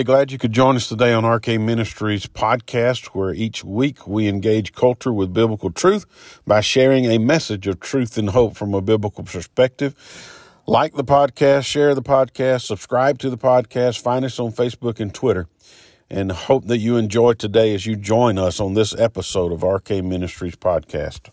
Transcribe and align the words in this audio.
Hey, 0.00 0.04
glad 0.04 0.32
you 0.32 0.38
could 0.38 0.52
join 0.52 0.76
us 0.76 0.88
today 0.88 1.12
on 1.12 1.26
RK 1.26 1.60
Ministries 1.60 2.24
podcast, 2.24 3.08
where 3.08 3.34
each 3.34 3.62
week 3.62 4.06
we 4.06 4.28
engage 4.28 4.72
culture 4.72 5.12
with 5.12 5.34
biblical 5.34 5.70
truth 5.70 6.06
by 6.46 6.62
sharing 6.62 7.04
a 7.04 7.18
message 7.18 7.66
of 7.66 7.80
truth 7.80 8.16
and 8.16 8.30
hope 8.30 8.56
from 8.56 8.72
a 8.72 8.80
biblical 8.80 9.24
perspective. 9.24 9.94
Like 10.66 10.94
the 10.94 11.04
podcast, 11.04 11.66
share 11.66 11.94
the 11.94 12.00
podcast, 12.00 12.62
subscribe 12.62 13.18
to 13.18 13.28
the 13.28 13.36
podcast, 13.36 14.00
find 14.00 14.24
us 14.24 14.40
on 14.40 14.52
Facebook 14.52 15.00
and 15.00 15.12
Twitter, 15.12 15.48
and 16.08 16.32
hope 16.32 16.64
that 16.68 16.78
you 16.78 16.96
enjoy 16.96 17.34
today 17.34 17.74
as 17.74 17.84
you 17.84 17.94
join 17.94 18.38
us 18.38 18.58
on 18.58 18.72
this 18.72 18.98
episode 18.98 19.52
of 19.52 19.62
RK 19.62 20.02
Ministries 20.02 20.56
podcast. 20.56 21.28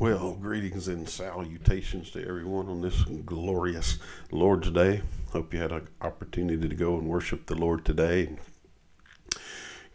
Well, 0.00 0.34
greetings 0.34 0.86
and 0.86 1.08
salutations 1.08 2.12
to 2.12 2.24
everyone 2.24 2.68
on 2.68 2.82
this 2.82 3.02
glorious 3.02 3.98
Lord's 4.30 4.70
Day. 4.70 5.02
Hope 5.32 5.52
you 5.52 5.58
had 5.58 5.72
an 5.72 5.88
opportunity 6.00 6.68
to 6.68 6.74
go 6.76 6.96
and 6.96 7.08
worship 7.08 7.46
the 7.46 7.56
Lord 7.56 7.84
today. 7.84 8.36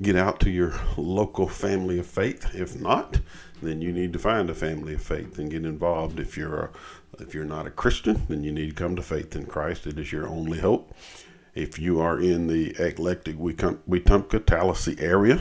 Get 0.02 0.18
out 0.18 0.42
to 0.42 0.50
your 0.50 0.74
local 0.98 1.48
family 1.48 2.00
of 2.00 2.06
faith. 2.06 2.54
If 2.54 2.78
not, 2.78 3.22
then 3.62 3.82
you 3.82 3.94
need 3.94 4.12
to 4.12 4.20
find 4.20 4.50
a 4.50 4.54
family 4.54 4.96
of 4.96 5.02
faith 5.02 5.40
and 5.40 5.50
get 5.50 5.64
involved. 5.64 6.20
If 6.20 6.36
you're 6.36 6.60
a, 6.60 6.70
if 7.22 7.34
you're 7.34 7.46
not 7.46 7.66
a 7.66 7.72
Christian, 7.72 8.24
then 8.28 8.44
you 8.44 8.52
need 8.52 8.72
to 8.72 8.76
come 8.76 8.98
to 8.98 9.02
faith 9.02 9.38
in 9.38 9.46
Christ. 9.46 9.88
It 9.88 9.98
is 9.98 10.12
your 10.12 10.28
only 10.28 10.60
hope. 10.60 10.94
If 11.56 11.80
you 11.80 12.02
are 12.02 12.20
in 12.20 12.48
the 12.48 12.72
eclectic 12.78 13.38
Wetumpka, 13.38 14.46
Tallassee 14.46 15.00
area, 15.00 15.40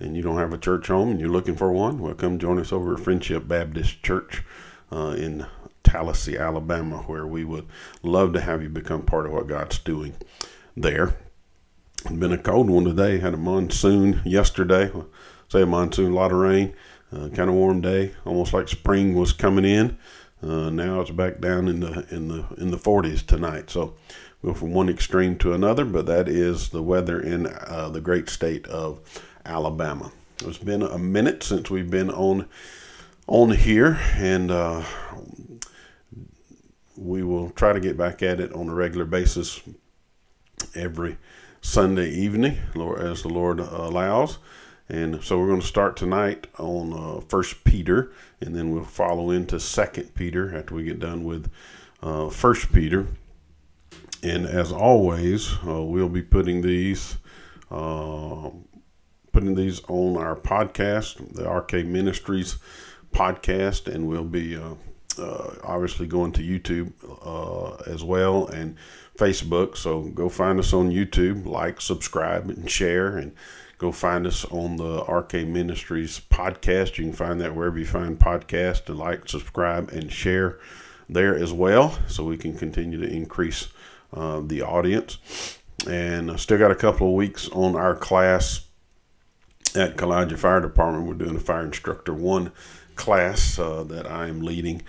and 0.00 0.16
you 0.16 0.22
don't 0.22 0.38
have 0.38 0.52
a 0.52 0.58
church 0.58 0.88
home 0.88 1.10
and 1.10 1.20
you're 1.20 1.28
looking 1.28 1.56
for 1.56 1.70
one, 1.70 1.98
well, 1.98 2.14
come 2.14 2.38
join 2.38 2.58
us 2.58 2.72
over 2.72 2.94
at 2.94 3.00
Friendship 3.00 3.46
Baptist 3.46 4.02
Church 4.02 4.42
uh, 4.90 5.14
in 5.16 5.46
Tallassee, 5.84 6.38
Alabama, 6.38 6.98
where 7.06 7.26
we 7.26 7.44
would 7.44 7.66
love 8.02 8.32
to 8.32 8.40
have 8.40 8.62
you 8.62 8.68
become 8.68 9.02
part 9.02 9.26
of 9.26 9.32
what 9.32 9.46
God's 9.46 9.78
doing 9.78 10.14
there. 10.76 11.16
It's 12.04 12.12
been 12.12 12.32
a 12.32 12.38
cold 12.38 12.70
one 12.70 12.84
today. 12.84 13.18
Had 13.18 13.34
a 13.34 13.38
monsoon 13.38 14.22
yesterday. 14.24 14.90
Say 15.48 15.62
a 15.62 15.66
monsoon, 15.66 16.12
a 16.12 16.14
lot 16.14 16.32
of 16.32 16.38
rain. 16.38 16.74
Uh, 17.12 17.28
kind 17.28 17.50
of 17.50 17.56
warm 17.56 17.80
day, 17.80 18.14
almost 18.24 18.52
like 18.52 18.68
spring 18.68 19.16
was 19.16 19.32
coming 19.32 19.64
in. 19.64 19.98
Uh, 20.42 20.70
now 20.70 21.00
it's 21.00 21.10
back 21.10 21.40
down 21.40 21.68
in 21.68 21.80
the 21.80 22.06
in 22.14 22.28
the 22.28 22.46
in 22.56 22.70
the 22.70 22.76
40s 22.78 23.26
tonight. 23.26 23.68
So 23.68 23.94
we 24.40 24.48
go 24.48 24.54
from 24.54 24.72
one 24.72 24.88
extreme 24.88 25.36
to 25.38 25.52
another, 25.52 25.84
but 25.84 26.06
that 26.06 26.28
is 26.28 26.70
the 26.70 26.82
weather 26.82 27.20
in 27.20 27.46
uh, 27.46 27.90
the 27.90 28.00
great 28.00 28.30
state 28.30 28.66
of 28.68 29.00
Alabama. 29.44 30.12
It's 30.42 30.58
been 30.58 30.82
a 30.82 30.98
minute 30.98 31.42
since 31.42 31.70
we've 31.70 31.90
been 31.90 32.10
on 32.10 32.48
on 33.26 33.50
here, 33.50 33.98
and 34.16 34.50
uh, 34.50 34.82
we 36.96 37.22
will 37.22 37.50
try 37.50 37.72
to 37.72 37.80
get 37.80 37.96
back 37.96 38.22
at 38.22 38.40
it 38.40 38.52
on 38.52 38.68
a 38.68 38.74
regular 38.74 39.04
basis 39.04 39.60
every 40.74 41.16
Sunday 41.60 42.10
evening, 42.10 42.58
as 42.98 43.22
the 43.22 43.28
Lord 43.28 43.60
allows. 43.60 44.38
And 44.88 45.22
so 45.22 45.38
we're 45.38 45.46
going 45.46 45.60
to 45.60 45.66
start 45.66 45.96
tonight 45.96 46.48
on 46.58 46.92
uh, 46.92 47.20
First 47.20 47.62
Peter, 47.62 48.10
and 48.40 48.56
then 48.56 48.72
we'll 48.72 48.82
follow 48.84 49.30
into 49.30 49.60
Second 49.60 50.14
Peter 50.14 50.56
after 50.56 50.74
we 50.74 50.82
get 50.82 50.98
done 50.98 51.22
with 51.22 51.48
uh, 52.02 52.28
First 52.28 52.72
Peter. 52.72 53.06
And 54.22 54.46
as 54.46 54.72
always, 54.72 55.54
uh, 55.64 55.82
we'll 55.82 56.08
be 56.08 56.22
putting 56.22 56.62
these 56.62 57.18
uh, 57.70 58.50
putting 59.32 59.54
these 59.54 59.80
on 59.88 60.16
our 60.16 60.36
podcast, 60.36 61.34
the 61.34 61.48
RK 61.48 61.86
Ministries 61.86 62.58
podcast, 63.12 63.92
and 63.92 64.08
we'll 64.08 64.24
be 64.24 64.56
uh, 64.56 64.74
uh, 65.18 65.54
obviously 65.64 66.06
going 66.06 66.32
to 66.32 66.42
YouTube 66.42 66.92
uh, 67.24 67.74
as 67.90 68.02
well 68.02 68.46
and 68.48 68.76
Facebook. 69.18 69.76
So 69.76 70.02
go 70.02 70.28
find 70.28 70.58
us 70.58 70.72
on 70.72 70.90
YouTube, 70.90 71.46
like, 71.46 71.80
subscribe, 71.80 72.48
and 72.48 72.70
share, 72.70 73.16
and 73.16 73.32
go 73.78 73.92
find 73.92 74.26
us 74.26 74.44
on 74.46 74.76
the 74.76 75.02
RK 75.04 75.46
Ministries 75.46 76.20
podcast. 76.30 76.98
You 76.98 77.04
can 77.04 77.12
find 77.12 77.40
that 77.40 77.54
wherever 77.54 77.78
you 77.78 77.86
find 77.86 78.18
podcasts, 78.18 78.84
to 78.86 78.94
like, 78.94 79.28
subscribe, 79.28 79.90
and 79.90 80.10
share 80.12 80.58
there 81.08 81.36
as 81.36 81.52
well, 81.52 81.98
so 82.06 82.24
we 82.24 82.36
can 82.36 82.56
continue 82.56 83.00
to 83.00 83.12
increase 83.12 83.68
uh, 84.12 84.40
the 84.40 84.62
audience. 84.62 85.58
And 85.88 86.30
I 86.30 86.36
still 86.36 86.58
got 86.58 86.70
a 86.70 86.76
couple 86.76 87.08
of 87.08 87.14
weeks 87.14 87.48
on 87.48 87.74
our 87.74 87.94
class 87.96 88.60
at 89.76 89.96
Kalijah 89.96 90.38
Fire 90.38 90.60
Department. 90.60 91.06
We're 91.06 91.14
doing 91.14 91.36
a 91.36 91.40
Fire 91.40 91.64
Instructor 91.64 92.14
One 92.14 92.52
class 92.96 93.58
uh, 93.58 93.82
that 93.84 94.10
I 94.10 94.28
am 94.28 94.40
leading, 94.42 94.82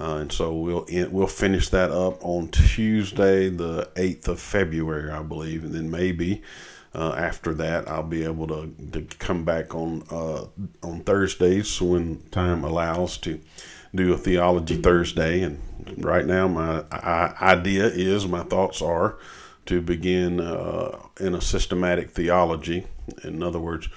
uh, 0.00 0.16
and 0.16 0.32
so 0.32 0.54
we'll 0.54 0.86
we'll 1.10 1.26
finish 1.26 1.68
that 1.70 1.90
up 1.90 2.24
on 2.24 2.48
Tuesday, 2.48 3.48
the 3.48 3.90
eighth 3.96 4.28
of 4.28 4.40
February, 4.40 5.10
I 5.10 5.22
believe, 5.22 5.64
and 5.64 5.74
then 5.74 5.90
maybe. 5.90 6.42
Uh, 6.94 7.14
after 7.18 7.52
that, 7.52 7.86
I'll 7.90 8.02
be 8.02 8.24
able 8.24 8.46
to, 8.46 8.72
to 8.92 9.02
come 9.18 9.44
back 9.44 9.74
on 9.74 10.02
uh, 10.10 10.46
on 10.82 11.00
Thursdays 11.00 11.78
when 11.82 12.22
time 12.30 12.64
allows 12.64 13.18
to 13.18 13.38
do 13.94 14.14
a 14.14 14.16
theology 14.16 14.76
Thursday. 14.76 15.42
And 15.42 15.60
right 15.98 16.24
now, 16.24 16.48
my 16.48 16.84
idea 16.90 17.86
is, 17.86 18.26
my 18.26 18.42
thoughts 18.44 18.80
are, 18.80 19.18
to 19.66 19.82
begin 19.82 20.40
uh, 20.40 20.98
in 21.20 21.34
a 21.34 21.40
systematic 21.40 22.12
theology. 22.12 22.86
In 23.24 23.42
other 23.42 23.58
words, 23.58 23.88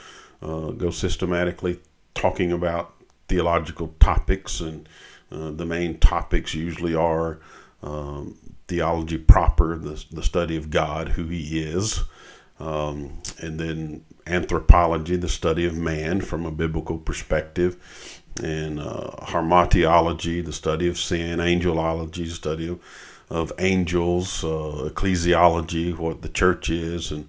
uh, 0.41 0.71
go 0.71 0.89
systematically 0.89 1.79
talking 2.15 2.51
about 2.51 2.93
theological 3.27 3.93
topics, 3.99 4.59
and 4.59 4.87
uh, 5.31 5.51
the 5.51 5.65
main 5.65 5.99
topics 5.99 6.53
usually 6.53 6.95
are 6.95 7.39
um, 7.83 8.37
theology 8.67 9.17
proper, 9.17 9.77
the, 9.77 10.03
the 10.11 10.23
study 10.23 10.55
of 10.55 10.69
God, 10.69 11.09
who 11.09 11.25
He 11.25 11.61
is, 11.61 12.01
um, 12.59 13.21
and 13.39 13.59
then 13.59 14.05
anthropology, 14.27 15.15
the 15.15 15.29
study 15.29 15.65
of 15.65 15.75
man 15.75 16.21
from 16.21 16.45
a 16.45 16.51
biblical 16.51 16.97
perspective, 16.97 17.77
and 18.43 18.79
uh, 18.79 19.11
the 20.41 20.53
study 20.53 20.87
of 20.87 20.97
sin, 20.97 21.39
angelology, 21.39 22.25
the 22.25 22.29
study 22.29 22.67
of, 22.67 22.79
of 23.29 23.51
angels, 23.59 24.43
uh, 24.43 24.89
ecclesiology, 24.89 25.97
what 25.97 26.21
the 26.21 26.29
church 26.29 26.69
is, 26.69 27.11
and 27.11 27.27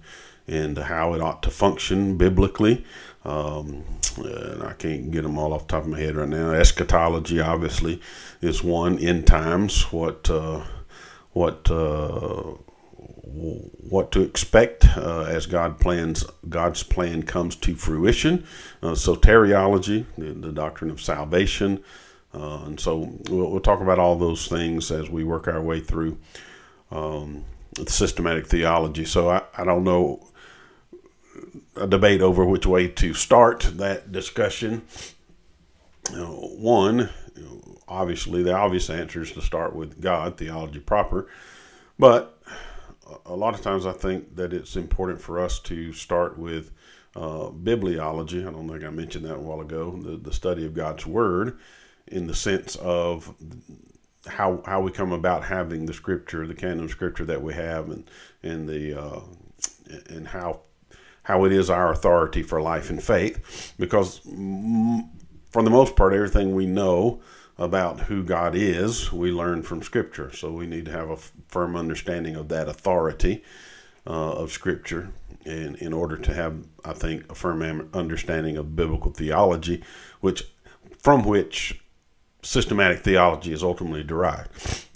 and 0.51 0.77
how 0.77 1.13
it 1.13 1.21
ought 1.21 1.41
to 1.43 1.49
function 1.49 2.17
biblically. 2.17 2.83
Um, 3.23 3.83
and 4.17 4.63
I 4.63 4.73
can't 4.73 5.11
get 5.11 5.21
them 5.23 5.37
all 5.37 5.53
off 5.53 5.67
the 5.67 5.73
top 5.73 5.83
of 5.83 5.89
my 5.89 5.99
head 5.99 6.15
right 6.15 6.27
now. 6.27 6.51
Eschatology, 6.51 7.39
obviously, 7.39 8.01
is 8.41 8.63
one. 8.63 8.99
End 8.99 9.25
times, 9.25 9.91
what 9.91 10.29
uh, 10.29 10.63
what 11.31 11.69
uh, 11.71 12.55
what 13.23 14.11
to 14.11 14.21
expect 14.21 14.85
uh, 14.97 15.21
as 15.23 15.45
God 15.45 15.79
plans 15.79 16.25
God's 16.49 16.83
plan 16.83 17.23
comes 17.23 17.55
to 17.57 17.75
fruition. 17.75 18.45
Uh, 18.83 18.91
soteriology, 18.91 20.05
the, 20.17 20.33
the, 20.33 20.51
doctrine 20.51 20.89
of 20.89 20.99
salvation, 20.99 21.83
uh, 22.33 22.63
and 22.65 22.79
so 22.79 23.17
we'll, 23.29 23.51
we'll, 23.51 23.59
talk 23.61 23.79
about 23.79 23.99
all 23.99 24.17
those 24.17 24.47
things 24.47 24.91
as 24.91 25.09
we 25.09 25.23
work 25.23 25.47
our 25.47 25.61
way 25.61 25.79
through 25.79 26.17
um, 26.91 27.45
systematic 27.87 28.47
theology. 28.47 29.05
So 29.05 29.29
I, 29.29 29.43
I 29.57 29.63
don't 29.63 29.83
know 29.83 30.27
a 31.75 31.87
debate 31.87 32.21
over 32.21 32.45
which 32.45 32.65
way 32.65 32.87
to 32.87 33.13
start 33.13 33.61
that 33.75 34.11
discussion. 34.11 34.83
one, 36.11 37.09
obviously, 37.87 38.43
the 38.43 38.53
obvious 38.53 38.89
answer 38.89 39.21
is 39.21 39.31
to 39.33 39.41
start 39.41 39.75
with 39.75 40.01
God, 40.01 40.37
theology 40.37 40.79
proper. 40.79 41.27
But 41.97 42.41
a 43.25 43.35
lot 43.35 43.53
of 43.53 43.61
times 43.61 43.85
I 43.85 43.93
think 43.93 44.35
that 44.35 44.53
it's 44.53 44.75
important 44.75 45.21
for 45.21 45.39
us 45.39 45.59
to 45.59 45.93
start 45.93 46.37
with 46.37 46.71
uh, 47.15 47.49
bibliology. 47.49 48.47
I 48.47 48.51
don't 48.51 48.69
think 48.69 48.83
I 48.83 48.89
mentioned 48.89 49.25
that 49.25 49.35
a 49.35 49.39
while 49.39 49.61
ago, 49.61 49.91
the, 50.01 50.17
the 50.17 50.33
study 50.33 50.65
of 50.65 50.73
God's 50.73 51.05
Word 51.05 51.59
in 52.07 52.27
the 52.27 52.35
sense 52.35 52.75
of 52.77 53.33
how 54.27 54.61
how 54.65 54.81
we 54.81 54.91
come 54.91 55.11
about 55.11 55.43
having 55.45 55.85
the 55.85 55.93
scripture, 55.93 56.45
the 56.45 56.53
canon 56.53 56.83
of 56.83 56.91
scripture 56.91 57.25
that 57.25 57.41
we 57.41 57.53
have, 57.53 57.89
and 57.89 58.09
and 58.43 58.67
the 58.67 58.99
uh, 58.99 59.21
and 60.09 60.27
how 60.27 60.61
how 61.23 61.45
it 61.45 61.51
is 61.51 61.69
our 61.69 61.91
authority 61.91 62.43
for 62.43 62.61
life 62.61 62.89
and 62.89 63.01
faith, 63.01 63.73
because 63.77 64.19
for 65.51 65.63
the 65.63 65.69
most 65.69 65.95
part, 65.95 66.13
everything 66.13 66.55
we 66.55 66.65
know 66.65 67.21
about 67.57 68.01
who 68.01 68.23
God 68.23 68.55
is, 68.55 69.11
we 69.11 69.31
learn 69.31 69.61
from 69.61 69.83
Scripture. 69.83 70.33
So 70.33 70.51
we 70.51 70.65
need 70.65 70.85
to 70.85 70.91
have 70.91 71.09
a 71.09 71.17
firm 71.17 71.75
understanding 71.75 72.35
of 72.35 72.47
that 72.49 72.67
authority 72.67 73.43
uh, 74.07 74.31
of 74.33 74.51
Scripture, 74.51 75.11
and 75.45 75.75
in 75.75 75.93
order 75.93 76.17
to 76.17 76.33
have, 76.33 76.65
I 76.83 76.93
think, 76.93 77.31
a 77.31 77.35
firm 77.35 77.89
understanding 77.93 78.57
of 78.57 78.75
biblical 78.75 79.11
theology, 79.11 79.83
which 80.21 80.43
from 80.99 81.23
which 81.23 81.79
systematic 82.41 83.01
theology 83.01 83.53
is 83.53 83.61
ultimately 83.61 84.03
derived. 84.03 84.49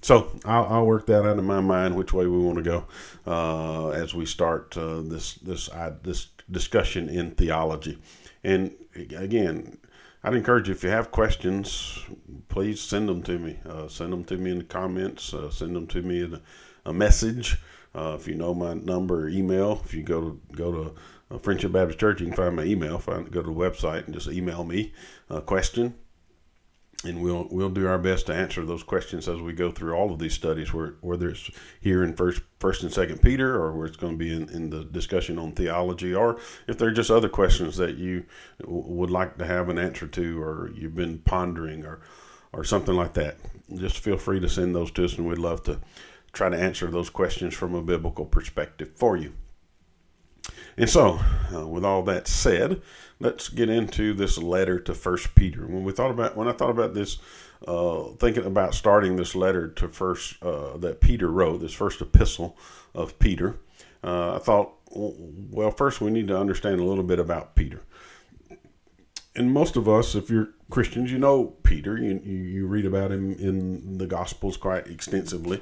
So 0.06 0.30
I'll, 0.46 0.66
I'll, 0.66 0.86
work 0.86 1.08
that 1.08 1.26
out 1.26 1.40
in 1.40 1.46
my 1.46 1.62
mind 1.62 1.96
which 1.96 2.14
way 2.14 2.28
we 2.28 2.38
want 2.38 2.58
to 2.58 2.62
go 2.64 2.86
uh, 3.26 3.90
as 3.90 4.14
we 4.14 4.28
start 4.28 4.78
uh, 4.78 5.02
this 5.02 5.34
this 5.34 5.68
this 6.04 6.28
discussion 6.52 7.10
in 7.10 7.32
theology. 7.32 7.98
And 8.44 8.76
again, 8.96 9.80
I'd 10.24 10.36
encourage 10.36 10.68
you 10.68 10.76
if 10.76 10.84
you 10.84 10.92
have 10.92 11.10
questions, 11.10 12.06
please 12.50 12.80
send 12.80 13.10
them 13.10 13.24
to 13.24 13.40
me. 13.40 13.58
Uh, 13.68 13.88
send 13.88 14.14
them 14.14 14.24
to 14.26 14.38
me 14.38 14.52
in 14.52 14.60
the 14.60 14.66
comments. 14.66 15.34
Uh, 15.34 15.50
send 15.50 15.76
them 15.76 15.88
to 15.88 16.04
me 16.04 16.22
in 16.22 16.36
a, 16.36 16.42
a 16.86 16.94
message. 16.94 17.58
Uh, 17.96 18.16
if 18.20 18.28
you 18.28 18.36
know 18.36 18.54
my 18.54 18.76
number 18.76 19.24
or 19.24 19.30
email, 19.30 19.82
if 19.84 19.96
you 19.96 20.04
go 20.04 20.22
to 20.22 20.40
go 20.52 20.72
to 20.72 20.96
uh, 21.32 21.40
Friendship 21.40 21.72
Baptist 21.72 21.98
Church, 21.98 22.22
you 22.22 22.28
can 22.28 22.36
find 22.36 22.56
my 22.56 22.66
email. 22.66 23.00
Find 23.00 23.32
go 23.32 23.42
to 23.42 23.48
the 23.48 23.60
website 23.60 24.06
and 24.06 24.14
just 24.14 24.28
email 24.28 24.64
me 24.66 24.94
a 25.32 25.42
question, 25.42 25.96
and 27.06 27.22
we'll 27.22 27.48
we'll 27.52 27.70
do 27.70 27.88
our 27.88 27.98
best 27.98 28.26
to 28.28 28.34
answer 28.34 28.66
those 28.66 28.84
questions 28.84 29.28
as 29.28 29.40
we 29.40 29.54
go 29.54 29.72
through 29.72 29.94
all 29.94 30.12
of 30.12 30.20
these 30.20 30.34
studies, 30.34 30.74
whether 30.74 31.30
it's 31.30 31.50
here 31.80 32.04
in 32.04 32.14
first 32.14 32.42
first 32.60 32.84
and 32.84 32.92
second 32.92 33.22
Peter, 33.22 33.56
or 33.56 33.76
where 33.76 33.88
it's 33.88 33.98
going 33.98 34.14
to 34.14 34.18
be 34.18 34.34
in, 34.34 34.50
in 34.50 34.70
the 34.70 34.84
discussion 34.84 35.38
on 35.38 35.52
theology, 35.52 36.14
or 36.14 36.40
if 36.68 36.78
there 36.78 36.88
are 36.88 36.94
just 36.94 37.12
other 37.12 37.30
questions 37.30 37.78
that 37.78 37.98
you 37.98 38.26
would 38.66 39.12
like 39.12 39.38
to 39.38 39.46
have 39.46 39.70
an 39.70 39.78
answer 39.78 40.08
to, 40.08 40.42
or 40.42 40.72
you've 40.74 40.96
been 40.96 41.20
pondering, 41.20 41.86
or 41.86 42.02
or 42.54 42.64
something 42.64 42.96
like 42.96 43.14
that. 43.14 43.38
Just 43.76 44.00
feel 44.00 44.18
free 44.18 44.40
to 44.40 44.50
send 44.50 44.76
those 44.76 44.92
to 44.92 45.06
us, 45.06 45.18
and 45.18 45.28
we'd 45.28 45.38
love 45.38 45.64
to 45.64 45.80
try 46.32 46.50
to 46.50 46.58
answer 46.58 46.88
those 46.88 47.10
questions 47.10 47.54
from 47.54 47.76
a 47.76 47.82
biblical 47.82 48.26
perspective 48.26 48.92
for 48.96 49.18
you. 49.18 49.34
And 50.78 50.90
so, 50.90 51.20
uh, 51.54 51.68
with 51.68 51.86
all 51.86 52.04
that 52.04 52.28
said, 52.28 52.82
let's 53.20 53.48
get 53.48 53.70
into 53.70 54.14
this 54.14 54.38
letter 54.38 54.80
to 54.80 54.94
First 54.94 55.36
Peter. 55.36 55.66
When 55.66 55.84
we 55.84 55.94
thought 55.94 56.12
about 56.12 56.36
when 56.36 56.48
I 56.48 56.52
thought 56.52 56.70
about 56.70 56.94
this, 56.94 57.18
uh, 57.66 58.10
thinking 58.20 58.46
about 58.46 58.74
starting 58.74 59.16
this 59.16 59.36
letter 59.36 59.70
to 59.70 59.88
First 59.88 60.44
uh, 60.44 60.78
that 60.78 61.00
Peter 61.00 61.30
wrote, 61.30 61.62
this 61.62 61.74
first 61.74 62.02
epistle 62.02 62.58
of 62.94 63.18
Peter, 63.20 63.58
uh, 64.04 64.36
I 64.36 64.40
thought, 64.40 64.74
well, 64.92 65.72
first 65.72 66.02
we 66.02 66.12
need 66.12 66.28
to 66.28 66.38
understand 66.38 66.82
a 66.82 66.84
little 66.84 67.04
bit 67.04 67.20
about 67.20 67.56
Peter. 67.56 67.82
And 69.36 69.52
most 69.52 69.76
of 69.76 69.90
us, 69.90 70.16
if 70.16 70.30
you're 70.30 70.50
Christians, 70.70 71.12
you 71.12 71.20
know 71.20 71.56
Peter. 71.64 71.98
You, 71.98 72.20
you 72.24 72.68
read 72.68 72.86
about 72.86 73.12
him 73.12 73.34
in 73.34 73.98
the 73.98 74.08
Gospels 74.08 74.58
quite 74.58 74.88
extensively. 74.88 75.62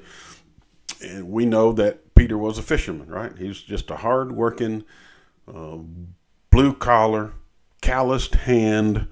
And 1.02 1.30
we 1.30 1.46
know 1.46 1.72
that 1.74 2.03
Peter 2.16 2.38
was 2.38 2.58
a 2.58 2.64
fisherman, 2.64 3.08
right? 3.08 3.38
He 3.38 3.48
was 3.48 3.62
just 3.62 3.90
a 3.92 3.98
hard 3.98 4.32
working, 4.32 4.84
uh, 5.48 5.78
blue 6.50 6.74
collar, 6.74 7.34
calloused 7.82 8.36
hand, 8.36 9.08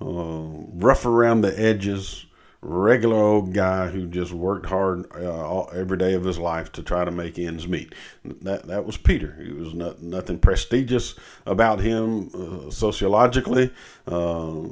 uh, 0.00 0.04
rough 0.04 1.04
around 1.04 1.42
the 1.42 1.60
edges, 1.60 2.26
regular 2.60 3.16
old 3.16 3.54
guy 3.54 3.86
who 3.88 4.06
just 4.08 4.32
worked 4.32 4.66
hard 4.66 5.06
uh, 5.14 5.62
every 5.66 5.96
day 5.96 6.14
of 6.14 6.24
his 6.24 6.38
life 6.38 6.72
to 6.72 6.82
try 6.82 7.04
to 7.04 7.10
make 7.10 7.38
ends 7.38 7.68
meet. 7.68 7.94
That 8.24 8.66
that 8.66 8.84
was 8.84 8.96
Peter. 8.96 9.38
He 9.40 9.52
was 9.52 9.74
not, 9.74 10.02
nothing 10.02 10.38
prestigious 10.38 11.14
about 11.46 11.80
him 11.80 12.30
uh, 12.34 12.70
sociologically. 12.70 13.70
Uh, 14.06 14.62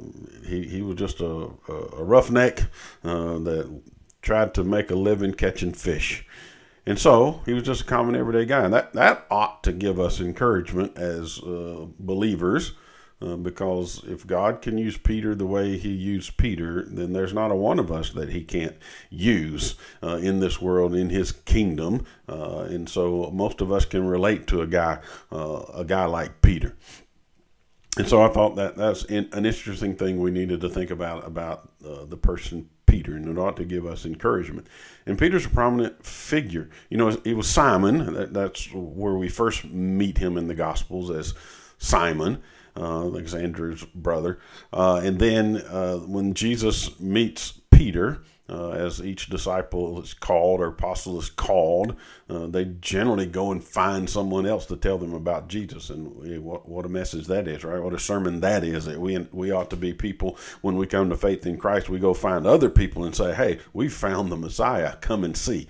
he 0.45 0.67
he 0.67 0.81
was 0.81 0.97
just 0.97 1.21
a, 1.21 1.49
a 1.69 2.03
roughneck 2.03 2.63
uh, 3.03 3.39
that 3.39 3.81
tried 4.21 4.53
to 4.55 4.63
make 4.63 4.91
a 4.91 4.95
living 4.95 5.33
catching 5.33 5.71
fish. 5.71 6.25
And 6.87 6.97
so 6.97 7.41
he 7.45 7.53
was 7.53 7.63
just 7.63 7.81
a 7.81 7.85
common 7.85 8.15
everyday 8.15 8.45
guy. 8.45 8.63
And 8.63 8.73
that, 8.73 8.93
that 8.93 9.27
ought 9.29 9.61
to 9.65 9.73
give 9.73 9.99
us 9.99 10.21
encouragement 10.21 10.97
as 10.97 11.37
uh, 11.39 11.85
believers 11.99 12.71
uh, 13.21 13.35
because 13.35 14.03
if 14.07 14.25
God 14.25 14.61
can 14.61 14.77
use 14.77 14.97
Peter 14.97 15.35
the 15.35 15.45
way 15.45 15.77
he 15.77 15.89
used 15.89 16.37
Peter, 16.37 16.85
then 16.87 17.11
there's 17.11 17.33
not 17.33 17.51
a 17.51 17.55
one 17.55 17.77
of 17.77 17.91
us 17.91 18.11
that 18.11 18.29
he 18.29 18.41
can't 18.41 18.77
use 19.09 19.75
uh, 20.01 20.15
in 20.15 20.39
this 20.39 20.61
world, 20.61 20.95
in 20.95 21.09
his 21.09 21.33
kingdom. 21.33 22.05
Uh, 22.29 22.67
and 22.69 22.87
so 22.87 23.31
most 23.33 23.59
of 23.59 23.69
us 23.69 23.83
can 23.83 24.07
relate 24.07 24.47
to 24.47 24.61
a 24.61 24.67
guy, 24.67 24.99
uh, 25.29 25.63
a 25.73 25.83
guy 25.83 26.05
like 26.05 26.41
Peter. 26.41 26.73
And 27.97 28.07
so 28.07 28.21
I 28.21 28.29
thought 28.29 28.55
that 28.55 28.77
that's 28.77 29.03
an 29.05 29.27
interesting 29.33 29.95
thing 29.95 30.21
we 30.21 30.31
needed 30.31 30.61
to 30.61 30.69
think 30.69 30.89
about 30.89 31.25
about 31.27 31.69
uh, 31.83 32.05
the 32.05 32.15
person 32.15 32.69
Peter, 32.87 33.15
and 33.15 33.27
it 33.27 33.39
ought 33.39 33.57
to 33.57 33.65
give 33.65 33.85
us 33.85 34.05
encouragement. 34.05 34.67
And 35.05 35.19
Peter's 35.19 35.45
a 35.45 35.49
prominent 35.49 36.03
figure. 36.03 36.69
You 36.89 36.97
know, 36.97 37.09
it 37.23 37.35
was 37.35 37.47
Simon. 37.47 38.13
That, 38.13 38.33
that's 38.33 38.73
where 38.73 39.13
we 39.13 39.29
first 39.29 39.65
meet 39.65 40.17
him 40.17 40.37
in 40.37 40.47
the 40.47 40.55
Gospels 40.55 41.11
as 41.11 41.35
Simon 41.77 42.41
uh, 42.77 43.01
Alexander's 43.03 43.83
brother. 43.85 44.39
Uh, 44.71 45.01
and 45.03 45.19
then 45.19 45.57
uh, 45.57 45.97
when 45.97 46.33
Jesus 46.33 46.99
meets 46.99 47.59
Peter, 47.71 48.21
uh, 48.49 48.69
as 48.69 49.01
each 49.01 49.27
disciple 49.29 50.01
is 50.01 50.13
called 50.13 50.61
or 50.61 50.67
apostle 50.67 51.19
is 51.19 51.29
called, 51.29 51.95
uh, 52.29 52.47
they 52.47 52.65
generally 52.65 53.25
go 53.25 53.51
and 53.51 53.63
find 53.63 54.09
someone 54.09 54.45
else 54.45 54.65
to 54.67 54.77
tell 54.77 54.97
them 54.97 55.13
about 55.13 55.49
Jesus. 55.49 55.89
And 55.89 56.43
what, 56.43 56.67
what 56.67 56.85
a 56.85 56.89
message 56.89 57.27
that 57.27 57.47
is, 57.47 57.63
right? 57.63 57.81
What 57.81 57.93
a 57.93 57.99
sermon 57.99 58.39
that 58.41 58.63
is. 58.63 58.85
That 58.85 58.99
we 58.99 59.17
we 59.31 59.51
ought 59.51 59.69
to 59.71 59.75
be 59.75 59.93
people 59.93 60.37
when 60.61 60.77
we 60.77 60.87
come 60.87 61.09
to 61.09 61.17
faith 61.17 61.45
in 61.45 61.57
Christ. 61.57 61.89
We 61.89 61.99
go 61.99 62.13
find 62.13 62.45
other 62.45 62.69
people 62.69 63.03
and 63.03 63.15
say, 63.15 63.33
"Hey, 63.33 63.59
we 63.73 63.89
found 63.89 64.31
the 64.31 64.37
Messiah. 64.37 64.95
Come 64.97 65.23
and 65.23 65.35
see." 65.35 65.67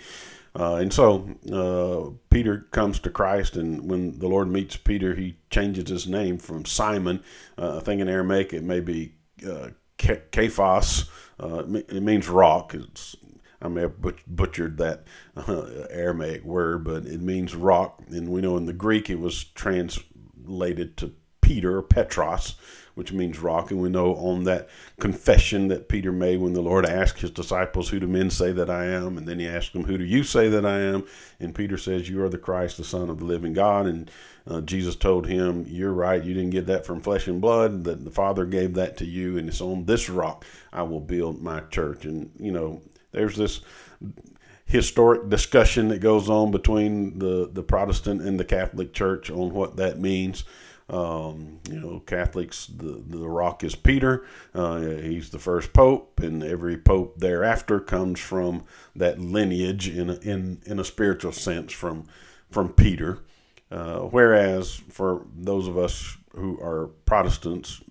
Uh, 0.58 0.76
and 0.76 0.92
so 0.92 1.30
uh, 1.54 2.12
Peter 2.32 2.68
comes 2.72 3.00
to 3.00 3.12
Christ, 3.12 3.56
and 3.56 3.88
when 3.88 4.18
the 4.18 4.28
Lord 4.28 4.48
meets 4.48 4.76
Peter, 4.76 5.14
he 5.14 5.38
changes 5.52 5.88
his 5.88 6.08
name 6.08 6.40
from 6.40 6.66
Simon. 6.66 7.24
Uh, 7.58 7.78
I 7.78 7.80
think 7.82 8.02
in 8.02 8.10
Aramaic 8.10 8.54
it 8.54 8.64
may 8.64 8.80
be 8.80 9.14
uh, 9.48 9.70
Kephas. 9.98 11.10
Uh, 11.40 11.64
it 11.88 12.04
means 12.04 12.28
rock. 12.28 12.74
It's, 12.74 13.16
I 13.62 13.68
may 13.68 13.82
have 13.82 13.96
butchered 14.28 14.78
that 14.78 15.04
uh, 15.36 15.86
Aramaic 15.90 16.44
word, 16.44 16.84
but 16.84 17.06
it 17.06 17.22
means 17.22 17.56
rock. 17.56 18.02
And 18.10 18.30
we 18.30 18.42
know 18.42 18.58
in 18.58 18.66
the 18.66 18.74
Greek 18.74 19.10
it 19.10 19.20
was 19.20 19.44
translated 19.44 20.98
to 20.98 21.14
Peter, 21.48 21.82
Petros, 21.82 22.56
which 22.96 23.14
means 23.14 23.40
rock. 23.40 23.72
And 23.72 23.82
we 23.82 23.88
know 23.88 24.16
on 24.16 24.44
that 24.44 24.68
confession 25.00 25.70
that 25.70 25.88
Peter 25.88 26.12
made 26.12 26.42
when 26.42 26.52
the 26.52 26.62
Lord 26.62 26.86
asked 26.86 27.22
his 27.22 27.32
disciples, 27.32 27.88
Who 27.88 28.02
do 28.02 28.08
men 28.08 28.30
say 28.30 28.52
that 28.52 28.70
I 28.70 28.88
am? 28.88 29.18
And 29.18 29.26
then 29.26 29.40
he 29.40 29.48
asked 29.48 29.72
them, 29.72 29.86
Who 29.86 29.98
do 29.98 30.04
you 30.04 30.24
say 30.24 30.50
that 30.50 30.66
I 30.66 30.82
am? 30.82 31.06
And 31.40 31.56
Peter 31.56 31.78
says, 31.78 32.10
You 32.10 32.22
are 32.22 32.28
the 32.28 32.38
Christ, 32.38 32.76
the 32.76 32.84
Son 32.84 33.10
of 33.10 33.20
the 33.20 33.26
living 33.26 33.54
God. 33.54 33.86
And 33.86 34.12
uh, 34.46 34.60
Jesus 34.60 34.98
told 34.98 35.26
him, 35.26 35.64
You're 35.70 35.94
right. 35.94 36.22
You 36.22 36.34
didn't 36.34 36.50
get 36.50 36.66
that 36.66 36.86
from 36.86 37.00
flesh 37.00 37.30
and 37.30 37.40
blood, 37.40 37.86
that 37.86 38.04
the 38.04 38.12
Father 38.12 38.46
gave 38.46 38.74
that 38.74 38.98
to 38.98 39.06
you. 39.06 39.38
And 39.38 39.48
it's 39.48 39.62
on 39.62 39.86
this 39.86 40.10
rock 40.10 40.46
I 40.74 40.82
will 40.82 41.00
build 41.00 41.42
my 41.42 41.62
church. 41.62 42.04
And, 42.04 42.30
you 42.38 42.52
know, 42.52 42.82
there's 43.14 43.38
this 43.38 43.62
historic 44.66 45.30
discussion 45.30 45.88
that 45.88 46.00
goes 46.00 46.30
on 46.30 46.52
between 46.52 47.20
the, 47.20 47.50
the 47.50 47.64
Protestant 47.64 48.22
and 48.22 48.38
the 48.38 48.44
Catholic 48.44 48.94
Church 48.94 49.32
on 49.32 49.54
what 49.54 49.78
that 49.78 49.98
means. 49.98 50.44
Um, 50.90 51.60
you 51.70 51.80
know, 51.80 52.00
Catholics, 52.00 52.68
the, 52.68 53.04
the 53.06 53.28
rock 53.28 53.64
is 53.64 53.76
Peter. 53.76 54.26
Uh, 54.54 54.80
he's 54.80 55.30
the 55.30 55.40
first 55.40 55.74
pope, 55.74 56.22
and 56.22 56.42
every 56.42 56.78
pope 56.78 57.18
thereafter 57.18 57.80
comes 57.80 58.20
from 58.20 58.64
that 58.96 59.20
lineage 59.20 59.90
in 59.90 60.10
a, 60.10 60.16
in, 60.20 60.62
in 60.66 60.80
a 60.80 60.86
spiritual 60.86 61.34
sense 61.34 61.74
from, 61.74 62.06
from 62.50 62.70
Peter. 62.70 63.20
Uh, 63.70 64.00
whereas 64.00 64.76
for 64.90 65.26
those 65.36 65.68
of 65.68 65.78
us 65.78 66.16
who 66.32 66.58
are 66.62 66.88
Protestants, 67.06 67.82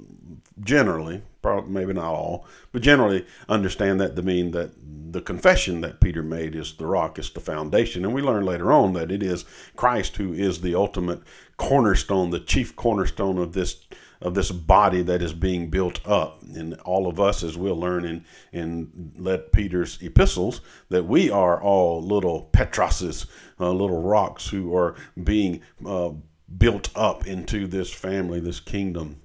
generally, 0.60 1.22
probably 1.42 1.70
maybe 1.70 1.92
not 1.92 2.04
all, 2.04 2.46
but 2.72 2.82
generally 2.82 3.26
understand 3.48 4.00
that 4.00 4.16
to 4.16 4.22
mean 4.22 4.50
that 4.52 4.72
the 5.12 5.20
confession 5.20 5.80
that 5.82 6.00
Peter 6.00 6.22
made 6.22 6.54
is 6.54 6.74
the 6.74 6.86
rock, 6.86 7.18
is 7.18 7.30
the 7.30 7.40
foundation. 7.40 8.04
And 8.04 8.14
we 8.14 8.22
learn 8.22 8.44
later 8.44 8.72
on 8.72 8.92
that 8.94 9.12
it 9.12 9.22
is 9.22 9.44
Christ 9.76 10.16
who 10.16 10.32
is 10.32 10.60
the 10.60 10.74
ultimate 10.74 11.20
cornerstone, 11.56 12.30
the 12.30 12.40
chief 12.40 12.74
cornerstone 12.76 13.38
of 13.38 13.52
this 13.52 13.86
of 14.22 14.34
this 14.34 14.50
body 14.50 15.02
that 15.02 15.20
is 15.20 15.34
being 15.34 15.68
built 15.68 16.00
up. 16.08 16.42
And 16.42 16.74
all 16.86 17.06
of 17.06 17.20
us, 17.20 17.42
as 17.42 17.58
we'll 17.58 17.78
learn 17.78 18.06
in, 18.06 18.24
in 18.50 19.12
let 19.18 19.52
Peter's 19.52 19.98
epistles, 20.00 20.62
that 20.88 21.04
we 21.04 21.30
are 21.30 21.62
all 21.62 22.02
little 22.02 22.48
Petroses, 22.50 23.26
uh, 23.60 23.70
little 23.70 24.02
rocks 24.02 24.48
who 24.48 24.74
are 24.74 24.96
being 25.22 25.60
uh, 25.84 26.12
built 26.56 26.88
up 26.96 27.26
into 27.26 27.66
this 27.66 27.92
family, 27.92 28.40
this 28.40 28.58
kingdom 28.58 29.20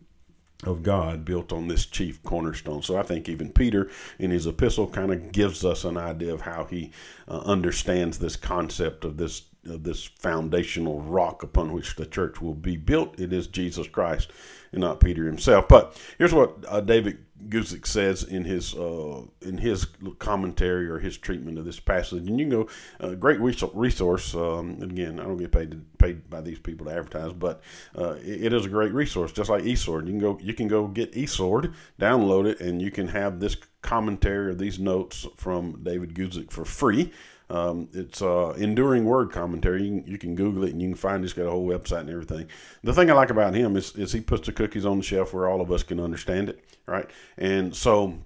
of 0.63 0.83
God 0.83 1.25
built 1.25 1.51
on 1.51 1.67
this 1.67 1.85
chief 1.85 2.21
cornerstone. 2.23 2.81
So 2.81 2.97
I 2.97 3.03
think 3.03 3.27
even 3.27 3.51
Peter 3.51 3.89
in 4.19 4.31
his 4.31 4.45
epistle 4.45 4.87
kind 4.87 5.11
of 5.11 5.31
gives 5.31 5.65
us 5.65 5.83
an 5.83 5.97
idea 5.97 6.33
of 6.33 6.41
how 6.41 6.65
he 6.65 6.91
uh, 7.27 7.39
understands 7.39 8.19
this 8.19 8.35
concept 8.35 9.03
of 9.03 9.17
this 9.17 9.43
this 9.63 10.05
foundational 10.05 11.01
rock 11.01 11.43
upon 11.43 11.71
which 11.73 11.95
the 11.95 12.05
church 12.05 12.41
will 12.41 12.53
be 12.53 12.77
built. 12.77 13.19
It 13.19 13.31
is 13.31 13.47
Jesus 13.47 13.87
Christ 13.87 14.31
and 14.71 14.81
not 14.81 14.99
Peter 14.99 15.25
himself. 15.25 15.67
But 15.67 15.99
here's 16.17 16.33
what 16.33 16.57
uh, 16.67 16.81
David 16.81 17.25
Guzik 17.47 17.87
says 17.87 18.23
in 18.23 18.45
his 18.45 18.75
uh, 18.75 19.23
in 19.41 19.57
his 19.57 19.87
commentary 20.19 20.87
or 20.87 20.99
his 20.99 21.17
treatment 21.17 21.57
of 21.57 21.65
this 21.65 21.79
passage, 21.79 22.27
and 22.27 22.39
you 22.39 22.47
can 22.47 22.49
go 22.49 22.69
uh, 22.99 23.15
great 23.15 23.39
resource. 23.39 24.35
Um, 24.35 24.81
again, 24.81 25.19
I 25.19 25.23
don't 25.23 25.37
get 25.37 25.51
paid 25.51 25.81
paid 25.97 26.29
by 26.29 26.41
these 26.41 26.59
people 26.59 26.85
to 26.85 26.93
advertise, 26.93 27.33
but 27.33 27.61
uh, 27.97 28.15
it, 28.23 28.45
it 28.45 28.53
is 28.53 28.65
a 28.65 28.69
great 28.69 28.93
resource, 28.93 29.31
just 29.31 29.49
like 29.49 29.63
eSword. 29.63 30.05
You 30.05 30.11
can 30.11 30.19
go 30.19 30.39
you 30.41 30.53
can 30.53 30.67
go 30.67 30.87
get 30.87 31.13
eSword, 31.13 31.73
download 31.99 32.45
it, 32.45 32.61
and 32.61 32.81
you 32.81 32.91
can 32.91 33.07
have 33.07 33.39
this 33.39 33.57
commentary 33.81 34.47
or 34.47 34.53
these 34.53 34.77
notes 34.77 35.25
from 35.35 35.83
David 35.83 36.13
Guzik 36.13 36.51
for 36.51 36.65
free. 36.65 37.11
Um, 37.51 37.89
it's 37.91 38.21
uh, 38.21 38.53
enduring 38.57 39.03
word 39.03 39.31
commentary. 39.33 39.83
You 39.83 40.01
can, 40.01 40.11
you 40.11 40.17
can, 40.17 40.35
Google 40.35 40.63
it 40.63 40.71
and 40.71 40.81
you 40.81 40.87
can 40.87 40.95
find. 40.95 41.21
He's 41.21 41.33
got 41.33 41.47
a 41.47 41.51
whole 41.51 41.67
website 41.67 42.01
and 42.01 42.09
everything. 42.09 42.47
The 42.81 42.93
thing 42.93 43.11
I 43.11 43.13
like 43.13 43.29
about 43.29 43.53
him 43.53 43.75
is, 43.75 43.93
is 43.97 44.13
he 44.13 44.21
puts 44.21 44.45
the 44.45 44.53
cookies 44.53 44.85
on 44.85 44.97
the 44.97 45.03
shelf 45.03 45.33
where 45.33 45.49
all 45.49 45.59
of 45.59 45.69
us 45.69 45.83
can 45.83 45.99
understand 45.99 46.47
it, 46.47 46.63
right? 46.85 47.09
And 47.37 47.75
so 47.75 48.19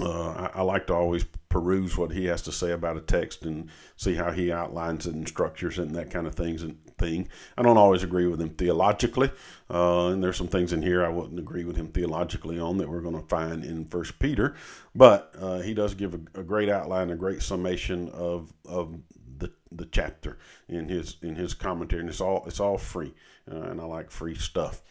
uh, 0.00 0.30
I, 0.30 0.50
I, 0.54 0.62
like 0.62 0.86
to 0.86 0.94
always 0.94 1.24
peruse 1.48 1.98
what 1.98 2.12
he 2.12 2.26
has 2.26 2.40
to 2.42 2.52
say 2.52 2.70
about 2.70 2.96
a 2.96 3.00
text 3.00 3.44
and 3.44 3.68
see 3.96 4.14
how 4.14 4.30
he 4.30 4.52
outlines 4.52 5.08
it 5.08 5.14
and 5.16 5.26
structures 5.26 5.80
it 5.80 5.88
and 5.88 5.96
that 5.96 6.12
kind 6.12 6.28
of 6.28 6.36
things 6.36 6.62
and 6.62 6.78
thing. 6.98 7.28
I 7.56 7.62
don't 7.62 7.76
always 7.76 8.02
agree 8.02 8.26
with 8.26 8.40
him 8.40 8.50
theologically, 8.50 9.30
uh, 9.70 10.08
and 10.08 10.22
there's 10.22 10.36
some 10.36 10.48
things 10.48 10.72
in 10.72 10.82
here 10.82 11.04
I 11.04 11.08
wouldn't 11.08 11.38
agree 11.38 11.64
with 11.64 11.76
him 11.76 11.88
theologically 11.88 12.58
on 12.58 12.78
that 12.78 12.88
we're 12.88 13.00
going 13.00 13.20
to 13.20 13.28
find 13.28 13.64
in 13.64 13.84
First 13.84 14.18
Peter, 14.18 14.54
but 14.94 15.34
uh, 15.38 15.60
he 15.60 15.74
does 15.74 15.94
give 15.94 16.14
a, 16.14 16.40
a, 16.40 16.42
great 16.42 16.68
outline, 16.68 17.10
a 17.10 17.16
great 17.16 17.42
summation 17.42 18.08
of 18.10 18.52
of 18.66 18.98
the 19.38 19.52
the 19.72 19.86
chapter 19.86 20.38
in 20.68 20.88
his 20.88 21.16
in 21.22 21.36
his 21.36 21.54
commentary, 21.54 22.00
and 22.00 22.08
it's 22.08 22.20
all 22.20 22.44
it's 22.46 22.60
all 22.60 22.78
free, 22.78 23.14
uh, 23.50 23.62
and 23.62 23.80
I 23.80 23.84
like 23.84 24.10
free 24.10 24.34
stuff. 24.34 24.82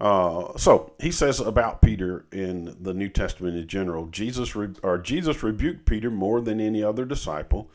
Uh, 0.00 0.56
so 0.56 0.92
he 0.98 1.10
says 1.10 1.40
about 1.40 1.82
Peter 1.82 2.24
in 2.32 2.74
the 2.80 2.94
New 2.94 3.10
Testament 3.10 3.56
in 3.56 3.66
general, 3.68 4.06
Jesus 4.06 4.56
re- 4.56 4.74
or 4.82 4.96
Jesus 4.96 5.42
rebuked 5.42 5.84
Peter 5.84 6.10
more 6.10 6.40
than 6.40 6.58
any 6.58 6.82
other 6.82 7.04
disciple. 7.04 7.70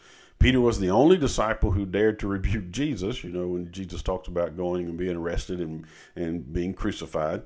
Peter 0.46 0.62
was 0.62 0.80
the 0.80 0.92
only 0.92 1.18
disciple 1.18 1.72
who 1.72 1.88
dared 1.88 2.20
to 2.20 2.28
rebuke 2.28 2.70
Jesus. 2.70 3.24
You 3.24 3.32
know, 3.32 3.48
when 3.48 3.72
Jesus 3.72 4.04
talks 4.04 4.28
about 4.28 4.56
going 4.56 4.86
and 4.86 4.96
being 4.96 5.16
arrested 5.16 5.60
and 5.60 5.88
and 6.16 6.54
being 6.54 6.76
crucified. 6.76 7.42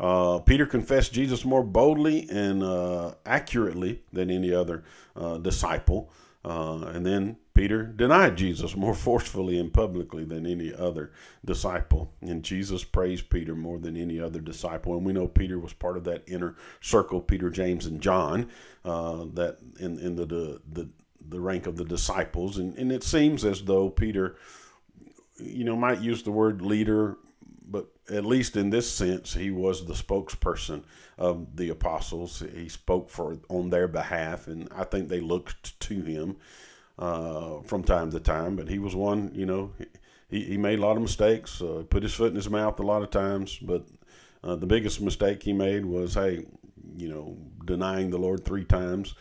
Uh, 0.00 0.38
Peter 0.38 0.64
confessed 0.64 1.12
Jesus 1.12 1.44
more 1.44 1.62
boldly 1.62 2.26
and 2.30 2.62
uh, 2.62 3.12
accurately 3.26 4.00
than 4.10 4.30
any 4.30 4.54
other 4.54 4.84
uh, 5.14 5.36
disciple. 5.36 6.10
Uh, 6.42 6.86
and 6.94 7.04
then 7.04 7.36
Peter 7.52 7.82
denied 7.82 8.38
Jesus 8.38 8.74
more 8.74 8.94
forcefully 9.08 9.58
and 9.58 9.70
publicly 9.70 10.24
than 10.24 10.46
any 10.46 10.72
other 10.72 11.12
disciple. 11.44 12.14
And 12.22 12.42
Jesus 12.42 12.84
praised 12.84 13.28
Peter 13.28 13.54
more 13.54 13.78
than 13.78 13.98
any 13.98 14.18
other 14.18 14.40
disciple. 14.40 14.96
And 14.96 15.04
we 15.04 15.12
know 15.12 15.28
Peter 15.28 15.58
was 15.58 15.74
part 15.74 15.98
of 15.98 16.04
that 16.04 16.24
inner 16.26 16.56
circle, 16.80 17.20
Peter, 17.20 17.50
James, 17.50 17.84
and 17.84 18.00
John, 18.00 18.48
uh, 18.82 19.26
that 19.34 19.58
in, 19.78 19.98
in 19.98 20.16
the, 20.16 20.24
the, 20.24 20.62
the, 20.72 20.88
the 21.28 21.40
rank 21.40 21.66
of 21.66 21.76
the 21.76 21.84
disciples. 21.84 22.58
And, 22.58 22.76
and 22.76 22.90
it 22.90 23.04
seems 23.04 23.44
as 23.44 23.62
though 23.62 23.88
Peter, 23.88 24.36
you 25.38 25.64
know, 25.64 25.76
might 25.76 26.00
use 26.00 26.22
the 26.22 26.32
word 26.32 26.62
leader 26.62 27.16
but 27.70 27.86
at 28.10 28.24
least 28.24 28.56
in 28.56 28.70
this 28.70 28.90
sense, 28.90 29.32
he 29.32 29.50
was 29.50 29.86
the 29.86 29.94
spokesperson 29.94 30.82
of 31.16 31.56
the 31.56 31.68
apostles. 31.68 32.42
He 32.54 32.68
spoke 32.68 33.08
for 33.08 33.38
on 33.48 33.70
their 33.70 33.86
behalf, 33.86 34.48
and 34.48 34.68
I 34.74 34.84
think 34.84 35.08
they 35.08 35.20
looked 35.20 35.78
to 35.80 36.02
him 36.02 36.36
uh, 36.98 37.60
from 37.60 37.84
time 37.84 38.10
to 38.10 38.20
time. 38.20 38.56
But 38.56 38.68
he 38.68 38.80
was 38.80 38.96
one, 38.96 39.30
you 39.34 39.46
know, 39.46 39.72
he, 40.28 40.44
he 40.44 40.56
made 40.56 40.80
a 40.80 40.82
lot 40.82 40.96
of 40.96 41.02
mistakes, 41.02 41.62
uh, 41.62 41.84
put 41.88 42.02
his 42.02 42.14
foot 42.14 42.30
in 42.30 42.36
his 42.36 42.50
mouth 42.50 42.80
a 42.80 42.84
lot 42.84 43.02
of 43.02 43.10
times. 43.10 43.56
But 43.56 43.86
uh, 44.42 44.56
the 44.56 44.66
biggest 44.66 45.00
mistake 45.00 45.42
he 45.42 45.52
made 45.52 45.84
was, 45.84 46.14
hey, 46.14 46.46
you 46.96 47.08
know, 47.08 47.36
denying 47.64 48.10
the 48.10 48.18
Lord 48.18 48.44
three 48.44 48.64
times. 48.64 49.14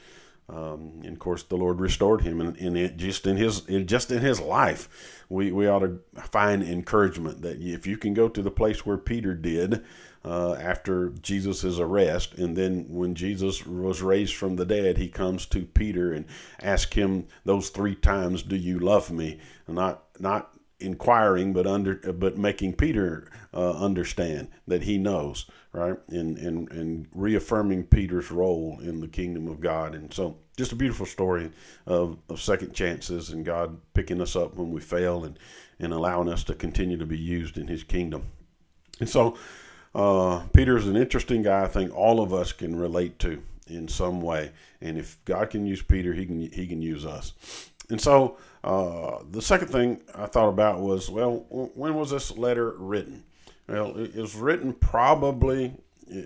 Um, 0.50 1.02
and 1.04 1.14
of 1.14 1.20
course, 1.20 1.44
the 1.44 1.58
Lord 1.58 1.80
restored 1.80 2.22
him, 2.22 2.42
and, 2.42 2.58
in 2.58 2.98
just 2.98 3.28
in 3.28 3.38
his 3.38 3.66
in, 3.68 3.86
just 3.86 4.10
in 4.12 4.22
his 4.22 4.42
life, 4.42 5.24
we 5.30 5.52
we 5.52 5.68
ought 5.68 5.80
to 5.80 6.00
find 6.32 6.64
encouragement 6.64 7.44
that 7.44 7.62
if 7.62 7.86
you 7.86 7.98
can 7.98 8.16
go 8.16 8.28
to 8.28 8.42
the 8.42 8.50
place 8.50 8.86
where 8.86 8.98
Peter 8.98 9.36
did 9.36 9.84
uh, 10.26 10.54
after 10.54 11.10
Jesus' 11.22 11.80
arrest, 11.80 12.34
and 12.34 12.56
then 12.56 12.86
when 12.90 13.14
Jesus 13.14 13.66
was 13.66 14.02
raised 14.02 14.36
from 14.36 14.56
the 14.56 14.66
dead, 14.66 14.98
he 14.98 15.08
comes 15.08 15.46
to 15.48 15.66
Peter 15.66 16.14
and 16.14 16.26
asks 16.62 16.96
him 16.96 17.28
those 17.46 17.70
three 17.70 17.96
times, 17.96 18.42
"Do 18.42 18.56
you 18.56 18.80
love 18.80 19.12
me?" 19.12 19.40
Not 19.68 20.04
not 20.20 20.59
inquiring, 20.80 21.54
but 21.54 21.68
under 21.68 21.96
but 21.96 22.38
making 22.38 22.74
Peter 22.74 23.30
uh, 23.54 23.72
understand 23.72 24.50
that 24.68 24.84
he 24.84 24.98
knows, 24.98 25.46
right, 25.72 25.98
and 26.10 26.38
and 26.38 26.72
and 26.72 27.08
reaffirming 27.14 27.84
Peter's 27.86 28.32
role 28.32 28.80
in 28.82 29.02
the 29.02 29.08
kingdom 29.08 29.48
of 29.48 29.60
God, 29.60 29.96
and 29.96 30.14
so 30.14 30.38
just 30.58 30.72
a 30.72 30.76
beautiful 30.76 31.06
story 31.06 31.52
of, 31.86 32.18
of 32.28 32.42
second 32.42 32.74
chances 32.74 33.30
and 33.30 33.46
God 33.46 33.78
picking 33.94 34.22
us 34.22 34.36
up 34.36 34.56
when 34.56 34.72
we 34.72 34.82
fail 34.82 35.24
and 35.24 35.38
and 35.80 35.94
allowing 35.94 36.30
us 36.30 36.44
to 36.46 36.54
continue 36.54 36.98
to 36.98 37.06
be 37.06 37.18
used 37.18 37.58
in 37.58 37.68
His 37.68 37.84
kingdom, 37.84 38.24
and 39.00 39.10
so. 39.10 39.38
Uh, 39.96 40.44
Peter 40.54 40.78
is 40.78 40.88
an 40.88 40.96
interesting 40.96 41.42
guy. 41.42 41.64
I 41.64 41.68
think 41.68 41.92
all 41.96 42.22
of 42.22 42.32
us 42.32 42.52
can 42.52 42.76
relate 42.76 43.18
to 43.20 43.42
in 43.66 43.88
some 43.88 44.22
way, 44.22 44.52
and 44.82 45.00
if 45.00 45.18
God 45.26 45.50
can 45.50 45.66
use 45.66 45.82
Peter, 45.82 46.14
He 46.14 46.28
can 46.28 46.40
He 46.40 46.68
can 46.68 46.80
use 46.80 47.08
us. 47.08 47.34
And 47.90 48.00
so 48.00 48.38
uh, 48.64 49.20
the 49.30 49.42
second 49.42 49.70
thing 49.70 50.02
I 50.16 50.26
thought 50.26 50.50
about 50.50 50.80
was, 50.80 51.10
well, 51.10 51.46
when 51.50 51.96
was 51.96 52.12
this 52.12 52.38
letter 52.38 52.76
written? 52.78 53.24
Well, 53.68 53.98
it 53.98 54.16
was 54.16 54.36
written 54.36 54.74
probably 54.74 55.74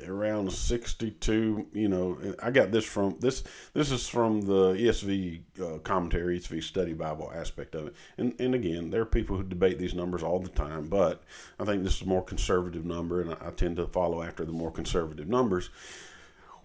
around 0.08 0.52
62 0.52 1.68
you 1.74 1.88
know 1.90 2.18
i 2.42 2.50
got 2.50 2.72
this 2.72 2.86
from 2.86 3.18
this 3.20 3.44
this 3.74 3.92
is 3.92 4.08
from 4.08 4.42
the 4.42 4.74
esv 4.76 5.42
uh, 5.62 5.78
commentary 5.80 6.40
esv 6.40 6.64
study 6.64 6.94
bible 6.94 7.32
aspect 7.36 7.76
of 7.76 7.88
it 7.88 7.96
and 8.18 8.34
and 8.40 8.56
again 8.56 8.90
there 8.90 9.02
are 9.02 9.06
people 9.06 9.36
who 9.36 9.44
debate 9.44 9.78
these 9.78 9.94
numbers 9.94 10.24
all 10.24 10.40
the 10.40 10.50
time 10.50 10.88
but 10.88 11.24
i 11.60 11.66
think 11.66 11.84
this 11.84 11.98
is 11.98 12.04
a 12.04 12.06
more 12.06 12.24
conservative 12.24 12.86
number 12.86 13.22
and 13.22 13.34
I 13.34 13.52
tend 13.52 13.78
to 13.78 13.88
follow 13.88 14.22
after 14.22 14.46
the 14.46 14.52
more 14.52 14.72
conservative 14.72 15.28
numbers 15.28 15.70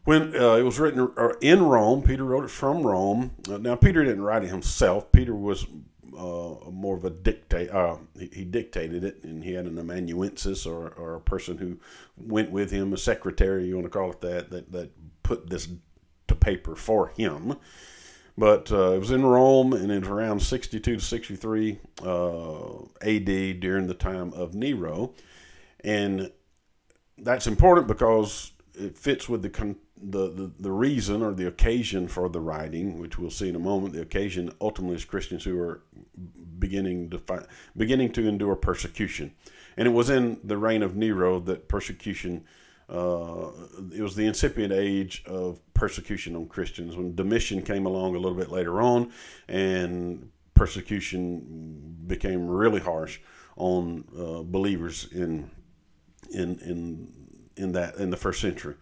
when 0.08 0.34
uh, 0.34 0.54
it 0.54 0.62
was 0.62 0.78
written 0.80 1.12
uh, 1.18 1.34
in 1.42 1.62
Rome, 1.62 2.02
Peter 2.02 2.24
wrote 2.24 2.44
it 2.44 2.50
from 2.50 2.82
Rome. 2.82 3.32
Uh, 3.46 3.58
now, 3.58 3.76
Peter 3.76 4.02
didn't 4.02 4.22
write 4.22 4.42
it 4.42 4.48
himself. 4.48 5.12
Peter 5.12 5.34
was 5.34 5.66
uh, 6.16 6.54
more 6.70 6.96
of 6.96 7.04
a 7.04 7.10
dictate. 7.10 7.68
Uh, 7.68 7.98
he, 8.18 8.30
he, 8.32 8.44
dictated 8.46 9.04
it, 9.04 9.22
and 9.22 9.44
he 9.44 9.52
had 9.52 9.66
an 9.66 9.78
amanuensis 9.78 10.64
or, 10.64 10.94
or 10.94 11.16
a 11.16 11.20
person 11.20 11.58
who 11.58 11.78
went 12.16 12.50
with 12.50 12.70
him, 12.70 12.94
a 12.94 12.96
secretary, 12.96 13.66
you 13.66 13.74
want 13.74 13.84
to 13.84 13.90
call 13.90 14.10
it 14.10 14.22
that, 14.22 14.48
that, 14.48 14.72
that 14.72 14.90
put 15.22 15.50
this 15.50 15.68
to 16.26 16.34
paper 16.34 16.74
for 16.74 17.08
him. 17.08 17.58
But 18.38 18.72
uh, 18.72 18.92
it 18.92 19.00
was 19.00 19.10
in 19.10 19.26
Rome, 19.26 19.74
and 19.74 19.92
it 19.92 20.00
was 20.00 20.08
around 20.08 20.40
62 20.40 20.96
to 20.96 21.02
63 21.02 21.80
AD 22.00 23.60
during 23.60 23.86
the 23.86 23.96
time 23.98 24.32
of 24.32 24.54
Nero. 24.54 25.12
And 25.84 26.32
that's 27.18 27.46
important 27.46 27.88
because 27.88 28.52
it 28.78 28.96
fits 28.96 29.28
with 29.28 29.42
the 29.42 29.50
con- 29.50 29.76
the, 30.00 30.30
the, 30.30 30.52
the 30.60 30.70
reason 30.70 31.22
or 31.22 31.32
the 31.32 31.46
occasion 31.46 32.08
for 32.08 32.28
the 32.28 32.40
writing, 32.40 32.98
which 32.98 33.18
we'll 33.18 33.30
see 33.30 33.48
in 33.48 33.56
a 33.56 33.60
moment, 33.60 33.94
the 33.94 34.00
occasion 34.00 34.52
ultimately 34.60 34.96
is 34.96 35.04
Christians 35.04 35.44
who 35.44 35.58
are 35.60 35.82
beginning 36.58 37.10
to 37.10 37.18
find, 37.18 37.46
beginning 37.76 38.12
to 38.12 38.26
endure 38.26 38.56
persecution, 38.56 39.34
and 39.76 39.88
it 39.88 39.92
was 39.92 40.10
in 40.10 40.40
the 40.44 40.56
reign 40.56 40.82
of 40.82 40.96
Nero 40.96 41.40
that 41.40 41.68
persecution. 41.68 42.44
Uh, 42.88 43.50
it 43.94 44.00
was 44.00 44.16
the 44.16 44.24
incipient 44.24 44.72
age 44.72 45.22
of 45.26 45.60
persecution 45.74 46.34
on 46.34 46.46
Christians 46.46 46.96
when 46.96 47.14
Domitian 47.14 47.60
came 47.60 47.84
along 47.84 48.14
a 48.14 48.18
little 48.18 48.38
bit 48.38 48.50
later 48.50 48.80
on, 48.80 49.12
and 49.46 50.30
persecution 50.54 51.96
became 52.06 52.48
really 52.48 52.80
harsh 52.80 53.20
on 53.56 54.04
uh, 54.18 54.42
believers 54.42 55.08
in 55.12 55.50
in 56.30 56.58
in 56.60 57.27
in 57.58 57.72
that 57.72 57.96
in 57.96 58.10
the 58.10 58.16
first 58.16 58.40
century. 58.40 58.74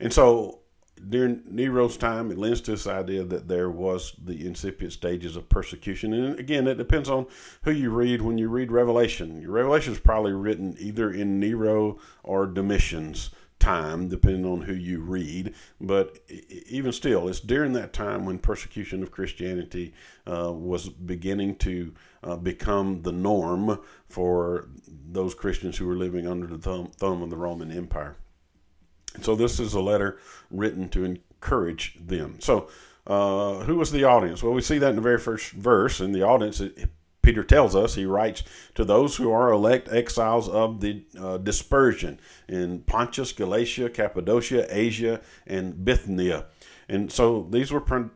And 0.00 0.12
so 0.12 0.60
during 1.08 1.42
Nero's 1.50 1.96
time, 1.96 2.30
it 2.30 2.38
lends 2.38 2.60
to 2.62 2.72
this 2.72 2.86
idea 2.86 3.24
that 3.24 3.48
there 3.48 3.70
was 3.70 4.14
the 4.22 4.46
incipient 4.46 4.92
stages 4.92 5.36
of 5.36 5.48
persecution. 5.48 6.12
And 6.12 6.38
again, 6.38 6.66
it 6.68 6.78
depends 6.78 7.08
on 7.08 7.26
who 7.62 7.72
you 7.72 7.90
read. 7.90 8.22
When 8.22 8.38
you 8.38 8.48
read 8.48 8.70
Revelation, 8.70 9.48
Revelation 9.50 9.92
is 9.92 10.00
probably 10.00 10.32
written 10.32 10.76
either 10.78 11.10
in 11.10 11.40
Nero 11.40 11.98
or 12.22 12.46
Domitian's 12.46 13.30
time, 13.62 14.08
depending 14.08 14.44
on 14.44 14.62
who 14.62 14.74
you 14.74 15.00
read. 15.00 15.54
But 15.80 16.18
even 16.68 16.92
still, 16.92 17.28
it's 17.28 17.38
during 17.38 17.72
that 17.74 17.92
time 17.92 18.26
when 18.26 18.38
persecution 18.38 19.02
of 19.02 19.12
Christianity 19.12 19.94
uh, 20.26 20.52
was 20.52 20.88
beginning 20.88 21.56
to 21.56 21.94
uh, 22.24 22.36
become 22.36 23.02
the 23.02 23.12
norm 23.12 23.78
for 24.08 24.68
those 25.10 25.34
Christians 25.34 25.78
who 25.78 25.86
were 25.86 25.96
living 25.96 26.26
under 26.26 26.48
the 26.48 26.58
thumb, 26.58 26.90
thumb 26.96 27.22
of 27.22 27.30
the 27.30 27.36
Roman 27.36 27.70
Empire. 27.70 28.16
And 29.14 29.24
So 29.24 29.36
this 29.36 29.60
is 29.60 29.74
a 29.74 29.80
letter 29.80 30.18
written 30.50 30.88
to 30.90 31.04
encourage 31.04 31.98
them. 32.04 32.38
So 32.40 32.68
uh, 33.06 33.60
who 33.60 33.76
was 33.76 33.92
the 33.92 34.04
audience? 34.04 34.42
Well, 34.42 34.54
we 34.54 34.62
see 34.62 34.78
that 34.78 34.90
in 34.90 34.96
the 34.96 35.02
very 35.02 35.18
first 35.18 35.52
verse. 35.52 36.00
In 36.00 36.12
the 36.12 36.22
audience, 36.22 36.60
Peter 37.22 37.44
tells 37.44 37.74
us 37.74 37.94
he 37.94 38.04
writes 38.04 38.42
to 38.74 38.84
those 38.84 39.16
who 39.16 39.30
are 39.30 39.50
elect 39.50 39.88
exiles 39.90 40.48
of 40.48 40.80
the 40.80 41.04
uh, 41.18 41.38
dispersion 41.38 42.18
in 42.48 42.80
Pontus, 42.80 43.32
Galatia, 43.32 43.88
Cappadocia, 43.88 44.66
Asia, 44.68 45.20
and 45.46 45.84
Bithynia. 45.84 46.46
And 46.88 47.10
so 47.10 47.46
these 47.50 47.70
were 47.70 47.80
prim- 47.80 48.10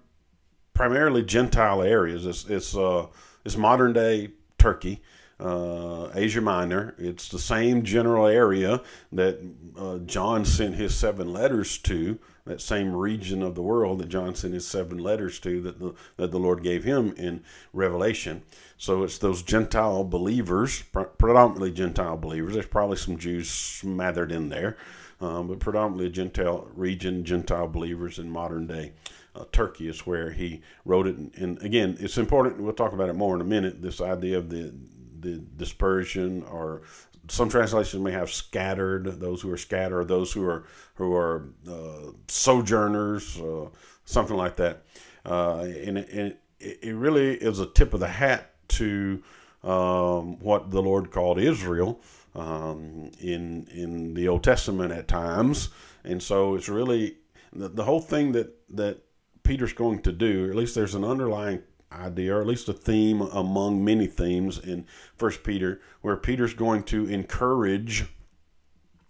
primarily 0.74 1.22
Gentile 1.22 1.82
areas. 1.82 2.26
It's, 2.26 2.44
it's, 2.46 2.76
uh, 2.76 3.06
it's 3.44 3.56
modern 3.56 3.92
day 3.92 4.30
Turkey 4.58 5.02
uh, 5.38 6.08
Asia 6.14 6.40
Minor. 6.40 6.94
It's 6.98 7.28
the 7.28 7.38
same 7.38 7.82
general 7.82 8.26
area 8.26 8.82
that 9.12 9.38
uh, 9.78 9.98
John 9.98 10.44
sent 10.44 10.74
his 10.74 10.94
seven 10.94 11.32
letters 11.32 11.78
to, 11.78 12.18
that 12.46 12.60
same 12.60 12.94
region 12.94 13.42
of 13.42 13.54
the 13.54 13.62
world 13.62 13.98
that 13.98 14.08
John 14.08 14.34
sent 14.34 14.54
his 14.54 14.66
seven 14.66 14.98
letters 14.98 15.38
to 15.40 15.60
that 15.62 15.78
the, 15.78 15.94
that 16.16 16.30
the 16.30 16.38
Lord 16.38 16.62
gave 16.62 16.84
him 16.84 17.12
in 17.16 17.42
Revelation. 17.72 18.42
So 18.78 19.02
it's 19.02 19.18
those 19.18 19.42
Gentile 19.42 20.04
believers, 20.04 20.82
predominantly 21.18 21.72
Gentile 21.72 22.16
believers. 22.16 22.54
There's 22.54 22.66
probably 22.66 22.96
some 22.96 23.18
Jews 23.18 23.50
smothered 23.50 24.32
in 24.32 24.48
there, 24.48 24.76
um, 25.20 25.48
but 25.48 25.58
predominantly 25.58 26.08
Gentile 26.10 26.68
region, 26.74 27.24
Gentile 27.24 27.68
believers 27.68 28.18
in 28.18 28.30
modern 28.30 28.66
day 28.66 28.92
uh, 29.34 29.44
Turkey 29.52 29.88
is 29.88 30.06
where 30.06 30.30
he 30.30 30.62
wrote 30.84 31.06
it. 31.06 31.16
And, 31.16 31.32
and 31.36 31.62
again, 31.62 31.96
it's 32.00 32.18
important. 32.18 32.60
We'll 32.60 32.72
talk 32.72 32.92
about 32.92 33.08
it 33.08 33.14
more 33.14 33.34
in 33.34 33.40
a 33.40 33.44
minute. 33.44 33.82
This 33.82 34.00
idea 34.00 34.38
of 34.38 34.50
the 34.50 34.72
the 35.18 35.42
dispersion 35.56 36.42
or 36.44 36.82
some 37.28 37.48
translations 37.48 38.02
may 38.02 38.12
have 38.12 38.30
scattered 38.30 39.20
those 39.20 39.40
who 39.40 39.52
are 39.52 39.56
scattered 39.56 40.08
those 40.08 40.32
who 40.32 40.44
are 40.44 40.64
who 40.94 41.14
are 41.14 41.48
uh, 41.68 42.12
sojourners 42.28 43.40
uh, 43.40 43.68
something 44.06 44.36
like 44.36 44.56
that. 44.56 44.84
Uh, 45.24 45.60
and, 45.60 45.98
and, 45.98 46.36
it 46.58 46.94
really 46.94 47.34
is 47.34 47.60
a 47.60 47.66
tip 47.66 47.92
of 47.92 48.00
the 48.00 48.08
hat 48.08 48.54
to 48.66 49.22
um, 49.62 50.38
what 50.38 50.70
the 50.70 50.80
Lord 50.80 51.10
called 51.10 51.38
Israel 51.38 52.00
um, 52.34 53.10
in 53.20 53.66
in 53.70 54.14
the 54.14 54.26
Old 54.26 54.42
Testament 54.42 54.90
at 54.90 55.06
times. 55.06 55.68
And 56.02 56.22
so 56.22 56.54
it's 56.54 56.70
really 56.70 57.18
the, 57.52 57.68
the 57.68 57.84
whole 57.84 58.00
thing 58.00 58.32
that 58.32 58.54
that 58.70 59.02
Peter's 59.42 59.74
going 59.74 60.00
to 60.02 60.12
do 60.12 60.48
at 60.48 60.56
least 60.56 60.74
there's 60.74 60.94
an 60.94 61.04
underlying 61.04 61.62
idea, 61.92 62.34
or 62.34 62.40
at 62.40 62.46
least 62.46 62.68
a 62.68 62.72
theme 62.72 63.20
among 63.20 63.84
many 63.84 64.06
themes 64.06 64.58
in 64.58 64.86
First 65.16 65.42
Peter, 65.42 65.80
where 66.00 66.16
Peter's 66.16 66.54
going 66.54 66.82
to 66.84 67.06
encourage 67.06 68.06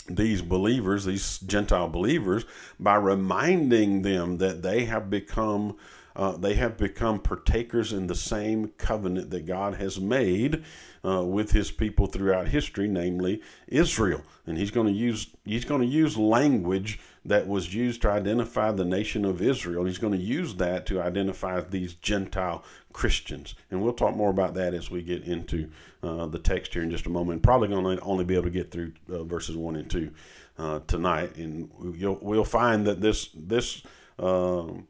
these 0.09 0.43
believers, 0.43 1.05
these 1.05 1.39
Gentile 1.39 1.89
believers, 1.89 2.45
by 2.79 2.95
reminding 2.95 4.03
them 4.03 4.39
that 4.39 4.63
they 4.63 4.85
have 4.85 5.11
become 5.11 5.77
uh, 6.17 6.37
they 6.37 6.55
have 6.55 6.79
become 6.79 7.21
partakers 7.21 7.93
in 7.93 8.07
the 8.07 8.15
same 8.15 8.69
covenant 8.79 9.31
that 9.31 9.45
God 9.45 9.75
has 9.75 10.01
made 10.01 10.65
uh, 11.05 11.23
with 11.23 11.53
His 11.53 11.71
people 11.71 12.07
throughout 12.07 12.49
history, 12.49 12.89
namely 12.89 13.43
Israel. 13.69 14.23
And 14.47 14.57
He's 14.57 14.71
going 14.71 14.87
to 14.87 14.93
use 14.93 15.29
He's 15.45 15.67
going 15.67 15.83
to 15.83 15.87
use 15.87 16.17
language 16.17 16.99
that 17.27 17.47
was 17.47 17.75
used 17.75 18.03
to 18.03 18.11
identify 18.11 18.71
the 18.73 18.85
nation 18.85 19.25
of 19.25 19.43
Israel. 19.43 19.85
He's 19.85 19.99
going 19.99 20.13
to 20.13 20.19
use 20.19 20.55
that 20.55 20.87
to 20.87 21.03
identify 21.03 21.61
these 21.61 21.95
Gentile 21.95 22.65
Christians. 22.93 23.55
And 23.71 23.83
we'll 23.83 23.93
talk 23.93 24.17
more 24.17 24.31
about 24.31 24.55
that 24.55 24.73
as 24.73 24.91
we 24.91 25.03
get 25.03 25.25
into 25.25 25.69
uh, 26.03 26.27
the 26.27 26.39
text 26.39 26.73
here 26.73 26.83
in 26.83 26.91
just 26.91 27.07
a 27.07 27.11
moment. 27.11 27.43
Probably 27.43 27.69
going 27.69 27.97
to 27.97 28.03
only 28.03 28.25
be 28.25 28.35
able 28.35 28.45
to 28.45 28.51
get 28.51 28.71
through 28.71 28.93
uh, 29.11 29.25
verses 29.25 29.57
1 29.57 29.77
and 29.77 29.91
2 29.91 30.11
uh, 30.59 30.81
tonight. 30.87 31.37
And 31.37 31.71
you'll, 31.95 32.19
we'll 32.23 32.45
find 32.45 32.87
that 32.87 33.01
this, 33.01 33.31
this 33.35 33.83
um, 34.19 34.87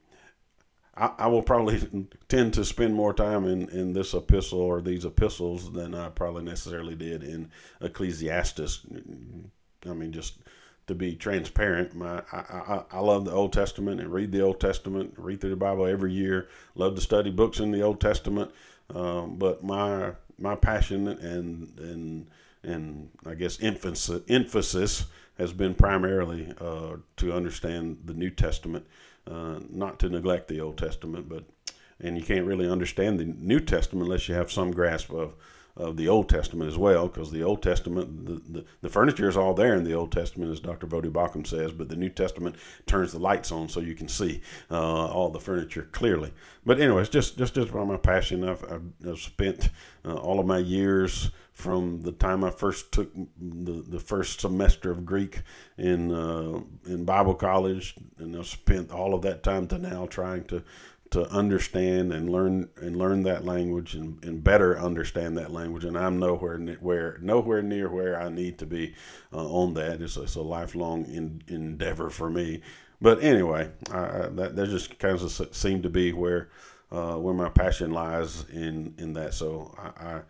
I, 0.96 1.12
I, 1.18 1.26
will 1.26 1.42
probably 1.42 2.08
tend 2.28 2.54
to 2.54 2.64
spend 2.64 2.94
more 2.94 3.12
time 3.12 3.46
in, 3.46 3.68
in 3.70 3.92
this 3.92 4.14
epistle 4.14 4.60
or 4.60 4.80
these 4.80 5.04
epistles 5.04 5.72
than 5.72 5.94
I 5.94 6.08
probably 6.08 6.44
necessarily 6.44 6.94
did 6.94 7.22
in 7.22 7.50
Ecclesiastes. 7.80 8.86
I 9.84 9.92
mean, 9.92 10.12
just 10.12 10.38
to 10.86 10.94
be 10.94 11.14
transparent, 11.16 11.94
my 11.94 12.22
I, 12.32 12.38
I, 12.38 12.84
I, 12.92 13.00
love 13.00 13.24
the 13.24 13.32
Old 13.32 13.52
Testament 13.52 14.00
and 14.00 14.12
read 14.12 14.32
the 14.32 14.42
Old 14.42 14.60
Testament, 14.60 15.14
read 15.16 15.40
through 15.40 15.50
the 15.50 15.56
Bible 15.56 15.86
every 15.86 16.12
year. 16.12 16.48
Love 16.74 16.94
to 16.94 17.00
study 17.00 17.30
books 17.30 17.58
in 17.58 17.72
the 17.72 17.82
Old 17.82 18.00
Testament, 18.00 18.52
um, 18.94 19.36
but 19.36 19.64
my 19.64 20.12
my 20.38 20.54
passion 20.54 21.08
and 21.08 21.78
and 21.78 22.26
and 22.62 23.10
I 23.26 23.34
guess 23.34 23.60
emphasis 23.60 24.22
emphasis 24.28 25.06
has 25.38 25.52
been 25.52 25.74
primarily 25.74 26.52
uh, 26.60 26.96
to 27.16 27.32
understand 27.32 27.98
the 28.04 28.14
New 28.14 28.30
Testament, 28.30 28.86
uh, 29.30 29.60
not 29.70 29.98
to 30.00 30.08
neglect 30.08 30.48
the 30.48 30.60
Old 30.60 30.78
Testament, 30.78 31.28
but 31.28 31.44
and 32.00 32.18
you 32.18 32.22
can't 32.22 32.46
really 32.46 32.68
understand 32.68 33.18
the 33.18 33.24
New 33.24 33.60
Testament 33.60 34.04
unless 34.06 34.28
you 34.28 34.34
have 34.34 34.52
some 34.52 34.70
grasp 34.70 35.10
of 35.12 35.34
of 35.76 35.96
the 35.96 36.08
Old 36.08 36.28
Testament 36.28 36.70
as 36.70 36.78
well, 36.78 37.06
because 37.06 37.30
the 37.30 37.42
Old 37.42 37.62
Testament, 37.62 38.24
the, 38.24 38.60
the, 38.60 38.64
the, 38.80 38.88
furniture 38.88 39.28
is 39.28 39.36
all 39.36 39.52
there 39.52 39.74
in 39.74 39.84
the 39.84 39.92
Old 39.92 40.10
Testament, 40.10 40.50
as 40.50 40.60
Dr. 40.60 40.86
Voddie 40.86 41.12
Baucham 41.12 41.46
says, 41.46 41.70
but 41.70 41.88
the 41.90 41.96
New 41.96 42.08
Testament 42.08 42.56
turns 42.86 43.12
the 43.12 43.18
lights 43.18 43.52
on 43.52 43.68
so 43.68 43.80
you 43.80 43.94
can 43.94 44.08
see 44.08 44.40
uh, 44.70 45.06
all 45.06 45.28
the 45.28 45.40
furniture 45.40 45.88
clearly. 45.92 46.32
But 46.64 46.80
anyways, 46.80 47.10
just 47.10 47.36
just 47.36 47.54
just 47.54 47.72
by 47.72 47.84
my 47.84 47.98
passion, 47.98 48.48
I've, 48.48 48.64
I've 49.04 49.18
spent 49.18 49.68
uh, 50.04 50.14
all 50.14 50.40
of 50.40 50.46
my 50.46 50.58
years 50.58 51.30
from 51.52 52.02
the 52.02 52.12
time 52.12 52.44
I 52.44 52.50
first 52.50 52.92
took 52.92 53.14
the, 53.14 53.82
the 53.88 53.98
first 53.98 54.40
semester 54.40 54.90
of 54.90 55.06
Greek 55.06 55.42
in 55.78 56.12
uh, 56.12 56.60
in 56.86 57.04
Bible 57.04 57.34
college, 57.34 57.94
and 58.18 58.36
I've 58.36 58.46
spent 58.46 58.90
all 58.90 59.14
of 59.14 59.22
that 59.22 59.42
time 59.42 59.66
to 59.68 59.78
now 59.78 60.06
trying 60.06 60.44
to 60.44 60.62
to 61.10 61.28
understand 61.30 62.12
and 62.12 62.30
learn 62.30 62.68
and 62.76 62.96
learn 62.96 63.22
that 63.22 63.44
language 63.44 63.94
and, 63.94 64.22
and 64.24 64.42
better 64.42 64.78
understand 64.78 65.36
that 65.38 65.52
language. 65.52 65.84
And 65.84 65.96
I'm 65.96 66.18
nowhere 66.18 66.58
where 66.80 67.18
nowhere 67.20 67.62
near 67.62 67.88
where 67.88 68.20
I 68.20 68.28
need 68.28 68.58
to 68.58 68.66
be 68.66 68.94
uh, 69.32 69.46
on 69.46 69.74
that. 69.74 70.02
It's, 70.02 70.16
it's 70.16 70.34
a 70.34 70.42
lifelong 70.42 71.04
in, 71.06 71.42
endeavor 71.48 72.10
for 72.10 72.28
me. 72.28 72.62
But 73.00 73.22
anyway, 73.22 73.70
I, 73.90 74.28
that 74.32 74.56
that 74.56 74.68
just 74.68 74.98
kind 74.98 75.20
of 75.20 75.54
seemed 75.54 75.82
to 75.84 75.90
be 75.90 76.12
where 76.12 76.48
uh, 76.90 77.16
where 77.16 77.34
my 77.34 77.50
passion 77.50 77.92
lies 77.92 78.44
in 78.50 78.94
in 78.98 79.12
that. 79.12 79.34
So 79.34 79.74
I, 79.78 80.06
I, 80.06 80.20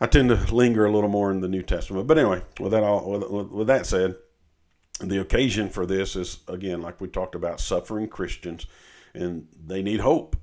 I 0.00 0.06
tend 0.06 0.30
to 0.30 0.54
linger 0.54 0.86
a 0.86 0.92
little 0.92 1.10
more 1.10 1.30
in 1.30 1.40
the 1.40 1.48
New 1.48 1.62
Testament. 1.62 2.06
But 2.06 2.18
anyway, 2.18 2.42
with 2.58 2.72
that 2.72 2.82
all 2.82 3.20
with, 3.20 3.50
with 3.50 3.66
that 3.68 3.86
said, 3.86 4.16
the 5.00 5.20
occasion 5.20 5.68
for 5.68 5.86
this 5.86 6.16
is 6.16 6.38
again 6.48 6.82
like 6.82 7.00
we 7.00 7.08
talked 7.08 7.34
about 7.34 7.60
suffering 7.60 8.08
Christians 8.08 8.66
and 9.14 9.46
they 9.66 9.82
need 9.82 10.00
hope. 10.00 10.36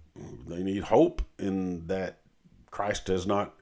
They 0.48 0.64
need 0.64 0.84
hope 0.84 1.22
in 1.38 1.88
that 1.88 2.20
Christ 2.72 3.08
has 3.08 3.26
not, 3.26 3.56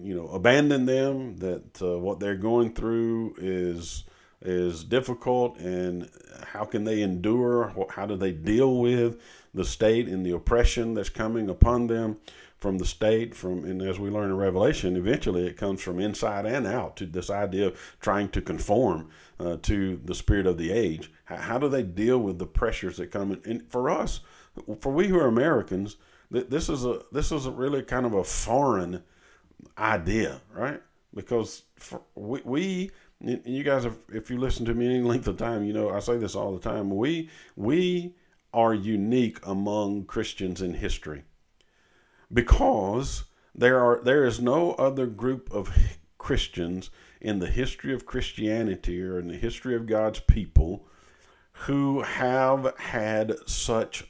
you 0.00 0.14
know, 0.14 0.28
abandoned 0.28 0.88
them. 0.88 1.36
That 1.38 1.82
uh, 1.82 1.98
what 1.98 2.20
they're 2.20 2.36
going 2.36 2.74
through 2.74 3.34
is 3.38 4.04
is 4.40 4.84
difficult, 4.84 5.58
and 5.58 6.08
how 6.46 6.64
can 6.64 6.84
they 6.84 7.02
endure? 7.02 7.74
How 7.90 8.06
do 8.06 8.16
they 8.16 8.32
deal 8.32 8.76
with 8.76 9.20
the 9.52 9.64
state 9.64 10.08
and 10.08 10.24
the 10.24 10.30
oppression 10.32 10.94
that's 10.94 11.08
coming 11.08 11.50
upon 11.50 11.88
them 11.88 12.18
from 12.58 12.78
the 12.78 12.84
state? 12.84 13.34
From 13.34 13.64
and 13.64 13.82
as 13.82 13.98
we 13.98 14.10
learn 14.10 14.30
in 14.30 14.36
Revelation, 14.36 14.96
eventually 14.96 15.46
it 15.46 15.56
comes 15.56 15.82
from 15.82 15.98
inside 15.98 16.46
and 16.46 16.66
out 16.66 16.96
to 16.98 17.06
this 17.06 17.30
idea 17.30 17.68
of 17.68 17.96
trying 18.00 18.28
to 18.30 18.40
conform 18.40 19.10
uh, 19.40 19.56
to 19.62 20.00
the 20.04 20.14
spirit 20.14 20.46
of 20.46 20.58
the 20.58 20.70
age. 20.70 21.10
How, 21.24 21.36
how, 21.36 21.58
do 21.58 21.68
they 21.68 21.82
deal 21.82 22.18
with 22.18 22.38
the 22.38 22.46
pressures 22.46 22.96
that 22.98 23.10
come? 23.10 23.40
And 23.44 23.68
for 23.68 23.90
us, 23.90 24.20
for 24.80 24.92
we 24.92 25.08
who 25.08 25.18
are 25.18 25.26
Americans, 25.26 25.96
this 26.30 26.68
is 26.68 26.84
a 26.84 27.00
this 27.12 27.32
is 27.32 27.46
a 27.46 27.50
really 27.50 27.82
kind 27.82 28.06
of 28.06 28.12
a 28.14 28.24
foreign 28.24 29.02
idea, 29.76 30.40
right? 30.52 30.82
Because 31.14 31.62
for, 31.76 32.02
we, 32.14 32.40
we 32.44 32.90
you 33.20 33.64
guys, 33.64 33.84
have, 33.84 33.98
if 34.12 34.30
you 34.30 34.38
listen 34.38 34.64
to 34.66 34.74
me 34.74 34.86
any 34.86 35.00
length 35.00 35.26
of 35.26 35.36
time, 35.36 35.64
you 35.64 35.72
know 35.72 35.90
I 35.90 36.00
say 36.00 36.16
this 36.16 36.34
all 36.34 36.52
the 36.52 36.60
time. 36.60 36.90
We 36.90 37.30
we 37.56 38.14
are 38.52 38.74
unique 38.74 39.38
among 39.44 40.04
Christians 40.04 40.62
in 40.62 40.74
history 40.74 41.24
because 42.32 43.24
there 43.54 43.80
are 43.80 44.00
there 44.02 44.24
is 44.24 44.40
no 44.40 44.72
other 44.72 45.06
group 45.06 45.50
of 45.52 45.76
Christians 46.18 46.90
in 47.20 47.38
the 47.38 47.48
history 47.48 47.92
of 47.92 48.06
Christianity 48.06 49.02
or 49.02 49.18
in 49.18 49.28
the 49.28 49.36
history 49.36 49.74
of 49.74 49.86
God's 49.86 50.20
people 50.20 50.86
who 51.52 52.02
have 52.02 52.74
had 52.78 53.34
such 53.46 54.04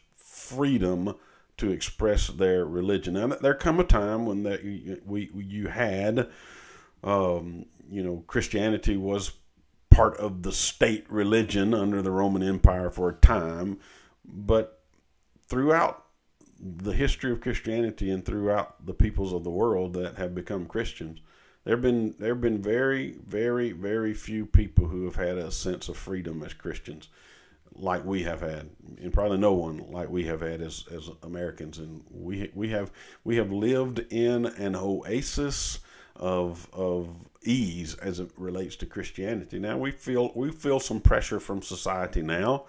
freedom 0.49 1.15
to 1.59 1.71
express 1.71 2.29
their 2.29 2.65
religion. 2.65 3.15
Now, 3.15 3.27
there 3.27 3.55
come 3.55 3.81
a 3.81 3.85
time 3.85 4.27
when 4.27 4.45
that 4.45 4.63
we 5.05 5.31
you 5.35 5.69
had, 5.69 6.29
um, 7.03 7.67
you 7.91 8.03
know, 8.03 8.25
Christianity 8.27 8.97
was 8.97 9.33
part 9.91 10.17
of 10.19 10.43
the 10.43 10.53
state 10.53 11.05
religion 11.11 11.75
under 11.75 12.01
the 12.01 12.11
Roman 12.11 12.43
Empire 12.43 12.91
for 12.91 13.09
a 13.09 13.15
time, 13.15 13.79
but 14.25 14.83
throughout 15.49 16.05
the 16.61 16.93
history 16.93 17.33
of 17.33 17.41
Christianity 17.41 18.11
and 18.11 18.25
throughout 18.25 18.85
the 18.87 18.95
peoples 18.95 19.33
of 19.33 19.45
the 19.45 19.51
world 19.51 19.95
that 19.95 20.17
have 20.17 20.35
become 20.35 20.67
Christians, 20.67 21.21
there 21.65 21.75
have 21.75 21.83
been 21.83 22.15
there 22.19 22.31
have 22.31 22.41
been 22.41 22.63
very 22.63 23.17
very 23.27 23.73
very 23.73 24.15
few 24.15 24.47
people 24.47 24.87
who 24.87 25.05
have 25.05 25.17
had 25.17 25.39
a 25.39 25.51
sense 25.51 25.89
of 25.89 25.97
freedom 25.97 26.43
as 26.45 26.55
Christians 26.55 27.09
like 27.79 28.05
we 28.05 28.23
have 28.25 28.41
had, 28.41 28.69
and 29.01 29.13
probably 29.13 29.39
no 29.39 29.53
one 29.53 29.91
like 29.91 30.11
we 30.11 30.25
have 30.25 30.41
had 30.41 30.61
as, 30.61 30.85
as 30.95 31.11
Americans. 31.23 31.79
And 31.79 32.03
we 32.11 32.51
we 32.55 32.69
have 32.71 32.91
we 33.25 33.37
have 33.37 33.53
lived 33.53 34.01
in 34.11 34.47
an 34.47 34.77
oasis 34.77 35.81
of 36.17 36.69
of 36.73 37.09
ease 37.43 37.95
as 37.95 38.21
it 38.21 38.31
relates 38.37 38.77
to 38.77 38.87
Christianity. 38.87 39.59
Now 39.59 39.79
we 39.79 39.91
feel 39.91 40.33
we 40.35 40.51
feel 40.51 40.81
some 40.81 41.01
pressure 41.01 41.41
from 41.41 41.63
society 41.63 42.23
now, 42.23 42.65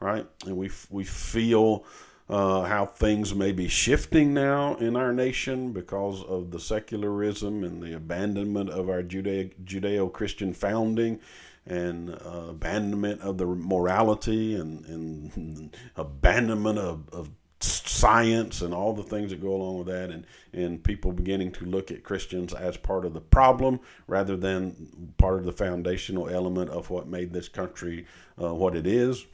right? 0.00 0.26
And 0.46 0.56
we 0.56 0.70
we 0.90 1.04
feel 1.04 1.84
uh, 2.28 2.62
how 2.62 2.86
things 2.86 3.34
may 3.34 3.52
be 3.52 3.68
shifting 3.68 4.32
now 4.32 4.76
in 4.76 4.96
our 4.96 5.12
nation 5.12 5.72
because 5.72 6.22
of 6.22 6.50
the 6.50 6.60
secularism 6.60 7.64
and 7.64 7.82
the 7.82 7.94
abandonment 7.94 8.70
of 8.70 8.88
our 8.88 9.02
Judeo 9.02 10.12
Christian 10.12 10.54
founding 10.54 11.20
and 11.66 12.10
uh, 12.10 12.46
abandonment 12.50 13.20
of 13.20 13.38
the 13.38 13.46
morality 13.46 14.54
and, 14.54 14.84
and 14.86 15.76
abandonment 15.96 16.78
of, 16.78 17.08
of 17.12 17.30
science 17.62 18.62
and 18.62 18.74
all 18.74 18.92
the 18.92 19.02
things 19.02 19.30
that 19.30 19.40
go 19.40 19.54
along 19.54 19.78
with 19.78 19.86
that 19.86 20.10
and, 20.10 20.26
and 20.52 20.82
people 20.82 21.12
beginning 21.12 21.52
to 21.52 21.64
look 21.64 21.90
at 21.90 22.02
Christians 22.02 22.52
as 22.52 22.76
part 22.76 23.04
of 23.04 23.14
the 23.14 23.20
problem 23.20 23.78
rather 24.08 24.36
than 24.36 25.14
part 25.18 25.38
of 25.38 25.44
the 25.44 25.52
foundational 25.52 26.28
element 26.28 26.70
of 26.70 26.90
what 26.90 27.06
made 27.06 27.32
this 27.32 27.48
country 27.48 28.06
uh, 28.42 28.52
what 28.52 28.74
it 28.74 28.86
is. 28.86 29.24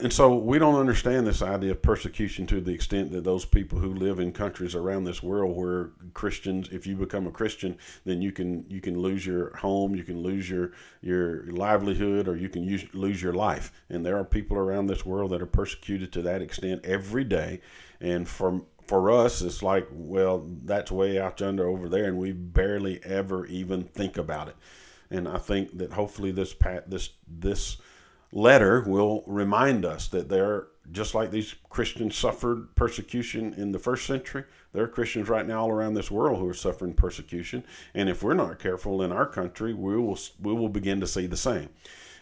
And 0.00 0.12
so 0.12 0.34
we 0.34 0.58
don't 0.58 0.76
understand 0.76 1.26
this 1.26 1.42
idea 1.42 1.72
of 1.72 1.82
persecution 1.82 2.46
to 2.46 2.60
the 2.60 2.72
extent 2.72 3.10
that 3.12 3.24
those 3.24 3.44
people 3.44 3.78
who 3.78 3.94
live 3.94 4.18
in 4.18 4.32
countries 4.32 4.74
around 4.74 5.04
this 5.04 5.22
world 5.22 5.56
where 5.56 5.90
Christians, 6.14 6.68
if 6.70 6.86
you 6.86 6.96
become 6.96 7.26
a 7.26 7.30
Christian, 7.30 7.76
then 8.04 8.22
you 8.22 8.32
can 8.32 8.64
you 8.68 8.80
can 8.80 8.98
lose 8.98 9.26
your 9.26 9.56
home, 9.56 9.94
you 9.94 10.04
can 10.04 10.22
lose 10.22 10.48
your 10.48 10.72
your 11.00 11.44
livelihood, 11.46 12.28
or 12.28 12.36
you 12.36 12.48
can 12.48 12.64
use, 12.64 12.86
lose 12.92 13.22
your 13.22 13.32
life. 13.32 13.72
And 13.88 14.04
there 14.04 14.18
are 14.18 14.24
people 14.24 14.56
around 14.56 14.86
this 14.86 15.04
world 15.04 15.30
that 15.32 15.42
are 15.42 15.46
persecuted 15.46 16.12
to 16.12 16.22
that 16.22 16.42
extent 16.42 16.84
every 16.84 17.24
day. 17.24 17.60
And 18.00 18.28
for 18.28 18.62
for 18.86 19.10
us, 19.10 19.42
it's 19.42 19.62
like, 19.62 19.86
well, 19.92 20.46
that's 20.64 20.90
way 20.90 21.20
out 21.20 21.40
yonder 21.40 21.68
over 21.68 21.88
there, 21.88 22.04
and 22.04 22.16
we 22.16 22.32
barely 22.32 23.00
ever 23.04 23.44
even 23.46 23.84
think 23.84 24.16
about 24.16 24.48
it. 24.48 24.56
And 25.10 25.28
I 25.28 25.38
think 25.38 25.78
that 25.78 25.92
hopefully 25.92 26.30
this 26.30 26.54
pat 26.54 26.90
this 26.90 27.10
this 27.26 27.78
letter 28.32 28.82
will 28.86 29.24
remind 29.26 29.84
us 29.84 30.08
that 30.08 30.28
they're 30.28 30.68
just 30.90 31.14
like 31.14 31.30
these 31.30 31.54
Christians 31.68 32.16
suffered 32.16 32.74
persecution 32.74 33.54
in 33.54 33.72
the 33.72 33.78
first 33.78 34.06
century, 34.06 34.44
there 34.72 34.84
are 34.84 34.88
Christians 34.88 35.28
right 35.28 35.46
now 35.46 35.62
all 35.62 35.70
around 35.70 35.94
this 35.94 36.10
world 36.10 36.38
who 36.38 36.48
are 36.48 36.54
suffering 36.54 36.94
persecution. 36.94 37.64
And 37.94 38.08
if 38.08 38.22
we're 38.22 38.34
not 38.34 38.58
careful 38.58 39.02
in 39.02 39.12
our 39.12 39.26
country, 39.26 39.74
we 39.74 39.96
will 39.96 40.18
we 40.40 40.52
will 40.52 40.68
begin 40.68 41.00
to 41.00 41.06
see 41.06 41.26
the 41.26 41.36
same. 41.36 41.68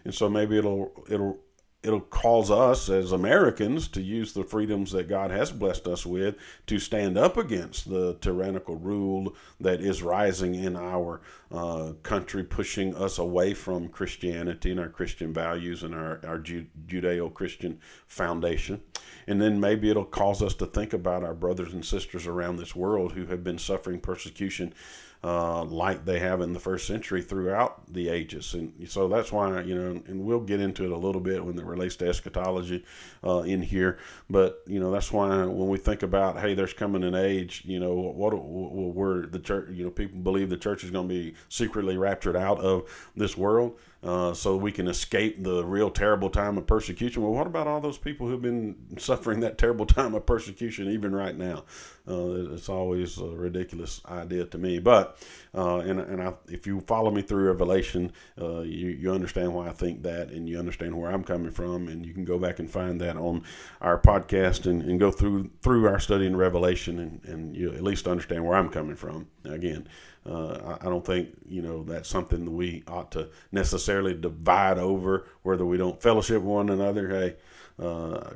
And 0.05 0.15
so 0.15 0.29
maybe 0.29 0.59
it'll 0.59 0.93
it'll 1.09 1.39
it'll 1.87 2.01
cause 2.01 2.51
us 2.51 2.89
as 2.89 3.13
Americans 3.13 3.87
to 3.87 4.03
use 4.03 4.33
the 4.33 4.43
freedoms 4.43 4.91
that 4.91 5.09
God 5.09 5.31
has 5.31 5.53
blessed 5.53 5.87
us 5.87 6.05
with 6.05 6.35
to 6.67 6.81
stand 6.81 7.17
up 7.17 7.37
against 7.37 7.89
the 7.89 8.15
tyrannical 8.15 8.75
rule 8.75 9.37
that 9.61 9.81
is 9.81 10.03
rising 10.03 10.57
in 10.57 10.75
our 10.75 11.21
uh, 11.53 11.93
country, 12.03 12.43
pushing 12.43 12.95
us 12.97 13.19
away 13.19 13.55
from 13.55 13.89
Christianity 13.89 14.73
and 14.73 14.81
our 14.81 14.89
Christian 14.89 15.33
values 15.33 15.85
and 15.85 15.95
our, 15.95 16.21
our 16.27 16.39
Judeo 16.41 17.33
Christian 17.33 17.79
foundation. 18.09 18.83
And 19.29 19.41
then 19.41 19.61
maybe 19.61 19.89
it'll 19.89 20.05
cause 20.05 20.43
us 20.43 20.55
to 20.55 20.67
think 20.67 20.93
about 20.93 21.23
our 21.23 21.35
brothers 21.35 21.73
and 21.73 21.85
sisters 21.85 22.27
around 22.27 22.57
this 22.57 22.75
world 22.75 23.13
who 23.13 23.27
have 23.27 23.45
been 23.45 23.59
suffering 23.59 24.01
persecution 24.01 24.75
uh, 25.25 25.65
like 25.65 26.05
they 26.05 26.19
have 26.19 26.41
in 26.41 26.53
the 26.53 26.61
first 26.61 26.87
century 26.87 27.23
throughout 27.23 27.93
the 27.93 28.09
ages. 28.09 28.55
And 28.55 28.73
so 28.89 29.09
that's 29.09 29.33
why, 29.33 29.63
you 29.63 29.75
know, 29.75 30.03
and 30.07 30.25
we'll 30.25 30.41
get 30.41 30.61
into 30.61 30.85
it 30.85 30.91
a 30.91 30.97
little 30.97 31.21
bit 31.21 31.45
when 31.45 31.59
it 31.59 31.65
relates 31.65 31.97
to 31.97 32.09
eschatology 32.09 32.85
uh, 33.25 33.41
in 33.41 33.63
here. 33.63 33.99
But, 34.31 34.63
you 34.67 34.79
know, 34.79 34.91
that's 34.91 35.13
why 35.13 35.45
when 35.45 35.69
we 35.69 35.79
think 35.79 36.03
about, 36.03 36.39
hey, 36.39 36.55
there's 36.55 36.73
coming 36.73 37.03
an 37.03 37.15
age, 37.15 37.63
you 37.65 37.81
know, 37.81 37.95
what, 37.95 38.33
where 38.35 39.27
the 39.27 39.41
church, 39.41 39.71
you 39.73 39.85
know, 39.85 39.91
people 39.91 40.21
believe 40.21 40.51
the 40.51 40.57
church 40.57 40.85
is 40.85 40.91
going 40.91 41.09
to 41.09 41.15
be 41.15 41.35
secretly 41.49 41.97
raptured 41.97 42.37
out 42.37 42.61
of 42.61 42.89
this 43.17 43.37
world. 43.37 43.79
Uh, 44.07 44.33
so 44.33 44.57
we 44.57 44.71
can 44.71 44.87
escape 44.87 45.43
the 45.43 45.65
real 45.65 45.91
terrible 45.91 46.31
time 46.31 46.57
of 46.57 46.65
persecution. 46.65 47.23
Well, 47.23 47.33
what 47.33 47.49
about 47.49 47.67
all 47.67 47.81
those 47.81 47.99
people 47.99 48.29
who've 48.29 48.41
been 48.41 48.77
suffering 48.99 49.41
that 49.41 49.59
terrible 49.59 49.85
time 49.85 50.15
of 50.15 50.25
persecution 50.25 50.89
even 50.89 51.13
right 51.13 51.37
now? 51.37 51.65
Uh, 52.09 52.53
it's 52.55 52.69
always 52.69 53.19
a 53.19 53.25
ridiculous 53.25 54.01
idea 54.09 54.45
to 54.45 54.59
me. 54.59 54.79
But 54.79 55.19
uh, 55.57 55.79
and 55.79 55.99
and 55.99 56.23
I, 56.23 56.35
if 56.47 56.69
you 56.69 56.81
follow 56.83 57.11
me 57.11 57.21
through 57.21 57.47
Revelation, 57.47 58.13
uh, 58.41 58.61
you 58.61 58.91
you 58.91 59.13
understand 59.13 59.53
why 59.53 59.67
I 59.67 59.73
think 59.73 60.05
that, 60.05 60.31
and 60.31 60.49
you 60.49 60.57
understand 60.57 60.97
where 60.97 61.11
I'm 61.11 61.25
coming 61.25 61.51
from, 61.51 61.89
and 61.89 62.07
you 62.07 62.15
can 62.15 62.25
go 62.25 62.39
back 62.39 62.61
and 62.61 62.71
find 62.71 63.01
that 63.01 63.17
on 63.17 63.43
our 63.81 63.99
podcast 63.99 64.67
and, 64.67 64.83
and 64.83 65.01
go 65.01 65.11
through 65.11 65.51
through 65.63 65.89
our 65.89 65.99
study 65.99 66.27
in 66.27 66.37
Revelation, 66.37 67.01
and, 67.01 67.25
and 67.25 67.57
you 67.57 67.73
at 67.73 67.83
least 67.83 68.07
understand 68.07 68.47
where 68.47 68.57
I'm 68.57 68.69
coming 68.69 68.95
from. 68.95 69.27
Again, 69.45 69.89
uh, 70.29 70.77
I, 70.83 70.87
I, 70.87 70.91
don't 70.91 71.05
think 71.05 71.29
you 71.49 71.63
know 71.63 71.85
that's 71.85 72.09
something 72.09 72.45
that 72.45 72.51
we 72.51 72.83
ought 72.89 73.13
to 73.13 73.29
necessarily 73.53 74.15
divide 74.15 74.79
over 74.79 75.27
whether 75.43 75.65
we 75.65 75.77
don't 75.77 76.03
fellowship 76.03 76.43
one 76.43 76.69
another. 76.69 77.09
Hey, 77.09 77.37
uh, 77.79 78.33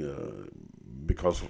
uh, 0.00 0.12
because 1.06 1.42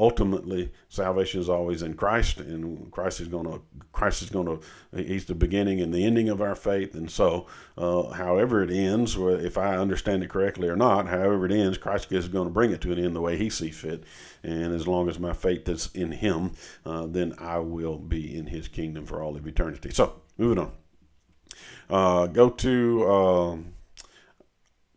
ultimately 0.00 0.72
salvation 0.88 1.40
is 1.40 1.48
always 1.48 1.82
in 1.82 1.94
Christ, 1.94 2.38
and 2.38 2.90
Christ 2.90 3.20
is 3.20 3.28
going 3.28 3.46
to 3.46 3.60
Christ 3.92 4.22
is 4.22 4.30
going 4.30 4.46
to 4.46 4.60
He's 4.96 5.26
the 5.26 5.34
beginning 5.34 5.80
and 5.80 5.92
the 5.92 6.04
ending 6.04 6.30
of 6.30 6.40
our 6.40 6.54
faith, 6.54 6.94
and 6.94 7.10
so 7.10 7.46
uh, 7.76 8.04
however 8.10 8.62
it 8.62 8.70
ends, 8.70 9.16
if 9.16 9.58
I 9.58 9.76
understand 9.76 10.24
it 10.24 10.30
correctly 10.30 10.68
or 10.68 10.76
not, 10.76 11.06
however 11.06 11.44
it 11.44 11.52
ends, 11.52 11.76
Christ 11.76 12.10
is 12.10 12.28
going 12.28 12.48
to 12.48 12.52
bring 12.52 12.72
it 12.72 12.80
to 12.80 12.92
an 12.92 12.98
end 12.98 13.14
the 13.14 13.20
way 13.20 13.36
He 13.36 13.50
sees 13.50 13.78
fit, 13.78 14.04
and 14.42 14.74
as 14.74 14.88
long 14.88 15.08
as 15.08 15.18
my 15.18 15.34
faith 15.34 15.68
is 15.68 15.90
in 15.94 16.12
Him, 16.12 16.52
uh, 16.86 17.06
then 17.06 17.34
I 17.38 17.58
will 17.58 17.98
be 17.98 18.34
in 18.34 18.46
His 18.46 18.68
kingdom 18.68 19.04
for 19.04 19.22
all 19.22 19.36
of 19.36 19.46
eternity. 19.46 19.90
So 19.90 20.22
moving 20.38 20.58
on, 20.58 20.72
uh, 21.90 22.26
go 22.26 22.48
to. 22.48 23.10
Um, 23.10 23.74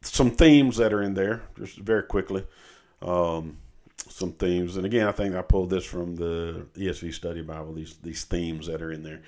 some 0.05 0.31
themes 0.31 0.75
that 0.75 0.91
are 0.91 1.01
in 1.01 1.13
there, 1.13 1.43
just 1.57 1.77
very 1.77 2.03
quickly. 2.03 2.45
Um, 3.01 3.59
some 4.13 4.31
themes. 4.31 4.77
And 4.77 4.85
again, 4.85 5.07
I 5.07 5.11
think 5.11 5.35
I 5.35 5.41
pulled 5.41 5.71
this 5.71 5.85
from 5.85 6.15
the 6.15 6.67
ESV 6.75 7.13
Study 7.13 7.41
Bible. 7.41 7.73
These 7.73 7.97
these 7.97 8.23
themes 8.25 8.67
that 8.67 8.81
are 8.81 8.91
in 8.91 9.03
there. 9.03 9.21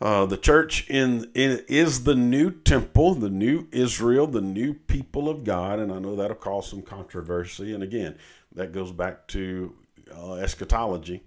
Uh, 0.00 0.24
the 0.24 0.36
church 0.36 0.88
in, 0.88 1.30
in 1.34 1.62
is 1.68 2.04
the 2.04 2.14
new 2.14 2.50
temple, 2.50 3.14
the 3.14 3.28
new 3.28 3.66
Israel, 3.70 4.26
the 4.26 4.40
new 4.40 4.72
people 4.72 5.28
of 5.28 5.44
God, 5.44 5.78
and 5.78 5.92
I 5.92 5.98
know 5.98 6.16
that'll 6.16 6.36
cause 6.36 6.70
some 6.70 6.80
controversy. 6.80 7.74
And 7.74 7.82
again, 7.82 8.16
that 8.54 8.72
goes 8.72 8.92
back 8.92 9.26
to 9.28 9.74
uh, 10.16 10.34
eschatology. 10.34 11.22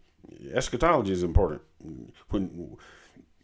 Eschatology 0.51 1.11
is 1.11 1.21
important. 1.21 1.61
When 2.29 2.77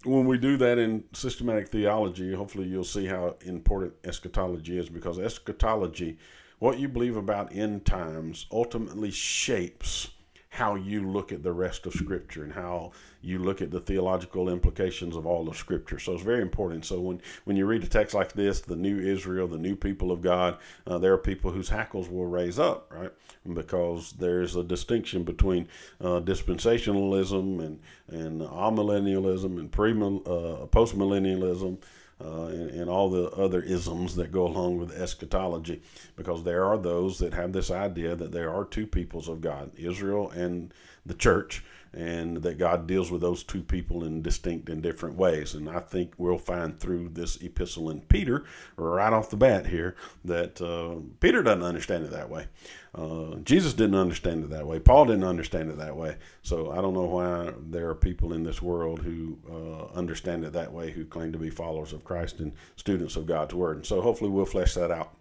when 0.06 0.26
we 0.26 0.38
do 0.38 0.56
that 0.58 0.78
in 0.78 1.04
systematic 1.12 1.68
theology, 1.68 2.34
hopefully 2.34 2.68
you'll 2.68 2.86
see 2.86 3.06
how 3.06 3.36
important 3.42 3.94
eschatology 4.06 4.78
is 4.78 4.88
because 4.88 5.20
eschatology 5.20 6.18
what 6.60 6.80
you 6.80 6.88
believe 6.88 7.18
about 7.18 7.56
end 7.56 7.86
times 7.86 8.46
ultimately 8.52 9.12
shapes 9.12 10.10
how 10.52 10.74
you 10.74 11.08
look 11.08 11.32
at 11.32 11.44
the 11.44 11.54
rest 11.54 11.86
of 11.86 11.94
Scripture 11.94 12.44
and 12.44 12.52
how 12.52 12.92
you 13.22 13.38
look 13.38 13.62
at 13.62 13.70
the 13.70 13.80
theological 13.80 14.50
implications 14.50 15.16
of 15.16 15.26
all 15.28 15.48
of 15.48 15.56
Scripture. 15.56 16.00
So 16.00 16.14
it's 16.14 16.24
very 16.24 16.42
important. 16.42 16.86
So 16.86 17.00
when, 17.00 17.22
when 17.46 17.56
you 17.56 17.68
read 17.68 17.84
a 17.84 17.88
text 17.88 18.16
like 18.16 18.34
this, 18.34 18.60
the 18.60 18.76
new 18.76 19.00
Israel, 19.00 19.48
the 19.48 19.60
new 19.60 19.76
people 19.76 20.12
of 20.12 20.22
God, 20.22 20.58
uh, 20.88 20.98
there 20.98 21.14
are 21.14 21.20
people 21.20 21.52
whose 21.52 21.70
hackles 21.70 22.10
will 22.10 22.26
raise 22.26 22.58
up, 22.58 22.92
right? 22.94 23.12
Because 23.54 24.14
there's 24.14 24.56
a 24.56 24.64
distinction 24.64 25.24
between 25.24 25.68
uh, 26.02 26.20
dispensationalism 26.20 27.64
and, 27.64 27.80
and 28.10 28.42
amillennialism 28.42 29.60
and 29.60 29.70
uh, 29.70 30.66
postmillennialism 30.66 31.78
uh, 32.24 32.48
and, 32.48 32.70
and, 32.72 32.90
all 32.90 33.10
the 33.10 33.30
other 33.32 33.62
isms 33.62 34.16
that 34.16 34.32
go 34.32 34.46
along 34.46 34.78
with 34.78 34.92
eschatology, 34.92 35.82
because 36.18 36.44
there 36.44 36.66
are 36.66 36.78
those 36.78 37.18
that 37.20 37.34
have 37.34 37.54
this 37.54 37.72
idea 37.72 38.16
that 38.16 38.32
there 38.32 38.54
are 38.54 38.66
two 38.66 38.86
peoples 38.86 39.30
of 39.30 39.40
God, 39.40 39.72
Israel 39.78 40.30
and 40.32 40.74
the 41.06 41.14
church, 41.14 41.64
and 41.94 42.38
that 42.38 42.58
God 42.58 42.88
deals 42.88 43.10
with 43.10 43.22
those 43.22 43.44
two 43.44 43.62
people 43.62 44.04
in 44.04 44.22
distinct 44.22 44.70
and 44.70 44.82
different 44.82 45.16
ways. 45.16 45.54
And 45.54 45.70
I 45.70 45.80
think 45.80 46.14
we'll 46.18 46.38
find 46.38 46.80
through 46.80 47.10
this 47.10 47.38
epistle 47.38 47.90
in 47.90 48.02
Peter, 48.02 48.46
right 48.78 49.12
off 49.14 49.30
the 49.30 49.38
bat 49.38 49.68
here, 49.68 49.96
that 50.24 50.62
uh, 50.62 51.02
Peter 51.20 51.42
doesn't 51.42 51.64
understand 51.64 52.06
it 52.06 52.12
that 52.12 52.30
way. 52.30 52.48
Uh, 52.94 53.36
Jesus 53.44 53.74
didn't 53.74 53.96
understand 53.96 54.44
it 54.44 54.50
that 54.50 54.68
way. 54.68 54.80
Paul 54.80 55.06
didn't 55.06 55.24
understand 55.24 55.70
it 55.70 55.78
that 55.78 55.96
way. 55.96 56.18
So 56.42 56.72
I 56.72 56.82
don't 56.82 56.94
know 56.94 57.06
why 57.06 57.54
there 57.60 57.90
are 57.90 57.96
people 57.96 58.34
in 58.34 58.44
this 58.44 58.62
world 58.62 59.00
who 59.00 59.38
uh, 59.50 59.98
understand 59.98 60.44
it 60.44 60.54
that 60.54 60.72
way, 60.72 60.92
who 60.92 61.06
claim 61.06 61.32
to 61.32 61.38
be 61.38 61.50
followers 61.50 61.94
of 61.94 62.04
Christ 62.04 62.40
and 62.40 62.54
students 62.76 63.16
of 63.16 63.26
God's 63.26 63.54
Word. 63.54 63.78
And 63.78 63.86
so 63.86 64.02
hopefully 64.02 64.30
we'll 64.30 64.46
flesh 64.46 64.74
that 64.74 64.92
out 64.92 65.14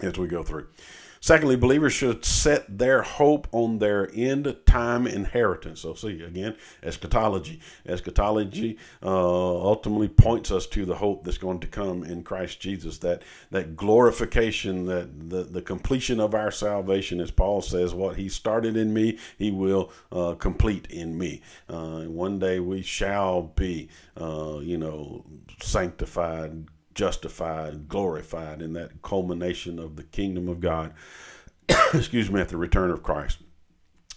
as 0.00 0.18
we 0.18 0.28
go 0.28 0.42
through. 0.42 0.68
Secondly, 1.20 1.56
believers 1.56 1.92
should 1.92 2.24
set 2.24 2.78
their 2.78 3.02
hope 3.02 3.48
on 3.52 3.78
their 3.78 4.10
end 4.14 4.54
time 4.66 5.06
inheritance. 5.06 5.80
So, 5.80 5.94
see 5.94 6.22
again, 6.22 6.56
eschatology. 6.82 7.60
Eschatology 7.86 8.78
uh, 9.02 9.08
ultimately 9.08 10.08
points 10.08 10.50
us 10.50 10.66
to 10.68 10.84
the 10.84 10.96
hope 10.96 11.24
that's 11.24 11.38
going 11.38 11.60
to 11.60 11.66
come 11.66 12.04
in 12.04 12.22
Christ 12.22 12.60
Jesus. 12.60 12.98
That 12.98 13.22
that 13.50 13.76
glorification, 13.76 14.86
that 14.86 15.30
the, 15.30 15.44
the 15.44 15.62
completion 15.62 16.20
of 16.20 16.34
our 16.34 16.50
salvation, 16.50 17.20
as 17.20 17.30
Paul 17.30 17.62
says, 17.62 17.94
what 17.94 18.16
He 18.16 18.28
started 18.28 18.76
in 18.76 18.92
me, 18.92 19.18
He 19.38 19.50
will 19.50 19.90
uh, 20.12 20.34
complete 20.34 20.86
in 20.90 21.18
me. 21.18 21.42
Uh, 21.68 22.02
one 22.02 22.38
day 22.38 22.60
we 22.60 22.82
shall 22.82 23.42
be, 23.42 23.88
uh, 24.20 24.58
you 24.62 24.78
know, 24.78 25.24
sanctified 25.60 26.66
justified, 26.98 27.86
glorified 27.86 28.60
in 28.60 28.72
that 28.72 29.02
culmination 29.02 29.78
of 29.78 29.94
the 29.94 30.02
kingdom 30.02 30.48
of 30.48 30.58
God, 30.58 30.92
excuse 31.94 32.28
me, 32.28 32.40
at 32.40 32.48
the 32.48 32.56
return 32.56 32.90
of 32.90 33.04
Christ. 33.04 33.38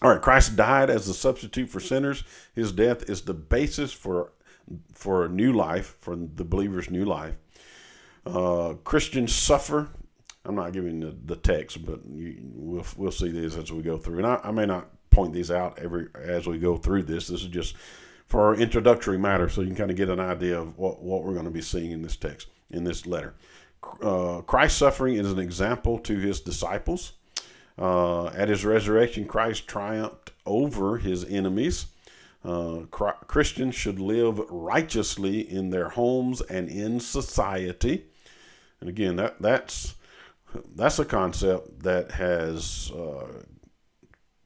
All 0.01 0.09
right, 0.09 0.21
Christ 0.21 0.55
died 0.55 0.89
as 0.89 1.07
a 1.07 1.13
substitute 1.13 1.69
for 1.69 1.79
sinners. 1.79 2.23
His 2.55 2.71
death 2.71 3.07
is 3.07 3.21
the 3.21 3.35
basis 3.35 3.93
for 3.93 4.33
for 4.93 5.25
a 5.25 5.29
new 5.29 5.53
life, 5.53 5.95
for 5.99 6.15
the 6.15 6.43
believer's 6.43 6.89
new 6.89 7.05
life. 7.05 7.35
Uh, 8.25 8.73
Christians 8.83 9.35
suffer. 9.35 9.89
I'm 10.43 10.55
not 10.55 10.73
giving 10.73 11.01
the, 11.01 11.15
the 11.25 11.35
text, 11.35 11.85
but 11.85 11.99
you, 12.11 12.37
we'll 12.41 12.85
we'll 12.97 13.11
see 13.11 13.29
these 13.29 13.55
as 13.57 13.71
we 13.71 13.83
go 13.83 13.99
through, 13.99 14.17
and 14.17 14.27
I, 14.27 14.39
I 14.43 14.49
may 14.49 14.65
not 14.65 14.89
point 15.11 15.33
these 15.33 15.51
out 15.51 15.77
every 15.77 16.07
as 16.15 16.47
we 16.47 16.57
go 16.57 16.77
through 16.77 17.03
this. 17.03 17.27
This 17.27 17.43
is 17.43 17.49
just 17.49 17.75
for 18.25 18.41
our 18.41 18.55
introductory 18.55 19.19
matter, 19.19 19.49
so 19.49 19.61
you 19.61 19.67
can 19.67 19.75
kind 19.75 19.91
of 19.91 19.97
get 19.97 20.09
an 20.09 20.19
idea 20.19 20.59
of 20.59 20.79
what, 20.79 21.03
what 21.03 21.23
we're 21.23 21.33
going 21.33 21.45
to 21.45 21.51
be 21.51 21.61
seeing 21.61 21.91
in 21.91 22.01
this 22.01 22.15
text 22.15 22.47
in 22.71 22.83
this 22.83 23.05
letter. 23.05 23.33
uh, 24.01 24.41
Christ's 24.41 24.77
suffering 24.79 25.15
is 25.15 25.31
an 25.31 25.39
example 25.39 25.99
to 25.99 26.17
his 26.17 26.39
disciples. 26.39 27.13
Uh, 27.77 28.27
at 28.27 28.49
his 28.49 28.63
resurrection, 28.65 29.25
Christ 29.25 29.67
triumphed 29.67 30.31
over 30.45 30.97
his 30.97 31.23
enemies. 31.25 31.87
Uh, 32.43 32.81
Christians 32.89 33.75
should 33.75 33.99
live 33.99 34.39
righteously 34.49 35.39
in 35.39 35.69
their 35.69 35.89
homes 35.89 36.41
and 36.41 36.69
in 36.69 36.99
society. 36.99 38.05
And 38.79 38.89
again, 38.89 39.15
that 39.17 39.41
that's 39.41 39.95
that's 40.75 40.99
a 40.99 41.05
concept 41.05 41.83
that 41.83 42.11
has 42.11 42.91
uh, 42.91 43.43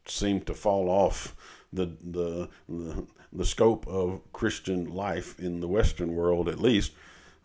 seemed 0.05 0.45
to 0.47 0.53
fall 0.53 0.89
off 0.89 1.35
the, 1.73 1.97
the 2.03 2.49
the 2.67 3.07
the 3.33 3.45
scope 3.45 3.87
of 3.87 4.21
Christian 4.33 4.93
life 4.93 5.39
in 5.39 5.59
the 5.61 5.67
Western 5.67 6.15
world, 6.15 6.47
at 6.47 6.59
least, 6.59 6.91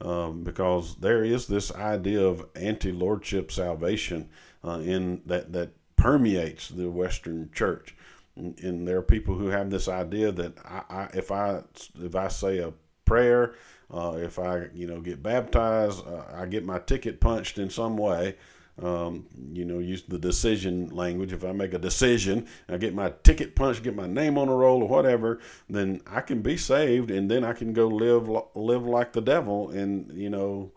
um, 0.00 0.42
because 0.42 0.96
there 0.96 1.24
is 1.24 1.46
this 1.46 1.74
idea 1.74 2.20
of 2.20 2.46
anti-lordship 2.54 3.52
salvation 3.52 4.28
uh, 4.64 4.80
in 4.82 5.22
that 5.26 5.52
that 5.52 5.70
permeates 5.96 6.68
the 6.68 6.90
Western 6.90 7.50
church, 7.52 7.94
and, 8.36 8.58
and, 8.60 8.88
there 8.88 8.98
are 8.98 9.02
people 9.02 9.34
who 9.34 9.48
have 9.48 9.70
this 9.70 9.88
idea 9.88 10.32
that 10.32 10.56
I, 10.64 10.82
I 10.88 11.04
if 11.14 11.30
I 11.30 11.62
if 12.02 12.14
I 12.14 12.28
say 12.28 12.58
a 12.58 12.72
prayer, 13.04 13.54
uh, 13.92 14.16
if 14.16 14.38
I 14.38 14.68
you 14.74 14.86
know 14.86 15.00
get 15.00 15.22
baptized, 15.22 16.06
uh, 16.06 16.24
I 16.34 16.46
get 16.46 16.64
my 16.64 16.78
ticket 16.78 17.20
punched 17.20 17.58
in 17.58 17.70
some 17.70 17.96
way 17.96 18.36
um, 18.82 19.26
you 19.52 19.64
know, 19.64 19.78
use 19.78 20.02
the 20.02 20.18
decision 20.18 20.88
language. 20.88 21.32
If 21.32 21.44
I 21.44 21.52
make 21.52 21.74
a 21.74 21.78
decision, 21.78 22.46
I 22.68 22.76
get 22.76 22.94
my 22.94 23.12
ticket 23.22 23.54
punched, 23.54 23.82
get 23.82 23.96
my 23.96 24.06
name 24.06 24.38
on 24.38 24.48
a 24.48 24.54
roll 24.54 24.82
or 24.82 24.88
whatever, 24.88 25.40
then 25.68 26.00
I 26.06 26.20
can 26.20 26.42
be 26.42 26.56
saved, 26.56 27.10
and 27.10 27.30
then 27.30 27.44
I 27.44 27.52
can 27.52 27.72
go 27.72 27.88
live 27.88 28.28
live 28.54 28.84
like 28.84 29.12
the 29.12 29.20
devil, 29.20 29.70
and 29.70 30.10
you 30.12 30.30
know, 30.30 30.72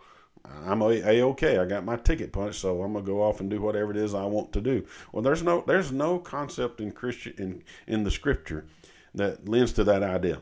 I'm 0.45 0.81
a, 0.81 0.89
a 0.89 1.21
okay. 1.27 1.57
I 1.57 1.65
got 1.65 1.85
my 1.85 1.95
ticket 1.95 2.33
punched, 2.33 2.59
so 2.59 2.81
I'm 2.83 2.93
gonna 2.93 3.05
go 3.05 3.23
off 3.23 3.39
and 3.39 3.49
do 3.49 3.61
whatever 3.61 3.91
it 3.91 3.97
is 3.97 4.13
I 4.13 4.25
want 4.25 4.51
to 4.53 4.61
do. 4.61 4.85
Well, 5.11 5.23
there's 5.23 5.43
no 5.43 5.63
there's 5.65 5.91
no 5.91 6.19
concept 6.19 6.81
in 6.81 6.91
Christian 6.91 7.33
in 7.37 7.63
in 7.87 8.03
the 8.03 8.11
Scripture 8.11 8.65
that 9.15 9.47
lends 9.47 9.71
to 9.73 9.83
that 9.85 10.03
idea. 10.03 10.41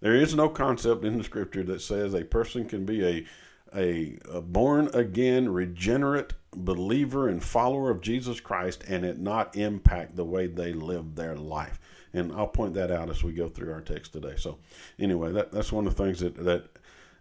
There 0.00 0.14
is 0.14 0.34
no 0.34 0.48
concept 0.48 1.04
in 1.04 1.18
the 1.18 1.24
Scripture 1.24 1.62
that 1.64 1.82
says 1.82 2.14
a 2.14 2.24
person 2.24 2.64
can 2.64 2.84
be 2.84 3.04
a 3.04 3.26
a, 3.74 4.18
a 4.30 4.40
born 4.40 4.88
again, 4.94 5.48
regenerate 5.48 6.34
believer 6.52 7.28
and 7.28 7.42
follower 7.42 7.90
of 7.90 8.00
Jesus 8.00 8.40
Christ 8.40 8.84
and 8.88 9.04
it 9.04 9.18
not 9.18 9.56
impact 9.56 10.16
the 10.16 10.24
way 10.24 10.46
they 10.46 10.72
live 10.72 11.14
their 11.14 11.36
life. 11.36 11.78
And 12.12 12.32
I'll 12.32 12.48
point 12.48 12.74
that 12.74 12.90
out 12.90 13.08
as 13.08 13.22
we 13.22 13.32
go 13.32 13.48
through 13.48 13.72
our 13.72 13.80
text 13.80 14.12
today. 14.12 14.34
So, 14.36 14.58
anyway, 14.98 15.32
that, 15.32 15.52
that's 15.52 15.70
one 15.70 15.86
of 15.86 15.96
the 15.96 16.04
things 16.04 16.20
that, 16.20 16.34
that 16.44 16.64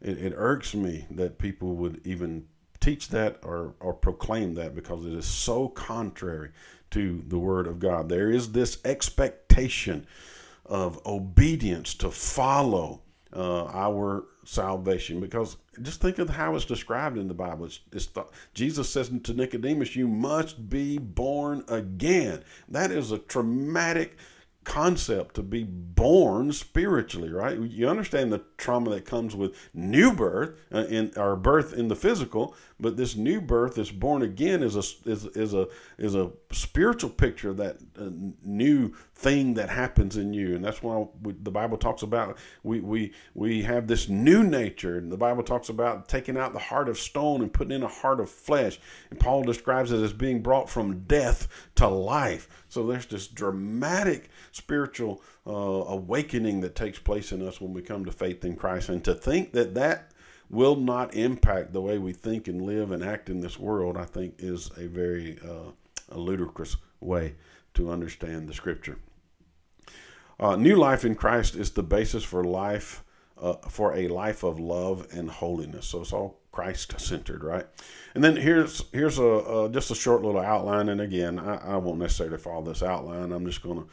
it, 0.02 0.18
it 0.18 0.34
irks 0.36 0.74
me 0.74 1.06
that 1.12 1.38
people 1.38 1.76
would 1.76 2.02
even 2.06 2.48
teach 2.80 3.10
that 3.10 3.40
or, 3.44 3.76
or 3.80 3.94
proclaim 3.94 4.56
that 4.56 4.74
because 4.74 5.06
it 5.06 5.14
is 5.14 5.26
so 5.26 5.68
contrary 5.68 6.50
to 6.92 7.24
the 7.28 7.38
Word 7.38 7.68
of 7.68 7.80
God. 7.80 8.10
There 8.10 8.32
is 8.32 8.52
this 8.52 8.80
expectation 8.84 10.08
of 10.66 11.00
obedience 11.06 11.94
to 11.96 12.10
follow 12.10 13.02
uh, 13.36 13.66
our 13.66 14.26
salvation 14.50 15.20
because 15.20 15.58
just 15.84 16.02
think 16.02 16.18
of 16.18 16.30
how 16.30 16.56
it's 16.56 16.66
described 16.66 17.18
in 17.18 17.28
the 17.28 17.34
Bible. 17.36 17.66
It's, 17.66 17.82
it's 17.92 18.08
the, 18.08 18.26
Jesus 18.56 18.90
says 18.90 19.12
to 19.24 19.34
Nicodemus, 19.34 19.96
You 19.96 20.08
must 20.08 20.70
be 20.70 20.98
born 20.98 21.64
again. 21.68 22.44
That 22.68 22.90
is 22.90 23.12
a 23.12 23.20
traumatic 23.20 24.18
concept 24.64 25.36
to 25.36 25.44
be 25.44 25.64
born 25.64 26.52
spiritually, 26.52 27.32
right? 27.32 27.60
You 27.60 27.88
understand 27.88 28.32
the 28.32 28.44
trauma 28.58 28.90
that 28.92 29.06
comes 29.06 29.36
with 29.36 29.56
new 29.74 30.12
birth 30.12 30.60
uh, 30.74 30.86
in 30.86 31.12
our 31.16 31.36
birth 31.36 31.74
in 31.74 31.88
the 31.88 31.96
physical, 31.96 32.56
but 32.80 32.96
this 32.96 33.16
new 33.16 33.42
birth, 33.42 33.76
this 33.76 33.92
born 33.92 34.22
again, 34.22 34.64
is 34.64 34.76
a 34.76 35.10
is, 35.10 35.26
is 35.26 35.54
a 35.54 35.68
is 35.98 36.16
a 36.16 36.32
spiritual 36.52 37.10
picture 37.10 37.50
of 37.50 37.58
that 37.58 37.78
uh, 38.00 38.10
new 38.44 38.94
thing 39.14 39.56
that 39.56 39.70
happens 39.70 40.16
in 40.16 40.34
you, 40.34 40.56
and 40.56 40.64
that's 40.64 40.82
why 40.82 41.06
we, 41.22 41.34
the 41.34 41.52
Bible 41.52 41.78
talks 41.78 42.04
about 42.04 42.38
we 42.64 42.80
we 42.80 43.14
we 43.34 43.64
have 43.64 43.88
this 43.88 44.08
new 44.08 44.44
nature, 44.44 44.98
and 44.98 45.12
the 45.12 45.18
Bible 45.18 45.44
talks 45.44 45.68
about 45.70 46.08
taking 46.08 46.38
out 46.38 46.54
the 46.54 46.60
heart 46.60 46.88
of 46.88 46.98
stone 46.98 47.42
and 47.42 47.52
putting 47.52 47.74
in 47.74 47.84
a 47.84 47.88
heart 47.88 48.20
of 48.20 48.30
flesh, 48.30 48.80
and 49.10 49.20
Paul 49.20 49.44
describes 49.44 49.92
it 49.92 50.02
as 50.02 50.14
being 50.14 50.42
brought 50.42 50.70
from 50.70 51.02
death 51.02 51.48
to 51.76 51.88
life. 51.88 52.48
So 52.70 52.86
there's 52.86 53.08
this 53.08 53.28
dramatic 53.28 54.30
spiritual 54.52 55.22
uh, 55.46 55.52
awakening 55.52 56.62
that 56.62 56.76
takes 56.76 57.00
place 57.00 57.32
in 57.32 57.46
us 57.46 57.60
when 57.60 57.74
we 57.74 57.82
come 57.82 58.06
to 58.06 58.12
faith 58.12 58.46
in 58.46 58.56
Christ, 58.56 58.88
and 58.88 59.04
to 59.04 59.14
think 59.14 59.52
that 59.52 59.74
that 59.76 60.12
will 60.50 60.76
not 60.76 61.14
impact 61.14 61.74
the 61.74 61.82
way 61.82 61.98
we 61.98 62.14
think 62.14 62.48
and 62.48 62.62
live 62.62 62.92
and 62.92 63.04
act 63.04 63.30
in 63.30 63.40
this 63.40 63.60
world, 63.60 63.98
I 63.98 64.06
think 64.06 64.36
is 64.40 64.72
a 64.78 64.88
very 64.88 65.38
uh, 65.44 65.72
a 66.12 66.18
ludicrous 66.18 66.78
way 67.00 67.36
to 67.76 67.92
understand 67.92 68.48
the 68.48 68.54
scripture. 68.54 68.98
Uh, 70.40 70.56
new 70.56 70.76
life 70.76 71.06
in 71.06 71.16
Christ 71.16 71.56
is 71.56 71.72
the 71.72 71.84
basis 71.84 72.24
for 72.24 72.44
life, 72.44 73.04
uh, 73.40 73.56
for 73.70 73.96
a 73.96 74.08
life 74.08 74.44
of 74.44 74.60
love 74.60 75.08
and 75.12 75.30
holiness. 75.30 75.88
So 75.88 76.02
it's 76.02 76.14
all 76.14 76.40
Christ 76.52 77.00
centered, 77.00 77.44
right? 77.44 77.68
And 78.16 78.24
then 78.24 78.36
here's 78.36 78.84
here's 78.92 79.20
a, 79.20 79.24
a, 79.24 79.70
just 79.70 79.92
a 79.92 79.96
short 79.96 80.24
little 80.24 80.42
outline. 80.42 80.90
And 80.90 81.02
again, 81.02 81.38
I, 81.38 81.74
I 81.74 81.78
won't 81.78 82.00
necessarily 82.00 82.38
follow 82.38 82.64
this 82.64 82.82
outline. 82.82 83.32
I'm 83.32 83.46
just 83.46 83.62
going 83.62 83.84
to 83.84 83.88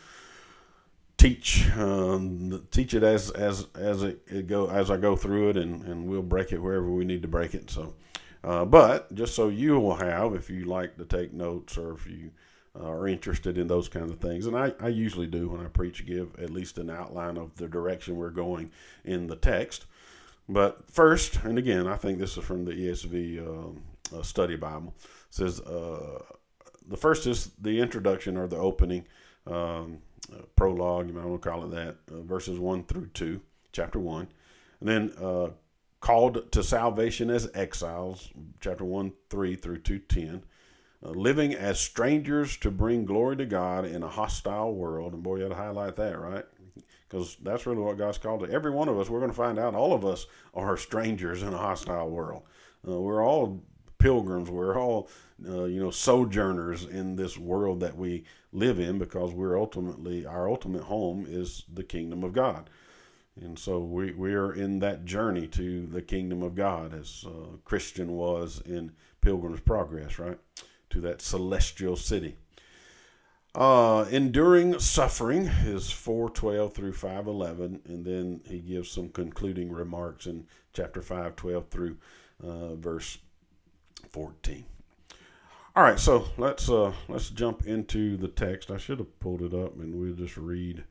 teach 1.29 1.69
um, 1.77 2.67
teach 2.71 2.95
it 2.95 3.03
as 3.03 3.31
as 3.31 3.67
as 3.75 4.03
it, 4.03 4.21
it, 4.27 4.47
go 4.47 4.69
as 4.69 4.91
I 4.91 4.97
go 4.97 5.17
through 5.17 5.51
it, 5.51 5.57
and 5.57 5.83
and 5.85 6.07
we'll 6.07 6.23
break 6.23 6.53
it 6.53 6.59
wherever 6.59 6.91
we 6.91 7.05
need 7.05 7.23
to 7.23 7.29
break 7.29 7.55
it. 7.55 7.71
So, 7.71 7.95
uh, 8.45 8.65
but 8.65 9.13
just 9.15 9.35
so 9.35 9.49
you 9.49 9.79
will 9.79 9.97
have, 9.97 10.35
if 10.35 10.51
you 10.51 10.65
like 10.65 10.97
to 10.99 11.05
take 11.05 11.33
notes 11.33 11.77
or 11.77 11.95
if 11.95 12.07
you 12.07 12.31
uh, 12.79 12.89
are 12.89 13.09
interested 13.09 13.59
in 13.59 13.67
those 13.67 13.89
kinds 13.89 14.13
of 14.13 14.21
things, 14.21 14.47
and 14.47 14.57
I, 14.57 14.73
I 14.81 14.89
usually 14.89 15.27
do 15.27 15.49
when 15.49 15.65
I 15.65 15.69
preach, 15.69 16.07
give 16.07 16.39
at 16.39 16.51
least 16.51 16.79
an 16.79 16.91
outline 16.91 17.37
of 17.37 17.57
the 17.57 17.69
direction 17.69 18.17
we're 18.17 18.31
going 18.31 18.71
in 19.05 19.27
the 19.27 19.37
text. 19.37 19.87
But 20.49 20.89
first, 20.91 21.41
and 21.43 21.59
again, 21.59 21.89
I 21.89 21.97
think 21.97 22.19
this 22.19 22.37
is 22.37 22.45
from 22.45 22.65
the 22.65 22.73
ESV 22.73 23.41
um, 23.41 23.83
uh, 24.17 24.23
Study 24.23 24.55
Bible. 24.55 24.95
It 25.03 25.35
says 25.35 25.61
uh, 25.61 26.23
the 26.87 26.97
first 26.97 27.27
is 27.27 27.51
the 27.61 27.81
introduction 27.81 28.37
or 28.37 28.47
the 28.47 28.57
opening. 28.57 29.07
Um, 29.45 29.99
uh, 30.33 30.43
prologue, 30.57 31.09
you 31.09 31.15
might 31.15 31.25
want 31.25 31.43
to 31.43 31.49
call 31.49 31.65
it 31.65 31.71
that, 31.71 31.97
uh, 32.13 32.21
verses 32.23 32.59
1 32.59 32.85
through 32.85 33.09
2, 33.15 33.41
chapter 33.73 33.99
1. 33.99 34.29
And 34.81 34.89
then 34.89 35.13
uh, 35.23 35.49
called 36.01 36.53
to 36.53 36.63
salvation 36.63 37.31
as 37.31 37.51
exiles, 37.55 38.31
chapter 38.61 38.85
1, 38.85 39.13
3 39.31 39.57
through 39.57 39.79
2, 39.79 39.99
10. 39.99 40.43
Uh, 41.05 41.11
living 41.11 41.55
as 41.55 41.79
strangers 41.79 42.57
to 42.57 42.71
bring 42.71 43.05
glory 43.05 43.37
to 43.37 43.47
God 43.47 43.85
in 43.85 44.03
a 44.03 44.09
hostile 44.09 44.75
world. 44.75 45.13
And 45.13 45.23
boy, 45.23 45.37
you 45.37 45.43
had 45.43 45.51
to 45.51 45.57
highlight 45.57 45.97
that, 45.97 46.19
right? 46.19 46.45
Because 47.09 47.37
that's 47.43 47.67
really 47.67 47.83
what 47.83 47.99
God's 47.99 48.19
called 48.19 48.41
to. 48.41 48.51
Every 48.51 48.71
one 48.71 48.89
of 48.89 48.99
us, 48.99 49.09
we're 49.09 49.21
going 49.21 49.31
to 49.31 49.37
find 49.37 49.59
out 49.59 49.75
all 49.75 49.93
of 49.93 50.05
us 50.05 50.27
are 50.55 50.77
strangers 50.77 51.43
in 51.43 51.53
a 51.53 51.59
hostile 51.59 52.11
world. 52.11 52.43
Uh, 52.87 52.99
we're 52.99 53.25
all 53.25 53.63
pilgrims. 53.99 54.51
We're 54.51 54.79
all, 54.79 55.09
uh, 55.47 55.65
you 55.65 55.81
know, 55.81 55.91
sojourners 55.91 56.85
in 56.85 57.17
this 57.17 57.37
world 57.37 57.81
that 57.81 57.97
we 57.97 58.25
live 58.57 58.81
in 58.81 58.99
because 58.99 59.33
we're 59.33 59.59
ultimately, 59.59 60.25
our 60.25 60.49
ultimate 60.49 60.83
home 60.83 61.27
is 61.29 61.65
the 61.73 61.85
kingdom 61.85 62.25
of 62.25 62.33
God. 62.33 62.71
And 63.41 63.59
so 63.59 63.79
we, 63.81 64.13
we 64.13 64.33
are 64.33 64.53
in 64.53 64.79
that 64.79 65.05
journey 65.05 65.47
to 65.49 65.87
the 65.87 66.01
kingdom 66.01 66.43
of 66.43 66.55
God 66.55 66.95
as 66.95 67.25
uh, 67.27 67.57
Christian 67.65 68.13
was 68.13 68.63
in 68.65 68.93
Pilgrim's 69.21 69.61
Progress, 69.61 70.19
right? 70.19 70.39
To 70.91 71.01
that 71.03 71.21
celestial 71.21 71.97
city. 71.97 72.37
Uh, 73.55 74.07
enduring 74.11 74.79
suffering 74.79 75.47
is 75.65 75.91
412 75.91 76.75
through 76.75 76.93
511, 76.93 77.81
and 77.87 78.05
then 78.05 78.41
he 78.47 78.59
gives 78.59 78.91
some 78.91 79.09
concluding 79.09 79.71
remarks 79.71 80.27
in 80.27 80.47
chapter 80.73 81.01
512 81.01 81.69
through 81.69 81.97
uh, 82.43 82.75
verse 82.75 83.19
14. 84.11 84.65
All 85.77 85.83
right, 85.83 86.01
so 86.01 86.25
let's 86.39 86.71
uh, 86.71 86.91
let's 87.07 87.29
jump 87.29 87.67
into 87.67 88.17
the 88.17 88.29
text. 88.29 88.71
I 88.71 88.79
should 88.79 88.99
have 88.99 89.21
pulled 89.21 89.43
it 89.43 89.53
up, 89.53 89.79
and 89.79 89.95
we'll 89.95 90.15
just 90.15 90.39
read 90.39 90.83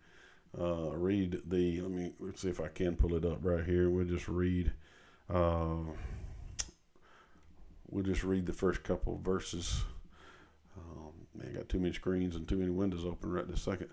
uh, 0.56 0.92
read 0.92 1.42
the. 1.48 1.82
Let 1.82 1.90
me 1.90 2.14
let's 2.20 2.44
see 2.44 2.50
if 2.50 2.62
I 2.62 2.68
can 2.68 2.96
pull 2.96 3.16
it 3.16 3.26
up 3.26 3.40
right 3.42 3.66
here. 3.66 3.90
We'll 3.90 4.06
just 4.06 4.28
read. 4.28 4.72
Uh, 5.28 5.78
we'll 7.90 8.04
just 8.04 8.24
read 8.24 8.46
the 8.46 8.54
first 8.54 8.84
couple 8.84 9.20
verses. 9.24 9.84
Um, 10.78 11.14
man, 11.34 11.50
I 11.52 11.58
got 11.58 11.68
too 11.68 11.80
many 11.80 11.96
screens 11.96 12.36
and 12.36 12.48
too 12.48 12.58
many 12.58 12.70
windows 12.70 13.06
open 13.06 13.32
right 13.32 13.48
this 13.48 13.64
second. 13.64 13.90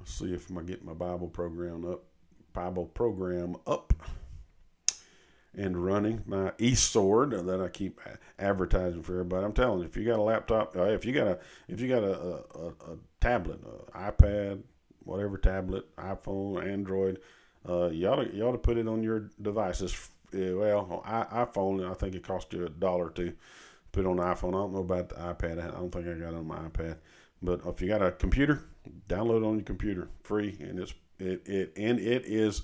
Let's 0.00 0.12
see 0.12 0.34
if 0.34 0.50
I 0.50 0.62
get 0.62 0.84
my 0.84 0.92
Bible 0.92 1.28
program 1.28 1.84
up. 1.84 2.02
Bible 2.52 2.86
program 2.86 3.54
up 3.64 3.92
and 5.54 5.84
running 5.84 6.22
my 6.26 6.50
eSword 6.52 7.46
that 7.46 7.60
I 7.60 7.68
keep 7.68 8.00
advertising 8.38 9.02
for 9.02 9.12
everybody. 9.12 9.44
I'm 9.44 9.52
telling 9.52 9.80
you, 9.80 9.84
if 9.84 9.96
you 9.96 10.04
got 10.04 10.18
a 10.18 10.22
laptop, 10.22 10.76
uh, 10.76 10.84
if 10.84 11.04
you 11.04 11.12
got 11.12 11.26
a 11.26 11.38
if 11.68 11.80
you 11.80 11.88
got 11.88 12.02
a, 12.02 12.44
a, 12.54 12.68
a 12.68 12.98
tablet, 13.20 13.60
iPad, 13.92 14.62
whatever 15.00 15.36
tablet, 15.36 15.94
iPhone, 15.96 16.66
Android, 16.66 17.18
uh, 17.68 17.88
you 17.90 18.08
ought 18.08 18.24
to 18.24 18.34
you 18.34 18.42
ought 18.42 18.52
to 18.52 18.58
put 18.58 18.78
it 18.78 18.88
on 18.88 19.02
your 19.02 19.30
devices. 19.40 20.10
Uh, 20.34 20.56
well, 20.56 21.02
I, 21.04 21.44
iPhone, 21.44 21.88
I 21.90 21.94
think 21.94 22.14
it 22.14 22.26
cost 22.26 22.52
you 22.54 22.64
a 22.64 22.70
dollar 22.70 23.10
to 23.10 23.34
put 23.92 24.06
on 24.06 24.16
the 24.16 24.22
iPhone. 24.22 24.50
I 24.50 24.62
don't 24.62 24.72
know 24.72 24.80
about 24.80 25.10
the 25.10 25.16
iPad. 25.16 25.62
I 25.62 25.70
don't 25.70 25.90
think 25.90 26.06
I 26.06 26.14
got 26.14 26.32
it 26.32 26.36
on 26.36 26.46
my 26.46 26.56
iPad. 26.56 26.96
But 27.42 27.60
if 27.66 27.82
you 27.82 27.88
got 27.88 28.02
a 28.02 28.12
computer, 28.12 28.64
download 29.08 29.42
it 29.42 29.46
on 29.46 29.56
your 29.56 29.64
computer, 29.64 30.08
free, 30.22 30.56
and 30.60 30.78
it's 30.78 30.94
it, 31.18 31.46
it 31.46 31.72
and 31.76 31.98
it 31.98 32.24
is 32.24 32.62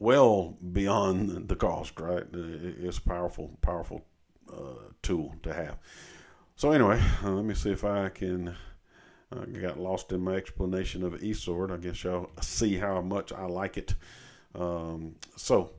well 0.00 0.56
beyond 0.72 1.48
the 1.48 1.54
cost. 1.54 2.00
Right, 2.00 2.24
it's 2.32 2.98
a 2.98 3.02
powerful, 3.02 3.56
powerful 3.60 4.04
uh, 4.52 4.90
tool 5.02 5.36
to 5.44 5.54
have. 5.54 5.78
So 6.56 6.72
anyway, 6.72 7.00
uh, 7.22 7.30
let 7.30 7.44
me 7.44 7.54
see 7.54 7.70
if 7.70 7.84
I 7.84 8.08
can. 8.08 8.56
I 9.32 9.44
got 9.44 9.78
lost 9.78 10.10
in 10.10 10.22
my 10.22 10.34
explanation 10.34 11.04
of 11.04 11.12
eSword. 11.12 11.70
I 11.70 11.76
guess 11.76 12.02
y'all 12.02 12.30
see 12.40 12.76
how 12.76 13.00
much 13.00 13.32
I 13.32 13.44
like 13.44 13.76
it. 13.76 13.94
Um, 14.56 15.14
so 15.36 15.70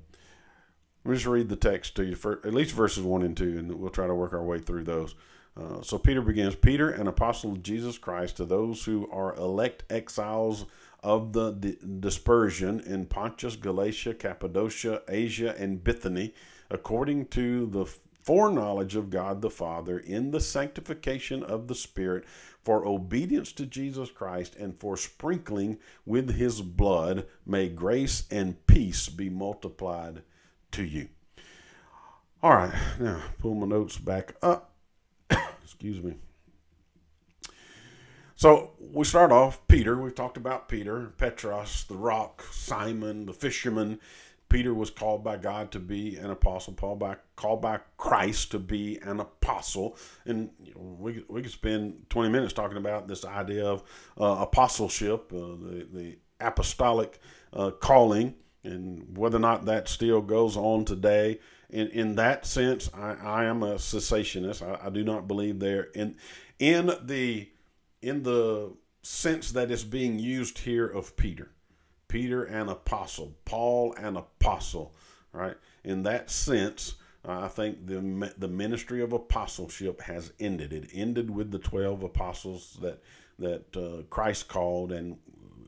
let 1.04 1.12
me 1.12 1.18
just 1.18 1.28
read 1.28 1.50
the 1.50 1.58
text 1.58 1.96
to 1.96 2.06
you, 2.06 2.16
for 2.16 2.40
at 2.46 2.54
least 2.54 2.74
verses 2.74 3.04
1 3.04 3.24
and 3.24 3.36
2, 3.36 3.58
and 3.58 3.74
we'll 3.74 3.90
try 3.90 4.08
to 4.08 4.16
work 4.16 4.32
our 4.32 4.44
way 4.44 4.60
through 4.60 4.86
those. 4.86 5.16
Uh, 5.60 5.82
so 5.82 5.98
Peter 5.98 6.22
begins 6.22 6.56
Peter, 6.56 6.90
an 6.90 7.08
apostle 7.08 7.52
of 7.52 7.62
Jesus 7.62 7.98
Christ, 7.98 8.38
to 8.38 8.46
those 8.46 8.86
who 8.86 9.10
are 9.12 9.36
elect 9.36 9.84
exiles 9.90 10.66
of 11.04 11.34
the 11.34 11.52
dispersion 12.00 12.80
in 12.82 13.06
Pontus, 13.06 13.56
Galatia, 13.56 14.14
Cappadocia, 14.14 15.02
Asia, 15.08 15.56
and 15.58 15.84
Bithynia, 15.84 16.32
according 16.70 17.26
to 17.28 17.66
the 17.68 17.86
foreknowledge 18.24 18.96
of 18.96 19.10
God 19.10 19.42
the 19.42 19.50
Father, 19.50 19.98
in 19.98 20.32
the 20.32 20.40
sanctification 20.40 21.44
of 21.44 21.68
the 21.68 21.76
Spirit, 21.76 22.26
for 22.64 22.86
obedience 22.88 23.52
to 23.54 23.66
Jesus 23.66 24.12
Christ, 24.12 24.56
and 24.56 24.80
for 24.80 24.96
sprinkling 24.96 25.80
with 26.06 26.36
his 26.36 26.62
blood, 26.62 27.26
may 27.46 27.68
grace 27.68 28.26
and 28.30 28.64
peace 28.68 29.10
be 29.10 29.30
multiplied 29.30 30.22
to 30.72 30.84
you. 30.84 31.10
All 32.44 32.54
right, 32.54 32.74
now 33.00 33.22
pull 33.40 33.56
my 33.56 33.66
notes 33.66 33.98
back 33.98 34.36
up. 34.42 34.74
Excuse 35.64 36.02
me. 36.02 36.16
So 38.42 38.72
we 38.80 39.06
start 39.06 39.32
off 39.32 39.68
Peter. 39.68 39.96
We've 39.96 40.16
talked 40.16 40.36
about 40.36 40.68
Peter, 40.68 41.14
Petros, 41.20 41.84
the 41.84 41.96
rock, 41.96 42.44
Simon, 42.50 43.28
the 43.28 43.34
fisherman. 43.34 44.00
Peter 44.50 44.74
was 44.74 44.90
called 44.90 45.24
by 45.24 45.38
God 45.38 45.70
to 45.74 45.80
be 45.80 46.16
an 46.16 46.32
apostle. 46.32 46.74
Paul 46.74 46.96
by 46.96 47.18
called 47.36 47.62
by 47.62 47.82
Christ 47.98 48.50
to 48.50 48.58
be 48.58 48.98
an 49.04 49.20
apostle. 49.20 49.96
And 50.26 50.50
you 50.60 50.74
know, 50.74 50.98
we 51.00 51.24
we 51.28 51.44
could 51.44 51.52
spend 51.52 52.10
twenty 52.10 52.30
minutes 52.30 52.52
talking 52.52 52.78
about 52.78 53.08
this 53.08 53.24
idea 53.26 53.64
of 53.64 53.84
uh, 54.20 54.38
apostleship, 54.40 55.32
uh, 55.32 55.38
the 55.38 55.88
the 55.94 56.18
apostolic 56.40 57.20
uh, 57.54 57.70
calling 57.70 58.34
and 58.64 59.16
whether 59.16 59.38
or 59.38 59.42
not 59.42 59.66
that 59.66 59.88
still 59.88 60.20
goes 60.20 60.58
on 60.58 60.86
today. 60.86 61.40
In 61.70 61.90
in 61.90 62.16
that 62.16 62.48
sense, 62.48 62.90
I, 62.92 63.14
I 63.14 63.46
am 63.46 63.62
a 63.62 63.76
cessationist. 63.76 64.64
I, 64.68 64.88
I 64.88 64.90
do 64.90 65.04
not 65.04 65.28
believe 65.28 65.60
there 65.60 65.90
in 65.94 66.16
in 66.58 66.92
the 67.04 67.51
in 68.02 68.24
the 68.24 68.74
sense 69.04 69.52
that 69.52 69.72
it's 69.72 69.84
being 69.84 70.20
used 70.20 70.60
here 70.60 70.88
of 70.88 71.16
Peter, 71.16 71.52
Peter 72.08 72.44
an 72.44 72.70
apostle, 72.70 73.36
Paul 73.46 73.94
an 73.98 74.18
apostle, 74.18 74.94
right? 75.34 75.56
In 75.84 76.04
that 76.04 76.30
sense, 76.30 76.96
I 77.24 77.48
think 77.48 77.86
the 77.86 78.34
the 78.38 78.48
ministry 78.48 79.02
of 79.02 79.14
apostleship 79.14 80.02
has 80.02 80.34
ended. 80.40 80.74
It 80.74 80.90
ended 80.94 81.30
with 81.30 81.52
the 81.52 81.60
twelve 81.60 82.04
apostles 82.04 82.78
that 82.82 83.02
that 83.40 83.78
uh, 83.78 84.04
Christ 84.10 84.48
called, 84.48 84.92
and 84.92 85.18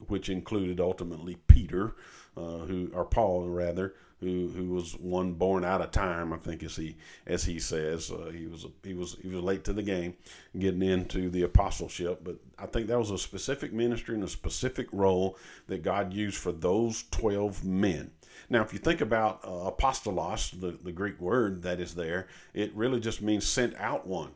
which 0.08 0.30
included 0.30 0.80
ultimately 0.80 1.38
Peter 1.48 1.96
uh, 2.36 2.60
who 2.60 2.90
or 2.94 3.06
Paul 3.06 3.48
rather, 3.48 3.94
who 4.24 4.48
who 4.48 4.74
was 4.74 4.94
one 4.94 5.34
born 5.34 5.64
out 5.64 5.82
of 5.82 5.92
time, 5.92 6.34
I 6.34 6.38
think, 6.38 6.64
as 6.64 6.76
he 6.76 6.98
as 7.28 7.44
he 7.44 7.60
says, 7.60 8.12
uh, 8.12 8.32
he 8.32 8.48
was 8.48 8.66
he 8.84 8.94
was 8.94 9.18
he 9.22 9.28
was 9.28 9.44
late 9.44 9.64
to 9.66 9.74
the 9.74 9.84
game, 9.84 10.16
getting 10.58 10.82
into 10.82 11.30
the 11.30 11.44
apostleship. 11.44 12.22
But 12.24 12.38
I 12.58 12.66
think 12.66 12.88
that 12.88 12.98
was 12.98 13.12
a 13.12 13.18
specific 13.18 13.74
ministry 13.74 14.16
and 14.16 14.24
a 14.24 14.28
specific 14.28 14.88
role 14.92 15.38
that 15.68 15.84
God 15.84 16.14
used 16.14 16.38
for 16.38 16.52
those 16.52 17.04
twelve 17.12 17.64
men. 17.64 18.12
Now, 18.50 18.62
if 18.62 18.74
you 18.74 18.80
think 18.80 19.02
about 19.02 19.42
uh, 19.44 19.72
apostolos, 19.72 20.60
the, 20.60 20.78
the 20.84 20.92
Greek 20.92 21.22
word 21.22 21.62
that 21.64 21.80
is 21.80 21.94
there, 21.96 22.28
it 22.54 22.76
really 22.76 23.00
just 23.00 23.22
means 23.22 23.48
sent 23.48 23.76
out 23.78 24.08
one. 24.08 24.32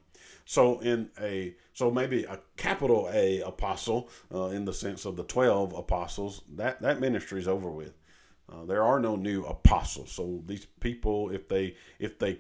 So 0.46 0.80
in 0.80 1.10
a 1.20 1.56
so 1.74 1.92
maybe 1.92 2.24
a 2.24 2.40
capital 2.56 3.10
A 3.12 3.42
apostle 3.42 4.10
uh, 4.34 4.46
in 4.46 4.66
the 4.66 4.74
sense 4.74 5.06
of 5.06 5.16
the 5.16 5.24
twelve 5.24 5.74
apostles 5.74 6.42
that 6.56 6.82
that 6.82 7.00
ministry 7.00 7.40
is 7.40 7.48
over 7.48 7.70
with. 7.70 7.94
Uh, 8.52 8.66
there 8.66 8.84
are 8.84 9.00
no 9.00 9.16
new 9.16 9.44
apostles. 9.44 10.12
So 10.12 10.42
these 10.46 10.66
people, 10.80 11.30
if 11.32 11.48
they 11.48 11.76
if 12.00 12.18
they 12.18 12.40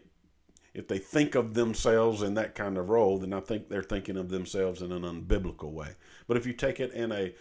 if 0.73 0.87
they 0.87 0.99
think 0.99 1.35
of 1.35 1.53
themselves 1.53 2.21
in 2.21 2.35
that 2.35 2.55
kind 2.55 2.77
of 2.77 2.89
role, 2.89 3.17
then 3.17 3.33
I 3.33 3.39
think 3.39 3.67
they're 3.67 3.83
thinking 3.83 4.15
of 4.15 4.29
themselves 4.29 4.81
in 4.81 4.91
an 4.91 5.01
unbiblical 5.01 5.71
way. 5.71 5.89
But 6.27 6.37
if 6.37 6.45
you 6.45 6.53
take 6.53 6.79
it 6.79 6.93
in 6.93 7.11
a 7.11 7.33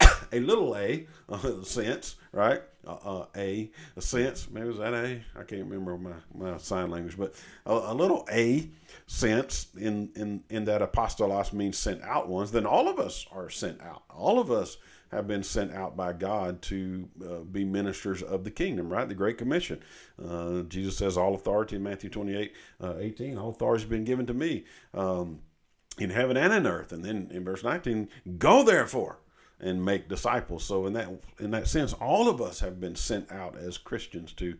a 0.32 0.40
little 0.40 0.76
a 0.76 1.06
uh, 1.28 1.62
sense, 1.62 2.16
right? 2.32 2.62
Uh, 2.86 2.96
uh, 3.04 3.26
a, 3.36 3.70
a 3.96 4.00
sense, 4.00 4.48
maybe 4.50 4.68
was 4.68 4.78
that 4.78 4.94
a? 4.94 5.20
I 5.34 5.42
can't 5.42 5.64
remember 5.64 5.98
my, 5.98 6.12
my 6.34 6.56
sign 6.58 6.90
language, 6.90 7.18
but 7.18 7.34
a, 7.64 7.72
a, 7.72 7.94
little 7.94 8.26
a 8.30 8.70
sense 9.06 9.68
in, 9.76 10.10
in, 10.14 10.44
in 10.50 10.64
that 10.66 10.80
apostolos 10.80 11.52
means 11.52 11.76
sent 11.76 12.02
out 12.02 12.28
ones, 12.28 12.52
then 12.52 12.66
all 12.66 12.88
of 12.88 12.98
us 12.98 13.26
are 13.32 13.50
sent 13.50 13.80
out. 13.82 14.04
All 14.10 14.38
of 14.38 14.50
us 14.50 14.76
have 15.12 15.28
been 15.28 15.42
sent 15.42 15.72
out 15.72 15.96
by 15.96 16.12
God 16.12 16.62
to 16.62 17.08
uh, 17.24 17.38
be 17.40 17.64
ministers 17.64 18.22
of 18.22 18.44
the 18.44 18.50
kingdom, 18.50 18.88
right? 18.88 19.08
The 19.08 19.14
Great 19.14 19.38
Commission. 19.38 19.80
Uh, 20.22 20.62
Jesus 20.62 20.96
says, 20.96 21.16
All 21.16 21.34
authority 21.34 21.76
in 21.76 21.82
Matthew 21.82 22.10
28 22.10 22.52
uh, 22.82 22.94
18, 22.98 23.38
all 23.38 23.50
authority 23.50 23.82
has 23.82 23.90
been 23.90 24.04
given 24.04 24.26
to 24.26 24.34
me 24.34 24.64
um, 24.94 25.40
in 25.98 26.10
heaven 26.10 26.36
and 26.36 26.52
in 26.52 26.66
earth. 26.66 26.92
And 26.92 27.04
then 27.04 27.28
in 27.30 27.44
verse 27.44 27.62
19, 27.62 28.08
go 28.38 28.62
therefore 28.62 29.18
and 29.60 29.84
make 29.84 30.08
disciples. 30.08 30.64
So 30.64 30.86
in 30.86 30.92
that 30.94 31.08
in 31.38 31.50
that 31.52 31.68
sense, 31.68 31.92
all 31.94 32.28
of 32.28 32.42
us 32.42 32.60
have 32.60 32.80
been 32.80 32.96
sent 32.96 33.30
out 33.30 33.56
as 33.56 33.78
Christians 33.78 34.32
to 34.34 34.56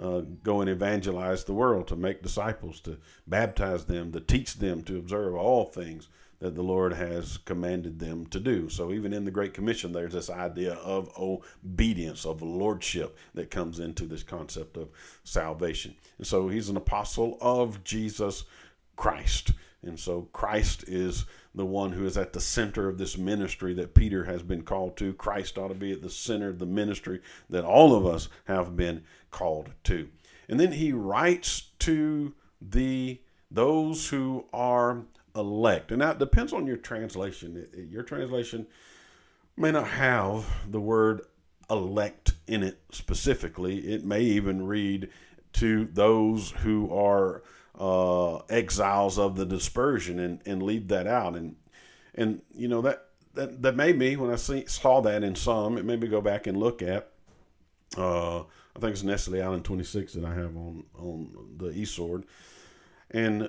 uh, 0.00 0.20
go 0.42 0.60
and 0.60 0.68
evangelize 0.68 1.44
the 1.44 1.54
world, 1.54 1.88
to 1.88 1.96
make 1.96 2.22
disciples, 2.22 2.80
to 2.80 2.98
baptize 3.26 3.86
them, 3.86 4.12
to 4.12 4.20
teach 4.20 4.54
them 4.54 4.82
to 4.82 4.98
observe 4.98 5.34
all 5.34 5.64
things 5.64 6.08
that 6.38 6.54
the 6.54 6.62
Lord 6.62 6.92
has 6.92 7.38
commanded 7.38 7.98
them 7.98 8.26
to 8.26 8.38
do. 8.38 8.68
So 8.68 8.92
even 8.92 9.12
in 9.12 9.24
the 9.24 9.30
Great 9.30 9.54
Commission, 9.54 9.92
there's 9.92 10.12
this 10.12 10.30
idea 10.30 10.74
of 10.74 11.10
obedience, 11.18 12.26
of 12.26 12.42
lordship 12.42 13.16
that 13.34 13.50
comes 13.50 13.80
into 13.80 14.04
this 14.04 14.22
concept 14.22 14.76
of 14.76 14.90
salvation. 15.24 15.94
And 16.18 16.26
so 16.26 16.48
he's 16.48 16.68
an 16.68 16.76
apostle 16.76 17.38
of 17.40 17.82
Jesus 17.84 18.44
Christ. 18.96 19.52
And 19.82 19.98
so 19.98 20.28
Christ 20.32 20.84
is 20.88 21.26
the 21.54 21.64
one 21.64 21.92
who 21.92 22.04
is 22.04 22.18
at 22.18 22.32
the 22.32 22.40
center 22.40 22.88
of 22.88 22.98
this 22.98 23.16
ministry 23.16 23.72
that 23.74 23.94
Peter 23.94 24.24
has 24.24 24.42
been 24.42 24.62
called 24.62 24.96
to. 24.98 25.14
Christ 25.14 25.56
ought 25.56 25.68
to 25.68 25.74
be 25.74 25.92
at 25.92 26.02
the 26.02 26.10
center 26.10 26.48
of 26.48 26.58
the 26.58 26.66
ministry 26.66 27.20
that 27.48 27.64
all 27.64 27.94
of 27.94 28.04
us 28.04 28.28
have 28.44 28.76
been 28.76 29.04
called 29.30 29.70
to. 29.84 30.08
And 30.48 30.60
then 30.60 30.72
he 30.72 30.92
writes 30.92 31.70
to 31.80 32.34
the 32.60 33.20
those 33.50 34.08
who 34.08 34.44
are 34.52 35.04
elect. 35.36 35.92
And 35.92 36.00
that 36.00 36.18
depends 36.18 36.52
on 36.52 36.66
your 36.66 36.76
translation. 36.76 37.66
Your 37.90 38.02
translation 38.02 38.66
may 39.56 39.70
not 39.70 39.88
have 39.88 40.46
the 40.70 40.80
word 40.80 41.22
elect 41.70 42.34
in 42.46 42.62
it 42.62 42.80
specifically. 42.90 43.78
It 43.78 44.04
may 44.04 44.22
even 44.22 44.66
read 44.66 45.08
to 45.54 45.86
those 45.86 46.50
who 46.50 46.94
are 46.94 47.42
uh, 47.78 48.36
exiles 48.48 49.18
of 49.18 49.36
the 49.36 49.46
dispersion 49.46 50.18
and, 50.18 50.40
and 50.46 50.62
leave 50.62 50.88
that 50.88 51.06
out. 51.06 51.36
And 51.36 51.56
and 52.14 52.42
you 52.54 52.68
know 52.68 52.80
that 52.82 53.06
that 53.34 53.62
that 53.62 53.76
made 53.76 53.98
me 53.98 54.16
when 54.16 54.30
I 54.30 54.36
see, 54.36 54.66
saw 54.66 55.00
that 55.02 55.22
in 55.22 55.34
some, 55.34 55.78
it 55.78 55.84
made 55.84 56.00
me 56.00 56.08
go 56.08 56.20
back 56.20 56.46
and 56.46 56.56
look 56.56 56.82
at. 56.82 57.10
Uh, 57.96 58.40
I 58.40 58.78
think 58.80 58.92
it's 58.92 59.02
Nestle 59.02 59.40
Aland 59.40 59.64
26 59.64 60.14
that 60.14 60.24
I 60.24 60.34
have 60.34 60.56
on 60.56 60.84
on 60.98 61.30
the 61.56 61.68
eSword, 61.68 62.24
and 63.10 63.48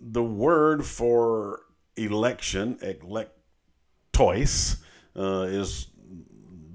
the 0.00 0.22
word 0.22 0.84
for 0.84 1.60
election, 1.96 2.78
electois, 2.82 4.76
uh, 5.14 5.46
is 5.48 5.88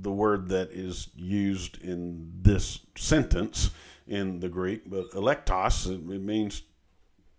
the 0.01 0.11
word 0.11 0.49
that 0.49 0.69
is 0.71 1.09
used 1.15 1.81
in 1.81 2.31
this 2.41 2.81
sentence 2.95 3.71
in 4.07 4.39
the 4.39 4.49
Greek, 4.49 4.87
but 4.87 5.09
electos 5.11 5.87
it 5.87 6.21
means 6.21 6.61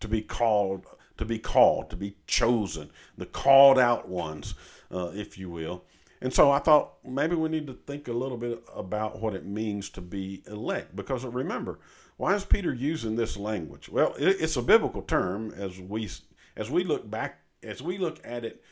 to 0.01 0.09
be 0.09 0.21
called, 0.21 0.85
to 1.17 1.25
be 1.25 1.39
called, 1.39 1.91
to 1.91 1.97
be 1.97 2.17
chosen, 2.27 2.91
the 3.17 3.27
called 3.27 3.79
out 3.79 4.09
ones, 4.09 4.55
uh, 4.91 5.13
if 5.15 5.39
you 5.39 5.49
will. 5.49 5.85
And 6.21 6.33
so 6.33 6.51
I 6.51 6.59
thought 6.59 6.95
maybe 7.05 7.37
we 7.37 7.49
need 7.49 7.67
to 7.69 7.75
think 7.75 8.09
a 8.09 8.13
little 8.13 8.39
bit 8.39 8.65
about 8.75 9.21
what 9.21 9.35
it 9.35 9.47
means 9.47 9.91
to 9.91 10.01
be 10.01 10.43
elect, 10.47 10.97
because 10.97 11.25
remember, 11.25 11.79
why 12.17 12.35
is 12.35 12.45
Peter 12.45 12.73
using 12.73 13.17
this 13.17 13.37
language? 13.37 13.89
Well, 13.89 14.15
it's 14.19 14.57
a 14.57 14.63
biblical 14.63 15.03
term 15.03 15.53
as 15.57 15.79
we 15.79 16.09
as 16.57 16.71
we 16.71 16.85
look 16.85 17.11
back 17.11 17.41
as 17.63 17.83
we 17.83 17.99
look 17.99 18.21
at 18.25 18.45
it 18.45 18.63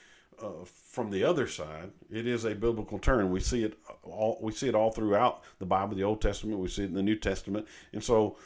uh, 0.42 0.64
from 0.64 1.10
the 1.10 1.24
other 1.24 1.46
side, 1.46 1.90
it 2.10 2.26
is 2.26 2.44
a 2.44 2.54
biblical 2.54 2.98
term. 2.98 3.30
We 3.30 3.40
see 3.40 3.64
it 3.64 3.78
all. 4.02 4.38
We 4.40 4.52
see 4.52 4.68
it 4.68 4.74
all 4.74 4.90
throughout 4.90 5.42
the 5.58 5.66
Bible, 5.66 5.96
the 5.96 6.04
Old 6.04 6.20
Testament. 6.20 6.58
We 6.58 6.68
see 6.68 6.82
it 6.82 6.86
in 6.86 6.94
the 6.94 7.02
New 7.02 7.16
Testament, 7.16 7.66
and 7.92 8.02
so 8.02 8.36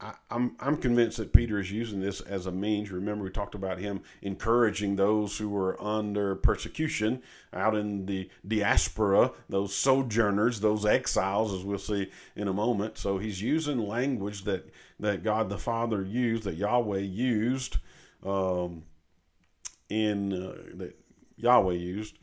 I, 0.00 0.14
am 0.30 0.56
I'm 0.60 0.76
convinced 0.76 1.16
that 1.16 1.32
Peter 1.32 1.58
is 1.58 1.72
using 1.72 2.00
this 2.00 2.20
as 2.20 2.46
a 2.46 2.52
means. 2.52 2.90
Remember, 2.90 3.24
we 3.24 3.30
talked 3.30 3.54
about 3.54 3.78
him 3.78 4.02
encouraging 4.22 4.96
those 4.96 5.38
who 5.38 5.48
were 5.48 5.80
under 5.82 6.36
persecution 6.36 7.22
out 7.52 7.74
in 7.74 8.06
the 8.06 8.30
diaspora, 8.46 9.32
those 9.48 9.74
sojourners, 9.74 10.60
those 10.60 10.86
exiles, 10.86 11.52
as 11.52 11.64
we'll 11.64 11.78
see 11.78 12.10
in 12.36 12.48
a 12.48 12.52
moment. 12.52 12.98
So 12.98 13.18
he's 13.18 13.42
using 13.42 13.78
language 13.78 14.44
that 14.44 14.72
that 15.00 15.24
God 15.24 15.48
the 15.48 15.58
Father 15.58 16.02
used, 16.02 16.44
that 16.44 16.56
Yahweh 16.56 16.98
used, 16.98 17.78
um, 18.24 18.84
in 19.88 20.32
uh, 20.32 20.76
that 20.76 20.96
Yahweh 21.36 21.74
used 21.74 22.18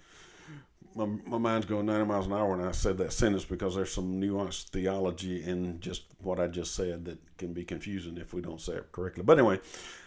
my, 0.95 1.05
my 1.25 1.37
mind's 1.37 1.65
going 1.65 1.85
90 1.85 2.05
miles 2.05 2.27
an 2.27 2.33
hour 2.33 2.55
when 2.55 2.65
I 2.65 2.71
said 2.71 2.97
that 2.99 3.11
sentence 3.11 3.43
because 3.43 3.75
there's 3.75 3.91
some 3.91 4.19
nuanced 4.19 4.69
theology 4.69 5.43
in 5.43 5.79
just 5.81 6.03
what 6.21 6.39
I 6.39 6.47
just 6.47 6.73
said 6.73 7.05
that 7.05 7.19
can 7.37 7.53
be 7.53 7.65
confusing 7.65 8.17
if 8.17 8.33
we 8.33 8.41
don't 8.41 8.61
say 8.61 8.73
it 8.73 8.91
correctly. 8.91 9.23
But 9.23 9.37
anyway, 9.37 9.59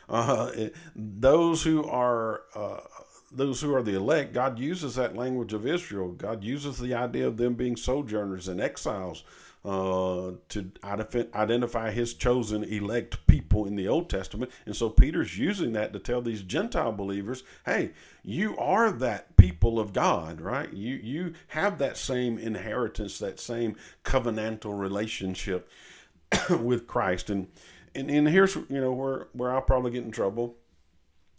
uh, 0.09 0.51
it, 0.55 0.75
those 0.97 1.63
who 1.63 1.85
are 1.85 2.43
uh, 2.55 2.81
those 3.31 3.61
who 3.61 3.75
are 3.75 3.83
the 3.83 3.95
elect, 3.95 4.33
God 4.33 4.59
uses 4.59 4.95
that 4.95 5.15
language 5.15 5.53
of 5.53 5.67
Israel. 5.67 6.13
God 6.13 6.43
uses 6.43 6.79
the 6.79 6.95
idea 6.95 7.27
of 7.27 7.37
them 7.37 7.55
being 7.55 7.77
sojourners 7.77 8.49
and 8.49 8.59
exiles 8.59 9.23
uh, 9.65 10.33
to 10.49 10.71
identify 10.85 11.91
his 11.91 12.15
chosen 12.15 12.63
elect 12.65 13.27
people 13.27 13.67
in 13.67 13.75
the 13.75 13.89
Old 13.89 14.09
Testament. 14.09 14.51
And 14.67 14.75
so 14.75 14.89
Peter's 14.89 15.37
using 15.37 15.73
that 15.73 15.93
to 15.93 15.99
tell 15.99 16.23
these 16.23 16.43
Gentile 16.43 16.93
believers, 16.93 17.43
hey, 17.67 17.91
you 18.23 18.57
are 18.57 18.93
that 18.93 19.37
people 19.37 19.81
of 19.81 19.93
God, 19.93 20.41
right? 20.41 20.73
You 20.73 20.95
you 20.97 21.35
have 21.49 21.79
that 21.79 21.97
same 21.97 22.39
inheritance, 22.39 23.19
that 23.19 23.41
same 23.41 23.77
covenantal 24.05 24.79
relationship 24.79 25.69
with 26.51 26.87
Christ. 26.87 27.29
And 27.29 27.49
and, 27.95 28.11
and 28.11 28.29
here's 28.29 28.55
you 28.55 28.81
know 28.81 28.93
where 28.93 29.29
where 29.33 29.53
I'll 29.53 29.63
probably 29.63 29.91
get 29.91 30.05
in 30.05 30.13
trouble. 30.13 30.57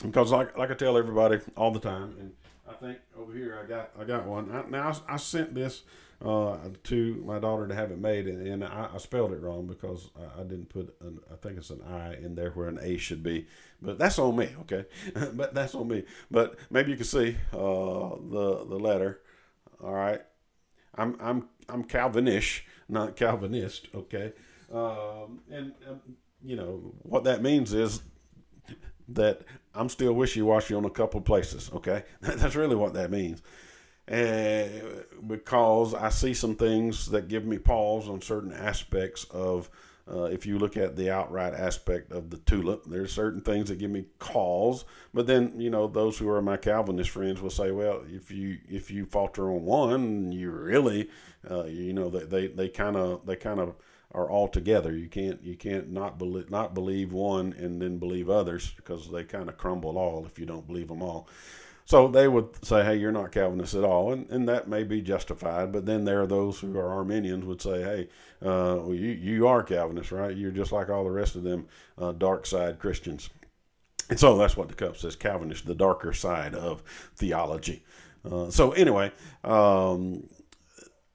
Because 0.03 0.31
like 0.31 0.57
like 0.57 0.71
I 0.71 0.75
tell 0.75 0.97
everybody 0.97 1.39
all 1.55 1.71
the 1.71 1.79
time, 1.79 2.15
and 2.19 2.33
I 2.69 2.73
think 2.73 2.99
over 3.17 3.33
here 3.33 3.59
I 3.63 3.67
got 3.67 3.91
I 3.99 4.03
got 4.03 4.25
one. 4.25 4.51
I, 4.51 4.69
now 4.69 4.89
I, 5.07 5.13
I 5.13 5.17
sent 5.17 5.53
this 5.53 5.83
uh, 6.23 6.57
to 6.83 7.23
my 7.25 7.39
daughter 7.39 7.67
to 7.67 7.73
have 7.73 7.91
it 7.91 7.99
made, 7.99 8.27
and, 8.27 8.45
and 8.45 8.63
I, 8.63 8.89
I, 8.93 8.97
spelled 8.97 9.31
it 9.31 9.41
wrong 9.41 9.67
because 9.67 10.09
I, 10.17 10.41
I 10.41 10.43
didn't 10.43 10.67
put 10.67 10.93
an, 10.99 11.19
I 11.31 11.35
think 11.37 11.57
it's 11.57 11.69
an 11.69 11.81
I 11.81 12.15
in 12.15 12.35
there 12.35 12.51
where 12.51 12.67
an 12.67 12.77
A 12.81 12.97
should 12.97 13.23
be, 13.23 13.47
but 13.81 13.97
that's 13.97 14.19
on 14.19 14.35
me, 14.35 14.49
okay? 14.61 14.85
but 15.33 15.53
that's 15.53 15.75
on 15.75 15.87
me. 15.87 16.03
But 16.29 16.57
maybe 16.69 16.91
you 16.91 16.97
can 16.97 17.05
see 17.05 17.37
uh, 17.53 17.55
the 17.55 18.65
the 18.67 18.77
letter. 18.77 19.21
All 19.81 19.93
right, 19.93 20.21
I'm 20.95 21.15
I'm 21.21 21.47
I'm 21.69 21.85
Calvinish, 21.85 22.63
not 22.89 23.15
Calvinist, 23.15 23.87
okay? 23.95 24.33
Um, 24.73 25.39
and 25.49 25.73
um, 25.87 26.01
you 26.43 26.57
know 26.57 26.93
what 27.03 27.23
that 27.23 27.41
means 27.41 27.73
is 27.73 28.01
that 29.07 29.43
I'm 29.73 29.87
still 29.87 30.11
wishy 30.11 30.41
washy 30.41 30.75
on 30.75 30.83
a 30.83 30.89
couple 30.89 31.21
places, 31.21 31.71
okay? 31.75 32.03
that's 32.19 32.55
really 32.57 32.75
what 32.75 32.93
that 32.95 33.09
means 33.09 33.41
because 34.09 35.93
I 35.93 36.09
see 36.09 36.33
some 36.33 36.55
things 36.55 37.11
that 37.11 37.27
give 37.27 37.45
me 37.45 37.57
pause 37.57 38.09
on 38.09 38.21
certain 38.21 38.53
aspects 38.53 39.25
of. 39.31 39.69
Uh, 40.11 40.23
if 40.23 40.43
you 40.43 40.57
look 40.57 40.75
at 40.75 40.95
the 40.95 41.11
outright 41.11 41.53
aspect 41.53 42.11
of 42.11 42.31
the 42.31 42.37
tulip, 42.37 42.83
there's 42.85 43.13
certain 43.13 43.41
things 43.41 43.69
that 43.69 43.77
give 43.77 43.91
me 43.91 44.05
cause. 44.17 44.83
But 45.13 45.27
then, 45.27 45.61
you 45.61 45.69
know, 45.69 45.85
those 45.85 46.17
who 46.17 46.27
are 46.29 46.41
my 46.41 46.57
Calvinist 46.57 47.11
friends 47.11 47.39
will 47.39 47.51
say, 47.51 47.69
well, 47.69 48.01
if 48.09 48.31
you 48.31 48.57
if 48.67 48.89
you 48.89 49.05
falter 49.05 49.51
on 49.51 49.65
one, 49.65 50.31
you 50.31 50.49
really, 50.49 51.11
uh, 51.47 51.65
you 51.65 51.93
know, 51.93 52.09
they 52.09 52.47
they 52.47 52.69
kind 52.69 52.97
of 52.97 53.23
they 53.27 53.35
kind 53.35 53.59
of 53.59 53.75
are 54.13 54.29
all 54.29 54.47
together. 54.47 54.95
You 54.95 55.07
can't 55.07 55.41
you 55.43 55.55
can't 55.55 55.91
not 55.91 56.17
believe 56.17 56.49
not 56.49 56.73
believe 56.73 57.13
one 57.13 57.53
and 57.53 57.81
then 57.81 57.99
believe 57.99 58.29
others 58.29 58.71
because 58.75 59.11
they 59.11 59.23
kind 59.23 59.49
of 59.49 59.57
crumble 59.57 59.97
all 59.97 60.25
if 60.25 60.39
you 60.39 60.45
don't 60.45 60.65
believe 60.65 60.87
them 60.87 61.03
all. 61.03 61.27
So 61.89 62.07
they 62.07 62.27
would 62.27 62.63
say, 62.63 62.85
hey, 62.85 62.97
you're 62.97 63.11
not 63.11 63.31
Calvinist 63.31 63.73
at 63.73 63.83
all. 63.83 64.13
And, 64.13 64.29
and 64.29 64.47
that 64.47 64.67
may 64.67 64.83
be 64.83 65.01
justified. 65.01 65.71
But 65.71 65.87
then 65.87 66.05
there 66.05 66.21
are 66.21 66.27
those 66.27 66.59
who 66.59 66.77
are 66.77 66.93
Arminians 66.93 67.45
would 67.45 67.63
say, 67.63 67.81
hey, 67.81 68.09
uh, 68.43 68.77
well, 68.77 68.93
you, 68.93 69.09
you 69.09 69.47
are 69.47 69.63
Calvinist, 69.63 70.11
right? 70.11 70.37
You're 70.37 70.51
just 70.51 70.71
like 70.71 70.89
all 70.89 71.03
the 71.03 71.09
rest 71.09 71.35
of 71.35 71.41
them 71.41 71.65
uh, 71.97 72.11
dark 72.11 72.45
side 72.45 72.77
Christians. 72.77 73.31
And 74.07 74.19
so 74.19 74.37
that's 74.37 74.55
what 74.55 74.67
the 74.67 74.75
cup 74.75 74.97
says 74.97 75.15
Calvinist, 75.15 75.65
the 75.65 75.73
darker 75.73 76.13
side 76.13 76.53
of 76.53 76.83
theology. 77.15 77.83
Uh, 78.23 78.51
so 78.51 78.71
anyway, 78.73 79.11
um, 79.43 80.29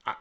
I, 0.04 0.16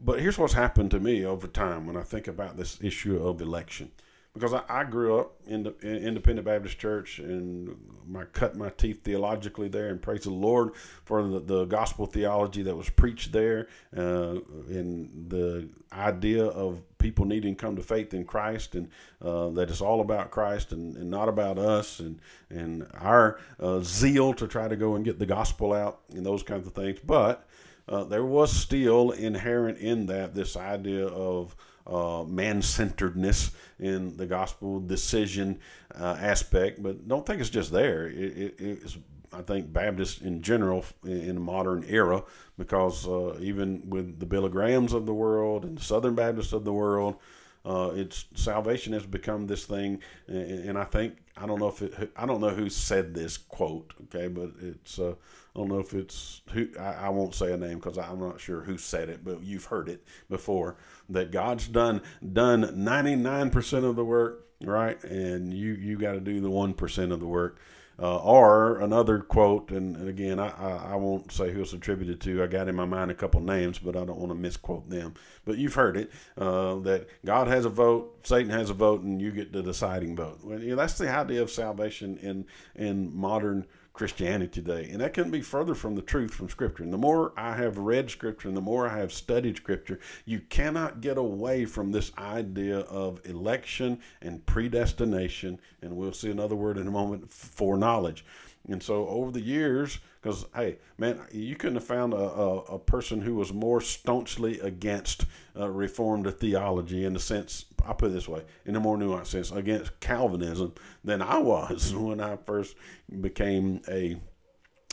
but 0.00 0.20
here's 0.20 0.38
what's 0.38 0.54
happened 0.54 0.90
to 0.92 1.00
me 1.00 1.26
over 1.26 1.46
time 1.46 1.86
when 1.86 1.98
I 1.98 2.02
think 2.02 2.28
about 2.28 2.56
this 2.56 2.78
issue 2.80 3.22
of 3.22 3.42
election 3.42 3.90
because 4.38 4.54
I, 4.54 4.62
I 4.68 4.84
grew 4.84 5.18
up 5.18 5.34
in 5.46 5.62
the 5.62 5.74
in 5.82 5.96
Independent 5.96 6.46
Baptist 6.46 6.78
Church 6.78 7.18
and 7.18 7.76
I 8.16 8.24
cut 8.24 8.56
my 8.56 8.70
teeth 8.70 9.02
theologically 9.02 9.68
there 9.68 9.88
and 9.88 10.00
praise 10.00 10.22
the 10.24 10.30
Lord 10.30 10.74
for 11.04 11.22
the, 11.22 11.40
the 11.40 11.64
gospel 11.64 12.06
theology 12.06 12.62
that 12.62 12.76
was 12.76 12.88
preached 12.88 13.32
there 13.32 13.68
uh, 13.96 14.36
and 14.68 15.28
the 15.28 15.68
idea 15.92 16.44
of 16.44 16.80
people 16.98 17.24
needing 17.24 17.54
to 17.54 17.60
come 17.60 17.76
to 17.76 17.82
faith 17.82 18.14
in 18.14 18.24
Christ 18.24 18.74
and 18.74 18.90
uh, 19.22 19.50
that 19.50 19.70
it's 19.70 19.80
all 19.80 20.00
about 20.00 20.30
Christ 20.30 20.72
and, 20.72 20.96
and, 20.96 21.10
not 21.10 21.28
about 21.28 21.58
us 21.58 22.00
and 22.00 22.20
and 22.50 22.86
our 22.94 23.40
uh, 23.60 23.80
zeal 23.80 24.34
to 24.34 24.46
try 24.46 24.68
to 24.68 24.76
go 24.76 24.94
and 24.94 25.04
get 25.04 25.18
the 25.18 25.26
gospel 25.26 25.72
out 25.72 26.00
and 26.14 26.24
those 26.24 26.42
kinds 26.42 26.66
of 26.66 26.74
things. 26.74 26.98
But 27.04 27.46
uh, 27.88 28.04
there 28.04 28.24
was 28.24 28.52
still 28.52 29.12
inherent 29.12 29.78
in 29.78 30.06
that 30.06 30.34
this 30.34 30.56
idea 30.56 31.06
of 31.06 31.56
uh, 31.88 32.24
man 32.24 32.62
centeredness 32.62 33.50
in 33.78 34.16
the 34.16 34.26
gospel 34.26 34.80
decision 34.80 35.58
uh, 35.98 36.16
aspect, 36.20 36.82
but 36.82 37.08
don't 37.08 37.26
think 37.26 37.40
it's 37.40 37.50
just 37.50 37.72
there. 37.72 38.08
It, 38.08 38.36
it, 38.36 38.54
it's 38.58 38.98
I 39.32 39.42
think 39.42 39.72
Baptists 39.72 40.20
in 40.22 40.42
general 40.42 40.84
in 41.04 41.34
the 41.34 41.40
modern 41.40 41.84
era, 41.88 42.24
because 42.56 43.06
uh, 43.06 43.38
even 43.40 43.82
with 43.88 44.18
the 44.18 44.26
Billy 44.26 44.48
Grahams 44.48 44.92
of 44.92 45.06
the 45.06 45.14
world 45.14 45.64
and 45.64 45.78
the 45.78 45.82
Southern 45.82 46.14
Baptists 46.14 46.52
of 46.52 46.64
the 46.64 46.72
world, 46.72 47.16
uh, 47.64 47.90
it's 47.94 48.24
salvation 48.34 48.92
has 48.94 49.04
become 49.04 49.46
this 49.46 49.66
thing, 49.66 50.00
and, 50.26 50.70
and, 50.70 50.78
I 50.78 50.84
think 50.84 51.16
I 51.40 51.46
don't 51.46 51.58
know 51.60 51.68
if 51.68 51.82
it, 51.82 52.12
I 52.16 52.26
don't 52.26 52.40
know 52.40 52.50
who 52.50 52.68
said 52.68 53.14
this 53.14 53.36
quote, 53.36 53.94
okay, 54.04 54.28
but 54.28 54.50
it's 54.60 54.98
uh, 54.98 55.12
I 55.12 55.58
don't 55.58 55.68
know 55.68 55.78
if 55.78 55.94
it's 55.94 56.42
who 56.52 56.68
I, 56.78 57.06
I 57.06 57.08
won't 57.10 57.34
say 57.34 57.52
a 57.52 57.56
name 57.56 57.78
because 57.78 57.98
I'm 57.98 58.20
not 58.20 58.40
sure 58.40 58.62
who 58.62 58.78
said 58.78 59.08
it, 59.08 59.24
but 59.24 59.42
you've 59.42 59.66
heard 59.66 59.88
it 59.88 60.04
before 60.28 60.76
that 61.08 61.30
God's 61.30 61.68
done 61.68 62.02
done 62.32 62.64
99% 62.64 63.84
of 63.84 63.96
the 63.96 64.04
work, 64.04 64.46
right, 64.62 65.02
and 65.04 65.54
you 65.54 65.72
you 65.74 65.98
got 65.98 66.12
to 66.12 66.20
do 66.20 66.40
the 66.40 66.50
one 66.50 66.74
percent 66.74 67.12
of 67.12 67.20
the 67.20 67.26
work. 67.26 67.60
Uh, 68.00 68.18
or 68.18 68.78
another 68.78 69.18
quote, 69.18 69.72
and, 69.72 69.96
and 69.96 70.08
again, 70.08 70.38
I, 70.38 70.50
I, 70.50 70.92
I, 70.92 70.94
won't 70.94 71.32
say 71.32 71.50
who 71.50 71.62
it's 71.62 71.72
attributed 71.72 72.20
to. 72.20 72.44
I 72.44 72.46
got 72.46 72.68
in 72.68 72.76
my 72.76 72.84
mind 72.84 73.10
a 73.10 73.14
couple 73.14 73.40
names, 73.40 73.80
but 73.80 73.96
I 73.96 74.04
don't 74.04 74.20
want 74.20 74.30
to 74.30 74.36
misquote 74.36 74.88
them. 74.88 75.14
But 75.44 75.58
you've 75.58 75.74
heard 75.74 75.96
it 75.96 76.12
uh, 76.36 76.76
that 76.76 77.08
God 77.24 77.48
has 77.48 77.64
a 77.64 77.68
vote, 77.68 78.24
Satan 78.24 78.50
has 78.50 78.70
a 78.70 78.74
vote, 78.74 79.02
and 79.02 79.20
you 79.20 79.32
get 79.32 79.52
the 79.52 79.64
deciding 79.64 80.14
vote. 80.14 80.38
Well, 80.44 80.60
you 80.60 80.70
know, 80.70 80.76
that's 80.76 80.96
the 80.96 81.10
idea 81.10 81.42
of 81.42 81.50
salvation 81.50 82.18
in 82.18 82.46
in 82.76 83.16
modern 83.16 83.66
Christianity 83.98 84.48
today. 84.62 84.88
And 84.92 85.00
that 85.00 85.12
couldn't 85.12 85.32
be 85.32 85.42
further 85.42 85.74
from 85.74 85.96
the 85.96 86.02
truth 86.02 86.32
from 86.32 86.48
Scripture. 86.48 86.84
And 86.84 86.92
the 86.92 86.96
more 86.96 87.32
I 87.36 87.56
have 87.56 87.78
read 87.78 88.08
Scripture 88.08 88.46
and 88.46 88.56
the 88.56 88.60
more 88.60 88.88
I 88.88 88.96
have 88.96 89.12
studied 89.12 89.56
Scripture, 89.56 89.98
you 90.24 90.38
cannot 90.38 91.00
get 91.00 91.18
away 91.18 91.64
from 91.64 91.90
this 91.90 92.12
idea 92.16 92.78
of 92.78 93.20
election 93.24 93.98
and 94.22 94.46
predestination. 94.46 95.58
And 95.82 95.96
we'll 95.96 96.12
see 96.12 96.30
another 96.30 96.54
word 96.54 96.78
in 96.78 96.86
a 96.86 96.92
moment 96.92 97.28
foreknowledge. 97.28 98.24
And 98.68 98.82
so 98.82 99.08
over 99.08 99.30
the 99.30 99.40
years, 99.40 99.98
because 100.20 100.44
hey, 100.54 100.76
man, 100.98 101.20
you 101.32 101.56
couldn't 101.56 101.76
have 101.76 101.84
found 101.84 102.12
a, 102.12 102.16
a, 102.16 102.56
a, 102.58 102.78
person 102.78 103.22
who 103.22 103.34
was 103.34 103.52
more 103.52 103.80
staunchly 103.80 104.60
against 104.60 105.24
uh, 105.58 105.70
Reformed 105.70 106.32
theology 106.38 107.04
in 107.04 107.14
the 107.14 107.20
sense, 107.20 107.64
I'll 107.86 107.94
put 107.94 108.10
it 108.10 108.14
this 108.14 108.28
way, 108.28 108.42
in 108.66 108.76
a 108.76 108.80
more 108.80 108.98
nuanced 108.98 109.28
sense, 109.28 109.50
against 109.50 109.98
Calvinism 110.00 110.74
than 111.02 111.22
I 111.22 111.38
was 111.38 111.94
when 111.94 112.20
I 112.20 112.36
first 112.36 112.76
became 113.20 113.80
a 113.88 114.16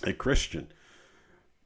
a 0.03 0.13
Christian. 0.13 0.71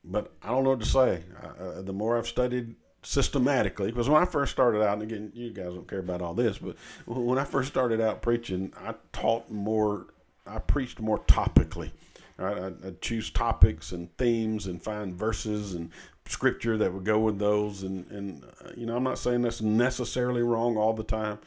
But 0.03 0.32
I 0.41 0.49
don't 0.49 0.64
know 0.64 0.72
what 0.72 0.80
to 0.80 0.86
say. 0.86 1.24
Uh, 1.41 1.82
the 1.82 1.93
more 1.93 2.18
I've 2.18 2.28
studied 2.28 2.76
systematically, 3.03 3.91
because 3.91 4.10
when 4.10 4.22
I 4.22 4.26
first 4.26 4.51
started 4.51 4.82
out, 4.82 4.93
and 4.93 5.03
again, 5.03 5.32
you 5.34 5.51
guys 5.51 5.74
don't 5.74 5.88
care 5.88 5.99
about 5.99 6.22
all 6.22 6.34
this, 6.34 6.57
but 6.57 6.76
when 7.05 7.38
I 7.38 7.43
first 7.43 7.70
started 7.70 8.01
out 8.01 8.22
preaching, 8.22 8.74
I 8.78 8.95
taught 9.12 9.51
more 9.51 10.07
I 10.55 10.59
preached 10.59 10.99
more 10.99 11.19
topically. 11.19 11.91
I'd, 12.37 12.85
I'd 12.85 13.01
choose 13.01 13.29
topics 13.29 13.91
and 13.91 14.15
themes 14.17 14.67
and 14.67 14.81
find 14.81 15.13
verses 15.13 15.73
and 15.73 15.91
scripture 16.25 16.77
that 16.77 16.93
would 16.93 17.03
go 17.03 17.19
with 17.19 17.39
those. 17.39 17.83
And, 17.83 18.09
and 18.11 18.43
uh, 18.43 18.71
you 18.75 18.85
know, 18.85 18.95
I'm 18.95 19.03
not 19.03 19.19
saying 19.19 19.41
that's 19.41 19.61
necessarily 19.61 20.41
wrong 20.41 20.77
all 20.77 20.93
the 20.93 21.03
time, 21.03 21.39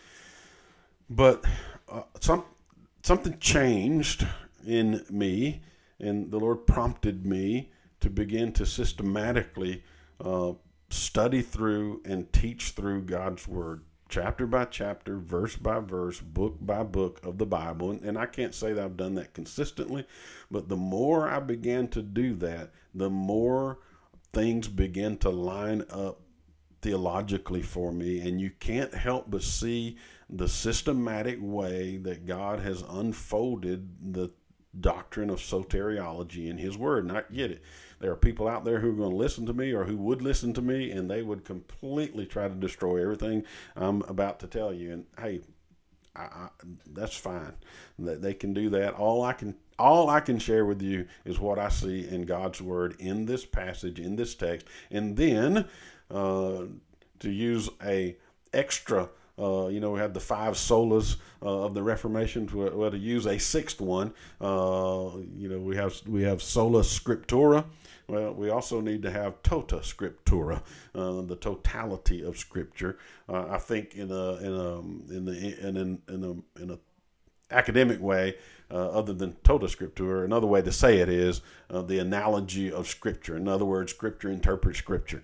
but 1.09 1.45
uh, 1.89 2.03
some 2.21 2.45
something 3.03 3.39
changed 3.39 4.27
in 4.67 5.05
me 5.11 5.63
and 6.03 6.31
the 6.31 6.39
Lord 6.39 6.67
prompted 6.67 7.25
me 7.25 7.71
to 8.01 8.11
begin 8.11 8.53
to 8.53 8.67
systematically 8.67 9.83
uh, 10.23 10.53
study 10.91 11.41
through 11.41 12.03
and 12.05 12.31
teach 12.33 12.71
through 12.71 13.03
God's 13.03 13.47
Word, 13.47 13.83
chapter 14.13 14.47
by 14.47 14.67
chapter, 14.67 15.17
verse 15.17 15.57
by 15.57 15.81
verse, 15.81 16.21
book 16.21 16.59
by 16.61 16.83
book 16.83 17.19
of 17.25 17.39
the 17.39 17.47
Bible. 17.47 17.93
And, 17.93 18.03
and 18.03 18.19
I 18.19 18.27
can't 18.27 18.55
say 18.55 18.75
that 18.75 18.85
I've 18.85 18.97
done 18.97 19.15
that 19.15 19.33
consistently, 19.33 20.07
but 20.51 20.69
the 20.69 20.77
more 20.77 21.31
I 21.31 21.41
began 21.41 21.89
to 21.89 22.03
do 22.03 22.35
that, 22.37 22.73
the 22.95 23.09
more 23.09 23.79
things 24.35 24.69
begin 24.69 25.17
to 25.19 25.31
line 25.31 25.85
up 25.91 26.21
theologically 26.83 27.63
for 27.63 27.91
me, 27.91 28.21
and 28.21 28.39
you 28.39 28.51
can't 28.51 28.93
help 28.93 29.31
but 29.31 29.43
see 29.43 29.97
the 30.29 30.49
systematic 30.49 31.39
way 31.41 31.97
that 31.97 32.27
God 32.27 32.61
has 32.61 32.83
unfolded 32.83 34.13
the 34.13 34.31
doctrine 34.79 35.31
of 35.31 35.39
soteriology 35.39 36.49
in 36.49 36.59
His 36.59 36.79
Word. 36.79 37.05
And 37.05 37.17
I 37.17 37.23
get 37.33 37.51
it. 37.51 37.63
There 38.01 38.11
are 38.11 38.17
people 38.17 38.49
out 38.49 38.65
there 38.65 38.81
who 38.81 38.91
are 38.91 38.97
going 38.97 39.11
to 39.11 39.17
listen 39.17 39.47
to 39.47 39.53
me 39.53 39.73
or 39.73 39.85
who 39.85 39.97
would 39.97 40.23
listen 40.23 40.53
to 40.55 40.63
me, 40.63 40.91
and 40.91 41.11
they 41.11 41.23
would 41.23 41.45
completely 41.45 42.27
try 42.27 42.49
to 42.49 42.55
destroy 42.55 43.03
everything 43.03 43.45
I'm 43.77 44.03
about 44.03 44.41
to 44.41 44.47
tell 44.47 44.73
you. 44.73 44.93
And 44.93 45.07
hey, 45.19 45.41
I, 46.17 46.23
I, 46.23 46.49
that's 46.93 47.17
fine. 47.17 47.55
That 47.99 48.23
they 48.23 48.35
can 48.35 48.53
do 48.53 48.71
that. 48.71 48.95
All 48.95 49.23
I 49.23 49.33
can 49.33 49.57
all 49.79 50.11
I 50.11 50.21
can 50.21 50.39
share 50.39 50.65
with 50.65 50.83
you 50.83 51.07
is 51.25 51.39
what 51.39 51.59
I 51.59 51.69
see 51.69 52.07
in 52.07 52.23
God's 52.23 52.61
word 52.61 52.97
in 52.99 53.27
this 53.27 53.45
passage 53.45 53.99
in 53.99 54.17
this 54.17 54.35
text, 54.35 54.67
and 54.91 55.17
then 55.17 55.67
uh, 56.11 56.65
to 57.21 57.31
use 57.31 57.69
a 57.85 58.17
extra. 58.53 59.11
Uh, 59.39 59.69
you 59.69 59.81
know, 59.81 59.93
we 59.93 60.01
have 60.01 60.13
the 60.13 60.21
five 60.21 60.55
solas 60.55 61.17
uh, 61.43 61.65
of 61.65 61.75
the 61.75 61.83
Reformation. 61.83 62.47
To, 62.49 62.71
well, 62.77 62.91
to 62.91 62.99
use 62.99 63.27
a 63.27 63.39
sixth 63.39 63.81
one, 63.81 64.13
uh, 64.41 65.11
you 65.37 65.49
know, 65.49 65.59
we 65.59 65.77
have 65.77 65.95
we 66.07 66.23
have 66.23 66.43
sola 66.43 66.81
scriptura. 66.81 67.65
Well, 68.09 68.35
we 68.35 68.51
also 68.51 68.81
need 68.81 69.03
to 69.03 69.11
have 69.11 69.43
tota 69.43 69.77
scriptura, 69.77 70.63
uh, 70.95 71.23
the 71.23 71.37
totality 71.37 72.23
of 72.23 72.37
Scripture. 72.37 72.99
Uh, 73.29 73.47
I 73.49 73.59
think 73.59 73.95
in 73.95 74.11
a 74.11 74.35
in 74.37 74.53
a 74.53 74.79
in 75.17 75.25
the 75.25 75.69
in 75.69 75.77
in, 75.77 76.03
in 76.09 76.25
a 76.25 76.63
in 76.63 76.71
a 76.71 76.79
academic 77.51 78.01
way, 78.01 78.35
uh, 78.71 78.91
other 78.91 79.15
than 79.15 79.37
tota 79.45 79.67
scriptura, 79.67 80.25
another 80.25 80.47
way 80.47 80.61
to 80.63 80.73
say 80.73 80.99
it 80.99 81.09
is 81.09 81.41
the 81.71 81.99
analogy 81.99 82.71
of 82.71 82.87
Scripture. 82.87 83.37
In 83.37 83.49
other 83.49 83.65
words, 83.65 83.93
Scripture 83.93 84.31
interprets 84.31 84.79
Scripture. 84.79 85.23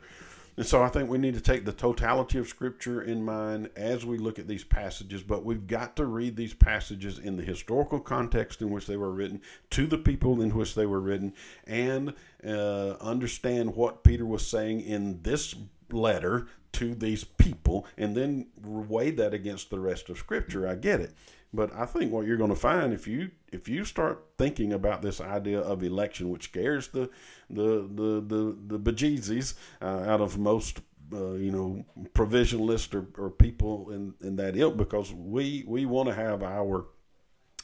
And 0.59 0.67
so 0.67 0.83
I 0.83 0.89
think 0.89 1.09
we 1.09 1.19
need 1.19 1.35
to 1.35 1.41
take 1.41 1.65
the 1.65 1.73
totality 1.73 2.37
of 2.37 2.49
Scripture 2.49 3.01
in 3.01 3.25
mind 3.25 3.71
as 3.77 4.05
we 4.05 4.19
look 4.19 4.41
at 4.41 4.49
these 4.49 4.65
passages, 4.65 5.23
but 5.23 5.45
we've 5.45 5.69
got 5.69 5.95
to 5.95 6.05
read 6.05 6.35
these 6.35 6.53
passages 6.53 7.21
in 7.21 7.37
the 7.37 7.45
historical 7.45 8.01
context 8.01 8.61
in 8.61 8.71
which 8.71 8.89
they 8.89 8.97
were 8.97 9.13
written, 9.13 9.41
to 9.71 9.87
the 9.87 9.97
people 9.97 10.43
in 10.43 10.51
which 10.51 10.75
they 10.75 10.85
were 10.85 10.99
written, 10.99 11.33
and 11.65 12.13
uh, 12.45 12.95
understand 13.01 13.77
what 13.77 14.03
Peter 14.03 14.27
was 14.27 14.45
saying 14.45 14.81
in 14.81 15.23
this 15.23 15.55
letter 15.93 16.49
to 16.73 16.93
these 16.93 17.23
people, 17.23 17.87
and 17.97 18.17
then 18.17 18.49
weigh 18.61 19.13
that 19.13 19.33
against 19.33 19.71
the 19.71 19.79
rest 19.79 20.09
of 20.09 20.19
Scripture. 20.19 20.67
I 20.67 20.75
get 20.75 21.01
it. 21.01 21.15
But 21.55 21.73
I 21.73 21.87
think 21.87 22.11
what 22.11 22.27
you're 22.27 22.37
going 22.37 22.51
to 22.51 22.57
find 22.57 22.93
if 22.93 23.07
you 23.07 23.31
if 23.53 23.69
you 23.69 23.85
start 23.85 24.25
thinking 24.37 24.73
about 24.73 25.03
this 25.03 25.21
idea 25.21 25.61
of 25.61 25.83
election, 25.83 26.31
which 26.31 26.45
scares 26.45 26.89
the 26.89 27.11
the 27.51 27.89
the 27.95 28.25
the, 28.27 28.57
the 28.67 28.79
bejesus 28.79 29.55
uh, 29.81 30.11
out 30.11 30.21
of 30.21 30.39
most 30.39 30.81
uh, 31.13 31.33
you 31.33 31.51
know 31.51 31.85
provisionalists 32.15 32.95
or, 32.95 33.07
or 33.23 33.31
people 33.31 33.91
in, 33.91 34.15
in 34.21 34.37
that 34.37 34.57
ilk, 34.57 34.77
because 34.77 35.13
we 35.13 35.65
we 35.67 35.87
want 35.87 36.09
to 36.09 36.15
have 36.15 36.43
our 36.43 36.87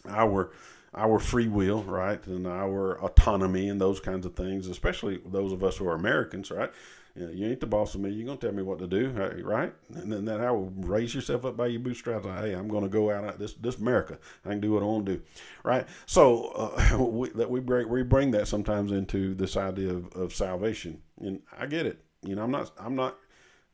our 0.08 0.52
our 0.94 1.18
free 1.18 1.48
will, 1.48 1.82
right, 1.82 2.24
and 2.26 2.46
our 2.46 3.00
autonomy 3.02 3.68
and 3.68 3.80
those 3.80 4.00
kinds 4.00 4.24
of 4.24 4.34
things, 4.34 4.68
especially 4.68 5.20
those 5.26 5.52
of 5.52 5.64
us 5.64 5.76
who 5.76 5.88
are 5.88 5.94
Americans, 5.94 6.50
right? 6.50 6.70
You, 7.16 7.48
ain't 7.48 7.60
the 7.60 7.66
boss 7.66 7.94
of 7.94 8.00
me. 8.00 8.10
You're 8.10 8.26
going 8.26 8.38
to 8.38 8.46
tell 8.46 8.54
me 8.54 8.64
what 8.64 8.80
to 8.80 8.88
do, 8.88 9.10
right? 9.44 9.72
And 9.94 10.12
then 10.12 10.24
that 10.24 10.40
I 10.40 10.50
will 10.50 10.72
raise 10.76 11.14
yourself 11.14 11.44
up 11.44 11.56
by 11.56 11.68
your 11.68 11.80
bootstraps. 11.80 12.26
Like, 12.26 12.40
hey, 12.40 12.52
I'm 12.54 12.66
going 12.66 12.82
to 12.82 12.88
go 12.88 13.10
out 13.10 13.38
this 13.38 13.54
this 13.54 13.78
America. 13.78 14.18
I 14.44 14.50
can 14.50 14.60
do 14.60 14.72
what 14.72 14.82
I 14.82 14.86
want 14.86 15.06
to 15.06 15.16
do, 15.16 15.22
right? 15.62 15.86
So 16.06 16.46
uh, 16.48 16.98
we, 17.04 17.28
that 17.30 17.48
we 17.48 17.60
bring 17.60 17.88
we 17.88 18.02
bring 18.02 18.32
that 18.32 18.48
sometimes 18.48 18.90
into 18.90 19.34
this 19.34 19.56
idea 19.56 19.90
of, 19.90 20.12
of 20.14 20.34
salvation, 20.34 21.02
and 21.20 21.40
I 21.56 21.66
get 21.66 21.86
it. 21.86 22.00
You 22.22 22.34
know, 22.34 22.42
I'm 22.42 22.50
not 22.50 22.72
I'm 22.78 22.96
not 22.96 23.16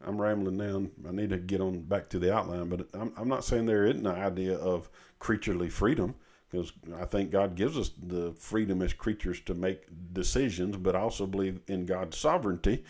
I'm 0.07 0.21
rambling 0.21 0.59
down. 0.59 0.91
I 1.09 1.13
need 1.13 1.31
to 1.31 1.39
get 1.39 1.63
on 1.63 1.81
back 1.81 2.11
to 2.11 2.19
the 2.19 2.35
outline, 2.35 2.69
but 2.69 2.89
I'm, 2.93 3.13
I'm 3.17 3.29
not 3.29 3.45
saying 3.45 3.65
there 3.65 3.87
isn't 3.87 4.07
an 4.07 4.15
idea 4.15 4.57
of 4.57 4.91
creaturely 5.19 5.71
freedom 5.71 6.15
because 6.51 6.73
I 7.01 7.07
think 7.07 7.31
God 7.31 7.55
gives 7.55 7.79
us 7.79 7.91
the 8.03 8.33
freedom 8.33 8.83
as 8.83 8.93
creatures 8.93 9.41
to 9.43 9.55
make 9.55 9.87
decisions, 10.13 10.77
but 10.77 10.97
I 10.97 11.01
also 11.01 11.27
believe 11.27 11.61
in 11.69 11.87
God's 11.87 12.19
sovereignty 12.19 12.85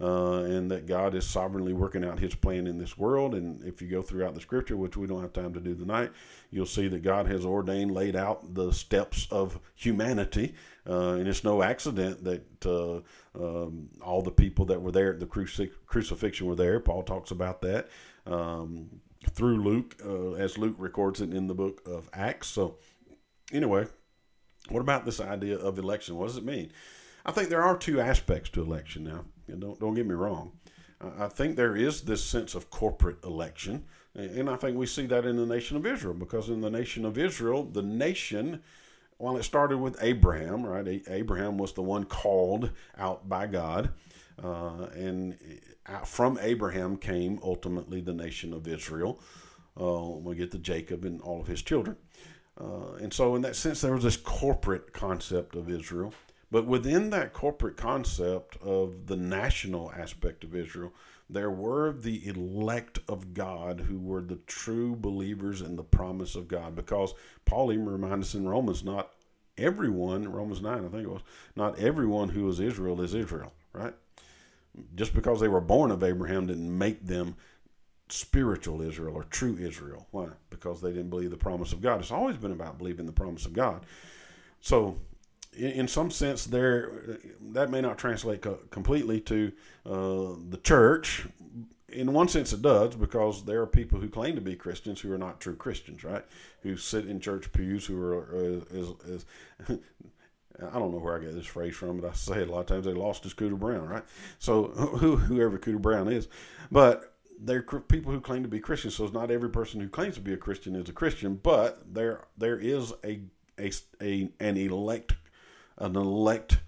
uh, 0.00 0.42
and 0.42 0.70
that 0.70 0.86
God 0.86 1.14
is 1.14 1.26
sovereignly 1.26 1.72
working 1.72 2.04
out 2.04 2.18
His 2.18 2.34
plan 2.34 2.66
in 2.66 2.78
this 2.78 2.98
world. 2.98 3.34
And 3.34 3.62
if 3.64 3.80
you 3.80 3.88
go 3.88 4.02
throughout 4.02 4.34
the 4.34 4.40
Scripture, 4.40 4.76
which 4.76 4.96
we 4.96 5.06
don't 5.06 5.22
have 5.22 5.32
time 5.32 5.54
to 5.54 5.60
do 5.60 5.74
tonight, 5.74 6.12
you'll 6.50 6.66
see 6.66 6.88
that 6.88 7.02
God 7.02 7.26
has 7.26 7.46
ordained, 7.46 7.92
laid 7.92 8.16
out 8.16 8.54
the 8.54 8.72
steps 8.72 9.26
of 9.30 9.58
humanity, 9.74 10.54
uh, 10.88 11.12
and 11.12 11.26
it's 11.26 11.44
no 11.44 11.62
accident 11.62 12.24
that 12.24 12.66
uh, 12.66 13.00
um, 13.34 13.88
all 14.02 14.22
the 14.22 14.30
people 14.30 14.66
that 14.66 14.80
were 14.80 14.92
there 14.92 15.12
at 15.12 15.20
the 15.20 15.26
cruci- 15.26 15.72
crucifixion 15.86 16.46
were 16.46 16.54
there. 16.54 16.78
Paul 16.78 17.02
talks 17.02 17.30
about 17.30 17.62
that. 17.62 17.88
Um, 18.26 19.00
through 19.30 19.62
Luke, 19.62 19.96
uh, 20.04 20.32
as 20.32 20.58
Luke 20.58 20.76
records 20.78 21.20
it 21.20 21.32
in 21.32 21.46
the 21.46 21.54
book 21.54 21.80
of 21.86 22.08
Acts. 22.12 22.48
So, 22.48 22.76
anyway, 23.52 23.86
what 24.68 24.80
about 24.80 25.04
this 25.04 25.20
idea 25.20 25.56
of 25.56 25.78
election? 25.78 26.16
What 26.16 26.28
does 26.28 26.36
it 26.36 26.44
mean? 26.44 26.70
I 27.24 27.32
think 27.32 27.48
there 27.48 27.62
are 27.62 27.76
two 27.76 28.00
aspects 28.00 28.50
to 28.50 28.62
election 28.62 29.04
now. 29.04 29.24
Don't 29.46 29.78
don't 29.78 29.94
get 29.94 30.06
me 30.06 30.14
wrong. 30.14 30.52
I 31.18 31.28
think 31.28 31.56
there 31.56 31.76
is 31.76 32.02
this 32.02 32.24
sense 32.24 32.54
of 32.54 32.70
corporate 32.70 33.22
election, 33.22 33.84
and 34.14 34.48
I 34.48 34.56
think 34.56 34.78
we 34.78 34.86
see 34.86 35.06
that 35.06 35.26
in 35.26 35.36
the 35.36 35.44
nation 35.44 35.76
of 35.76 35.84
Israel 35.84 36.14
because 36.14 36.48
in 36.48 36.62
the 36.62 36.70
nation 36.70 37.04
of 37.04 37.18
Israel, 37.18 37.64
the 37.64 37.82
nation, 37.82 38.62
while 39.18 39.36
it 39.36 39.42
started 39.42 39.76
with 39.76 40.02
Abraham, 40.02 40.64
right? 40.64 41.02
Abraham 41.08 41.58
was 41.58 41.74
the 41.74 41.82
one 41.82 42.04
called 42.04 42.70
out 42.96 43.28
by 43.28 43.46
God, 43.46 43.90
uh, 44.42 44.86
and 44.94 45.38
from 46.04 46.38
Abraham 46.40 46.96
came 46.96 47.38
ultimately 47.42 48.00
the 48.00 48.14
nation 48.14 48.52
of 48.52 48.66
Israel. 48.66 49.20
Uh, 49.78 50.08
we 50.08 50.34
get 50.34 50.50
to 50.52 50.58
Jacob 50.58 51.04
and 51.04 51.20
all 51.20 51.40
of 51.40 51.46
his 51.46 51.62
children. 51.62 51.96
Uh, 52.58 52.94
and 53.00 53.12
so, 53.12 53.34
in 53.34 53.42
that 53.42 53.54
sense, 53.54 53.82
there 53.82 53.92
was 53.92 54.04
this 54.04 54.16
corporate 54.16 54.92
concept 54.92 55.54
of 55.54 55.68
Israel. 55.68 56.14
But 56.56 56.64
within 56.64 57.10
that 57.10 57.34
corporate 57.34 57.76
concept 57.76 58.56
of 58.62 59.08
the 59.08 59.16
national 59.16 59.92
aspect 59.92 60.42
of 60.42 60.54
Israel, 60.54 60.94
there 61.28 61.50
were 61.50 61.92
the 61.92 62.26
elect 62.26 62.98
of 63.10 63.34
God 63.34 63.80
who 63.80 63.98
were 63.98 64.22
the 64.22 64.38
true 64.46 64.96
believers 64.96 65.60
in 65.60 65.76
the 65.76 65.82
promise 65.82 66.34
of 66.34 66.48
God. 66.48 66.74
Because 66.74 67.12
Paul 67.44 67.74
even 67.74 67.84
reminds 67.84 68.28
us 68.28 68.34
in 68.36 68.48
Romans, 68.48 68.82
not 68.82 69.12
everyone, 69.58 70.32
Romans 70.32 70.62
9, 70.62 70.72
I 70.72 70.88
think 70.88 71.02
it 71.02 71.10
was, 71.10 71.20
not 71.56 71.78
everyone 71.78 72.30
who 72.30 72.48
is 72.48 72.58
Israel 72.58 73.02
is 73.02 73.12
Israel, 73.12 73.52
right? 73.74 73.92
Just 74.94 75.12
because 75.12 75.40
they 75.40 75.48
were 75.48 75.60
born 75.60 75.90
of 75.90 76.02
Abraham 76.02 76.46
didn't 76.46 76.78
make 76.78 77.06
them 77.06 77.36
spiritual 78.08 78.80
Israel 78.80 79.14
or 79.14 79.24
true 79.24 79.58
Israel. 79.60 80.06
Why? 80.10 80.28
Because 80.48 80.80
they 80.80 80.92
didn't 80.92 81.10
believe 81.10 81.32
the 81.32 81.36
promise 81.36 81.74
of 81.74 81.82
God. 81.82 82.00
It's 82.00 82.10
always 82.10 82.38
been 82.38 82.52
about 82.52 82.78
believing 82.78 83.04
the 83.04 83.12
promise 83.12 83.44
of 83.44 83.52
God. 83.52 83.84
So 84.62 84.96
in 85.56 85.88
some 85.88 86.10
sense, 86.10 86.44
there 86.44 87.18
that 87.52 87.70
may 87.70 87.80
not 87.80 87.98
translate 87.98 88.42
co- 88.42 88.60
completely 88.70 89.20
to 89.22 89.52
uh, 89.84 90.34
the 90.48 90.60
church. 90.62 91.26
In 91.88 92.12
one 92.12 92.28
sense, 92.28 92.52
it 92.52 92.62
does 92.62 92.94
because 92.94 93.44
there 93.44 93.62
are 93.62 93.66
people 93.66 94.00
who 94.00 94.08
claim 94.08 94.34
to 94.34 94.40
be 94.40 94.54
Christians 94.54 95.00
who 95.00 95.12
are 95.12 95.18
not 95.18 95.40
true 95.40 95.56
Christians, 95.56 96.04
right? 96.04 96.24
Who 96.62 96.76
sit 96.76 97.06
in 97.06 97.20
church 97.20 97.52
pews 97.52 97.86
who 97.86 98.02
are 98.02 98.34
uh, 98.34 98.76
is, 98.76 98.88
is 99.06 99.26
I 100.58 100.78
don't 100.78 100.92
know 100.92 100.98
where 100.98 101.16
I 101.16 101.20
get 101.20 101.34
this 101.34 101.46
phrase 101.46 101.76
from, 101.76 102.00
but 102.00 102.10
I 102.10 102.12
say 102.14 102.40
it 102.40 102.48
a 102.48 102.52
lot 102.52 102.60
of 102.60 102.66
times. 102.66 102.86
They 102.86 102.92
lost 102.92 103.22
to 103.22 103.28
Scooter 103.28 103.56
Brown, 103.56 103.88
right? 103.88 104.04
So 104.38 104.64
who, 104.68 105.16
whoever 105.16 105.58
Scooter 105.58 105.78
Brown 105.78 106.08
is, 106.08 106.28
but 106.70 107.14
they're 107.38 107.62
people 107.62 108.12
who 108.12 108.20
claim 108.20 108.42
to 108.42 108.48
be 108.48 108.60
Christians. 108.60 108.94
So 108.94 109.04
it's 109.04 109.12
not 109.12 109.30
every 109.30 109.50
person 109.50 109.80
who 109.80 109.88
claims 109.88 110.14
to 110.14 110.20
be 110.20 110.32
a 110.32 110.38
Christian 110.38 110.74
is 110.74 110.88
a 110.88 110.92
Christian, 110.92 111.34
but 111.42 111.82
there 111.92 112.24
there 112.36 112.58
is 112.58 112.92
a 113.04 113.20
a, 113.58 113.70
a 114.02 114.30
an 114.40 114.56
elect 114.56 115.14
an 115.78 115.96
elect 115.96 116.58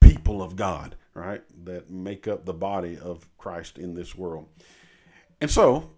people 0.00 0.42
of 0.42 0.56
God, 0.56 0.96
right, 1.14 1.42
that 1.64 1.90
make 1.90 2.28
up 2.28 2.44
the 2.44 2.54
body 2.54 2.98
of 2.98 3.26
Christ 3.38 3.78
in 3.78 3.94
this 3.94 4.14
world. 4.14 4.48
And 5.40 5.50
so, 5.50 5.90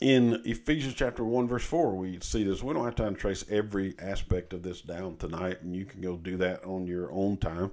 in 0.00 0.42
Ephesians 0.44 0.94
chapter 0.94 1.24
1, 1.24 1.48
verse 1.48 1.64
4, 1.64 1.96
we 1.96 2.18
see 2.20 2.44
this. 2.44 2.62
We 2.62 2.72
don't 2.72 2.84
have 2.84 2.94
time 2.94 3.14
to 3.14 3.20
trace 3.20 3.44
every 3.50 3.94
aspect 3.98 4.52
of 4.52 4.62
this 4.62 4.80
down 4.80 5.16
tonight, 5.16 5.62
and 5.62 5.74
you 5.74 5.84
can 5.84 6.00
go 6.00 6.16
do 6.16 6.36
that 6.38 6.64
on 6.64 6.86
your 6.86 7.12
own 7.12 7.36
time. 7.36 7.72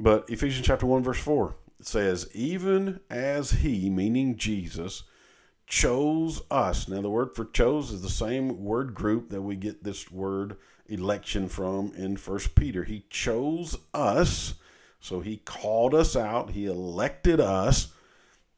But 0.00 0.28
Ephesians 0.28 0.66
chapter 0.66 0.86
1, 0.86 1.02
verse 1.02 1.18
4 1.18 1.54
says, 1.80 2.28
Even 2.34 3.00
as 3.10 3.50
he, 3.50 3.90
meaning 3.90 4.36
Jesus, 4.36 5.04
chose 5.66 6.42
us. 6.50 6.88
Now, 6.88 7.02
the 7.02 7.10
word 7.10 7.34
for 7.34 7.44
chose 7.44 7.90
is 7.90 8.02
the 8.02 8.08
same 8.08 8.64
word 8.64 8.94
group 8.94 9.30
that 9.30 9.42
we 9.42 9.56
get 9.56 9.84
this 9.84 10.10
word 10.10 10.56
election 10.86 11.48
from 11.48 11.92
in 11.96 12.16
First 12.16 12.54
Peter. 12.54 12.84
He 12.84 13.04
chose 13.10 13.76
us, 13.92 14.54
so 15.00 15.20
he 15.20 15.38
called 15.38 15.94
us 15.94 16.16
out, 16.16 16.50
he 16.50 16.66
elected 16.66 17.40
us 17.40 17.92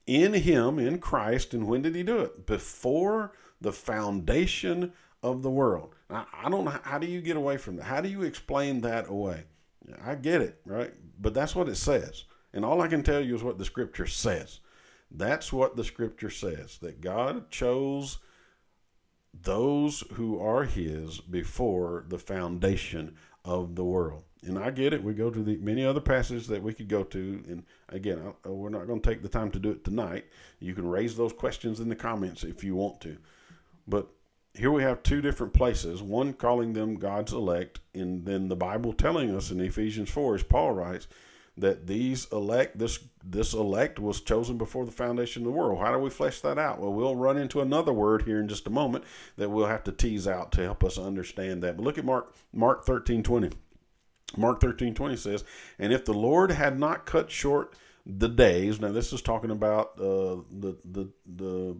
in 0.06 0.34
him, 0.34 0.78
in 0.78 0.98
Christ. 0.98 1.54
And 1.54 1.66
when 1.66 1.82
did 1.82 1.94
he 1.94 2.02
do 2.02 2.18
it? 2.18 2.46
Before 2.46 3.32
the 3.60 3.72
foundation 3.72 4.92
of 5.22 5.42
the 5.42 5.50
world. 5.50 5.94
Now, 6.08 6.26
I 6.32 6.48
don't 6.48 6.64
know 6.64 6.78
how 6.82 6.98
do 6.98 7.06
you 7.06 7.20
get 7.20 7.36
away 7.36 7.56
from 7.56 7.76
that? 7.76 7.84
How 7.84 8.00
do 8.00 8.08
you 8.08 8.22
explain 8.22 8.80
that 8.82 9.08
away? 9.08 9.44
I 10.04 10.14
get 10.14 10.40
it, 10.40 10.60
right? 10.64 10.92
But 11.20 11.34
that's 11.34 11.54
what 11.54 11.68
it 11.68 11.76
says. 11.76 12.24
And 12.52 12.64
all 12.64 12.80
I 12.80 12.88
can 12.88 13.02
tell 13.02 13.20
you 13.20 13.34
is 13.34 13.42
what 13.42 13.58
the 13.58 13.64
scripture 13.64 14.06
says. 14.06 14.60
That's 15.10 15.52
what 15.52 15.76
the 15.76 15.84
scripture 15.84 16.30
says 16.30 16.78
that 16.78 17.00
God 17.00 17.50
chose 17.50 18.18
those 19.42 20.04
who 20.14 20.40
are 20.40 20.64
his 20.64 21.20
before 21.20 22.04
the 22.08 22.18
foundation 22.18 23.16
of 23.44 23.74
the 23.74 23.84
world. 23.84 24.24
And 24.42 24.58
I 24.58 24.70
get 24.70 24.92
it. 24.92 25.02
We 25.02 25.14
go 25.14 25.30
to 25.30 25.42
the 25.42 25.56
many 25.56 25.84
other 25.84 26.00
passages 26.00 26.46
that 26.48 26.62
we 26.62 26.72
could 26.72 26.88
go 26.88 27.02
to. 27.04 27.44
And 27.48 27.64
again, 27.88 28.20
I, 28.20 28.48
uh, 28.48 28.52
we're 28.52 28.68
not 28.68 28.86
going 28.86 29.00
to 29.00 29.08
take 29.08 29.22
the 29.22 29.28
time 29.28 29.50
to 29.52 29.58
do 29.58 29.70
it 29.70 29.84
tonight. 29.84 30.26
You 30.60 30.74
can 30.74 30.88
raise 30.88 31.16
those 31.16 31.32
questions 31.32 31.80
in 31.80 31.88
the 31.88 31.96
comments 31.96 32.44
if 32.44 32.62
you 32.62 32.74
want 32.76 33.00
to. 33.02 33.16
But 33.88 34.08
here 34.54 34.70
we 34.70 34.82
have 34.82 35.02
two 35.02 35.20
different 35.20 35.52
places 35.52 36.02
one 36.02 36.32
calling 36.32 36.72
them 36.72 36.96
God's 36.96 37.32
elect, 37.32 37.80
and 37.94 38.24
then 38.24 38.48
the 38.48 38.56
Bible 38.56 38.92
telling 38.92 39.34
us 39.34 39.50
in 39.50 39.60
Ephesians 39.60 40.10
4, 40.10 40.36
as 40.36 40.42
Paul 40.42 40.72
writes, 40.72 41.08
that 41.58 41.86
these 41.86 42.26
elect 42.32 42.78
this 42.78 42.98
this 43.24 43.54
elect 43.54 43.98
was 43.98 44.20
chosen 44.20 44.58
before 44.58 44.84
the 44.84 44.92
foundation 44.92 45.42
of 45.42 45.46
the 45.46 45.58
world. 45.58 45.80
How 45.80 45.92
do 45.92 45.98
we 45.98 46.10
flesh 46.10 46.40
that 46.40 46.58
out? 46.58 46.80
Well, 46.80 46.92
we'll 46.92 47.16
run 47.16 47.38
into 47.38 47.60
another 47.60 47.92
word 47.92 48.22
here 48.22 48.40
in 48.40 48.48
just 48.48 48.66
a 48.66 48.70
moment 48.70 49.04
that 49.36 49.50
we'll 49.50 49.66
have 49.66 49.84
to 49.84 49.92
tease 49.92 50.28
out 50.28 50.52
to 50.52 50.62
help 50.62 50.84
us 50.84 50.98
understand 50.98 51.62
that. 51.62 51.76
But 51.76 51.84
look 51.84 51.98
at 51.98 52.04
Mark 52.04 52.34
Mark 52.52 52.84
13, 52.84 53.22
20. 53.22 53.50
Mark 54.36 54.60
13, 54.60 54.94
20 54.94 55.16
says, 55.16 55.44
And 55.78 55.92
if 55.92 56.04
the 56.04 56.12
Lord 56.12 56.50
had 56.50 56.78
not 56.78 57.06
cut 57.06 57.30
short 57.30 57.74
the 58.04 58.28
days, 58.28 58.80
now 58.80 58.92
this 58.92 59.12
is 59.12 59.22
talking 59.22 59.50
about 59.50 59.92
uh, 59.98 60.42
the, 60.50 60.76
the, 60.84 61.08
the 61.26 61.76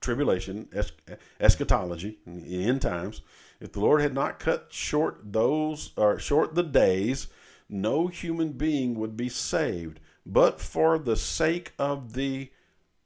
tribulation, 0.00 0.68
es- 0.74 0.92
eschatology, 1.38 2.18
end 2.26 2.82
times. 2.82 3.20
If 3.60 3.72
the 3.72 3.80
Lord 3.80 4.00
had 4.00 4.14
not 4.14 4.38
cut 4.38 4.68
short 4.70 5.20
those, 5.22 5.92
or 5.96 6.18
short 6.18 6.54
the 6.54 6.62
days, 6.62 7.28
no 7.70 8.08
human 8.08 8.52
being 8.52 8.94
would 8.96 9.16
be 9.16 9.28
saved, 9.28 10.00
but 10.26 10.60
for 10.60 10.98
the 10.98 11.16
sake 11.16 11.72
of 11.78 12.12
the 12.14 12.50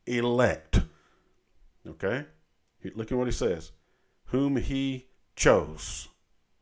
elect. 0.07 0.81
Okay? 1.87 2.27
Look 2.95 3.11
at 3.11 3.19
what 3.19 3.27
he 3.27 3.33
says. 3.33 3.73
Whom 4.27 4.57
he 4.57 5.07
chose. 5.37 6.09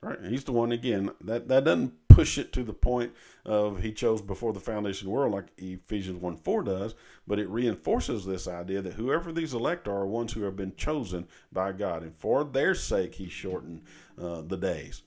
Right? 0.01 0.19
He's 0.29 0.45
the 0.45 0.53
one 0.53 0.73
again. 0.73 1.11
That 1.21 1.49
that 1.49 1.65
doesn't 1.65 2.09
push 2.09 2.37
it 2.37 2.53
to 2.53 2.63
the 2.63 2.73
point 2.73 3.13
of 3.45 3.81
he 3.81 3.93
chose 3.93 4.21
before 4.21 4.53
the 4.53 4.61
foundation 4.61 5.07
of 5.07 5.13
the 5.13 5.17
world 5.17 5.33
like 5.33 5.47
Ephesians 5.57 6.21
1 6.21 6.37
4 6.37 6.63
does, 6.65 6.95
but 7.27 7.39
it 7.39 7.49
reinforces 7.49 8.25
this 8.25 8.47
idea 8.47 8.83
that 8.83 8.95
whoever 8.95 9.33
these 9.33 9.55
elect 9.55 9.89
are, 9.89 10.01
are 10.01 10.07
ones 10.07 10.33
who 10.33 10.43
have 10.43 10.57
been 10.57 10.75
chosen 10.77 11.27
by 11.51 11.73
God. 11.73 12.03
And 12.03 12.15
for 12.17 12.45
their 12.45 12.75
sake, 12.75 13.15
he 13.15 13.29
shortened 13.29 13.83
uh, 14.21 14.43
the 14.43 14.57
days. 14.57 15.03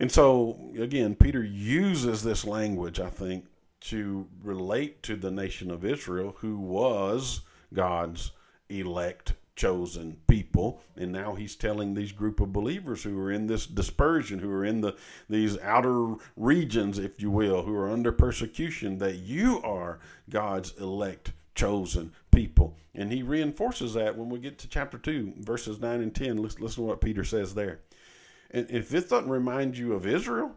And 0.00 0.10
so, 0.10 0.72
again, 0.78 1.14
Peter 1.14 1.42
uses 1.42 2.22
this 2.22 2.44
language, 2.44 2.98
I 2.98 3.10
think, 3.10 3.46
to 3.82 4.26
relate 4.42 5.02
to 5.04 5.16
the 5.16 5.30
nation 5.30 5.70
of 5.70 5.84
Israel, 5.84 6.36
who 6.38 6.58
was 6.58 7.42
God's 7.72 8.32
elect 8.68 9.34
chosen 9.56 10.16
people. 10.26 10.82
And 10.96 11.12
now 11.12 11.34
he's 11.34 11.54
telling 11.54 11.94
these 11.94 12.12
group 12.12 12.40
of 12.40 12.52
believers 12.52 13.02
who 13.02 13.18
are 13.20 13.30
in 13.30 13.46
this 13.46 13.66
dispersion 13.66 14.40
who 14.40 14.50
are 14.50 14.64
in 14.64 14.80
the 14.80 14.96
these 15.28 15.58
outer 15.60 16.14
regions 16.36 16.98
if 16.98 17.20
you 17.20 17.30
will 17.30 17.62
who 17.62 17.74
are 17.74 17.90
under 17.90 18.10
persecution 18.10 18.98
that 18.98 19.16
you 19.16 19.62
are 19.62 20.00
God's 20.28 20.72
elect 20.80 21.32
chosen 21.54 22.12
people. 22.32 22.76
And 22.96 23.12
he 23.12 23.22
reinforces 23.22 23.94
that 23.94 24.16
when 24.16 24.28
we 24.28 24.40
get 24.40 24.58
to 24.58 24.68
chapter 24.68 24.98
2 24.98 25.34
verses 25.38 25.80
9 25.80 26.00
and 26.00 26.14
10 26.14 26.38
listen, 26.38 26.62
listen 26.62 26.82
to 26.82 26.88
what 26.88 27.00
Peter 27.00 27.22
says 27.22 27.54
there 27.54 27.80
and 28.54 28.70
if 28.70 28.88
this 28.88 29.08
doesn't 29.08 29.30
remind 29.30 29.76
you 29.76 29.92
of 29.92 30.06
Israel 30.06 30.52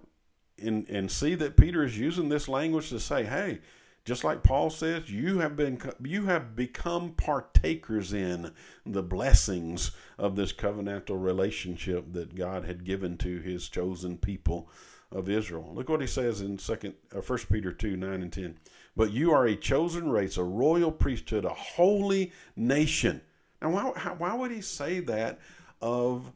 and 0.61 0.87
and 0.87 1.11
see 1.11 1.35
that 1.35 1.57
Peter 1.57 1.83
is 1.83 1.99
using 1.99 2.29
this 2.29 2.47
language 2.47 2.89
to 2.89 2.99
say 2.99 3.25
hey 3.25 3.59
just 4.07 4.23
like 4.23 4.41
Paul 4.41 4.69
says, 4.69 5.11
you 5.11 5.39
have 5.39 5.57
been 5.57 5.81
you 6.01 6.27
have 6.27 6.55
become 6.55 7.11
partakers 7.11 8.13
in 8.13 8.53
the 8.85 9.03
blessings 9.03 9.91
of 10.17 10.37
this 10.37 10.53
covenantal 10.53 11.21
relationship 11.21 12.13
that 12.13 12.33
God 12.33 12.63
had 12.63 12.85
given 12.85 13.17
to 13.17 13.39
his 13.39 13.67
chosen 13.67 14.17
people 14.17 14.69
of 15.11 15.27
Israel. 15.27 15.73
Look 15.73 15.89
what 15.89 15.99
he 15.99 16.07
says 16.07 16.39
in 16.39 16.57
second 16.57 16.93
uh, 17.13 17.19
First 17.19 17.51
Peter 17.51 17.73
2, 17.73 17.97
9 17.97 18.21
and 18.21 18.31
10. 18.31 18.57
But 18.95 19.11
you 19.11 19.33
are 19.33 19.45
a 19.45 19.57
chosen 19.57 20.09
race, 20.09 20.37
a 20.37 20.43
royal 20.43 20.91
priesthood, 20.93 21.43
a 21.43 21.49
holy 21.49 22.31
nation. 22.55 23.19
Now 23.61 23.71
why, 23.71 23.81
why 24.17 24.33
would 24.33 24.51
he 24.51 24.61
say 24.61 25.01
that 25.01 25.39
of 25.81 26.31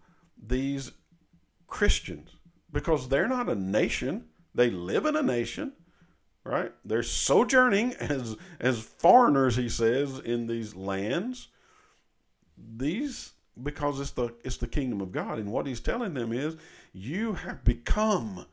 these 0.46 0.92
Christians? 1.72 2.30
Because 2.72 3.10
they're 3.10 3.28
not 3.28 3.50
a 3.50 3.56
nation. 3.56 4.26
They 4.54 4.70
live 4.70 5.08
in 5.08 5.16
a 5.16 5.24
nation 5.24 5.74
right? 6.44 6.72
They're 6.86 7.04
sojourning 7.04 7.94
as 8.00 8.36
as 8.60 8.80
foreigners, 8.80 9.56
he 9.56 9.70
says, 9.70 10.20
in 10.20 10.48
these 10.48 10.76
lands. 10.76 11.48
These 12.58 13.34
because 13.62 14.00
it's 14.00 14.12
the 14.12 14.34
it's 14.44 14.58
the 14.58 14.68
kingdom 14.68 15.02
of 15.02 15.12
God, 15.12 15.38
and 15.38 15.52
what 15.52 15.68
he's 15.68 15.80
telling 15.80 16.14
them 16.14 16.32
is, 16.32 16.56
you 16.94 17.34
have 17.34 17.64
become 17.64 18.46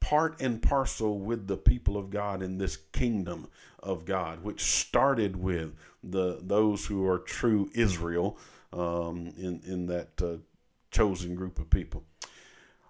part 0.00 0.40
and 0.40 0.62
parcel 0.62 1.18
with 1.18 1.46
the 1.48 1.56
people 1.56 1.96
of 1.96 2.10
God 2.10 2.42
in 2.42 2.58
this 2.58 2.76
kingdom 2.76 3.48
of 3.80 4.04
God, 4.04 4.42
which 4.42 4.62
started 4.62 5.36
with 5.36 5.74
the 6.02 6.38
those 6.42 6.86
who 6.86 7.06
are 7.06 7.18
true 7.18 7.70
Israel 7.74 8.38
um, 8.72 9.32
in 9.36 9.60
in 9.66 9.86
that 9.86 10.22
uh, 10.22 10.36
chosen 10.90 11.34
group 11.34 11.58
of 11.58 11.68
people. 11.70 12.04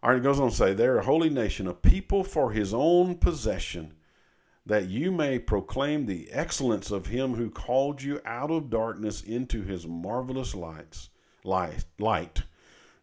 All 0.07 0.13
right, 0.13 0.21
it 0.21 0.23
goes 0.23 0.39
on 0.39 0.51
to 0.51 0.55
say, 0.55 0.73
they're 0.73 0.99
a 0.99 1.05
holy 1.05 1.31
nation, 1.31 1.67
a 1.67 1.75
people 1.75 2.23
for 2.23 2.53
his 2.53 2.73
own 2.73 3.17
possession 3.17 3.95
that 4.65 4.87
you 4.87 5.11
may 5.11 5.41
proclaim 5.41 6.07
the 6.07 6.31
excellence 6.31 6.93
of 6.93 7.07
him 7.07 7.35
who 7.35 7.51
called 7.51 8.01
you 8.01 8.21
out 8.25 8.53
of 8.53 8.71
darkness 8.71 9.21
into 9.21 9.65
his 9.65 9.85
marvelous 9.85 10.55
lights 10.55 11.09
light 11.43 11.87
light. 11.99 12.45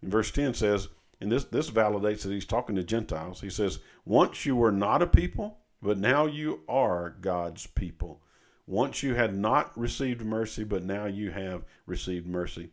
Verse 0.01 0.31
10 0.31 0.53
says 0.53 0.87
and 1.19 1.29
this 1.29 1.43
this 1.43 1.69
validates 1.69 2.21
that 2.21 2.31
he's 2.31 2.45
talking 2.45 2.77
to 2.77 2.83
gentiles. 2.85 3.41
He 3.41 3.49
says 3.49 3.79
once 4.05 4.45
you 4.45 4.55
were 4.55 4.71
not 4.71 5.01
a 5.01 5.07
people 5.07 5.57
but 5.81 5.97
now 5.97 6.25
you 6.25 6.61
are 6.69 7.17
god's 7.19 7.67
people. 7.67 8.21
Once 8.65 9.03
you 9.03 9.13
had 9.13 9.35
not 9.35 9.77
received 9.77 10.21
mercy 10.21 10.63
but 10.63 10.85
now 10.85 11.07
you 11.07 11.31
have 11.31 11.65
received 11.85 12.27
mercy. 12.27 12.69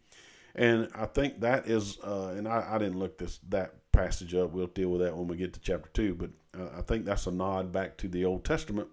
And 0.54 0.88
i 0.94 1.06
think 1.06 1.40
that 1.40 1.66
is 1.66 1.98
uh, 2.04 2.34
and 2.36 2.46
I, 2.46 2.64
I 2.70 2.78
didn't 2.78 3.00
look 3.00 3.18
this 3.18 3.40
that 3.48 3.74
passage 4.04 4.34
up 4.34 4.50
we'll 4.50 4.66
deal 4.66 4.88
with 4.88 5.00
that 5.00 5.16
when 5.16 5.28
we 5.28 5.36
get 5.36 5.52
to 5.52 5.60
chapter 5.60 5.90
2 5.92 6.14
but 6.14 6.30
uh, 6.58 6.68
I 6.78 6.82
think 6.82 7.04
that's 7.04 7.26
a 7.26 7.30
nod 7.30 7.72
back 7.72 7.96
to 7.98 8.08
the 8.08 8.24
Old 8.24 8.44
Testament. 8.44 8.88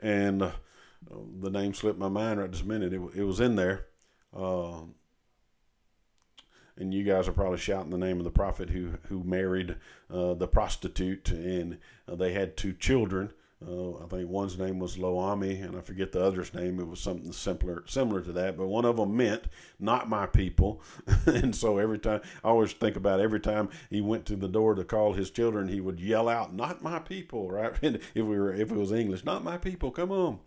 And 0.00 0.42
uh, 0.42 0.52
the 1.40 1.50
name 1.50 1.74
slipped 1.74 1.98
my 1.98 2.08
mind 2.08 2.40
right 2.40 2.50
this 2.50 2.64
minute. 2.64 2.92
It, 2.92 3.00
it 3.16 3.24
was 3.24 3.40
in 3.40 3.56
there. 3.56 3.86
Uh, 4.36 4.82
and 6.76 6.94
you 6.94 7.02
guys 7.02 7.26
are 7.26 7.32
probably 7.32 7.58
shouting 7.58 7.90
the 7.90 7.98
name 7.98 8.18
of 8.18 8.24
the 8.24 8.30
prophet 8.30 8.70
who 8.70 8.94
who 9.08 9.24
married 9.24 9.74
uh, 10.12 10.34
the 10.34 10.46
prostitute, 10.46 11.30
and 11.30 11.78
uh, 12.06 12.14
they 12.14 12.32
had 12.32 12.56
two 12.56 12.72
children. 12.72 13.32
Uh, 13.66 13.96
I 13.96 14.06
think 14.06 14.30
one's 14.30 14.56
name 14.56 14.78
was 14.78 14.98
Lo-ammi, 14.98 15.64
and 15.64 15.76
I 15.76 15.80
forget 15.80 16.12
the 16.12 16.22
other's 16.22 16.54
name. 16.54 16.78
It 16.78 16.86
was 16.86 17.00
something 17.00 17.32
simpler, 17.32 17.82
similar 17.86 18.20
to 18.20 18.30
that. 18.32 18.56
But 18.56 18.68
one 18.68 18.84
of 18.84 18.96
them 18.96 19.16
meant 19.16 19.48
"not 19.80 20.08
my 20.08 20.26
people," 20.26 20.80
and 21.26 21.54
so 21.56 21.78
every 21.78 21.98
time 21.98 22.20
I 22.44 22.48
always 22.50 22.72
think 22.72 22.94
about 22.94 23.18
every 23.18 23.40
time 23.40 23.68
he 23.90 24.00
went 24.00 24.26
to 24.26 24.36
the 24.36 24.46
door 24.46 24.76
to 24.76 24.84
call 24.84 25.12
his 25.12 25.30
children, 25.30 25.66
he 25.66 25.80
would 25.80 25.98
yell 25.98 26.28
out 26.28 26.54
"not 26.54 26.82
my 26.84 27.00
people," 27.00 27.50
right? 27.50 27.72
And 27.82 27.96
if 27.96 28.24
we 28.24 28.38
were, 28.38 28.54
if 28.54 28.70
it 28.70 28.76
was 28.76 28.92
English, 28.92 29.24
"not 29.24 29.42
my 29.42 29.58
people, 29.58 29.90
come 29.90 30.12
on!" 30.12 30.38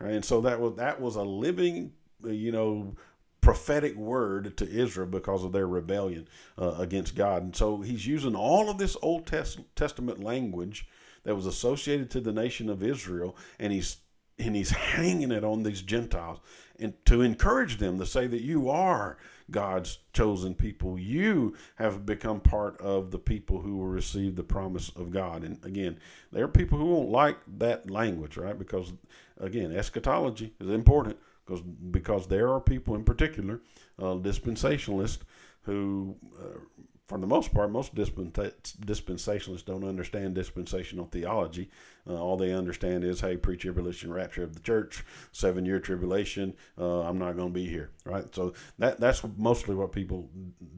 Right? 0.00 0.14
And 0.14 0.24
so 0.24 0.40
that 0.40 0.58
was 0.58 0.76
that 0.76 1.02
was 1.02 1.16
a 1.16 1.22
living, 1.22 1.92
you 2.24 2.50
know, 2.50 2.94
prophetic 3.42 3.94
word 3.94 4.56
to 4.56 4.66
Israel 4.66 5.06
because 5.06 5.44
of 5.44 5.52
their 5.52 5.68
rebellion 5.68 6.26
uh, 6.58 6.76
against 6.78 7.14
God. 7.14 7.42
And 7.42 7.54
so 7.54 7.82
he's 7.82 8.06
using 8.06 8.34
all 8.34 8.70
of 8.70 8.78
this 8.78 8.96
Old 9.02 9.26
Testament 9.26 10.24
language 10.24 10.88
that 11.24 11.34
was 11.34 11.46
associated 11.46 12.10
to 12.10 12.20
the 12.20 12.32
nation 12.32 12.70
of 12.70 12.82
Israel, 12.82 13.36
and 13.58 13.72
he's 13.72 13.98
and 14.38 14.56
he's 14.56 14.70
hanging 14.70 15.30
it 15.30 15.44
on 15.44 15.62
these 15.62 15.80
Gentiles 15.82 16.40
and 16.78 16.92
to 17.06 17.22
encourage 17.22 17.78
them 17.78 17.98
to 17.98 18.06
say 18.06 18.26
that 18.26 18.42
you 18.42 18.68
are 18.68 19.16
God's 19.50 19.98
chosen 20.12 20.54
people. 20.54 20.98
You 20.98 21.54
have 21.76 22.06
become 22.06 22.40
part 22.40 22.80
of 22.80 23.10
the 23.10 23.18
people 23.18 23.60
who 23.60 23.76
will 23.76 23.86
receive 23.86 24.34
the 24.34 24.42
promise 24.42 24.90
of 24.96 25.10
God. 25.10 25.44
And 25.44 25.64
again, 25.64 25.98
there 26.32 26.44
are 26.44 26.48
people 26.48 26.78
who 26.78 26.86
won't 26.86 27.10
like 27.10 27.36
that 27.58 27.90
language, 27.90 28.36
right? 28.36 28.58
Because 28.58 28.92
again, 29.38 29.70
eschatology 29.72 30.52
is 30.60 30.70
important. 30.70 31.16
because 31.44 31.60
because 31.60 32.26
there 32.26 32.52
are 32.52 32.60
people 32.60 32.94
in 32.94 33.04
particular, 33.04 33.60
uh, 33.98 34.16
dispensationalists, 34.16 35.18
who 35.62 36.16
uh, 36.40 36.58
for 37.06 37.18
the 37.18 37.26
most 37.26 37.52
part, 37.52 37.70
most 37.70 37.94
dispensationalists 37.94 39.64
don't 39.64 39.84
understand 39.84 40.34
dispensational 40.34 41.06
theology. 41.06 41.70
Uh, 42.08 42.14
all 42.14 42.36
they 42.36 42.52
understand 42.52 43.04
is, 43.04 43.20
hey, 43.20 43.36
pre-tribulation 43.36 44.12
rapture 44.12 44.42
of 44.42 44.54
the 44.54 44.60
church, 44.60 45.04
seven-year 45.32 45.80
tribulation. 45.80 46.54
Uh, 46.78 47.02
I'm 47.02 47.18
not 47.18 47.36
going 47.36 47.48
to 47.48 47.54
be 47.54 47.66
here, 47.66 47.90
right? 48.04 48.32
So 48.34 48.52
that 48.78 49.00
that's 49.00 49.22
mostly 49.36 49.74
what 49.74 49.92
people 49.92 50.28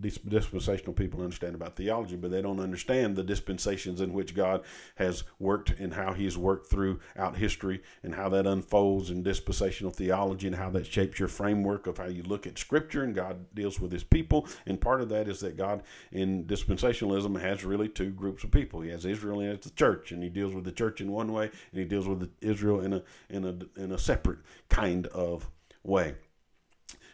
dispensational 0.00 0.92
people 0.92 1.22
understand 1.22 1.54
about 1.54 1.76
theology, 1.76 2.16
but 2.16 2.30
they 2.30 2.42
don't 2.42 2.60
understand 2.60 3.16
the 3.16 3.24
dispensations 3.24 4.00
in 4.00 4.12
which 4.12 4.34
God 4.34 4.62
has 4.96 5.24
worked 5.38 5.70
and 5.70 5.94
how 5.94 6.12
He's 6.12 6.38
worked 6.38 6.70
throughout 6.70 7.36
history 7.36 7.82
and 8.02 8.14
how 8.14 8.28
that 8.30 8.46
unfolds 8.46 9.10
in 9.10 9.22
dispensational 9.22 9.90
theology 9.90 10.46
and 10.46 10.56
how 10.56 10.70
that 10.70 10.86
shapes 10.86 11.18
your 11.18 11.28
framework 11.28 11.86
of 11.86 11.98
how 11.98 12.06
you 12.06 12.22
look 12.22 12.46
at 12.46 12.58
Scripture 12.58 13.02
and 13.02 13.14
God 13.14 13.46
deals 13.54 13.80
with 13.80 13.92
His 13.92 14.04
people. 14.04 14.46
And 14.66 14.80
part 14.80 15.00
of 15.00 15.08
that 15.08 15.28
is 15.28 15.40
that 15.40 15.56
God 15.56 15.82
in 16.12 16.44
dispensationalism 16.44 17.40
has 17.40 17.64
really 17.64 17.88
two 17.88 18.10
groups 18.10 18.44
of 18.44 18.50
people. 18.50 18.80
He 18.80 18.90
has 18.90 19.04
Israel 19.04 19.40
and 19.40 19.60
the 19.60 19.70
church, 19.70 20.12
and 20.12 20.22
he 20.22 20.28
deals 20.28 20.54
with 20.54 20.64
the 20.64 20.72
church 20.72 21.00
in 21.00 21.10
one 21.16 21.32
way, 21.32 21.44
and 21.44 21.80
he 21.80 21.84
deals 21.84 22.06
with 22.06 22.30
Israel 22.40 22.80
in 22.80 22.92
a 22.92 23.02
in 23.28 23.44
a 23.44 23.80
in 23.80 23.92
a 23.92 23.98
separate 23.98 24.38
kind 24.68 25.06
of 25.08 25.50
way. 25.82 26.14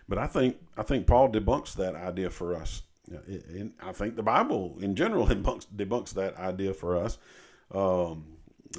But 0.09 0.18
I 0.18 0.26
think 0.26 0.59
I 0.76 0.82
think 0.82 1.07
Paul 1.07 1.30
debunks 1.30 1.74
that 1.74 1.94
idea 1.94 2.28
for 2.28 2.55
us. 2.55 2.82
And 3.09 3.72
I 3.82 3.92
think 3.92 4.16
the 4.16 4.22
Bible 4.22 4.76
in 4.80 4.94
general 4.94 5.26
debunks 5.34 5.66
debunks 5.66 6.12
that 6.14 6.36
idea 6.36 6.74
for 6.74 6.96
us. 6.96 7.18
Um, 7.72 8.24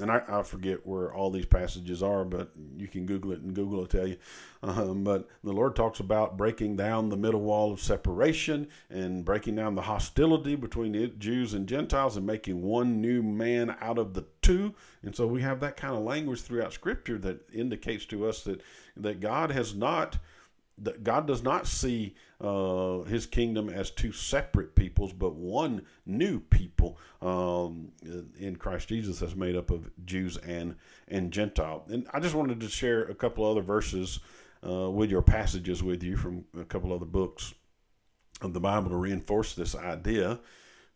and 0.00 0.10
I, 0.10 0.22
I, 0.28 0.42
forget 0.42 0.86
where 0.86 1.12
all 1.12 1.30
these 1.30 1.46
passages 1.46 2.02
are, 2.02 2.24
but 2.24 2.50
you 2.76 2.88
can 2.88 3.06
Google 3.06 3.32
it 3.32 3.40
and 3.40 3.54
Google 3.54 3.78
will 3.78 3.86
tell 3.86 4.06
you. 4.06 4.16
Um, 4.62 5.04
but 5.04 5.28
the 5.42 5.52
Lord 5.52 5.76
talks 5.76 6.00
about 6.00 6.36
breaking 6.36 6.76
down 6.76 7.08
the 7.08 7.16
middle 7.16 7.40
wall 7.40 7.72
of 7.72 7.80
separation 7.80 8.68
and 8.90 9.24
breaking 9.24 9.56
down 9.56 9.74
the 9.74 9.82
hostility 9.82 10.56
between 10.56 11.18
Jews 11.18 11.54
and 11.54 11.68
Gentiles 11.68 12.16
and 12.16 12.26
making 12.26 12.62
one 12.62 13.00
new 13.00 13.22
man 13.22 13.76
out 13.80 13.98
of 13.98 14.14
the 14.14 14.24
two. 14.42 14.74
And 15.02 15.14
so 15.14 15.26
we 15.26 15.42
have 15.42 15.60
that 15.60 15.76
kind 15.76 15.94
of 15.94 16.02
language 16.02 16.40
throughout 16.40 16.72
Scripture 16.72 17.18
that 17.18 17.48
indicates 17.52 18.06
to 18.06 18.26
us 18.26 18.42
that 18.44 18.62
that 18.96 19.20
God 19.20 19.50
has 19.50 19.74
not 19.74 20.18
God 21.02 21.26
does 21.26 21.42
not 21.42 21.66
see 21.66 22.14
uh, 22.40 23.02
His 23.02 23.26
kingdom 23.26 23.68
as 23.68 23.90
two 23.90 24.12
separate 24.12 24.74
peoples, 24.74 25.12
but 25.12 25.34
one 25.34 25.82
new 26.04 26.40
people 26.40 26.98
um, 27.22 27.92
in 28.38 28.56
Christ 28.56 28.88
Jesus 28.88 29.20
that's 29.20 29.36
made 29.36 29.56
up 29.56 29.70
of 29.70 29.90
Jews 30.04 30.36
and 30.38 30.74
and 31.08 31.32
Gentile. 31.32 31.84
And 31.88 32.06
I 32.12 32.20
just 32.20 32.34
wanted 32.34 32.60
to 32.60 32.68
share 32.68 33.02
a 33.04 33.14
couple 33.14 33.44
other 33.44 33.62
verses 33.62 34.20
uh, 34.66 34.90
with 34.90 35.10
your 35.10 35.22
passages 35.22 35.82
with 35.82 36.02
you 36.02 36.16
from 36.16 36.44
a 36.58 36.64
couple 36.64 36.92
other 36.92 37.06
books 37.06 37.54
of 38.40 38.52
the 38.52 38.60
Bible 38.60 38.90
to 38.90 38.96
reinforce 38.96 39.54
this 39.54 39.74
idea 39.74 40.40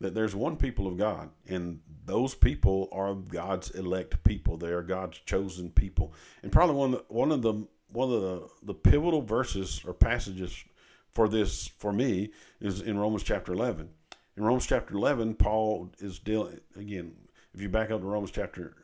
that 0.00 0.14
there's 0.14 0.34
one 0.34 0.56
people 0.56 0.86
of 0.86 0.96
God, 0.96 1.30
and 1.48 1.80
those 2.04 2.34
people 2.34 2.88
are 2.92 3.14
God's 3.14 3.70
elect 3.70 4.22
people. 4.22 4.56
They 4.56 4.68
are 4.68 4.82
God's 4.82 5.18
chosen 5.18 5.70
people, 5.70 6.12
and 6.42 6.52
probably 6.52 6.76
one 6.76 6.94
of 6.94 7.04
one 7.08 7.32
of 7.32 7.42
the 7.42 7.66
one 7.92 8.12
of 8.12 8.20
the, 8.20 8.48
the 8.62 8.74
pivotal 8.74 9.22
verses 9.22 9.82
or 9.86 9.94
passages 9.94 10.64
for 11.10 11.28
this 11.28 11.68
for 11.78 11.92
me 11.92 12.30
is 12.60 12.80
in 12.80 12.98
Romans 12.98 13.22
chapter 13.22 13.52
11. 13.52 13.88
In 14.36 14.44
Romans 14.44 14.66
chapter 14.66 14.94
11, 14.94 15.34
Paul 15.34 15.90
is 15.98 16.18
dealing 16.18 16.60
again. 16.76 17.12
If 17.54 17.60
you 17.60 17.68
back 17.68 17.90
up 17.90 18.00
to 18.00 18.06
Romans 18.06 18.30
chapter 18.30 18.76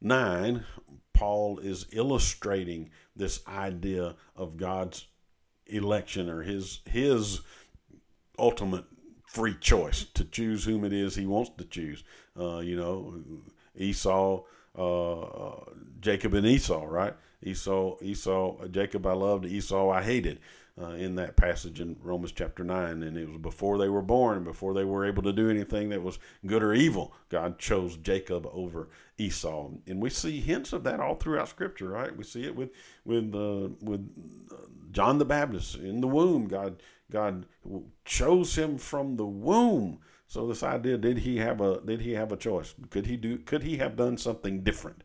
9, 0.00 0.64
Paul 1.14 1.58
is 1.58 1.86
illustrating 1.92 2.90
this 3.16 3.40
idea 3.48 4.14
of 4.36 4.56
God's 4.56 5.06
election 5.66 6.28
or 6.28 6.42
his 6.42 6.80
his 6.84 7.40
ultimate 8.38 8.84
free 9.26 9.56
choice 9.58 10.04
to 10.14 10.24
choose 10.24 10.64
whom 10.64 10.84
it 10.84 10.92
is 10.92 11.16
he 11.16 11.26
wants 11.26 11.50
to 11.58 11.64
choose. 11.64 12.04
Uh, 12.38 12.58
you 12.58 12.76
know, 12.76 13.22
Esau, 13.76 14.42
uh, 14.76 15.20
uh 15.20 15.64
Jacob 16.00 16.34
and 16.34 16.46
Esau, 16.46 16.84
right? 16.84 17.14
Esau, 17.44 17.96
Esau, 18.02 18.66
Jacob 18.68 19.06
I 19.06 19.12
loved, 19.12 19.44
Esau 19.44 19.90
I 19.90 20.02
hated. 20.02 20.40
Uh, 20.76 20.88
in 20.88 21.14
that 21.14 21.36
passage 21.36 21.80
in 21.80 21.94
Romans 22.02 22.32
chapter 22.32 22.64
9. 22.64 23.04
And 23.04 23.16
it 23.16 23.28
was 23.28 23.38
before 23.38 23.78
they 23.78 23.88
were 23.88 24.02
born, 24.02 24.42
before 24.42 24.74
they 24.74 24.82
were 24.82 25.06
able 25.06 25.22
to 25.22 25.32
do 25.32 25.48
anything 25.48 25.90
that 25.90 26.02
was 26.02 26.18
good 26.46 26.64
or 26.64 26.74
evil. 26.74 27.14
God 27.28 27.60
chose 27.60 27.96
Jacob 27.96 28.48
over 28.52 28.88
Esau. 29.16 29.70
And 29.86 30.02
we 30.02 30.10
see 30.10 30.40
hints 30.40 30.72
of 30.72 30.82
that 30.82 30.98
all 30.98 31.14
throughout 31.14 31.48
Scripture, 31.48 31.90
right? 31.90 32.16
We 32.16 32.24
see 32.24 32.42
it 32.42 32.56
with, 32.56 32.70
with, 33.04 33.32
uh, 33.36 33.68
with 33.82 34.10
uh, 34.50 34.66
John 34.90 35.18
the 35.18 35.24
Baptist 35.24 35.76
in 35.76 36.00
the 36.00 36.08
womb. 36.08 36.48
God, 36.48 36.82
God 37.08 37.46
chose 38.04 38.56
him 38.56 38.76
from 38.76 39.14
the 39.14 39.26
womb. 39.26 40.00
So 40.26 40.48
this 40.48 40.64
idea, 40.64 40.98
did 40.98 41.18
he 41.18 41.36
have 41.36 41.60
a 41.60 41.80
did 41.80 42.00
he 42.00 42.14
have 42.14 42.32
a 42.32 42.36
choice? 42.36 42.74
Could 42.90 43.06
he 43.06 43.16
do 43.16 43.38
could 43.38 43.62
he 43.62 43.76
have 43.76 43.94
done 43.94 44.16
something 44.16 44.62
different? 44.62 45.04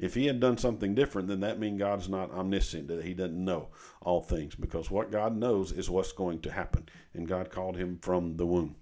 If 0.00 0.14
he 0.14 0.26
had 0.26 0.40
done 0.40 0.58
something 0.58 0.94
different, 0.94 1.28
then 1.28 1.40
that 1.40 1.58
means 1.58 1.78
God's 1.78 2.08
not 2.08 2.32
omniscient, 2.32 2.88
that 2.88 3.04
he 3.04 3.14
doesn't 3.14 3.44
know 3.44 3.68
all 4.00 4.20
things, 4.20 4.54
because 4.54 4.90
what 4.90 5.12
God 5.12 5.36
knows 5.36 5.72
is 5.72 5.90
what's 5.90 6.12
going 6.12 6.40
to 6.40 6.50
happen. 6.50 6.88
And 7.14 7.28
God 7.28 7.50
called 7.50 7.76
him 7.76 7.98
from 8.00 8.36
the 8.36 8.46
womb. 8.46 8.76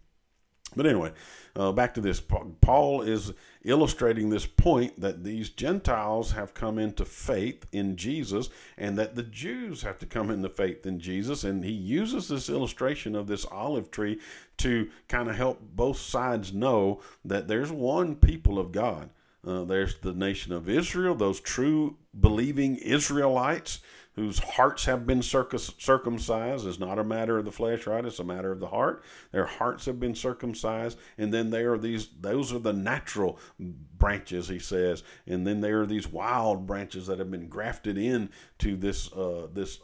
But 0.77 0.87
anyway, 0.87 1.13
uh, 1.57 1.73
back 1.73 1.95
to 1.95 2.01
this. 2.01 2.23
Paul 2.61 3.01
is 3.01 3.33
illustrating 3.65 4.29
this 4.29 4.45
point 4.45 5.01
that 5.01 5.25
these 5.25 5.49
Gentiles 5.49 6.33
have 6.33 6.53
come 6.53 6.79
into 6.79 7.07
faith 7.07 7.65
in 7.73 7.97
Jesus 7.97 8.51
and 8.77 8.99
that 8.99 9.15
the 9.15 9.23
Jews 9.23 9.81
have 9.83 9.99
to 10.01 10.07
come 10.07 10.31
into 10.31 10.51
faith 10.51 10.85
in 10.85 11.01
Jesus. 11.01 11.43
And 11.43 11.65
he 11.65 11.73
uses 11.73 12.29
this 12.29 12.51
illustration 12.51 13.17
of 13.17 13.27
this 13.27 13.47
olive 13.47 13.91
tree 13.91 14.21
to 14.59 14.91
kind 15.09 15.31
of 15.31 15.37
help 15.37 15.59
both 15.75 15.99
sides 15.99 16.53
know 16.53 17.01
that 17.25 17.49
there's 17.49 17.73
one 17.73 18.15
people 18.15 18.59
of 18.59 18.71
God. 18.71 19.09
Uh, 19.47 19.65
there's 19.65 19.99
the 20.01 20.13
nation 20.13 20.53
of 20.53 20.69
Israel, 20.69 21.15
those 21.15 21.41
true 21.41 21.97
believing 22.19 22.77
Israelites 22.77 23.81
whose 24.19 24.41
hearts 24.41 24.87
have 24.87 25.07
been 25.07 25.23
circumcised. 25.23 26.67
It's 26.67 26.81
not 26.81 26.99
a 26.99 27.05
matter 27.05 27.39
of 27.39 27.45
the 27.45 27.53
flesh, 27.53 27.87
right? 27.87 28.05
It's 28.05 28.19
a 28.19 28.25
matter 28.25 28.51
of 28.51 28.59
the 28.59 28.67
heart. 28.67 29.05
Their 29.31 29.47
hearts 29.47 29.87
have 29.87 30.01
been 30.01 30.17
circumcised, 30.17 30.99
and 31.17 31.33
then 31.33 31.51
there 31.51 31.75
are 31.75 31.79
these. 31.79 32.09
Those 32.21 32.53
are 32.53 32.59
the 32.59 32.73
natural 32.73 33.39
branches, 33.61 34.49
he 34.49 34.59
says, 34.59 35.05
and 35.29 35.47
then 35.47 35.61
there 35.61 35.83
are 35.83 35.87
these 35.87 36.09
wild 36.09 36.67
branches 36.67 37.07
that 37.07 37.21
have 37.21 37.31
been 37.31 37.49
grafted 37.49 37.97
in 37.97 38.31
to 38.59 38.75
this 38.77 39.13
uh, 39.13 39.47
this 39.53 39.79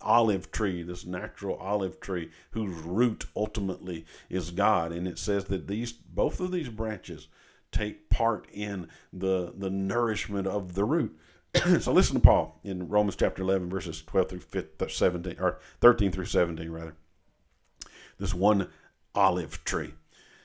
olive 0.00 0.50
tree, 0.50 0.82
this 0.82 1.04
natural 1.04 1.56
olive 1.56 2.00
tree, 2.00 2.30
whose 2.52 2.74
root 2.74 3.26
ultimately 3.36 4.06
is 4.30 4.50
God. 4.50 4.92
And 4.92 5.06
it 5.06 5.18
says 5.18 5.44
that 5.46 5.66
these 5.66 5.92
both 5.92 6.40
of 6.40 6.52
these 6.52 6.70
branches 6.70 7.28
take 7.72 8.08
part 8.08 8.46
in 8.52 8.88
the 9.12 9.52
the 9.56 9.70
nourishment 9.70 10.46
of 10.46 10.74
the 10.74 10.84
root. 10.84 11.16
so 11.80 11.92
listen 11.92 12.14
to 12.14 12.20
Paul 12.20 12.60
in 12.62 12.88
Romans 12.88 13.16
chapter 13.16 13.42
11 13.42 13.70
verses 13.70 14.02
12 14.02 14.28
through 14.28 14.64
uh, 14.80 14.88
17 14.88 15.36
or 15.38 15.58
13 15.80 16.12
through 16.12 16.26
17 16.26 16.70
rather. 16.70 16.94
This 18.18 18.34
one 18.34 18.68
olive 19.14 19.64
tree. 19.64 19.94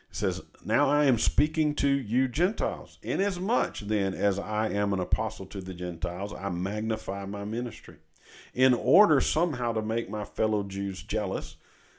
It 0.10 0.16
says, 0.16 0.42
Now 0.64 0.90
I 0.90 1.06
am 1.06 1.18
speaking 1.18 1.74
to 1.76 1.88
you 1.88 2.28
Gentiles. 2.28 3.00
Inasmuch 3.02 3.80
then 3.80 4.14
as 4.14 4.38
I 4.38 4.70
am 4.70 4.94
an 4.94 5.00
apostle 5.00 5.46
to 5.48 5.62
the 5.62 5.74
Gentiles, 5.74 6.34
I 6.34 6.50
magnify 6.50 7.26
my 7.26 7.46
ministry, 7.46 7.98
in 8.54 8.74
order 8.74 9.20
somehow 9.20 9.74
to 9.74 9.82
make 9.82 10.10
my 10.10 10.24
fellow 10.24 10.64
Jews 10.64 11.02
jealous, 11.02 11.58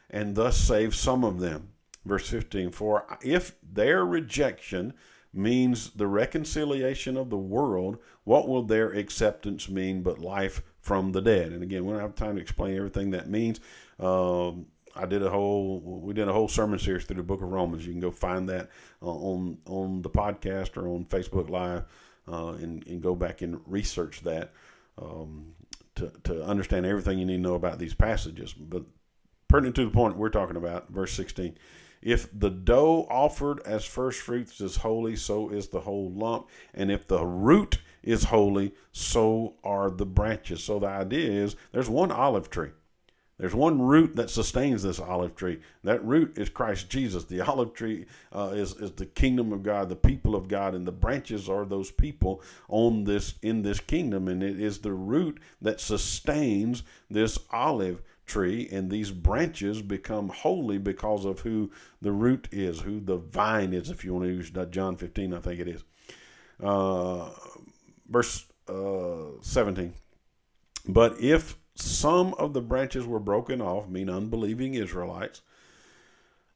and 0.08 0.36
thus 0.36 0.56
save 0.56 0.94
some 0.94 1.24
of 1.24 1.40
them. 1.40 1.70
Verse 2.04 2.28
15, 2.28 2.70
For 2.70 3.04
if 3.22 3.56
their 3.62 4.04
rejection 4.04 4.94
means 5.36 5.90
the 5.90 6.06
reconciliation 6.06 7.16
of 7.16 7.30
the 7.30 7.38
world, 7.38 7.98
what 8.24 8.48
will 8.48 8.62
their 8.62 8.90
acceptance 8.90 9.68
mean 9.68 10.02
but 10.02 10.18
life 10.18 10.62
from 10.80 11.12
the 11.12 11.20
dead? 11.20 11.52
And 11.52 11.62
again, 11.62 11.84
we 11.84 11.92
don't 11.92 12.00
have 12.00 12.14
time 12.14 12.36
to 12.36 12.42
explain 12.42 12.76
everything 12.76 13.10
that 13.10 13.28
means. 13.28 13.60
Um, 13.98 14.66
I 14.96 15.06
did 15.06 15.22
a 15.22 15.30
whole 15.30 15.80
we 15.80 16.14
did 16.14 16.28
a 16.28 16.32
whole 16.32 16.48
sermon 16.48 16.78
series 16.78 17.04
through 17.04 17.16
the 17.16 17.22
book 17.22 17.42
of 17.42 17.50
Romans. 17.50 17.86
You 17.86 17.92
can 17.92 18.00
go 18.00 18.10
find 18.10 18.48
that 18.48 18.70
uh, 19.02 19.06
on 19.06 19.58
on 19.66 20.02
the 20.02 20.10
podcast 20.10 20.76
or 20.76 20.88
on 20.88 21.04
Facebook 21.04 21.50
Live 21.50 21.84
uh, 22.30 22.52
and, 22.52 22.86
and 22.86 23.02
go 23.02 23.14
back 23.14 23.42
and 23.42 23.60
research 23.66 24.20
that 24.22 24.52
um, 25.00 25.54
to, 25.96 26.12
to 26.24 26.44
understand 26.44 26.86
everything 26.86 27.18
you 27.18 27.26
need 27.26 27.36
to 27.36 27.42
know 27.42 27.54
about 27.54 27.78
these 27.78 27.94
passages. 27.94 28.52
But 28.52 28.84
pertinent 29.48 29.76
to 29.76 29.84
the 29.84 29.90
point 29.90 30.16
we're 30.16 30.28
talking 30.28 30.56
about, 30.56 30.90
verse 30.90 31.12
16 31.12 31.56
if 32.04 32.28
the 32.38 32.50
dough 32.50 33.06
offered 33.10 33.60
as 33.64 33.84
first 33.86 34.20
fruits 34.20 34.60
is 34.60 34.76
holy, 34.76 35.16
so 35.16 35.48
is 35.48 35.68
the 35.68 35.80
whole 35.80 36.12
lump. 36.12 36.48
And 36.74 36.92
if 36.92 37.08
the 37.08 37.24
root 37.24 37.78
is 38.02 38.24
holy, 38.24 38.74
so 38.92 39.54
are 39.64 39.90
the 39.90 40.04
branches. 40.04 40.62
So 40.62 40.78
the 40.78 40.86
idea 40.86 41.30
is 41.30 41.56
there's 41.72 41.88
one 41.88 42.12
olive 42.12 42.50
tree. 42.50 42.70
There's 43.38 43.54
one 43.54 43.82
root 43.82 44.14
that 44.16 44.30
sustains 44.30 44.82
this 44.82 45.00
olive 45.00 45.34
tree. 45.34 45.60
That 45.82 46.04
root 46.04 46.38
is 46.38 46.50
Christ 46.50 46.88
Jesus. 46.88 47.24
The 47.24 47.40
olive 47.50 47.72
tree 47.72 48.04
uh, 48.32 48.52
is 48.54 48.76
is 48.76 48.92
the 48.92 49.06
kingdom 49.06 49.52
of 49.52 49.62
God, 49.62 49.88
the 49.88 49.96
people 49.96 50.36
of 50.36 50.46
God, 50.46 50.74
and 50.74 50.86
the 50.86 50.92
branches 50.92 51.48
are 51.48 51.64
those 51.64 51.90
people 51.90 52.42
on 52.68 53.04
this 53.04 53.34
in 53.42 53.62
this 53.62 53.80
kingdom. 53.80 54.28
And 54.28 54.42
it 54.42 54.60
is 54.60 54.78
the 54.78 54.92
root 54.92 55.40
that 55.62 55.80
sustains 55.80 56.82
this 57.10 57.38
olive 57.50 58.02
tree, 58.26 58.68
and 58.70 58.90
these 58.90 59.10
branches 59.10 59.82
become 59.82 60.28
holy 60.28 60.78
because 60.78 61.24
of 61.24 61.40
who 61.40 61.70
the 62.00 62.12
root 62.12 62.48
is, 62.50 62.80
who 62.80 63.00
the 63.00 63.16
vine 63.16 63.72
is. 63.72 63.90
If 63.90 64.04
you 64.04 64.14
want 64.14 64.26
to 64.26 64.32
use 64.32 64.50
John 64.70 64.96
15, 64.96 65.34
I 65.34 65.40
think 65.40 65.60
it 65.60 65.68
is. 65.68 65.84
Uh, 66.62 67.30
verse 68.08 68.46
uh, 68.68 69.40
17. 69.42 69.94
But 70.88 71.20
if 71.20 71.56
some 71.74 72.34
of 72.34 72.52
the 72.52 72.60
branches 72.60 73.06
were 73.06 73.20
broken 73.20 73.60
off, 73.60 73.88
mean 73.88 74.08
unbelieving 74.08 74.74
Israelites. 74.74 75.42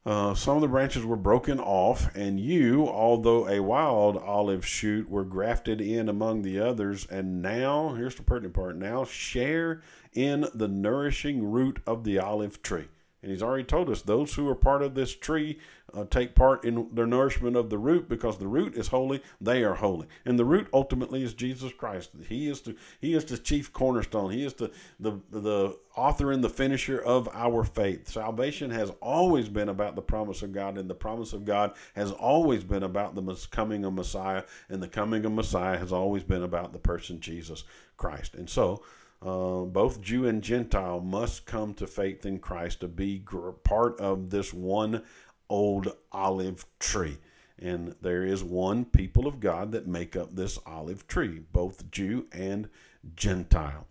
Uh, 0.09 0.33
some 0.33 0.55
of 0.55 0.61
the 0.61 0.67
branches 0.67 1.05
were 1.05 1.15
broken 1.15 1.59
off, 1.59 2.09
and 2.15 2.39
you, 2.39 2.87
although 2.87 3.47
a 3.47 3.61
wild 3.61 4.17
olive 4.17 4.65
shoot, 4.65 5.07
were 5.07 5.23
grafted 5.23 5.79
in 5.79 6.09
among 6.09 6.41
the 6.41 6.59
others, 6.59 7.05
and 7.11 7.43
now, 7.43 7.93
here's 7.93 8.15
the 8.15 8.23
pertinent 8.23 8.55
part, 8.55 8.75
now 8.75 9.05
share 9.05 9.83
in 10.13 10.47
the 10.55 10.67
nourishing 10.67 11.43
root 11.43 11.79
of 11.85 12.05
the 12.05 12.17
olive 12.17 12.59
tree. 12.63 12.87
And 13.21 13.31
he's 13.31 13.43
already 13.43 13.65
told 13.65 13.89
us 13.89 14.01
those 14.01 14.33
who 14.33 14.47
are 14.47 14.55
part 14.55 14.81
of 14.81 14.95
this 14.95 15.13
tree 15.13 15.59
uh, 15.93 16.05
take 16.05 16.35
part 16.35 16.63
in 16.63 16.87
the 16.93 17.05
nourishment 17.05 17.55
of 17.55 17.69
the 17.69 17.77
root 17.77 18.07
because 18.07 18.37
the 18.37 18.47
root 18.47 18.75
is 18.75 18.87
holy, 18.87 19.21
they 19.41 19.63
are 19.63 19.75
holy. 19.75 20.07
And 20.25 20.37
the 20.37 20.45
root 20.45 20.67
ultimately 20.71 21.23
is 21.23 21.33
Jesus 21.33 21.73
Christ. 21.73 22.11
He 22.27 22.47
is 22.47 22.61
the 22.61 22.75
he 23.01 23.13
is 23.13 23.25
the 23.25 23.37
chief 23.37 23.73
cornerstone. 23.73 24.31
He 24.31 24.45
is 24.45 24.53
the 24.53 24.71
the 24.99 25.19
the 25.31 25.77
author 25.95 26.31
and 26.31 26.43
the 26.43 26.49
finisher 26.49 26.99
of 26.99 27.27
our 27.33 27.63
faith. 27.63 28.07
Salvation 28.07 28.71
has 28.71 28.91
always 29.01 29.49
been 29.49 29.69
about 29.69 29.95
the 29.95 30.01
promise 30.01 30.41
of 30.41 30.53
God 30.53 30.77
and 30.77 30.89
the 30.89 30.95
promise 30.95 31.33
of 31.33 31.43
God 31.43 31.73
has 31.95 32.11
always 32.11 32.63
been 32.63 32.83
about 32.83 33.15
the 33.15 33.47
coming 33.51 33.83
of 33.83 33.93
Messiah 33.93 34.43
and 34.69 34.81
the 34.81 34.87
coming 34.87 35.25
of 35.25 35.31
Messiah 35.33 35.77
has 35.77 35.91
always 35.91 36.23
been 36.23 36.43
about 36.43 36.71
the 36.71 36.79
person 36.79 37.19
Jesus 37.19 37.63
Christ. 37.97 38.35
And 38.35 38.49
so 38.49 38.83
uh, 39.21 39.61
both 39.61 40.01
Jew 40.01 40.27
and 40.27 40.41
Gentile 40.41 41.01
must 41.01 41.45
come 41.45 41.73
to 41.75 41.87
faith 41.87 42.25
in 42.25 42.39
Christ 42.39 42.79
to 42.81 42.87
be 42.87 43.23
part 43.63 43.99
of 43.99 44.29
this 44.29 44.53
one 44.53 45.03
old 45.49 45.95
olive 46.11 46.65
tree. 46.79 47.17
And 47.61 47.95
there 48.01 48.23
is 48.23 48.43
one 48.43 48.85
people 48.85 49.27
of 49.27 49.41
God 49.41 49.73
that 49.73 49.87
make 49.87 50.15
up 50.15 50.35
this 50.35 50.57
olive 50.65 51.07
tree, 51.07 51.41
both 51.51 51.91
Jew 51.91 52.27
and 52.31 52.69
Gentile. 53.15 53.87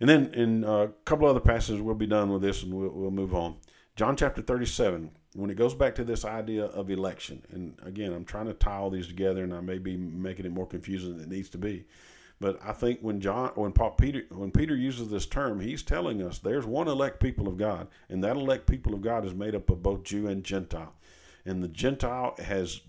And 0.00 0.08
then 0.10 0.34
in 0.34 0.64
a 0.64 0.88
couple 1.06 1.26
other 1.26 1.40
passages, 1.40 1.80
we'll 1.80 1.94
be 1.94 2.06
done 2.06 2.30
with 2.30 2.42
this 2.42 2.62
and 2.62 2.74
we'll, 2.74 2.90
we'll 2.90 3.10
move 3.10 3.34
on. 3.34 3.56
John 3.96 4.16
chapter 4.16 4.42
37, 4.42 5.10
when 5.34 5.50
it 5.50 5.54
goes 5.54 5.72
back 5.72 5.94
to 5.94 6.04
this 6.04 6.24
idea 6.24 6.66
of 6.66 6.90
election, 6.90 7.42
and 7.50 7.78
again, 7.82 8.12
I'm 8.12 8.24
trying 8.24 8.46
to 8.46 8.54
tie 8.54 8.76
all 8.76 8.90
these 8.90 9.06
together 9.06 9.44
and 9.44 9.54
I 9.54 9.60
may 9.60 9.78
be 9.78 9.96
making 9.96 10.44
it 10.44 10.52
more 10.52 10.66
confusing 10.66 11.16
than 11.16 11.20
it 11.20 11.34
needs 11.34 11.48
to 11.50 11.58
be. 11.58 11.84
But 12.44 12.60
I 12.62 12.72
think 12.72 13.00
when 13.00 13.22
John, 13.22 13.52
when 13.54 13.72
Paul 13.72 13.92
Peter, 13.92 14.24
when 14.28 14.50
Peter 14.50 14.76
uses 14.76 15.08
this 15.08 15.24
term, 15.24 15.60
he's 15.60 15.82
telling 15.82 16.20
us 16.20 16.38
there's 16.38 16.66
one 16.66 16.88
elect 16.88 17.18
people 17.18 17.48
of 17.48 17.56
God, 17.56 17.88
and 18.10 18.22
that 18.22 18.36
elect 18.36 18.66
people 18.66 18.92
of 18.92 19.00
God 19.00 19.24
is 19.24 19.32
made 19.32 19.54
up 19.54 19.70
of 19.70 19.82
both 19.82 20.02
Jew 20.02 20.26
and 20.26 20.44
Gentile, 20.44 20.92
and 21.46 21.62
the 21.62 21.68
Gentile 21.68 22.34
has 22.36 22.82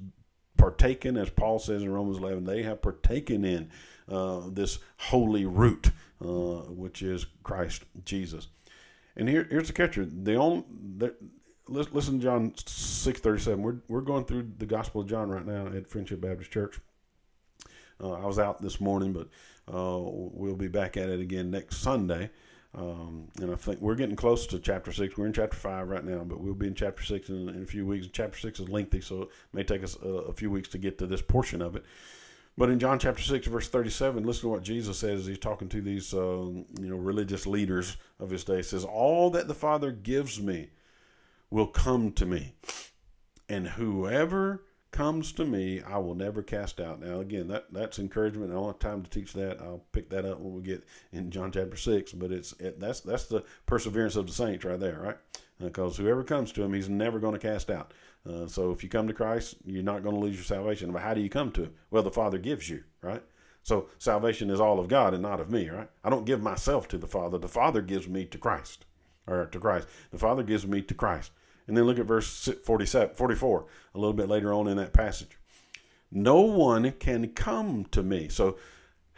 partaken, 0.58 1.16
as 1.16 1.30
Paul 1.30 1.60
says 1.60 1.84
in 1.84 1.89
Romans 1.89 2.18
11, 2.18 2.43
they 2.43 2.64
have 2.64 2.82
partaken 2.82 3.45
in 3.45 3.70
uh, 4.10 4.41
this 4.49 4.80
holy 4.97 5.45
root, 5.45 5.91
uh, 6.22 6.66
which 6.68 7.01
is 7.01 7.26
Christ 7.41 7.84
Jesus. 8.03 8.49
And 9.16 9.30
here, 9.30 9.47
here's 9.49 9.68
the 9.68 9.74
catcher: 9.74 10.03
the 10.03 10.36
only 10.36 10.66
the, 10.97 11.16
listen, 11.70 12.20
John 12.20 12.51
six 12.58 13.22
thirty 13.22 13.41
seven. 13.41 13.62
We're 13.62 13.78
we're 13.88 14.01
going 14.01 14.26
through 14.26 14.51
the 14.58 14.66
Gospel 14.66 14.99
of 14.99 15.08
John 15.08 15.30
right 15.30 15.47
now 15.47 15.68
at 15.68 15.88
Friendship 15.88 16.20
Baptist 16.20 16.51
Church 16.51 16.82
uh, 18.02 18.12
I 18.12 18.26
was 18.26 18.39
out 18.39 18.62
this 18.62 18.80
morning, 18.80 19.14
but 19.14 19.28
uh, 19.74 20.00
we'll 20.00 20.56
be 20.56 20.68
back 20.68 20.98
at 20.98 21.10
it 21.10 21.20
again 21.20 21.52
next 21.52 21.78
Sunday. 21.78 22.30
Um, 22.78 23.30
and 23.41 23.52
I 23.52 23.56
think 23.56 23.80
we're 23.80 23.96
getting 23.96 24.18
close 24.18 24.46
to 24.48 24.60
chapter 24.60 24.91
six. 24.91 25.18
We're 25.18 25.28
in 25.28 25.34
chapter 25.34 25.56
five 25.56 25.88
right 25.88 26.04
now, 26.04 26.24
but 26.26 26.41
we'll 26.41 26.54
be 26.54 26.68
in 26.68 26.76
chapter 26.76 27.04
six 27.04 27.30
in, 27.30 27.48
in 27.48 27.64
a 27.64 27.66
few 27.66 27.86
weeks. 27.86 28.08
Chapter 28.12 28.38
six 28.38 28.60
is 28.60 28.68
lengthy, 28.68 29.00
so 29.00 29.24
it 29.24 29.30
may 29.54 29.64
take 29.64 29.84
us 29.84 29.98
a, 30.04 30.08
a, 30.08 30.34
few 30.34 30.52
weeks 30.52 30.68
to 30.70 30.78
get 30.78 30.98
to 30.98 31.08
this 31.08 31.22
portion 31.22 31.62
of 31.62 31.78
it. 31.78 31.86
But 32.58 32.70
in 32.70 32.80
John 32.80 33.00
chapter 33.00 33.24
six, 33.24 33.48
verse 33.48 33.70
thirty-seven, 33.70 34.26
listen 34.26 34.41
to 34.41 34.50
what 34.50 34.64
Jesus 34.64 35.00
says. 35.00 35.26
He's 35.26 35.38
talking 35.38 35.70
to 35.70 35.82
these, 35.82 36.14
uh, 36.14 36.18
you 36.18 36.66
know, 36.89 36.98
religious 36.98 37.48
leaders 37.48 37.96
of 38.20 38.30
his 38.30 38.43
day. 38.43 38.58
He 38.58 38.64
says, 38.64 38.84
"All 38.84 39.30
that 39.32 39.48
the 39.48 39.54
Father 39.54 39.91
gives 39.91 40.41
me 40.41 40.72
will 41.50 41.68
come 41.68 42.12
to 42.14 42.26
me, 42.26 42.56
and 43.48 43.70
whoever 43.70 44.64
comes 44.96 45.34
to 45.34 45.43
me, 45.43 45.82
I 45.82 45.98
will 45.98 46.16
never 46.16 46.41
cast 46.41 46.80
out. 46.80 47.02
Now, 47.02 47.20
again, 47.20 47.50
that 47.50 47.66
that's 47.72 48.00
encouragement. 48.00 48.52
I 48.52 48.56
don't 48.56 48.68
have 48.68 48.80
time 48.80 49.04
to 49.04 49.10
teach 49.10 49.34
that. 49.34 49.62
I'll 49.62 49.84
pick 49.91 50.10
that 50.10 50.24
up 50.24 50.39
when 50.39 50.54
we 50.54 50.62
get 50.62 50.86
in 51.12 51.30
John 51.30 51.52
chapter 51.52 51.76
six. 51.76 52.14
But 52.14 52.32
it's 52.32 52.54
it, 52.54 52.80
that's 52.80 53.02
that's 53.02 53.26
the 53.26 53.43
perseverance 53.66 54.16
of 54.16 54.26
the 54.26 54.34
saints 54.34 54.64
right 54.64 54.80
there, 54.80 55.00
right? 55.00 55.18
Because 55.60 56.00
uh, 56.00 56.04
whoever 56.04 56.24
comes 56.24 56.54
to 56.54 56.64
him, 56.64 56.74
he's 56.74 56.89
never 56.89 57.20
going 57.20 57.34
to 57.34 57.39
cast 57.39 57.70
out. 57.70 57.93
Uh, 58.28 58.48
so 58.48 58.72
if 58.72 58.84
you 58.84 58.89
come 58.89 59.08
to 59.08 59.14
Christ, 59.14 59.58
you're 59.66 59.84
not 59.84 60.02
going 60.02 60.16
to 60.16 60.22
lose 60.22 60.36
your 60.36 60.46
salvation. 60.46 60.91
But 60.91 61.02
how 61.02 61.14
do 61.14 61.22
you 61.22 61.30
come 61.30 61.52
to 61.52 61.64
it? 61.64 61.74
Well, 61.91 62.04
the 62.04 62.10
Father 62.10 62.38
gives 62.38 62.70
you, 62.70 62.84
right? 63.02 63.22
So 63.64 63.89
salvation 63.98 64.50
is 64.50 64.62
all 64.62 64.80
of 64.80 64.88
God 64.88 65.14
and 65.14 65.24
not 65.24 65.41
of 65.41 65.52
me, 65.52 65.70
right? 65.70 65.89
I 66.04 66.10
don't 66.10 66.26
give 66.26 66.41
myself 66.41 66.88
to 66.88 66.98
the 66.98 67.08
Father. 67.08 67.38
The 67.38 67.48
Father 67.48 67.82
gives 67.82 68.08
me 68.08 68.24
to 68.26 68.38
Christ, 68.38 68.86
or 69.28 69.46
to 69.46 69.60
Christ. 69.60 69.88
The 70.12 70.20
Father 70.20 70.43
gives 70.43 70.66
me 70.66 70.82
to 70.84 70.93
Christ. 70.93 71.32
And 71.68 71.76
then 71.76 71.86
look 71.86 71.99
at 71.99 72.05
verse 72.05 72.49
47, 72.63 73.16
44, 73.16 73.66
a 73.93 73.97
little 73.97 74.13
bit 74.13 74.30
later 74.30 74.53
on 74.53 74.68
in 74.68 74.78
that 74.78 74.93
passage. 74.93 75.38
No 76.11 76.41
one 76.41 76.91
can 76.93 77.30
come 77.30 77.86
to 77.91 78.03
me. 78.03 78.30
So, 78.30 78.57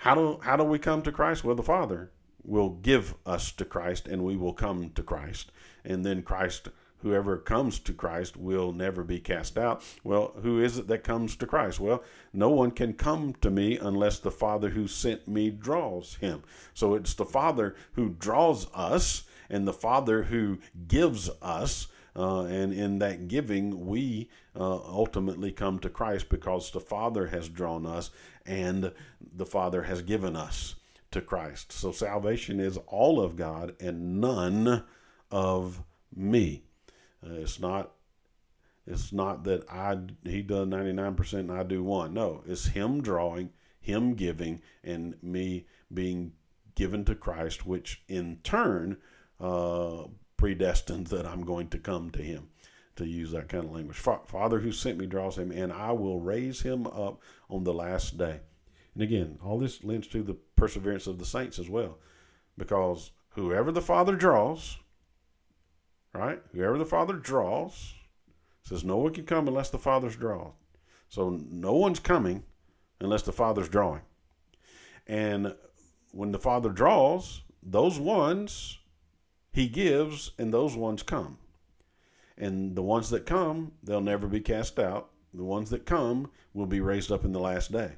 how 0.01 0.15
do, 0.15 0.39
how 0.41 0.55
do 0.55 0.63
we 0.63 0.79
come 0.79 1.01
to 1.01 1.11
Christ? 1.11 1.43
Well, 1.43 1.55
the 1.55 1.63
Father 1.63 2.11
will 2.43 2.69
give 2.69 3.15
us 3.25 3.51
to 3.51 3.65
Christ 3.65 4.07
and 4.07 4.23
we 4.23 4.37
will 4.37 4.53
come 4.53 4.91
to 4.91 5.03
Christ. 5.03 5.51
And 5.83 6.05
then 6.05 6.21
Christ, 6.21 6.69
whoever 6.99 7.37
comes 7.37 7.79
to 7.79 7.93
Christ, 7.93 8.37
will 8.37 8.71
never 8.71 9.03
be 9.03 9.19
cast 9.19 9.57
out. 9.57 9.83
Well, 10.03 10.33
who 10.41 10.61
is 10.61 10.77
it 10.77 10.87
that 10.87 11.03
comes 11.03 11.35
to 11.37 11.45
Christ? 11.45 11.79
Well, 11.79 12.03
no 12.31 12.49
one 12.49 12.71
can 12.71 12.93
come 12.93 13.33
to 13.41 13.49
me 13.49 13.77
unless 13.77 14.19
the 14.19 14.31
Father 14.31 14.69
who 14.69 14.87
sent 14.87 15.27
me 15.27 15.49
draws 15.49 16.15
him. 16.15 16.43
So, 16.73 16.95
it's 16.95 17.13
the 17.13 17.25
Father 17.25 17.75
who 17.93 18.09
draws 18.09 18.67
us 18.73 19.23
and 19.49 19.67
the 19.67 19.73
Father 19.73 20.23
who 20.23 20.59
gives 20.87 21.29
us 21.41 21.87
uh, 22.17 22.45
and 22.45 22.73
in 22.73 22.97
that 22.99 23.27
giving, 23.27 23.85
we 23.85 24.29
uh, 24.55 24.75
ultimately 24.75 25.51
come 25.51 25.77
to 25.79 25.89
Christ 25.89 26.29
because 26.29 26.71
the 26.71 26.79
Father 26.79 27.27
has 27.27 27.47
drawn 27.47 27.85
us 27.85 28.09
and 28.45 28.91
the 29.21 29.45
Father 29.45 29.83
has 29.83 30.01
given 30.01 30.35
us 30.35 30.75
to 31.11 31.21
Christ. 31.21 31.71
So 31.71 31.91
salvation 31.91 32.59
is 32.59 32.77
all 32.87 33.21
of 33.21 33.35
God 33.35 33.75
and 33.79 34.19
none 34.19 34.83
of 35.29 35.83
me. 36.15 36.63
Uh, 37.23 37.33
it's 37.33 37.59
not 37.59 37.91
it's 38.87 39.11
not 39.11 39.43
that 39.43 39.69
I 39.69 39.97
he 40.23 40.41
does 40.41 40.67
99% 40.67 41.33
and 41.33 41.51
I 41.51 41.63
do 41.63 41.83
one. 41.83 42.13
No, 42.13 42.41
it's 42.47 42.67
him 42.67 43.01
drawing, 43.01 43.51
him 43.79 44.15
giving 44.15 44.61
and 44.83 45.21
me 45.21 45.67
being 45.93 46.31
given 46.73 47.05
to 47.05 47.15
Christ 47.15 47.65
which 47.65 48.01
in 48.07 48.39
turn 48.43 48.97
uh, 49.39 50.03
predestined 50.37 51.07
that 51.07 51.25
I'm 51.25 51.43
going 51.43 51.67
to 51.69 51.79
come 51.79 52.11
to 52.11 52.21
him, 52.21 52.49
to 52.95 53.05
use 53.05 53.31
that 53.31 53.49
kind 53.49 53.65
of 53.65 53.71
language. 53.71 53.97
Father 53.97 54.59
who 54.59 54.71
sent 54.71 54.97
me 54.97 55.05
draws 55.05 55.37
him, 55.37 55.51
and 55.51 55.73
I 55.73 55.91
will 55.91 56.19
raise 56.19 56.61
him 56.61 56.87
up 56.87 57.21
on 57.49 57.63
the 57.63 57.73
last 57.73 58.17
day. 58.17 58.39
And 58.93 59.03
again, 59.03 59.37
all 59.43 59.59
this 59.59 59.83
lends 59.83 60.07
to 60.07 60.23
the 60.23 60.37
perseverance 60.55 61.07
of 61.07 61.19
the 61.19 61.25
saints 61.25 61.59
as 61.59 61.69
well, 61.69 61.99
because 62.57 63.11
whoever 63.29 63.71
the 63.71 63.81
Father 63.81 64.15
draws, 64.15 64.77
right? 66.13 66.41
Whoever 66.53 66.77
the 66.77 66.85
Father 66.85 67.13
draws, 67.13 67.93
says 68.63 68.83
no 68.83 68.97
one 68.97 69.13
can 69.13 69.25
come 69.25 69.47
unless 69.47 69.69
the 69.69 69.77
Father's 69.77 70.15
drawn. 70.15 70.51
So 71.09 71.39
no 71.49 71.73
one's 71.73 71.99
coming 71.99 72.43
unless 72.99 73.21
the 73.21 73.31
Father's 73.31 73.69
drawing. 73.69 74.01
And 75.05 75.55
when 76.11 76.31
the 76.31 76.39
Father 76.39 76.69
draws, 76.69 77.43
those 77.63 77.99
ones 77.99 78.79
he 79.57 79.67
gives, 79.67 80.33
and 80.37 80.53
those 80.53 80.75
ones 80.75 81.01
come. 81.01 81.39
And 82.37 82.75
the 82.75 82.83
ones 82.83 83.09
that 83.09 83.25
come, 83.25 83.71
they'll 83.81 84.01
never 84.01 84.27
be 84.27 84.39
cast 84.39 84.77
out. 84.77 85.09
The 85.33 85.43
ones 85.43 85.71
that 85.71 85.83
come 85.83 86.29
will 86.53 86.67
be 86.67 86.79
raised 86.79 87.11
up 87.11 87.25
in 87.25 87.31
the 87.31 87.39
last 87.39 87.71
day. 87.71 87.93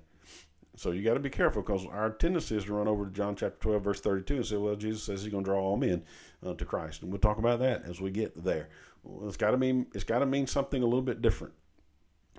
So 0.78 0.92
you 0.92 1.04
got 1.04 1.16
to 1.16 1.20
be 1.20 1.30
careful 1.30 1.62
because 1.62 1.86
our 1.86 2.12
tendency 2.12 2.56
is 2.56 2.64
to 2.64 2.74
run 2.74 2.88
over 2.88 3.08
to 3.08 3.12
John 3.12 3.36
chapter 3.36 3.58
12, 3.60 3.84
verse 3.84 4.00
32 4.00 4.36
and 4.38 4.46
say, 4.46 4.56
well, 4.56 4.78
Jesus 4.78 5.04
says 5.04 5.22
he's 5.22 5.34
going 5.34 5.44
to 5.44 5.50
draw 5.50 5.60
all 5.60 5.76
men 5.76 6.06
uh, 6.46 6.54
to 6.54 6.64
Christ. 6.64 7.02
And 7.02 7.12
we'll 7.12 7.20
talk 7.20 7.40
about 7.40 7.60
that 7.60 7.84
as 7.84 8.00
we 8.00 8.10
get 8.10 8.42
there. 8.42 8.70
Well, 9.04 9.28
it's 9.28 9.36
got 9.36 9.52
to 9.52 9.58
mean 9.58 9.88
it's 9.94 10.06
got 10.06 10.20
to 10.20 10.26
mean 10.26 10.48
something 10.48 10.82
a 10.82 10.86
little 10.86 11.02
bit 11.02 11.22
different. 11.22 11.56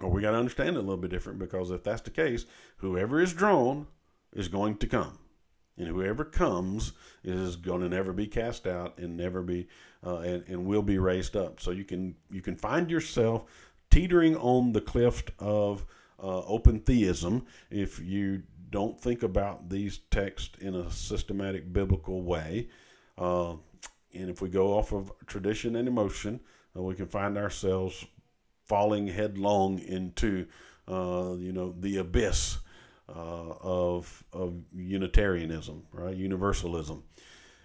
Or 0.01 0.09
we 0.09 0.23
got 0.23 0.31
to 0.31 0.39
understand 0.39 0.77
it 0.77 0.79
a 0.79 0.81
little 0.81 0.97
bit 0.97 1.11
different 1.11 1.39
because 1.39 1.71
if 1.71 1.85
that's 1.85 2.01
the 2.01 2.11
case, 2.11 2.47
whoever 2.79 3.21
is 3.21 3.35
drawn 3.35 3.87
is 4.33 4.49
going 4.49 4.79
to 4.79 4.87
come. 4.87 5.19
And 5.81 5.89
whoever 5.89 6.27
comes 6.27 6.93
is 7.25 7.57
going 7.57 7.81
to 7.81 7.89
never 7.89 8.13
be 8.13 8.27
cast 8.27 8.67
out 8.67 8.99
and 8.99 9.17
never 9.17 9.41
be 9.41 9.67
uh, 10.07 10.19
and, 10.19 10.45
and 10.47 10.67
will 10.67 10.83
be 10.83 10.99
raised 10.99 11.37
up. 11.37 11.59
So 11.59 11.71
you 11.71 11.85
can 11.85 12.17
you 12.31 12.43
can 12.43 12.55
find 12.55 12.91
yourself 12.91 13.45
teetering 13.91 14.37
on 14.37 14.73
the 14.73 14.83
cliff 14.83 15.23
of 15.39 15.87
uh, 16.23 16.43
open 16.45 16.81
theism 16.81 17.47
if 17.71 17.99
you 17.99 18.43
don't 18.69 19.01
think 19.01 19.23
about 19.23 19.71
these 19.71 20.01
texts 20.11 20.59
in 20.61 20.75
a 20.75 20.91
systematic 20.91 21.73
biblical 21.73 22.23
way. 22.23 22.69
Uh, 23.17 23.55
and 24.13 24.29
if 24.29 24.43
we 24.43 24.51
go 24.51 24.77
off 24.77 24.93
of 24.93 25.11
tradition 25.27 25.77
and 25.77 25.89
emotion, 25.89 26.41
uh, 26.77 26.83
we 26.83 26.95
can 26.95 27.07
find 27.07 27.39
ourselves 27.39 28.05
falling 28.67 29.07
headlong 29.07 29.79
into, 29.79 30.47
uh, 30.87 31.35
you 31.39 31.53
know, 31.53 31.75
the 31.81 31.97
abyss 31.97 32.59
uh, 33.15 33.55
of 33.61 34.25
of 34.33 34.55
Unitarianism, 34.75 35.85
right? 35.93 36.17
Universalism. 36.17 37.03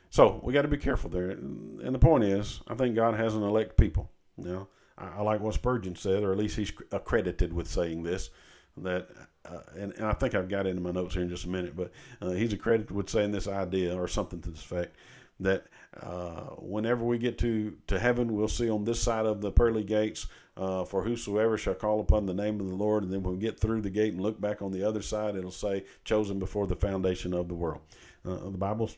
So 0.10 0.40
we 0.44 0.54
got 0.54 0.62
to 0.62 0.68
be 0.68 0.78
careful 0.78 1.10
there. 1.10 1.32
And 1.32 1.94
the 1.94 2.00
point 2.00 2.24
is, 2.24 2.62
I 2.68 2.76
think 2.76 2.96
God 2.96 3.16
has 3.16 3.36
an 3.36 3.44
elect 3.44 3.76
people. 3.78 4.10
You 4.38 4.46
know, 4.46 4.68
I, 4.98 5.18
I 5.18 5.22
like 5.22 5.42
what 5.42 5.54
Spurgeon 5.54 5.96
said, 5.96 6.24
or 6.24 6.32
at 6.32 6.38
least 6.38 6.56
he's 6.56 6.72
accredited 6.92 7.52
with 7.52 7.68
saying 7.68 8.04
this. 8.04 8.30
That, 8.78 9.08
uh, 9.46 9.60
and, 9.78 9.94
and, 9.94 10.06
I 10.06 10.14
think 10.14 10.36
I've 10.36 10.50
got 10.50 10.68
it 10.68 10.76
in 10.76 10.84
my 10.84 10.92
notes 10.92 11.14
here 11.14 11.24
in 11.24 11.30
just 11.30 11.46
a 11.46 11.50
minute, 11.50 11.78
but 11.78 11.92
uh, 12.22 12.32
he's 12.32 12.52
accredited 12.52 12.92
with 12.92 13.10
saying 13.10 13.32
this 13.32 13.48
idea 13.48 13.96
or 13.96 14.08
something 14.08 14.42
to 14.42 14.50
this 14.50 14.60
effect 14.60 14.98
that 15.40 15.66
uh, 16.02 16.42
whenever 16.58 17.04
we 17.04 17.18
get 17.18 17.38
to, 17.40 17.76
to 17.88 18.00
heaven, 18.00 18.34
we'll 18.34 18.48
see 18.48 18.70
on 18.70 18.84
this 18.84 19.02
side 19.02 19.26
of 19.26 19.42
the 19.42 19.52
pearly 19.52 19.84
gates, 19.84 20.28
uh, 20.58 20.86
for 20.86 21.04
whosoever 21.04 21.58
shall 21.58 21.74
call 21.74 22.00
upon 22.00 22.26
the 22.26 22.34
name 22.34 22.60
of 22.60 22.68
the 22.68 22.76
Lord. 22.76 23.04
And 23.04 23.12
then 23.12 23.24
when 23.24 23.36
we 23.36 23.40
get 23.40 23.60
through 23.60 23.82
the 23.82 23.90
gate 23.90 24.14
and 24.14 24.22
look 24.22 24.40
back 24.40 24.62
on 24.62 24.72
the 24.72 24.84
other 24.84 25.02
side, 25.02 25.36
it'll 25.36 25.52
say, 25.52 25.86
chosen 26.04 26.40
before 26.40 26.68
the 26.68 26.76
foundation 26.76 27.34
of 27.34 27.48
the 27.48 27.56
world. 27.56 27.82
Uh, 28.26 28.50
the 28.50 28.58
Bible 28.58 28.90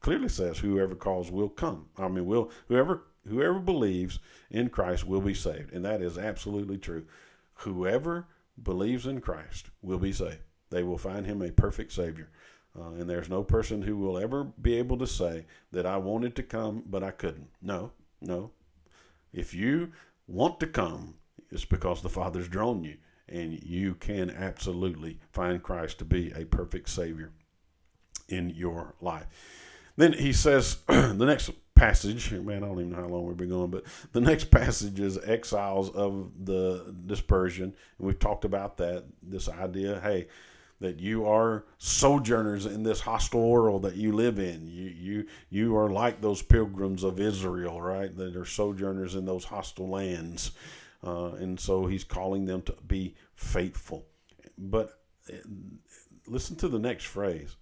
clearly 0.00 0.28
says, 0.28 0.58
whoever 0.58 0.94
calls 0.94 1.30
will 1.30 1.48
come. 1.48 1.86
I 1.96 2.08
mean, 2.08 2.26
will 2.26 2.50
whoever 2.68 3.04
whoever 3.28 3.58
believes 3.58 4.18
in 4.50 4.68
Christ 4.68 5.06
will 5.06 5.20
be 5.20 5.34
saved. 5.34 5.72
And 5.72 5.84
that 5.84 6.02
is 6.02 6.18
absolutely 6.18 6.78
true. 6.78 7.04
Whoever 7.54 8.26
believes 8.62 9.06
in 9.06 9.20
Christ 9.20 9.66
will 9.82 9.98
be 9.98 10.12
saved. 10.12 10.40
They 10.70 10.82
will 10.82 10.98
find 10.98 11.26
him 11.26 11.42
a 11.42 11.50
perfect 11.50 11.92
Savior. 11.92 12.30
Uh, 12.78 12.90
and 12.92 13.10
there's 13.10 13.28
no 13.28 13.42
person 13.42 13.82
who 13.82 13.96
will 13.96 14.16
ever 14.16 14.44
be 14.44 14.74
able 14.74 14.96
to 14.98 15.06
say 15.06 15.44
that 15.72 15.86
I 15.86 15.96
wanted 15.96 16.36
to 16.36 16.42
come, 16.42 16.84
but 16.86 17.02
I 17.02 17.10
couldn't. 17.10 17.48
No, 17.60 17.90
no. 18.20 18.52
If 19.32 19.54
you 19.54 19.92
want 20.30 20.60
to 20.60 20.66
come, 20.66 21.14
it's 21.50 21.64
because 21.64 22.02
the 22.02 22.08
Father's 22.08 22.48
drawn 22.48 22.84
you, 22.84 22.96
and 23.28 23.62
you 23.62 23.94
can 23.94 24.30
absolutely 24.30 25.18
find 25.32 25.62
Christ 25.62 25.98
to 25.98 26.04
be 26.04 26.32
a 26.32 26.44
perfect 26.44 26.88
Savior 26.88 27.32
in 28.28 28.50
your 28.50 28.94
life. 29.00 29.26
Then 29.96 30.12
he 30.12 30.32
says, 30.32 30.78
the 30.86 31.12
next 31.14 31.50
passage, 31.74 32.30
man, 32.32 32.62
I 32.62 32.66
don't 32.66 32.78
even 32.78 32.90
know 32.90 32.96
how 32.96 33.06
long 33.06 33.26
we've 33.26 33.36
been 33.36 33.48
going, 33.48 33.70
but 33.70 33.84
the 34.12 34.20
next 34.20 34.44
passage 34.50 35.00
is 35.00 35.18
exiles 35.18 35.90
of 35.90 36.30
the 36.44 36.94
dispersion. 37.06 37.74
And 37.98 38.06
we've 38.06 38.18
talked 38.18 38.44
about 38.44 38.76
that, 38.78 39.04
this 39.22 39.48
idea, 39.48 40.00
hey, 40.00 40.28
that 40.80 40.98
you 40.98 41.26
are 41.26 41.64
sojourners 41.78 42.64
in 42.66 42.82
this 42.82 43.00
hostile 43.00 43.48
world 43.48 43.82
that 43.82 43.96
you 43.96 44.12
live 44.12 44.38
in. 44.38 44.66
You 44.66 44.88
you 44.88 45.26
you 45.50 45.76
are 45.76 45.90
like 45.90 46.20
those 46.20 46.42
pilgrims 46.42 47.04
of 47.04 47.20
Israel, 47.20 47.80
right? 47.80 48.14
That 48.16 48.34
are 48.36 48.46
sojourners 48.46 49.14
in 49.14 49.26
those 49.26 49.44
hostile 49.44 49.88
lands, 49.88 50.52
uh, 51.04 51.32
and 51.32 51.60
so 51.60 51.86
he's 51.86 52.04
calling 52.04 52.46
them 52.46 52.62
to 52.62 52.74
be 52.86 53.14
faithful. 53.34 54.06
But 54.56 54.98
uh, 55.32 55.36
listen 56.26 56.56
to 56.56 56.68
the 56.68 56.78
next 56.78 57.04
phrase, 57.04 57.56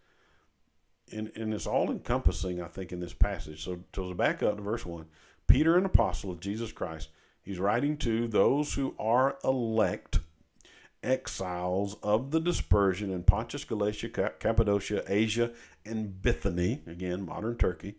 and 1.12 1.32
and 1.34 1.52
it's 1.52 1.66
all 1.66 1.90
encompassing, 1.90 2.62
I 2.62 2.68
think, 2.68 2.92
in 2.92 3.00
this 3.00 3.14
passage. 3.14 3.64
So 3.64 3.80
to 3.92 4.14
back 4.14 4.42
up 4.42 4.56
to 4.56 4.62
verse 4.62 4.86
one, 4.86 5.06
Peter, 5.48 5.76
an 5.76 5.86
apostle 5.86 6.30
of 6.30 6.40
Jesus 6.40 6.70
Christ, 6.70 7.08
he's 7.42 7.58
writing 7.58 7.96
to 7.98 8.28
those 8.28 8.74
who 8.74 8.94
are 8.96 9.38
elect 9.42 10.20
exiles 11.03 11.96
of 12.03 12.30
the 12.30 12.40
dispersion 12.40 13.12
in 13.12 13.22
Pontus, 13.22 13.64
Galatia, 13.64 14.09
Cappadocia, 14.09 15.05
Asia, 15.07 15.53
and 15.84 16.20
Bithynia, 16.20 16.80
again, 16.86 17.24
modern 17.24 17.57
Turkey. 17.57 17.94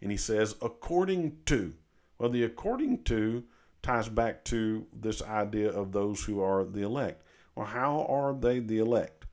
And 0.00 0.10
he 0.10 0.16
says, 0.16 0.56
according 0.60 1.38
to. 1.46 1.74
Well, 2.18 2.30
the 2.30 2.44
according 2.44 3.04
to 3.04 3.44
ties 3.82 4.08
back 4.08 4.44
to 4.44 4.86
this 4.92 5.22
idea 5.22 5.70
of 5.70 5.92
those 5.92 6.24
who 6.24 6.40
are 6.40 6.64
the 6.64 6.82
elect. 6.82 7.22
Well, 7.54 7.66
how 7.66 8.06
are 8.08 8.34
they 8.34 8.60
the 8.60 8.78
elect? 8.78 9.26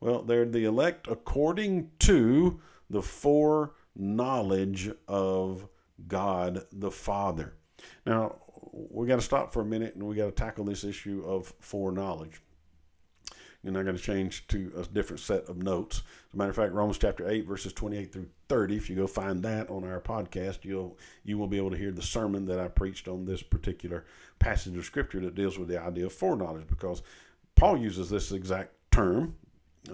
Well, 0.00 0.22
they're 0.22 0.46
the 0.46 0.64
elect 0.64 1.06
according 1.08 1.90
to 2.00 2.60
the 2.90 3.02
foreknowledge 3.02 4.90
of 5.06 5.68
God 6.08 6.64
the 6.72 6.90
Father. 6.90 7.54
Now, 8.04 8.36
we 8.72 9.06
got 9.06 9.16
to 9.16 9.22
stop 9.22 9.52
for 9.52 9.60
a 9.60 9.64
minute 9.64 9.94
and 9.94 10.02
we 10.02 10.16
got 10.16 10.26
to 10.26 10.32
tackle 10.32 10.64
this 10.64 10.84
issue 10.84 11.22
of 11.26 11.52
foreknowledge. 11.60 12.40
And 13.64 13.76
I'm 13.76 13.84
going 13.84 13.96
to 13.96 14.02
change 14.02 14.48
to 14.48 14.72
a 14.76 14.82
different 14.82 15.20
set 15.20 15.44
of 15.44 15.62
notes. 15.62 15.98
As 16.28 16.34
a 16.34 16.36
matter 16.36 16.50
of 16.50 16.56
fact, 16.56 16.72
Romans 16.72 16.98
chapter 16.98 17.28
8, 17.28 17.46
verses 17.46 17.72
28 17.72 18.12
through 18.12 18.28
30, 18.48 18.76
if 18.76 18.90
you 18.90 18.96
go 18.96 19.06
find 19.06 19.40
that 19.44 19.70
on 19.70 19.84
our 19.84 20.00
podcast, 20.00 20.64
you'll 20.64 20.98
you 21.22 21.38
will 21.38 21.46
be 21.46 21.58
able 21.58 21.70
to 21.70 21.76
hear 21.76 21.92
the 21.92 22.02
sermon 22.02 22.44
that 22.46 22.58
I 22.58 22.66
preached 22.66 23.06
on 23.06 23.24
this 23.24 23.40
particular 23.40 24.04
passage 24.40 24.76
of 24.76 24.84
scripture 24.84 25.20
that 25.20 25.36
deals 25.36 25.58
with 25.58 25.68
the 25.68 25.80
idea 25.80 26.06
of 26.06 26.12
foreknowledge, 26.12 26.66
because 26.66 27.02
Paul 27.54 27.76
uses 27.76 28.10
this 28.10 28.32
exact 28.32 28.72
term 28.90 29.36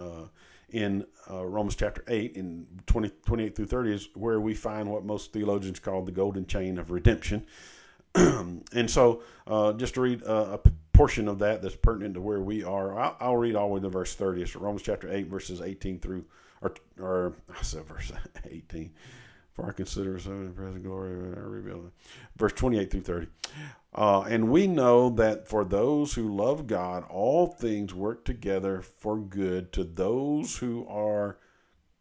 uh, 0.01 0.29
in 0.71 1.05
uh, 1.31 1.45
Romans 1.45 1.77
chapter 1.77 2.03
8, 2.09 2.37
in 2.37 2.67
20, 2.87 3.11
28 3.27 3.57
through 3.57 3.67
30, 3.67 3.93
is 3.93 4.09
where 4.15 4.41
we 4.41 4.55
find 4.55 4.91
what 4.91 5.05
most 5.05 5.33
theologians 5.33 5.79
call 5.79 6.03
the 6.03 6.13
golden 6.13 6.47
chain 6.47 6.79
of 6.79 6.91
redemption. 6.91 7.47
and 8.73 8.91
so, 8.91 9.23
uh, 9.47 9.73
just 9.75 9.95
to 9.95 10.01
read 10.01 10.23
uh, 10.25 10.59
a 10.65 10.71
portion 10.93 11.29
of 11.29 11.39
that 11.39 11.63
that's 11.63 11.77
pertinent 11.77 12.15
to 12.15 12.21
where 12.21 12.41
we 12.41 12.65
are, 12.65 12.99
I'll, 12.99 13.17
I'll 13.21 13.37
read 13.37 13.55
all 13.55 13.69
the 13.69 13.75
way 13.75 13.81
to 13.81 13.89
verse 13.89 14.15
30. 14.15 14.43
It's 14.43 14.57
Romans 14.57 14.83
chapter 14.83 15.13
8, 15.13 15.27
verses 15.29 15.61
18 15.61 16.01
through, 16.01 16.25
or, 16.61 16.75
or 17.01 17.35
I 17.49 17.63
said 17.63 17.85
verse 17.85 18.13
18. 18.51 18.91
For 19.53 19.67
I 19.67 19.73
consider 19.73 20.19
so 20.21 20.31
in 20.31 20.53
present 20.53 20.85
glory, 20.85 21.11
revealed. 21.15 21.91
Verse 22.37 22.53
28 22.53 22.91
through 22.93 23.01
30. 23.01 23.27
Uh, 23.93 24.21
and 24.23 24.51
we 24.51 24.69
know 24.69 25.11
that 25.11 25.49
for 25.49 25.65
those 25.65 26.15
who 26.15 26.33
love 26.33 26.69
God, 26.69 27.05
all 27.11 27.49
things 27.49 27.93
work 27.93 28.25
together 28.25 28.83
for 28.83 29.19
good 29.19 29.73
to 29.73 29.83
those 29.83 30.59
who 30.59 30.87
are 30.89 31.39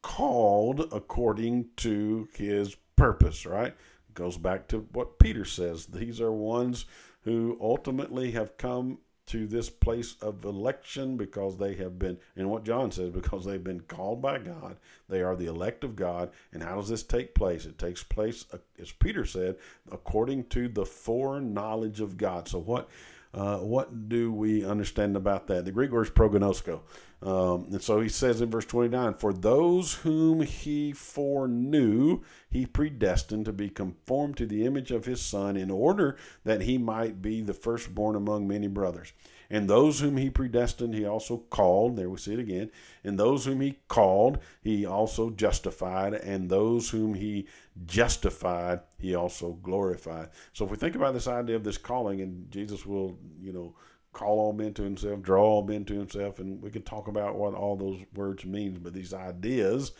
called 0.03 0.87
according 0.91 1.65
to 1.77 2.27
his 2.35 2.75
purpose, 2.95 3.45
right? 3.45 3.75
Goes 4.17 4.37
back 4.37 4.67
to 4.67 4.79
what 4.91 5.19
Peter 5.19 5.45
says. 5.45 5.85
These 5.85 6.19
are 6.19 6.31
ones 6.31 6.85
who 7.21 7.57
ultimately 7.61 8.31
have 8.31 8.57
come 8.57 8.97
to 9.27 9.45
this 9.45 9.69
place 9.69 10.15
of 10.21 10.43
election 10.43 11.17
because 11.17 11.57
they 11.57 11.75
have 11.75 11.99
been, 11.99 12.17
and 12.35 12.49
what 12.49 12.63
John 12.63 12.91
says, 12.91 13.11
because 13.11 13.45
they've 13.45 13.63
been 13.63 13.81
called 13.81 14.21
by 14.21 14.39
God. 14.39 14.77
They 15.07 15.21
are 15.21 15.35
the 15.35 15.47
elect 15.47 15.83
of 15.83 15.95
God. 15.95 16.31
And 16.51 16.63
how 16.63 16.77
does 16.77 16.89
this 16.89 17.03
take 17.03 17.35
place? 17.35 17.65
It 17.65 17.77
takes 17.77 18.03
place, 18.03 18.45
uh, 18.53 18.57
as 18.79 18.91
Peter 18.91 19.25
said, 19.25 19.57
according 19.91 20.45
to 20.45 20.67
the 20.67 20.85
foreknowledge 20.85 21.99
of 21.99 22.17
God. 22.17 22.47
So, 22.47 22.59
what 22.59 22.89
uh, 23.33 23.57
what 23.57 24.09
do 24.09 24.31
we 24.31 24.65
understand 24.65 25.15
about 25.15 25.47
that? 25.47 25.65
The 25.65 25.71
Greek 25.71 25.91
word 25.91 26.07
is 26.07 26.11
prognosko. 26.11 26.79
Um, 27.21 27.69
and 27.71 27.81
so 27.81 27.99
he 27.99 28.09
says 28.09 28.41
in 28.41 28.51
verse 28.51 28.65
29 28.65 29.15
For 29.15 29.33
those 29.33 29.95
whom 29.95 30.41
he 30.41 30.91
foreknew, 30.91 32.21
he 32.49 32.65
predestined 32.65 33.45
to 33.45 33.53
be 33.53 33.69
conformed 33.69 34.37
to 34.37 34.45
the 34.45 34.65
image 34.65 34.91
of 34.91 35.05
his 35.05 35.21
Son, 35.21 35.57
in 35.57 35.71
order 35.71 36.17
that 36.43 36.61
he 36.61 36.77
might 36.77 37.21
be 37.21 37.41
the 37.41 37.55
firstborn 37.55 38.15
among 38.15 38.47
many 38.47 38.67
brothers. 38.67 39.13
And 39.49 39.69
those 39.69 39.99
whom 39.99 40.17
he 40.17 40.29
predestined, 40.29 40.93
he 40.93 41.05
also 41.05 41.37
called. 41.49 41.95
There 41.95 42.09
we 42.09 42.17
see 42.17 42.33
it 42.33 42.39
again. 42.39 42.69
And 43.03 43.17
those 43.17 43.45
whom 43.45 43.61
he 43.61 43.79
called, 43.87 44.39
he 44.61 44.85
also 44.85 45.29
justified. 45.29 46.13
And 46.13 46.49
those 46.49 46.89
whom 46.89 47.13
he 47.13 47.47
justified, 47.85 48.81
he 48.99 49.15
also 49.15 49.53
glorified. 49.53 50.29
So 50.53 50.65
if 50.65 50.71
we 50.71 50.77
think 50.77 50.95
about 50.95 51.13
this 51.13 51.27
idea 51.27 51.55
of 51.55 51.63
this 51.63 51.77
calling, 51.77 52.21
and 52.21 52.51
Jesus 52.51 52.85
will, 52.85 53.17
you 53.39 53.53
know, 53.53 53.73
call 54.17 54.39
all 54.39 54.53
men 54.53 54.73
to 54.73 54.81
himself, 54.81 55.21
draw 55.21 55.43
all 55.43 55.63
men 55.63 55.85
to 55.85 55.93
himself, 55.93 56.39
and 56.39 56.59
we 56.59 56.71
could 56.71 56.85
talk 56.85 57.07
about 57.07 57.35
what 57.35 57.53
all 57.53 57.75
those 57.75 58.01
words 58.15 58.45
mean, 58.45 58.79
but 58.81 58.93
these 58.93 59.13
ideas, 59.13 59.91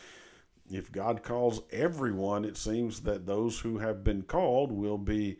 if 0.72 0.92
God 0.92 1.22
calls 1.22 1.62
everyone, 1.72 2.44
it 2.44 2.58
seems 2.58 3.02
that 3.02 3.28
those 3.28 3.60
who 3.60 3.78
have 3.78 4.04
been 4.04 4.24
called 4.24 4.72
will 4.72 4.98
be 4.98 5.38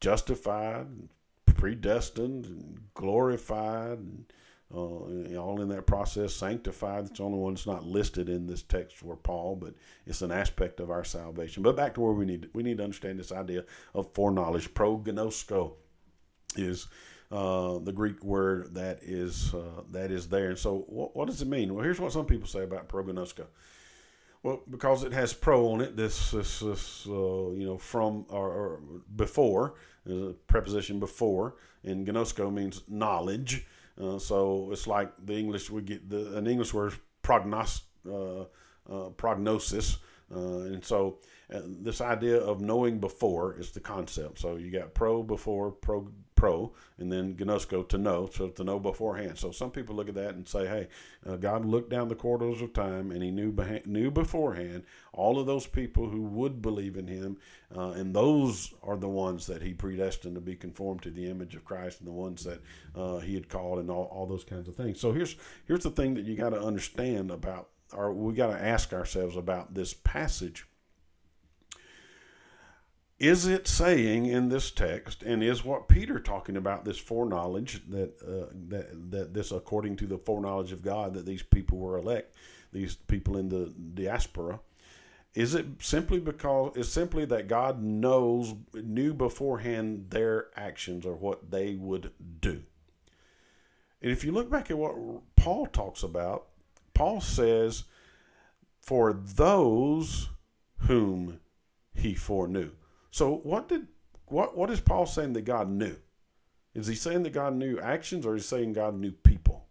justified, 0.00 0.88
predestined, 1.46 2.46
and 2.46 2.80
glorified, 2.94 3.98
and 3.98 4.32
uh, 4.74 5.38
all 5.38 5.60
in 5.62 5.68
that 5.68 5.86
process, 5.86 6.34
sanctified. 6.34 7.04
It's 7.04 7.18
the 7.18 7.24
only 7.24 7.38
one 7.38 7.54
that's 7.54 7.68
not 7.68 7.86
listed 7.86 8.28
in 8.28 8.48
this 8.48 8.62
text 8.62 8.96
for 8.96 9.16
Paul, 9.16 9.54
but 9.54 9.74
it's 10.06 10.22
an 10.22 10.32
aspect 10.32 10.80
of 10.80 10.90
our 10.90 11.04
salvation. 11.04 11.62
But 11.62 11.76
back 11.76 11.94
to 11.94 12.00
where 12.00 12.12
we 12.12 12.26
need 12.26 12.50
we 12.52 12.64
need 12.64 12.78
to 12.78 12.84
understand 12.84 13.20
this 13.20 13.30
idea 13.30 13.64
of 13.94 14.12
foreknowledge. 14.12 14.74
Prognosko 14.74 15.74
is 16.56 16.88
uh, 17.30 17.78
the 17.78 17.92
Greek 17.92 18.22
word 18.24 18.74
that 18.74 19.00
is 19.02 19.52
uh, 19.54 19.82
that 19.90 20.10
is 20.10 20.28
there. 20.28 20.50
And 20.50 20.58
so, 20.58 20.84
what, 20.88 21.16
what, 21.16 21.26
does 21.26 21.42
it 21.42 21.48
mean? 21.48 21.74
Well, 21.74 21.84
here's 21.84 22.00
what 22.00 22.12
some 22.12 22.26
people 22.26 22.46
say 22.46 22.62
about 22.62 22.88
prognosko. 22.88 23.46
Well, 24.42 24.62
because 24.70 25.02
it 25.02 25.12
has 25.12 25.32
pro 25.32 25.72
on 25.72 25.80
it, 25.80 25.96
this, 25.96 26.30
this, 26.30 26.60
this 26.60 27.06
uh, 27.08 27.10
you 27.10 27.66
know, 27.66 27.78
from 27.78 28.26
or, 28.28 28.48
or 28.48 28.80
before, 29.16 29.74
is 30.04 30.30
a 30.30 30.34
preposition 30.46 31.00
before, 31.00 31.56
and 31.82 32.06
gnosko 32.06 32.52
means 32.52 32.82
knowledge. 32.86 33.66
Uh, 34.00 34.18
so 34.18 34.68
it's 34.70 34.86
like 34.86 35.10
the 35.24 35.34
English 35.34 35.70
we 35.70 35.82
get 35.82 36.08
the 36.08 36.36
an 36.36 36.46
English 36.46 36.72
word 36.72 36.94
prognos, 37.24 37.82
uh, 38.08 38.42
uh, 38.88 39.08
prognosis, 39.10 39.98
uh, 40.34 40.58
and 40.72 40.84
so 40.84 41.18
uh, 41.52 41.60
this 41.64 42.00
idea 42.00 42.38
of 42.38 42.60
knowing 42.60 42.98
before 42.98 43.56
is 43.58 43.70
the 43.70 43.80
concept. 43.80 44.38
So 44.38 44.56
you 44.56 44.70
got 44.70 44.94
pro 44.94 45.22
before, 45.22 45.70
pro 45.70 46.10
pro, 46.34 46.70
and 46.98 47.10
then 47.10 47.34
gnosko 47.34 47.88
to 47.88 47.96
know, 47.96 48.28
so 48.30 48.48
to 48.48 48.62
know 48.62 48.78
beforehand. 48.78 49.38
So 49.38 49.50
some 49.50 49.70
people 49.70 49.96
look 49.96 50.08
at 50.08 50.14
that 50.16 50.34
and 50.34 50.46
say, 50.46 50.66
hey, 50.66 50.88
uh, 51.26 51.36
God 51.36 51.64
looked 51.64 51.88
down 51.88 52.08
the 52.08 52.14
corridors 52.14 52.60
of 52.60 52.74
time 52.74 53.10
and 53.10 53.22
he 53.22 53.30
knew 53.30 53.50
beha- 53.50 53.86
knew 53.86 54.10
beforehand 54.10 54.84
all 55.14 55.38
of 55.40 55.46
those 55.46 55.66
people 55.66 56.10
who 56.10 56.22
would 56.22 56.60
believe 56.60 56.96
in 56.96 57.06
him, 57.06 57.38
uh, 57.74 57.90
and 57.90 58.14
those 58.14 58.74
are 58.82 58.96
the 58.98 59.08
ones 59.08 59.46
that 59.46 59.62
he 59.62 59.72
predestined 59.72 60.34
to 60.34 60.40
be 60.42 60.54
conformed 60.54 61.02
to 61.02 61.10
the 61.10 61.30
image 61.30 61.54
of 61.54 61.64
Christ, 61.64 62.00
and 62.00 62.08
the 62.08 62.12
ones 62.12 62.44
that 62.44 62.60
uh, 62.94 63.18
he 63.18 63.34
had 63.34 63.48
called, 63.48 63.78
and 63.78 63.90
all, 63.90 64.04
all 64.12 64.26
those 64.26 64.44
kinds 64.44 64.68
of 64.68 64.76
things. 64.76 65.00
So 65.00 65.12
here's 65.12 65.36
here's 65.66 65.84
the 65.84 65.90
thing 65.90 66.14
that 66.14 66.26
you 66.26 66.36
got 66.36 66.50
to 66.50 66.60
understand 66.60 67.30
about, 67.30 67.70
or 67.92 68.12
we 68.12 68.34
got 68.34 68.48
to 68.48 68.62
ask 68.62 68.92
ourselves 68.92 69.36
about 69.36 69.74
this 69.74 69.94
passage 69.94 70.66
is 73.18 73.46
it 73.46 73.66
saying 73.66 74.26
in 74.26 74.50
this 74.50 74.70
text, 74.70 75.22
and 75.22 75.42
is 75.42 75.64
what 75.64 75.88
Peter 75.88 76.20
talking 76.20 76.56
about 76.56 76.84
this 76.84 76.98
foreknowledge 76.98 77.88
that 77.88 78.14
uh, 78.22 78.52
that 78.68 79.10
that 79.10 79.34
this 79.34 79.52
according 79.52 79.96
to 79.96 80.06
the 80.06 80.18
foreknowledge 80.18 80.72
of 80.72 80.82
God 80.82 81.14
that 81.14 81.24
these 81.24 81.42
people 81.42 81.78
were 81.78 81.96
elect, 81.96 82.34
these 82.72 82.94
people 82.94 83.38
in 83.38 83.48
the 83.48 83.72
diaspora, 83.94 84.60
is 85.34 85.54
it 85.54 85.66
simply 85.80 86.20
because 86.20 86.76
it's 86.76 86.90
simply 86.90 87.24
that 87.24 87.48
God 87.48 87.82
knows 87.82 88.54
knew 88.74 89.14
beforehand 89.14 90.10
their 90.10 90.48
actions 90.54 91.06
or 91.06 91.14
what 91.14 91.50
they 91.50 91.74
would 91.74 92.12
do? 92.40 92.64
And 94.02 94.12
if 94.12 94.24
you 94.24 94.32
look 94.32 94.50
back 94.50 94.70
at 94.70 94.76
what 94.76 94.94
Paul 95.36 95.64
talks 95.66 96.02
about, 96.02 96.48
Paul 96.96 97.20
says, 97.20 97.84
"For 98.80 99.12
those 99.12 100.30
whom 100.78 101.40
he 101.92 102.14
foreknew." 102.14 102.70
So 103.10 103.36
what 103.36 103.68
did 103.68 103.88
what 104.24 104.56
what 104.56 104.70
is 104.70 104.80
Paul 104.80 105.04
saying 105.04 105.34
that 105.34 105.44
God 105.44 105.68
knew? 105.68 105.96
Is 106.74 106.86
he 106.86 106.94
saying 106.94 107.22
that 107.24 107.32
God 107.32 107.54
knew 107.54 107.78
actions 107.78 108.24
or 108.24 108.34
is 108.34 108.44
he 108.44 108.48
saying 108.48 108.72
God 108.72 108.98
knew 108.98 109.12
people? 109.12 109.66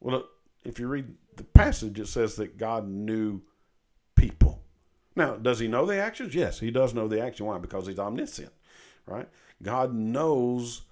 Well, 0.00 0.24
if 0.64 0.78
you 0.78 0.88
read 0.88 1.14
the 1.36 1.44
passage, 1.44 2.00
it 2.00 2.08
says 2.08 2.36
that 2.36 2.56
God 2.56 2.88
knew 2.88 3.42
people. 4.14 4.62
Now, 5.16 5.36
does 5.36 5.58
he 5.58 5.68
know 5.68 5.84
the 5.84 5.96
actions? 5.96 6.34
Yes, 6.34 6.60
he 6.60 6.70
does 6.70 6.94
know 6.94 7.08
the 7.08 7.20
action. 7.20 7.46
Why? 7.46 7.58
Because 7.58 7.86
he's 7.86 7.98
omniscient, 7.98 8.52
right? 9.06 9.28
God 9.62 9.94
knows 9.94 10.82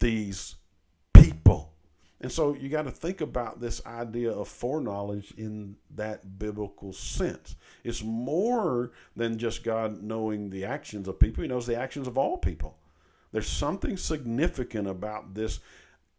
these. 0.00 0.56
And 2.26 2.32
so 2.32 2.54
you 2.54 2.68
got 2.68 2.86
to 2.86 2.90
think 2.90 3.20
about 3.20 3.60
this 3.60 3.86
idea 3.86 4.32
of 4.32 4.48
foreknowledge 4.48 5.32
in 5.36 5.76
that 5.94 6.40
biblical 6.40 6.92
sense. 6.92 7.54
It's 7.84 8.02
more 8.02 8.90
than 9.14 9.38
just 9.38 9.62
God 9.62 10.02
knowing 10.02 10.50
the 10.50 10.64
actions 10.64 11.06
of 11.06 11.20
people, 11.20 11.42
He 11.42 11.48
knows 11.48 11.68
the 11.68 11.76
actions 11.78 12.08
of 12.08 12.18
all 12.18 12.36
people. 12.36 12.78
There's 13.30 13.46
something 13.46 13.96
significant 13.96 14.88
about 14.88 15.34
this 15.34 15.60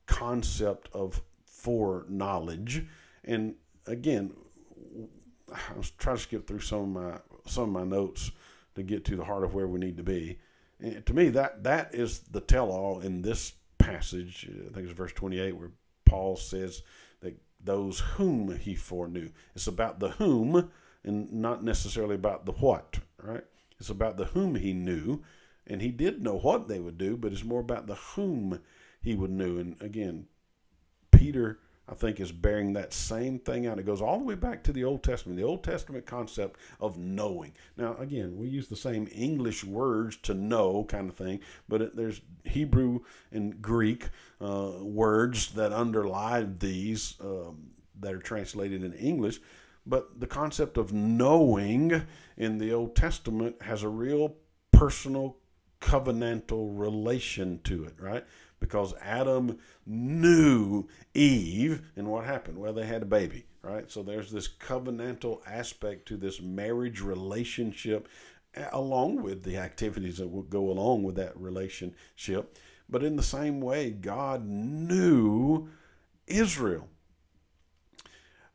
concept 0.05 0.87
of 0.93 1.21
foreknowledge. 1.43 2.85
And 3.25 3.55
again, 3.85 4.31
I 5.53 5.77
was 5.77 5.89
trying 5.89 6.15
to 6.15 6.21
skip 6.21 6.47
through 6.47 6.61
some 6.61 6.95
of 6.95 7.03
my 7.03 7.17
some 7.47 7.63
of 7.63 7.69
my 7.69 7.83
notes 7.83 8.31
to 8.75 8.83
get 8.83 9.03
to 9.03 9.17
the 9.17 9.25
heart 9.25 9.43
of 9.43 9.53
where 9.53 9.67
we 9.67 9.81
need 9.81 9.97
to 9.97 10.03
be. 10.03 10.39
And 10.79 11.05
to 11.05 11.13
me, 11.13 11.27
that 11.31 11.65
that 11.65 11.93
is 11.93 12.19
the 12.19 12.39
tell-all 12.39 13.01
in 13.01 13.23
this 13.23 13.51
passage. 13.77 14.49
I 14.49 14.73
think 14.73 14.87
it's 14.87 14.93
verse 14.93 15.11
28 15.11 15.51
where 15.57 15.71
Paul 16.07 16.35
says 16.35 16.81
that 17.21 17.39
those 17.63 17.99
whom 17.99 18.57
he 18.57 18.75
foreknew. 18.75 19.29
It's 19.55 19.67
about 19.67 19.99
the 19.99 20.09
whom 20.09 20.71
and 21.03 21.31
not 21.31 21.63
necessarily 21.63 22.15
about 22.15 22.45
the 22.45 22.51
what, 22.53 22.99
right? 23.21 23.43
It's 23.79 23.89
about 23.89 24.17
the 24.17 24.25
whom 24.25 24.55
he 24.55 24.73
knew, 24.73 25.23
and 25.65 25.81
he 25.81 25.91
did 25.91 26.23
know 26.23 26.37
what 26.37 26.67
they 26.67 26.79
would 26.79 26.97
do, 26.97 27.15
but 27.15 27.31
it's 27.31 27.43
more 27.43 27.61
about 27.61 27.87
the 27.87 27.95
whom 27.95 28.59
he 29.01 29.15
would 29.15 29.31
knew. 29.31 29.59
And 29.59 29.81
again, 29.81 30.27
Peter 31.11 31.59
I 31.89 31.93
think, 31.93 32.19
is 32.19 32.31
bearing 32.31 32.73
that 32.73 32.93
same 32.93 33.39
thing 33.39 33.65
out. 33.65 33.79
It 33.79 33.85
goes 33.85 34.01
all 34.01 34.17
the 34.17 34.25
way 34.25 34.35
back 34.35 34.63
to 34.63 34.73
the 34.73 34.83
Old 34.83 35.03
Testament, 35.03 35.37
the 35.37 35.45
Old 35.45 35.63
Testament 35.63 36.05
concept 36.05 36.59
of 36.81 36.97
knowing. 36.97 37.53
Now, 37.77 37.95
again, 37.97 38.37
we 38.37 38.47
use 38.49 38.67
the 38.67 38.75
same 38.75 39.07
English 39.13 39.63
words 39.63 40.17
to 40.23 40.33
know 40.33 40.83
kind 40.83 41.09
of 41.09 41.15
thing, 41.15 41.39
but 41.69 41.81
it, 41.81 41.95
there's 41.95 42.21
Hebrew 42.43 43.01
and 43.31 43.61
Greek 43.61 44.09
uh, 44.41 44.73
words 44.81 45.53
that 45.53 45.71
underlie 45.71 46.45
these 46.59 47.15
um, 47.21 47.71
that 47.99 48.13
are 48.13 48.19
translated 48.19 48.83
in 48.83 48.93
English. 48.93 49.39
But 49.85 50.19
the 50.19 50.27
concept 50.27 50.77
of 50.77 50.91
knowing 50.91 52.05
in 52.35 52.57
the 52.57 52.73
Old 52.73 52.95
Testament 52.97 53.61
has 53.61 53.83
a 53.83 53.89
real 53.89 54.35
personal 54.71 55.37
covenantal 55.79 56.77
relation 56.77 57.59
to 57.63 57.85
it, 57.85 57.95
right? 57.99 58.25
Because 58.59 58.93
Adam 59.01 59.57
knew 59.85 60.87
Eve, 61.13 61.81
and 61.95 62.07
what 62.07 62.25
happened? 62.25 62.57
Well, 62.57 62.73
they 62.73 62.85
had 62.85 63.03
a 63.03 63.05
baby, 63.05 63.45
right? 63.61 63.89
So 63.91 64.03
there's 64.03 64.31
this 64.31 64.47
covenantal 64.47 65.39
aspect 65.47 66.07
to 66.07 66.17
this 66.17 66.41
marriage 66.41 67.01
relationship, 67.01 68.07
eh, 68.55 68.67
along 68.71 69.21
with 69.21 69.43
the 69.43 69.57
activities 69.57 70.17
that 70.17 70.27
will 70.27 70.43
go 70.43 70.69
along 70.69 71.03
with 71.03 71.15
that 71.15 71.37
relationship. 71.39 72.57
But 72.89 73.03
in 73.03 73.15
the 73.15 73.23
same 73.23 73.61
way, 73.61 73.91
God 73.91 74.45
knew 74.45 75.69
Israel. 76.25 76.87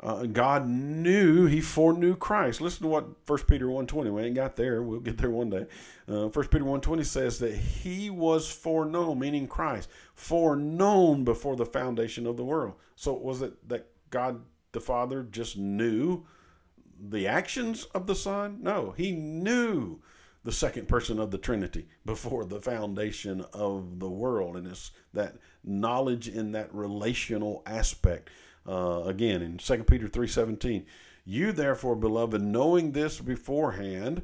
Uh, 0.02 0.26
God 0.26 0.66
knew 0.66 1.46
he 1.46 1.60
foreknew 1.60 2.16
Christ. 2.16 2.60
Listen 2.60 2.82
to 2.82 2.88
what 2.88 3.28
1 3.28 3.38
Peter 3.46 3.66
1.20, 3.66 4.12
we 4.12 4.22
ain't 4.22 4.34
got 4.34 4.56
there, 4.56 4.82
we'll 4.82 4.98
get 4.98 5.18
there 5.18 5.30
one 5.30 5.48
day. 5.48 5.66
Uh, 6.08 6.26
1 6.26 6.48
Peter 6.48 6.64
1.20 6.64 7.04
says 7.06 7.38
that 7.38 7.54
he 7.54 8.10
was 8.10 8.50
foreknown, 8.50 9.20
meaning 9.20 9.46
Christ, 9.46 9.88
foreknown 10.14 11.22
before 11.22 11.54
the 11.54 11.66
foundation 11.66 12.26
of 12.26 12.36
the 12.36 12.44
world. 12.44 12.74
So 12.96 13.12
was 13.12 13.42
it 13.42 13.68
that 13.68 13.86
God 14.10 14.42
the 14.72 14.80
Father 14.80 15.22
just 15.22 15.56
knew 15.56 16.24
the 16.98 17.28
actions 17.28 17.84
of 17.94 18.08
the 18.08 18.16
Son? 18.16 18.58
No, 18.60 18.94
he 18.96 19.12
knew 19.12 20.00
the 20.44 20.52
second 20.52 20.88
person 20.88 21.20
of 21.20 21.30
the 21.30 21.38
Trinity 21.38 21.86
before 22.04 22.44
the 22.44 22.60
foundation 22.60 23.44
of 23.52 24.00
the 24.00 24.10
world. 24.10 24.56
And 24.56 24.66
it's 24.66 24.90
that 25.14 25.36
knowledge 25.62 26.28
in 26.28 26.52
that 26.52 26.74
relational 26.74 27.62
aspect 27.66 28.30
uh, 28.66 29.02
again 29.04 29.42
in 29.42 29.58
2 29.58 29.84
Peter 29.84 30.08
3:17, 30.08 30.84
you 31.24 31.52
therefore, 31.52 31.96
beloved, 31.96 32.42
knowing 32.42 32.92
this 32.92 33.20
beforehand, 33.20 34.22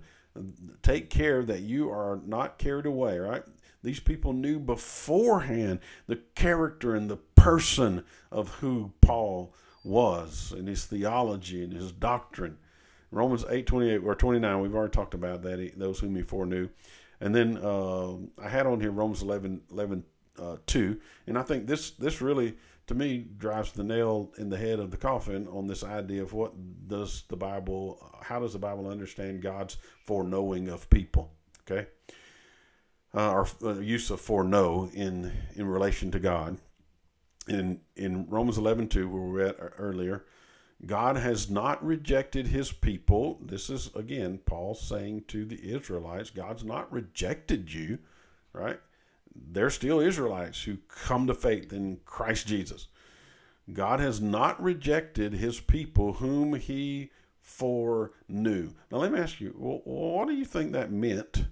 take 0.83 1.11
care 1.11 1.45
that 1.45 1.61
you 1.61 1.91
are 1.91 2.21
not 2.27 2.59
carried 2.59 2.87
away, 2.87 3.19
right? 3.19 3.43
These 3.83 4.01
people 4.01 4.33
knew 4.33 4.59
beforehand 4.59 5.81
the 6.07 6.21
character 6.35 6.97
and 6.97 7.09
the 7.09 7.17
person 7.17 8.05
of 8.31 8.49
who 8.57 8.93
Paul 9.01 9.55
was 9.85 10.53
and 10.57 10.67
his 10.67 10.85
theology 10.85 11.63
and 11.63 11.73
his 11.73 11.93
doctrine. 11.93 12.59
Romans 13.11 13.45
8, 13.49 13.67
28 13.67 13.99
or 13.99 14.15
29, 14.15 14.61
we've 14.61 14.75
already 14.75 14.93
talked 14.93 15.15
about 15.15 15.43
that, 15.43 15.73
those 15.77 16.01
whom 16.01 16.17
he 16.17 16.23
foreknew. 16.23 16.69
And 17.21 17.35
then 17.35 17.59
uh, 17.63 18.15
I 18.43 18.49
had 18.49 18.67
on 18.67 18.81
here 18.81 18.91
Romans 18.91 19.23
11, 19.23 19.63
11 19.73 20.05
uh, 20.41 20.57
2. 20.67 21.01
And 21.27 21.39
I 21.39 21.43
think 21.43 21.67
this, 21.67 21.93
this 21.93 22.21
really 22.21 22.57
to 22.89 22.95
me 22.95 23.29
drives 23.37 23.73
the 23.73 23.85
nail 23.85 24.33
in 24.39 24.51
the 24.51 24.57
head 24.57 24.81
of 24.81 24.91
the 24.91 24.97
coffin 24.97 25.47
on 25.49 25.67
this 25.67 25.85
idea 25.85 26.23
of 26.23 26.33
what 26.33 26.53
does 26.89 27.25
the 27.29 27.37
Bible, 27.37 27.99
how 28.23 28.41
does 28.41 28.55
the 28.55 28.59
Bible 28.59 28.89
understand 28.89 29.43
God's 29.43 29.77
foreknowing 30.05 30.69
of 30.69 30.91
people? 30.91 31.33
Okay, 31.71 31.87
uh, 33.15 33.45
uh, 33.63 33.79
use 33.79 34.11
of 34.11 34.21
foreknow 34.21 34.91
in 34.95 35.33
in 35.55 35.67
relation 35.67 36.11
to 36.11 36.19
God. 36.19 36.59
In 37.47 37.81
in 37.97 38.27
Romans 38.29 38.59
eleven 38.59 38.89
two, 38.89 39.09
where 39.09 39.23
we 39.23 39.43
read 39.43 39.57
earlier, 39.79 40.25
God 40.85 41.17
has 41.17 41.51
not 41.51 41.85
rejected 41.85 42.47
His 42.47 42.73
people. 42.73 43.39
This 43.43 43.71
is 43.71 43.91
again 43.95 44.41
Paul 44.45 44.75
saying 44.75 45.25
to 45.29 45.45
the 45.45 45.75
Israelites, 45.75 46.31
God's 46.31 46.65
not 46.65 46.93
rejected 46.93 47.73
you, 47.73 47.99
right? 48.53 48.81
They're 49.35 49.71
still 49.71 50.01
Israelites 50.01 50.63
who 50.63 50.79
come 50.89 51.27
to 51.27 51.35
faith 51.35 51.73
in 51.73 52.01
Christ 52.05 52.47
Jesus. 52.47 52.89
God 53.73 54.01
has 54.01 54.21
not 54.21 54.63
rejected 54.63 55.35
his 55.35 55.61
people 55.61 56.15
whom 56.15 56.55
he 56.55 57.11
foreknew. 57.41 58.73
Now, 58.91 58.99
let 58.99 59.13
me 59.13 59.21
ask 59.21 59.41
you, 59.41 59.51
what 59.51 60.29
do 60.29 60.35
you 60.35 60.45
think 60.45 60.73
that 60.73 60.93
meant 60.93 61.47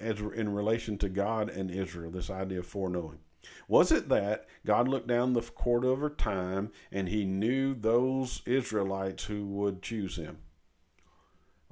as 0.00 0.20
in 0.20 0.52
relation 0.52 0.98
to 0.98 1.08
God 1.08 1.48
and 1.48 1.70
Israel, 1.70 2.10
this 2.10 2.30
idea 2.30 2.60
of 2.60 2.66
foreknowing? 2.66 3.18
Was 3.68 3.92
it 3.92 4.08
that 4.08 4.46
God 4.64 4.88
looked 4.88 5.06
down 5.06 5.32
the 5.32 5.42
court 5.42 5.84
over 5.84 6.10
time 6.10 6.72
and 6.90 7.08
he 7.08 7.24
knew 7.24 7.74
those 7.74 8.42
Israelites 8.44 9.24
who 9.24 9.46
would 9.46 9.82
choose 9.82 10.16
him? 10.16 10.38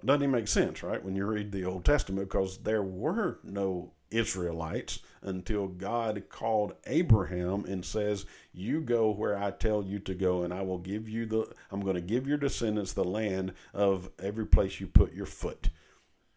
Doesn't 0.04 0.22
even 0.22 0.32
make 0.32 0.48
sense, 0.48 0.82
right? 0.82 1.02
When 1.02 1.16
you 1.16 1.24
read 1.24 1.50
the 1.50 1.64
Old 1.64 1.84
Testament, 1.84 2.28
because 2.28 2.58
there 2.58 2.82
were 2.82 3.38
no 3.42 3.92
Israelites 4.14 5.00
until 5.22 5.66
God 5.66 6.24
called 6.28 6.74
Abraham 6.86 7.64
and 7.64 7.84
says, 7.84 8.26
You 8.52 8.80
go 8.80 9.10
where 9.10 9.36
I 9.36 9.50
tell 9.50 9.82
you 9.82 9.98
to 10.00 10.14
go, 10.14 10.42
and 10.42 10.52
I 10.52 10.62
will 10.62 10.78
give 10.78 11.08
you 11.08 11.26
the, 11.26 11.52
I'm 11.70 11.80
going 11.80 11.96
to 11.96 12.00
give 12.00 12.26
your 12.26 12.38
descendants 12.38 12.92
the 12.92 13.04
land 13.04 13.52
of 13.72 14.10
every 14.18 14.46
place 14.46 14.80
you 14.80 14.86
put 14.86 15.14
your 15.14 15.26
foot. 15.26 15.70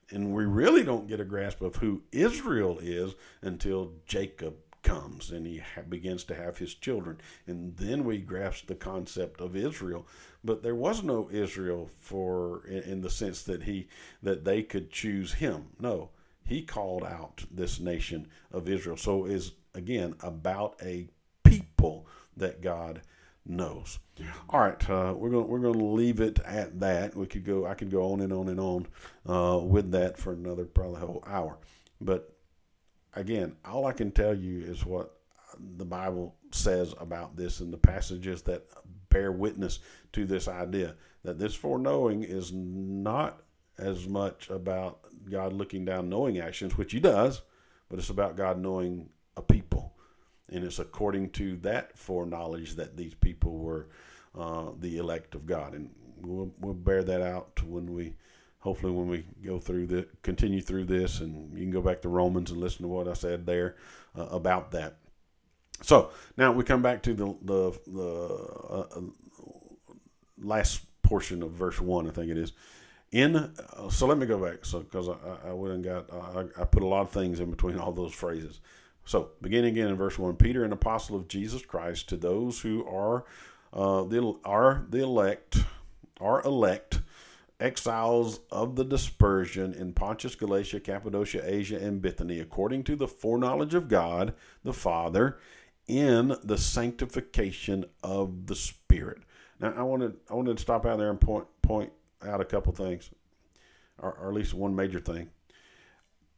And 0.09 0.33
we 0.33 0.45
really 0.45 0.83
don't 0.83 1.07
get 1.07 1.19
a 1.19 1.25
grasp 1.25 1.61
of 1.61 1.75
who 1.75 2.01
Israel 2.11 2.79
is 2.81 3.13
until 3.41 3.91
Jacob 4.05 4.55
comes 4.81 5.31
and 5.31 5.45
he 5.45 5.57
ha- 5.57 5.81
begins 5.87 6.23
to 6.23 6.35
have 6.35 6.57
his 6.57 6.73
children. 6.73 7.19
And 7.45 7.75
then 7.75 8.05
we 8.05 8.19
grasp 8.19 8.67
the 8.67 8.75
concept 8.75 9.41
of 9.41 9.55
Israel. 9.55 10.07
But 10.45 10.63
there 10.63 10.75
was 10.75 11.03
no 11.03 11.29
Israel 11.29 11.89
for 11.99 12.65
in, 12.67 12.83
in 12.83 13.01
the 13.01 13.09
sense 13.09 13.43
that 13.43 13.63
he 13.63 13.89
that 14.23 14.45
they 14.45 14.63
could 14.63 14.89
choose 14.89 15.33
him. 15.33 15.67
No, 15.77 16.11
he 16.47 16.61
called 16.61 17.03
out 17.03 17.43
this 17.51 17.79
nation 17.79 18.27
of 18.51 18.69
Israel. 18.69 18.97
So 18.97 19.25
is 19.25 19.51
again 19.73 20.15
about 20.21 20.79
a 20.81 21.09
people 21.43 22.07
that 22.37 22.61
God 22.61 23.01
knows. 23.45 23.99
All 24.49 24.59
right, 24.59 24.89
uh, 24.89 25.13
we're 25.15 25.29
going 25.29 25.47
we're 25.47 25.59
going 25.59 25.77
to 25.77 25.85
leave 25.85 26.19
it 26.19 26.39
at 26.39 26.79
that. 26.79 27.15
We 27.15 27.27
could 27.27 27.45
go. 27.45 27.65
I 27.65 27.73
could 27.73 27.91
go 27.91 28.13
on 28.13 28.21
and 28.21 28.33
on 28.33 28.49
and 28.49 28.59
on 28.59 28.87
uh, 29.27 29.59
with 29.59 29.91
that 29.91 30.17
for 30.17 30.33
another 30.33 30.65
probably 30.65 30.99
whole 30.99 31.23
hour. 31.27 31.57
But 32.01 32.33
again, 33.13 33.55
all 33.65 33.85
I 33.85 33.93
can 33.93 34.11
tell 34.11 34.35
you 34.35 34.61
is 34.61 34.85
what 34.85 35.17
the 35.77 35.85
Bible 35.85 36.35
says 36.51 36.93
about 36.99 37.35
this 37.35 37.59
and 37.59 37.73
the 37.73 37.77
passages 37.77 38.41
that 38.43 38.63
bear 39.09 39.31
witness 39.31 39.79
to 40.13 40.25
this 40.25 40.47
idea 40.47 40.95
that 41.23 41.39
this 41.39 41.55
foreknowing 41.55 42.23
is 42.23 42.51
not 42.53 43.41
as 43.77 44.07
much 44.07 44.49
about 44.49 44.99
God 45.29 45.53
looking 45.53 45.85
down 45.85 46.09
knowing 46.09 46.39
actions, 46.39 46.77
which 46.77 46.91
He 46.91 46.99
does, 46.99 47.41
but 47.89 47.99
it's 47.99 48.09
about 48.09 48.37
God 48.37 48.59
knowing 48.59 49.09
a 49.35 49.41
people. 49.41 49.93
And 50.49 50.63
it's 50.63 50.79
according 50.79 51.31
to 51.31 51.57
that 51.57 51.97
foreknowledge 51.97 52.75
that 52.75 52.95
these 52.95 53.13
people 53.13 53.57
were 53.57 53.89
uh, 54.37 54.71
the 54.79 54.97
elect 54.97 55.35
of 55.35 55.45
God. 55.45 55.73
And 55.73 55.89
we'll, 56.21 56.53
we'll 56.59 56.73
bear 56.73 57.03
that 57.03 57.21
out 57.21 57.61
when 57.63 57.93
we 57.93 58.13
hopefully 58.59 58.91
when 58.91 59.07
we 59.07 59.23
go 59.45 59.59
through 59.59 59.87
the 59.87 60.07
continue 60.23 60.61
through 60.61 60.83
this 60.83 61.21
and 61.21 61.53
you 61.53 61.63
can 61.63 61.71
go 61.71 61.81
back 61.81 62.01
to 62.01 62.09
romans 62.09 62.51
and 62.51 62.59
listen 62.59 62.81
to 62.81 62.87
what 62.87 63.07
i 63.07 63.13
said 63.13 63.45
there 63.45 63.75
uh, 64.17 64.25
about 64.25 64.71
that 64.71 64.97
so 65.81 66.09
now 66.37 66.51
we 66.51 66.63
come 66.63 66.81
back 66.81 67.01
to 67.01 67.13
the 67.13 67.35
the, 67.43 67.79
the 67.87 68.09
uh, 68.69 68.97
uh 68.97 69.01
last 70.39 70.81
portion 71.01 71.41
of 71.43 71.51
verse 71.51 71.79
1 71.79 72.07
i 72.07 72.11
think 72.11 72.29
it 72.29 72.37
is 72.37 72.51
in 73.11 73.35
uh, 73.35 73.89
so 73.89 74.05
let 74.05 74.17
me 74.17 74.25
go 74.25 74.37
back 74.37 74.65
so 74.65 74.79
because 74.79 75.09
I, 75.09 75.49
I 75.49 75.53
went 75.53 75.75
and 75.75 75.83
got 75.83 76.11
I, 76.11 76.45
I 76.61 76.65
put 76.65 76.83
a 76.83 76.87
lot 76.87 77.01
of 77.01 77.11
things 77.11 77.39
in 77.39 77.49
between 77.49 77.77
all 77.77 77.91
those 77.91 78.13
phrases 78.13 78.59
so 79.05 79.29
beginning 79.41 79.71
again 79.71 79.87
in 79.87 79.95
verse 79.95 80.19
1 80.19 80.35
peter 80.35 80.63
an 80.63 80.73
apostle 80.73 81.15
of 81.15 81.27
jesus 81.27 81.65
christ 81.65 82.09
to 82.09 82.17
those 82.17 82.61
who 82.61 82.85
are 82.85 83.25
uh, 83.73 84.03
the 84.03 84.35
are 84.43 84.85
the 84.89 85.01
elect 85.03 85.59
are 86.19 86.43
elect 86.43 87.01
exiles 87.59 88.39
of 88.51 88.75
the 88.75 88.85
dispersion 88.85 89.73
in 89.73 89.93
Pontus, 89.93 90.35
Galatia, 90.35 90.79
Cappadocia, 90.79 91.41
Asia, 91.43 91.77
and 91.77 92.01
Bithynia, 92.01 92.41
according 92.43 92.83
to 92.83 92.95
the 92.95 93.07
foreknowledge 93.07 93.73
of 93.73 93.87
God 93.87 94.33
the 94.63 94.73
Father, 94.73 95.39
in 95.87 96.35
the 96.43 96.57
sanctification 96.57 97.85
of 98.03 98.47
the 98.47 98.55
Spirit. 98.55 99.19
Now, 99.59 99.73
I 99.75 99.81
wanted 99.83 100.17
I 100.29 100.35
wanted 100.35 100.57
to 100.57 100.61
stop 100.61 100.85
out 100.85 100.97
there 100.97 101.09
and 101.09 101.19
point 101.19 101.47
point 101.61 101.91
out 102.25 102.41
a 102.41 102.45
couple 102.45 102.73
things, 102.73 103.09
or, 103.97 104.13
or 104.13 104.29
at 104.29 104.35
least 104.35 104.53
one 104.53 104.75
major 104.75 104.99
thing. 104.99 105.29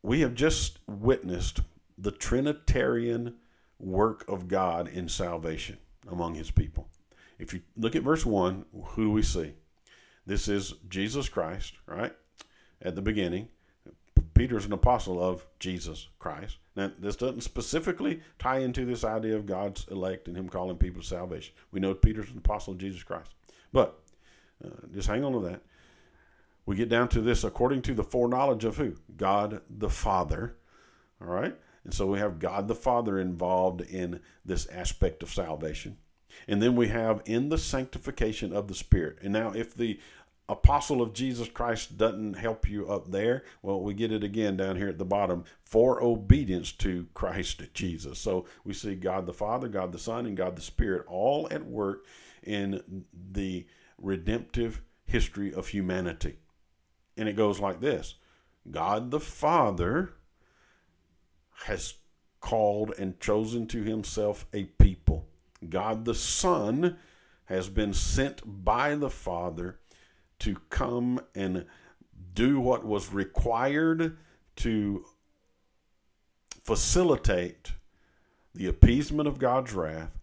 We 0.01 0.21
have 0.21 0.33
just 0.33 0.79
witnessed 0.87 1.61
the 1.97 2.11
Trinitarian 2.11 3.35
work 3.79 4.23
of 4.27 4.47
God 4.47 4.87
in 4.87 5.09
salvation 5.09 5.77
among 6.09 6.35
His 6.35 6.51
people. 6.51 6.89
If 7.37 7.53
you 7.53 7.61
look 7.77 7.95
at 7.95 8.03
verse 8.03 8.25
one, 8.25 8.65
who 8.73 9.05
do 9.05 9.11
we 9.11 9.23
see? 9.23 9.53
This 10.25 10.47
is 10.47 10.73
Jesus 10.89 11.29
Christ, 11.29 11.73
right? 11.85 12.13
At 12.81 12.95
the 12.95 13.01
beginning. 13.01 13.49
Peter's 14.33 14.65
an 14.65 14.71
apostle 14.71 15.21
of 15.21 15.45
Jesus 15.59 16.07
Christ. 16.17 16.59
Now, 16.75 16.91
this 16.97 17.17
doesn't 17.17 17.41
specifically 17.41 18.21
tie 18.37 18.59
into 18.59 18.85
this 18.85 19.03
idea 19.03 19.35
of 19.35 19.45
God's 19.45 19.85
elect 19.91 20.29
and 20.29 20.37
Him 20.37 20.47
calling 20.47 20.77
people 20.77 21.01
to 21.01 21.07
salvation. 21.07 21.53
We 21.71 21.81
know 21.81 21.93
Peter's 21.93 22.29
an 22.29 22.37
apostle 22.37 22.71
of 22.71 22.79
Jesus 22.79 23.03
Christ. 23.03 23.31
But 23.73 23.99
uh, 24.63 24.69
just 24.93 25.09
hang 25.09 25.25
on 25.25 25.33
to 25.33 25.39
that. 25.41 25.61
We 26.65 26.75
get 26.75 26.89
down 26.89 27.09
to 27.09 27.21
this 27.21 27.43
according 27.43 27.81
to 27.83 27.93
the 27.93 28.03
foreknowledge 28.03 28.63
of 28.63 28.77
who? 28.77 28.95
God 29.17 29.61
the 29.69 29.89
Father. 29.89 30.55
All 31.21 31.27
right? 31.27 31.55
And 31.83 31.93
so 31.93 32.07
we 32.07 32.19
have 32.19 32.39
God 32.39 32.67
the 32.67 32.75
Father 32.75 33.19
involved 33.19 33.81
in 33.81 34.19
this 34.45 34.67
aspect 34.67 35.23
of 35.23 35.29
salvation. 35.29 35.97
And 36.47 36.61
then 36.61 36.75
we 36.75 36.89
have 36.89 37.21
in 37.25 37.49
the 37.49 37.57
sanctification 37.57 38.53
of 38.53 38.67
the 38.67 38.75
Spirit. 38.75 39.17
And 39.21 39.33
now, 39.33 39.51
if 39.51 39.73
the 39.73 39.99
apostle 40.47 41.01
of 41.01 41.13
Jesus 41.13 41.47
Christ 41.47 41.97
doesn't 41.97 42.33
help 42.35 42.67
you 42.69 42.87
up 42.89 43.11
there, 43.11 43.43
well, 43.61 43.81
we 43.81 43.93
get 43.93 44.11
it 44.11 44.23
again 44.23 44.57
down 44.57 44.75
here 44.75 44.89
at 44.89 44.97
the 44.97 45.05
bottom 45.05 45.45
for 45.63 46.01
obedience 46.03 46.71
to 46.73 47.07
Christ 47.13 47.61
Jesus. 47.73 48.19
So 48.19 48.45
we 48.63 48.73
see 48.73 48.95
God 48.95 49.25
the 49.25 49.33
Father, 49.33 49.67
God 49.67 49.91
the 49.91 49.99
Son, 49.99 50.25
and 50.25 50.37
God 50.37 50.55
the 50.55 50.61
Spirit 50.61 51.05
all 51.07 51.47
at 51.51 51.65
work 51.65 52.05
in 52.43 53.05
the 53.31 53.65
redemptive 53.97 54.81
history 55.05 55.53
of 55.53 55.67
humanity. 55.67 56.37
And 57.19 57.27
it 57.27 57.35
goes 57.35 57.59
like 57.59 57.81
this 57.81 58.15
God 58.71 59.11
the 59.11 59.19
Father 59.19 60.13
has 61.65 61.95
called 62.39 62.93
and 62.97 63.19
chosen 63.19 63.67
to 63.67 63.83
himself 63.83 64.45
a 64.53 64.63
people. 64.63 65.27
God 65.67 66.05
the 66.05 66.15
Son 66.15 66.97
has 67.45 67.67
been 67.67 67.93
sent 67.93 68.41
by 68.63 68.95
the 68.95 69.09
Father 69.09 69.79
to 70.39 70.55
come 70.69 71.19
and 71.35 71.65
do 72.33 72.57
what 72.61 72.85
was 72.85 73.11
required 73.11 74.17
to 74.55 75.05
facilitate 76.63 77.73
the 78.55 78.67
appeasement 78.67 79.27
of 79.27 79.39
God's 79.39 79.73
wrath 79.73 80.18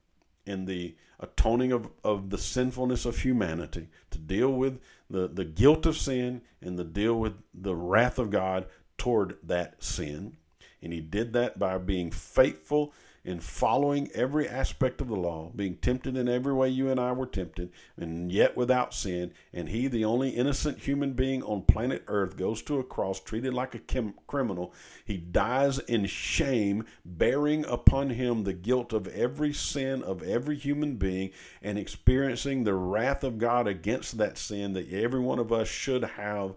and 0.46 0.66
the 0.66 0.96
atoning 1.18 1.72
of, 1.72 1.88
of 2.04 2.30
the 2.30 2.38
sinfulness 2.38 3.04
of 3.04 3.18
humanity, 3.18 3.88
to 4.10 4.18
deal 4.18 4.52
with 4.52 4.80
the, 5.08 5.28
the 5.28 5.44
guilt 5.44 5.86
of 5.86 5.96
sin 5.96 6.42
and 6.60 6.76
to 6.76 6.84
deal 6.84 7.18
with 7.18 7.34
the 7.54 7.74
wrath 7.74 8.18
of 8.18 8.30
God 8.30 8.66
toward 8.98 9.38
that 9.42 9.82
sin. 9.82 10.36
And 10.82 10.92
he 10.92 11.00
did 11.00 11.32
that 11.32 11.58
by 11.58 11.78
being 11.78 12.10
faithful 12.10 12.92
in 13.26 13.40
following 13.40 14.08
every 14.14 14.48
aspect 14.48 15.00
of 15.00 15.08
the 15.08 15.16
law, 15.16 15.50
being 15.56 15.76
tempted 15.78 16.16
in 16.16 16.28
every 16.28 16.54
way 16.54 16.68
you 16.68 16.88
and 16.92 17.00
I 17.00 17.10
were 17.10 17.26
tempted, 17.26 17.72
and 17.96 18.30
yet 18.30 18.56
without 18.56 18.94
sin. 18.94 19.32
And 19.52 19.68
he, 19.68 19.88
the 19.88 20.04
only 20.04 20.30
innocent 20.30 20.78
human 20.78 21.12
being 21.12 21.42
on 21.42 21.62
planet 21.62 22.04
Earth, 22.06 22.36
goes 22.36 22.62
to 22.62 22.78
a 22.78 22.84
cross 22.84 23.18
treated 23.18 23.52
like 23.52 23.74
a 23.74 23.80
kim- 23.80 24.14
criminal. 24.28 24.72
He 25.04 25.16
dies 25.16 25.80
in 25.80 26.06
shame, 26.06 26.84
bearing 27.04 27.64
upon 27.64 28.10
him 28.10 28.44
the 28.44 28.52
guilt 28.52 28.92
of 28.92 29.08
every 29.08 29.52
sin 29.52 30.04
of 30.04 30.22
every 30.22 30.54
human 30.54 30.94
being, 30.94 31.32
and 31.60 31.76
experiencing 31.76 32.62
the 32.62 32.74
wrath 32.74 33.24
of 33.24 33.38
God 33.38 33.66
against 33.66 34.18
that 34.18 34.38
sin 34.38 34.72
that 34.74 34.92
every 34.92 35.20
one 35.20 35.40
of 35.40 35.52
us 35.52 35.66
should 35.66 36.04
have 36.04 36.54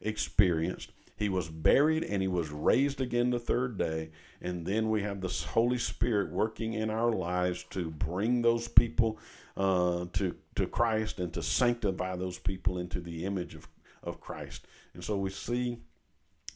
experienced. 0.00 0.90
He 1.18 1.28
was 1.28 1.48
buried 1.48 2.04
and 2.04 2.22
he 2.22 2.28
was 2.28 2.50
raised 2.50 3.00
again 3.00 3.30
the 3.30 3.40
third 3.40 3.76
day. 3.76 4.10
And 4.40 4.64
then 4.64 4.88
we 4.88 5.02
have 5.02 5.20
the 5.20 5.28
Holy 5.50 5.78
Spirit 5.78 6.30
working 6.30 6.74
in 6.74 6.90
our 6.90 7.10
lives 7.10 7.64
to 7.70 7.90
bring 7.90 8.42
those 8.42 8.68
people 8.68 9.18
uh, 9.56 10.06
to, 10.12 10.36
to 10.54 10.66
Christ 10.68 11.18
and 11.18 11.34
to 11.34 11.42
sanctify 11.42 12.14
those 12.14 12.38
people 12.38 12.78
into 12.78 13.00
the 13.00 13.24
image 13.24 13.56
of, 13.56 13.68
of 14.04 14.20
Christ. 14.20 14.66
And 14.94 15.02
so 15.02 15.16
we 15.16 15.30
see 15.30 15.78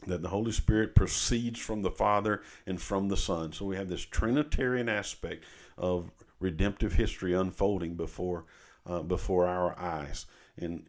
that 0.07 0.23
the 0.23 0.29
Holy 0.29 0.53
Spirit 0.53 0.95
proceeds 0.95 1.59
from 1.59 1.83
the 1.83 1.91
Father 1.91 2.43
and 2.65 2.81
from 2.81 3.09
the 3.09 3.17
Son. 3.17 3.53
So 3.53 3.67
we 3.67 3.77
have 3.77 3.89
this 3.89 4.05
Trinitarian 4.05 4.89
aspect 4.89 5.45
of 5.77 6.13
redemptive 6.39 6.93
history 6.93 7.35
unfolding 7.35 7.95
before 7.95 8.45
uh, 8.85 9.01
before 9.01 9.47
our 9.47 9.79
eyes 9.79 10.27
and 10.59 10.85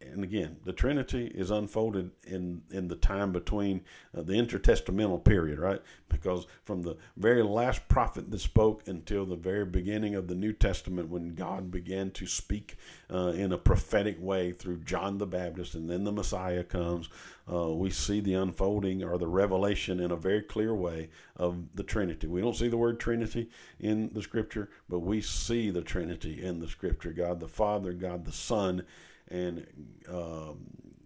and 0.00 0.22
again, 0.22 0.56
the 0.64 0.72
Trinity 0.72 1.26
is 1.26 1.50
unfolded 1.50 2.10
in 2.26 2.62
in 2.70 2.88
the 2.88 2.96
time 2.96 3.32
between 3.32 3.80
uh, 4.16 4.22
the 4.22 4.34
intertestamental 4.34 5.24
period, 5.24 5.58
right? 5.58 5.80
Because 6.08 6.46
from 6.64 6.82
the 6.82 6.96
very 7.16 7.42
last 7.42 7.88
prophet 7.88 8.30
that 8.30 8.38
spoke 8.40 8.86
until 8.86 9.24
the 9.24 9.36
very 9.36 9.64
beginning 9.64 10.14
of 10.14 10.28
the 10.28 10.34
New 10.34 10.52
Testament, 10.52 11.08
when 11.08 11.34
God 11.34 11.70
began 11.70 12.10
to 12.12 12.26
speak 12.26 12.76
uh, 13.10 13.32
in 13.34 13.52
a 13.52 13.58
prophetic 13.58 14.16
way 14.20 14.52
through 14.52 14.80
John 14.80 15.16
the 15.16 15.26
Baptist, 15.26 15.74
and 15.74 15.88
then 15.88 16.04
the 16.04 16.12
Messiah 16.12 16.64
comes, 16.64 17.08
uh, 17.52 17.72
we 17.72 17.90
see 17.90 18.20
the 18.20 18.34
unfolding 18.34 19.04
or 19.04 19.18
the 19.18 19.26
revelation 19.26 20.00
in 20.00 20.10
a 20.10 20.16
very 20.16 20.42
clear 20.42 20.74
way 20.74 21.10
of 21.36 21.76
the 21.76 21.84
Trinity. 21.84 22.26
We 22.26 22.40
don't 22.40 22.56
see 22.56 22.68
the 22.68 22.76
word 22.76 22.98
Trinity 22.98 23.50
in 23.78 24.10
the 24.12 24.22
Scripture, 24.22 24.68
but 24.88 25.00
we 25.00 25.20
see 25.20 25.70
the 25.70 25.82
Trinity 25.82 26.42
in 26.42 26.58
the 26.58 26.66
Scripture: 26.66 27.12
God 27.12 27.38
the 27.38 27.48
Father, 27.48 27.92
God 27.92 28.24
the 28.24 28.32
Son, 28.32 28.84
and 29.28 29.64
um, 30.08 30.58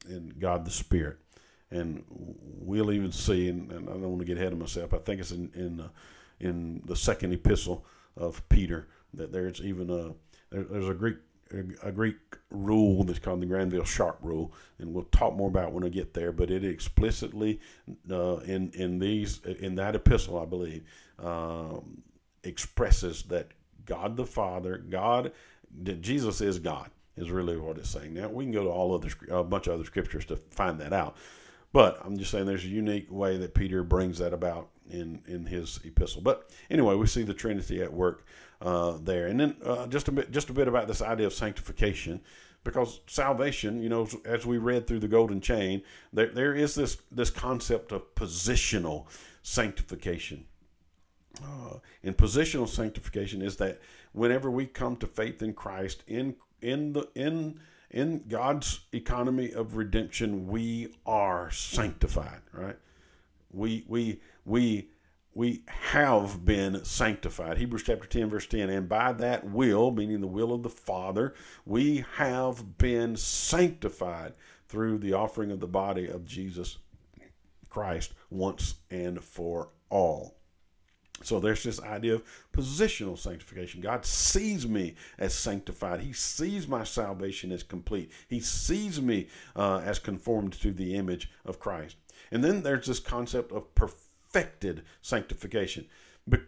and 0.08 0.38
God 0.38 0.64
the 0.64 0.70
Spirit. 0.70 1.18
And 1.70 2.04
we'll 2.08 2.90
even 2.90 3.12
see, 3.12 3.48
and, 3.48 3.70
and, 3.70 3.88
I 3.88 3.92
don't 3.92 4.08
want 4.08 4.20
to 4.20 4.24
get 4.24 4.38
ahead 4.38 4.52
of 4.52 4.58
myself. 4.58 4.94
I 4.94 4.98
think 4.98 5.20
it's 5.20 5.32
in 5.32 5.50
in, 5.54 5.80
uh, 5.80 5.88
in 6.40 6.82
the 6.86 6.96
second 6.96 7.34
epistle 7.34 7.84
of 8.16 8.48
Peter 8.48 8.88
that 9.12 9.30
there's 9.30 9.60
even 9.60 9.90
a 9.90 10.14
there, 10.50 10.64
there's 10.64 10.88
a 10.88 10.94
Greek 10.94 11.18
a 11.82 11.92
Greek 11.92 12.16
rule 12.50 13.04
that's 13.04 13.18
called 13.18 13.40
the 13.40 13.46
Granville 13.46 13.84
Sharp 13.84 14.18
rule, 14.22 14.52
and 14.78 14.92
we'll 14.92 15.04
talk 15.04 15.34
more 15.34 15.48
about 15.48 15.72
when 15.72 15.84
I 15.84 15.88
get 15.88 16.14
there. 16.14 16.32
But 16.32 16.50
it 16.50 16.64
explicitly 16.64 17.60
uh, 18.10 18.36
in 18.38 18.70
in 18.70 18.98
these 18.98 19.40
in 19.44 19.74
that 19.76 19.94
epistle, 19.94 20.40
I 20.40 20.44
believe, 20.44 20.84
um, 21.18 22.02
expresses 22.44 23.24
that 23.24 23.48
God 23.84 24.16
the 24.16 24.26
Father, 24.26 24.78
God, 24.78 25.32
that 25.82 26.00
Jesus 26.00 26.40
is 26.40 26.58
God, 26.58 26.90
is 27.16 27.30
really 27.30 27.56
what 27.56 27.78
it's 27.78 27.90
saying. 27.90 28.14
Now 28.14 28.28
we 28.28 28.44
can 28.44 28.52
go 28.52 28.64
to 28.64 28.70
all 28.70 28.94
other 28.94 29.10
a 29.30 29.44
bunch 29.44 29.66
of 29.66 29.74
other 29.74 29.84
scriptures 29.84 30.24
to 30.26 30.36
find 30.36 30.80
that 30.80 30.92
out, 30.92 31.16
but 31.72 31.98
I'm 32.04 32.16
just 32.16 32.30
saying 32.30 32.46
there's 32.46 32.64
a 32.64 32.68
unique 32.68 33.10
way 33.10 33.36
that 33.38 33.54
Peter 33.54 33.82
brings 33.82 34.18
that 34.18 34.32
about 34.32 34.68
in 34.88 35.22
in 35.26 35.46
his 35.46 35.80
epistle. 35.84 36.22
But 36.22 36.50
anyway, 36.70 36.94
we 36.94 37.06
see 37.06 37.22
the 37.22 37.34
Trinity 37.34 37.82
at 37.82 37.92
work 37.92 38.24
uh, 38.60 38.98
there. 39.02 39.26
And 39.26 39.40
then 39.40 39.56
uh, 39.64 39.86
just 39.86 40.08
a 40.08 40.12
bit, 40.12 40.30
just 40.30 40.50
a 40.50 40.52
bit 40.52 40.68
about 40.68 40.86
this 40.86 41.02
idea 41.02 41.26
of 41.26 41.32
sanctification, 41.32 42.20
because 42.64 43.00
salvation, 43.06 43.82
you 43.82 43.88
know, 43.88 44.08
as 44.24 44.44
we 44.44 44.58
read 44.58 44.86
through 44.86 45.00
the 45.00 45.08
golden 45.08 45.40
chain, 45.40 45.82
there 46.12 46.28
there 46.28 46.54
is 46.54 46.74
this 46.74 46.98
this 47.10 47.30
concept 47.30 47.92
of 47.92 48.14
positional 48.14 49.06
sanctification. 49.42 50.44
Uh, 51.42 51.78
and 52.02 52.16
positional 52.16 52.68
sanctification 52.68 53.40
is 53.40 53.56
that 53.56 53.80
whenever 54.12 54.50
we 54.50 54.66
come 54.66 54.96
to 54.96 55.06
faith 55.06 55.42
in 55.42 55.54
Christ 55.54 56.02
in 56.06 56.34
in 56.60 56.92
the 56.92 57.08
in 57.14 57.60
in 57.90 58.24
God's 58.28 58.80
economy 58.92 59.52
of 59.52 59.76
redemption, 59.76 60.46
we 60.46 60.94
are 61.06 61.50
sanctified, 61.50 62.40
right? 62.52 62.76
We 63.52 63.84
we 63.88 64.20
we 64.44 64.90
we 65.40 65.62
have 65.68 66.44
been 66.44 66.84
sanctified. 66.84 67.56
Hebrews 67.56 67.84
chapter 67.86 68.06
10, 68.06 68.28
verse 68.28 68.46
10. 68.46 68.68
And 68.68 68.86
by 68.86 69.14
that 69.14 69.42
will, 69.48 69.90
meaning 69.90 70.20
the 70.20 70.26
will 70.26 70.52
of 70.52 70.62
the 70.62 70.68
Father, 70.68 71.32
we 71.64 72.04
have 72.16 72.76
been 72.76 73.16
sanctified 73.16 74.34
through 74.68 74.98
the 74.98 75.14
offering 75.14 75.50
of 75.50 75.60
the 75.60 75.66
body 75.66 76.06
of 76.06 76.26
Jesus 76.26 76.76
Christ 77.70 78.12
once 78.28 78.74
and 78.90 79.24
for 79.24 79.70
all. 79.88 80.36
So 81.22 81.40
there's 81.40 81.62
this 81.62 81.80
idea 81.80 82.16
of 82.16 82.24
positional 82.52 83.16
sanctification. 83.16 83.80
God 83.80 84.04
sees 84.04 84.68
me 84.68 84.94
as 85.18 85.32
sanctified. 85.32 86.02
He 86.02 86.12
sees 86.12 86.68
my 86.68 86.84
salvation 86.84 87.50
as 87.50 87.62
complete. 87.62 88.12
He 88.28 88.40
sees 88.40 89.00
me 89.00 89.28
uh, 89.56 89.80
as 89.86 89.98
conformed 89.98 90.52
to 90.60 90.70
the 90.70 90.96
image 90.96 91.30
of 91.46 91.58
Christ. 91.58 91.96
And 92.30 92.44
then 92.44 92.62
there's 92.62 92.86
this 92.86 93.00
concept 93.00 93.52
of 93.52 93.74
perfection 93.74 94.09
perfected 94.32 94.82
sanctification. 95.02 95.86
But 96.26 96.42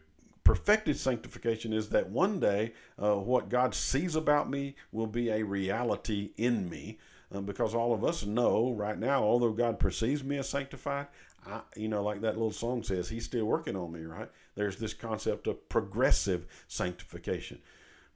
perfected 0.44 0.96
sanctification 0.96 1.72
is 1.72 1.88
that 1.90 2.10
one 2.10 2.40
day 2.40 2.72
uh, 2.98 3.16
what 3.16 3.48
God 3.48 3.74
sees 3.74 4.16
about 4.16 4.50
me 4.50 4.76
will 4.92 5.06
be 5.06 5.30
a 5.30 5.42
reality 5.42 6.30
in 6.36 6.68
me. 6.68 6.98
Uh, 7.34 7.40
because 7.40 7.74
all 7.74 7.94
of 7.94 8.04
us 8.04 8.26
know 8.26 8.72
right 8.72 8.98
now, 8.98 9.22
although 9.22 9.52
God 9.52 9.78
perceives 9.78 10.22
me 10.22 10.36
as 10.36 10.48
sanctified, 10.48 11.06
I, 11.46 11.62
you 11.76 11.88
know, 11.88 12.02
like 12.02 12.20
that 12.20 12.34
little 12.34 12.52
song 12.52 12.82
says, 12.82 13.08
He's 13.08 13.24
still 13.24 13.46
working 13.46 13.74
on 13.74 13.90
me, 13.90 14.02
right? 14.02 14.28
There's 14.54 14.76
this 14.76 14.92
concept 14.92 15.46
of 15.46 15.68
progressive 15.68 16.46
sanctification. 16.68 17.58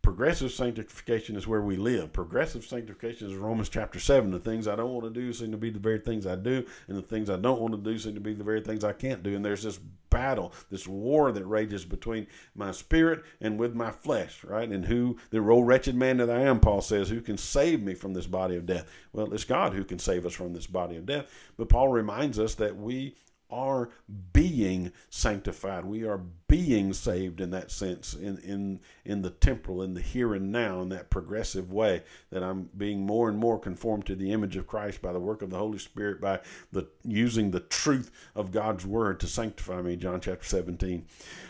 Progressive 0.06 0.52
sanctification 0.52 1.34
is 1.34 1.48
where 1.48 1.62
we 1.62 1.74
live. 1.74 2.12
Progressive 2.12 2.64
sanctification 2.64 3.28
is 3.28 3.34
Romans 3.34 3.68
chapter 3.68 3.98
7. 3.98 4.30
The 4.30 4.38
things 4.38 4.68
I 4.68 4.76
don't 4.76 4.92
want 4.92 5.12
to 5.12 5.20
do 5.20 5.32
seem 5.32 5.50
to 5.50 5.56
be 5.56 5.68
the 5.68 5.80
very 5.80 5.98
things 5.98 6.28
I 6.28 6.36
do, 6.36 6.64
and 6.86 6.96
the 6.96 7.02
things 7.02 7.28
I 7.28 7.34
don't 7.34 7.60
want 7.60 7.74
to 7.74 7.90
do 7.90 7.98
seem 7.98 8.14
to 8.14 8.20
be 8.20 8.32
the 8.32 8.44
very 8.44 8.60
things 8.60 8.84
I 8.84 8.92
can't 8.92 9.24
do. 9.24 9.34
And 9.34 9.44
there's 9.44 9.64
this 9.64 9.80
battle, 10.08 10.52
this 10.70 10.86
war 10.86 11.32
that 11.32 11.44
rages 11.44 11.84
between 11.84 12.28
my 12.54 12.70
spirit 12.70 13.24
and 13.40 13.58
with 13.58 13.74
my 13.74 13.90
flesh, 13.90 14.44
right? 14.44 14.68
And 14.68 14.84
who, 14.84 15.18
the 15.30 15.40
old 15.40 15.66
wretched 15.66 15.96
man 15.96 16.18
that 16.18 16.30
I 16.30 16.42
am, 16.42 16.60
Paul 16.60 16.82
says, 16.82 17.08
who 17.08 17.20
can 17.20 17.36
save 17.36 17.82
me 17.82 17.94
from 17.94 18.14
this 18.14 18.28
body 18.28 18.54
of 18.54 18.64
death? 18.64 18.88
Well, 19.12 19.34
it's 19.34 19.42
God 19.42 19.72
who 19.72 19.82
can 19.82 19.98
save 19.98 20.24
us 20.24 20.34
from 20.34 20.52
this 20.52 20.68
body 20.68 20.94
of 20.96 21.06
death. 21.06 21.28
But 21.56 21.68
Paul 21.68 21.88
reminds 21.88 22.38
us 22.38 22.54
that 22.54 22.76
we 22.76 23.16
are 23.56 23.88
being 24.34 24.92
sanctified. 25.08 25.86
We 25.86 26.04
are 26.04 26.20
being 26.46 26.92
saved 26.92 27.40
in 27.40 27.50
that 27.50 27.70
sense, 27.70 28.12
in, 28.12 28.38
in, 28.38 28.80
in 29.04 29.22
the 29.22 29.30
temporal, 29.30 29.82
in 29.82 29.94
the 29.94 30.02
here 30.02 30.34
and 30.34 30.52
now, 30.52 30.82
in 30.82 30.90
that 30.90 31.08
progressive 31.08 31.72
way, 31.72 32.02
that 32.30 32.42
I'm 32.42 32.68
being 32.76 33.00
more 33.00 33.30
and 33.30 33.38
more 33.38 33.58
conformed 33.58 34.04
to 34.06 34.14
the 34.14 34.30
image 34.30 34.56
of 34.56 34.66
Christ 34.66 35.00
by 35.00 35.12
the 35.12 35.20
work 35.20 35.40
of 35.40 35.50
the 35.50 35.56
Holy 35.56 35.78
Spirit, 35.78 36.20
by 36.20 36.40
the 36.70 36.86
using 37.02 37.50
the 37.50 37.60
truth 37.60 38.10
of 38.34 38.52
God's 38.52 38.84
word 38.84 39.20
to 39.20 39.26
sanctify 39.26 39.80
me, 39.80 39.96
John 39.96 40.20
chapter 40.20 40.44
17. 40.44 41.06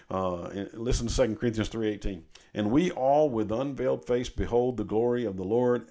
Uh, 0.08 0.64
listen 0.74 1.08
to 1.08 1.26
2 1.26 1.34
Corinthians 1.34 1.68
3.18. 1.68 2.22
And 2.54 2.70
we 2.70 2.92
all 2.92 3.28
with 3.28 3.50
unveiled 3.50 4.06
face 4.06 4.28
behold 4.28 4.76
the 4.76 4.84
glory 4.84 5.24
of 5.24 5.36
the 5.36 5.44
Lord 5.44 5.88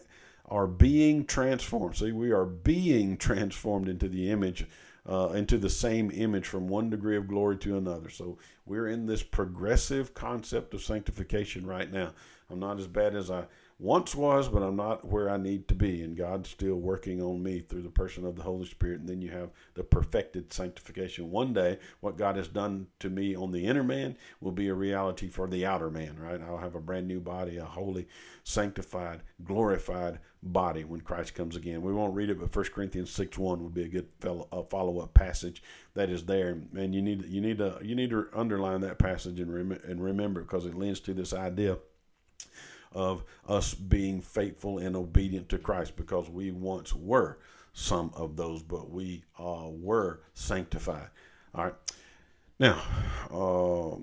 are 0.47 0.67
being 0.67 1.25
transformed. 1.25 1.97
See, 1.97 2.11
we 2.11 2.31
are 2.31 2.45
being 2.45 3.17
transformed 3.17 3.89
into 3.89 4.07
the 4.07 4.29
image 4.29 4.65
uh, 5.07 5.29
into 5.29 5.57
the 5.57 5.69
same 5.69 6.11
image 6.11 6.47
from 6.47 6.67
one 6.67 6.89
degree 6.89 7.17
of 7.17 7.27
glory 7.27 7.57
to 7.57 7.77
another. 7.77 8.09
So 8.09 8.37
we're 8.65 8.87
in 8.87 9.05
this 9.05 9.23
progressive 9.23 10.13
concept 10.13 10.73
of 10.73 10.81
sanctification 10.81 11.65
right 11.65 11.91
now. 11.91 12.11
I'm 12.49 12.59
not 12.59 12.79
as 12.79 12.87
bad 12.87 13.15
as 13.15 13.29
I 13.29 13.45
once 13.77 14.15
was, 14.15 14.47
but 14.47 14.63
I'm 14.63 14.77
not 14.77 15.05
where 15.05 15.29
I 15.29 15.35
need 15.35 15.67
to 15.67 15.75
be. 15.75 16.01
And 16.01 16.15
God's 16.15 16.49
still 16.49 16.75
working 16.75 17.21
on 17.21 17.43
me 17.43 17.59
through 17.59 17.81
the 17.81 17.89
person 17.89 18.25
of 18.25 18.37
the 18.37 18.43
Holy 18.43 18.65
Spirit. 18.65 19.01
And 19.01 19.09
then 19.09 19.21
you 19.21 19.31
have 19.31 19.49
the 19.73 19.83
perfected 19.83 20.53
sanctification. 20.53 21.29
One 21.29 21.51
day, 21.51 21.79
what 21.99 22.17
God 22.17 22.37
has 22.37 22.47
done 22.47 22.87
to 22.99 23.09
me 23.09 23.35
on 23.35 23.51
the 23.51 23.65
inner 23.65 23.83
man 23.83 24.15
will 24.39 24.53
be 24.53 24.69
a 24.69 24.73
reality 24.73 25.27
for 25.27 25.47
the 25.47 25.65
outer 25.65 25.89
man, 25.89 26.17
right? 26.17 26.41
I'll 26.41 26.57
have 26.57 26.75
a 26.75 26.79
brand 26.79 27.07
new 27.07 27.19
body, 27.19 27.57
a 27.57 27.65
holy, 27.65 28.07
sanctified, 28.45 29.23
glorified 29.43 30.19
body 30.41 30.85
when 30.85 31.01
Christ 31.01 31.35
comes 31.35 31.57
again. 31.57 31.81
We 31.81 31.91
won't 31.91 32.15
read 32.15 32.29
it, 32.29 32.39
but 32.39 32.55
1 32.55 32.65
Corinthians 32.65 33.11
6 33.11 33.37
1 33.37 33.61
would 33.61 33.73
be 33.73 33.83
a 33.83 33.89
good 33.89 34.07
follow 34.21 34.99
up 34.99 35.13
passage 35.13 35.61
that 35.95 36.09
is 36.09 36.23
there. 36.23 36.61
And 36.77 36.95
you 36.95 37.01
need, 37.01 37.25
you 37.25 37.41
need 37.41 37.57
to, 37.57 37.77
you 37.81 37.95
need 37.95 38.11
to 38.11 38.29
underline 38.33 38.79
that 38.81 38.99
passage 38.99 39.41
and, 39.41 39.53
rem- 39.53 39.81
and 39.83 40.01
remember 40.01 40.43
because 40.43 40.65
it 40.65 40.75
lends 40.75 41.01
to 41.01 41.13
this 41.13 41.33
idea 41.33 41.77
of 42.95 43.23
us 43.47 43.75
being 43.75 44.21
faithful 44.21 44.79
and 44.79 44.95
obedient 44.95 45.49
to 45.49 45.59
Christ 45.59 45.95
because 45.95 46.29
we 46.29 46.51
once 46.51 46.95
were 46.95 47.37
some 47.73 48.11
of 48.15 48.37
those, 48.37 48.63
but 48.63 48.89
we 48.89 49.23
uh, 49.37 49.67
were 49.69 50.21
sanctified. 50.33 51.09
All 51.53 51.65
right. 51.65 51.75
Now, 52.57 52.81
uh, 53.29 53.97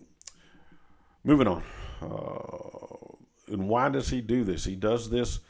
moving 1.25 1.49
on. 1.49 1.63
Uh, 2.03 3.53
and 3.53 3.69
why 3.69 3.89
does 3.89 4.11
he 4.11 4.21
do 4.21 4.45
this? 4.45 4.65
He 4.65 4.77
does 4.77 5.11
this, 5.11 5.41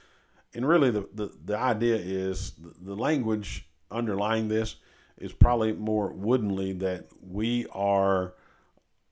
and 0.54 0.66
really 0.66 0.90
the, 0.90 1.08
the, 1.14 1.32
the 1.44 1.58
idea 1.58 1.96
is 1.96 2.52
the, 2.80 2.94
language 2.94 3.68
underlying 3.90 4.48
this 4.48 4.76
is 5.18 5.32
probably 5.32 5.72
more 5.72 6.12
woodenly 6.12 6.72
that 6.74 7.06
we 7.22 7.66
are, 7.72 8.34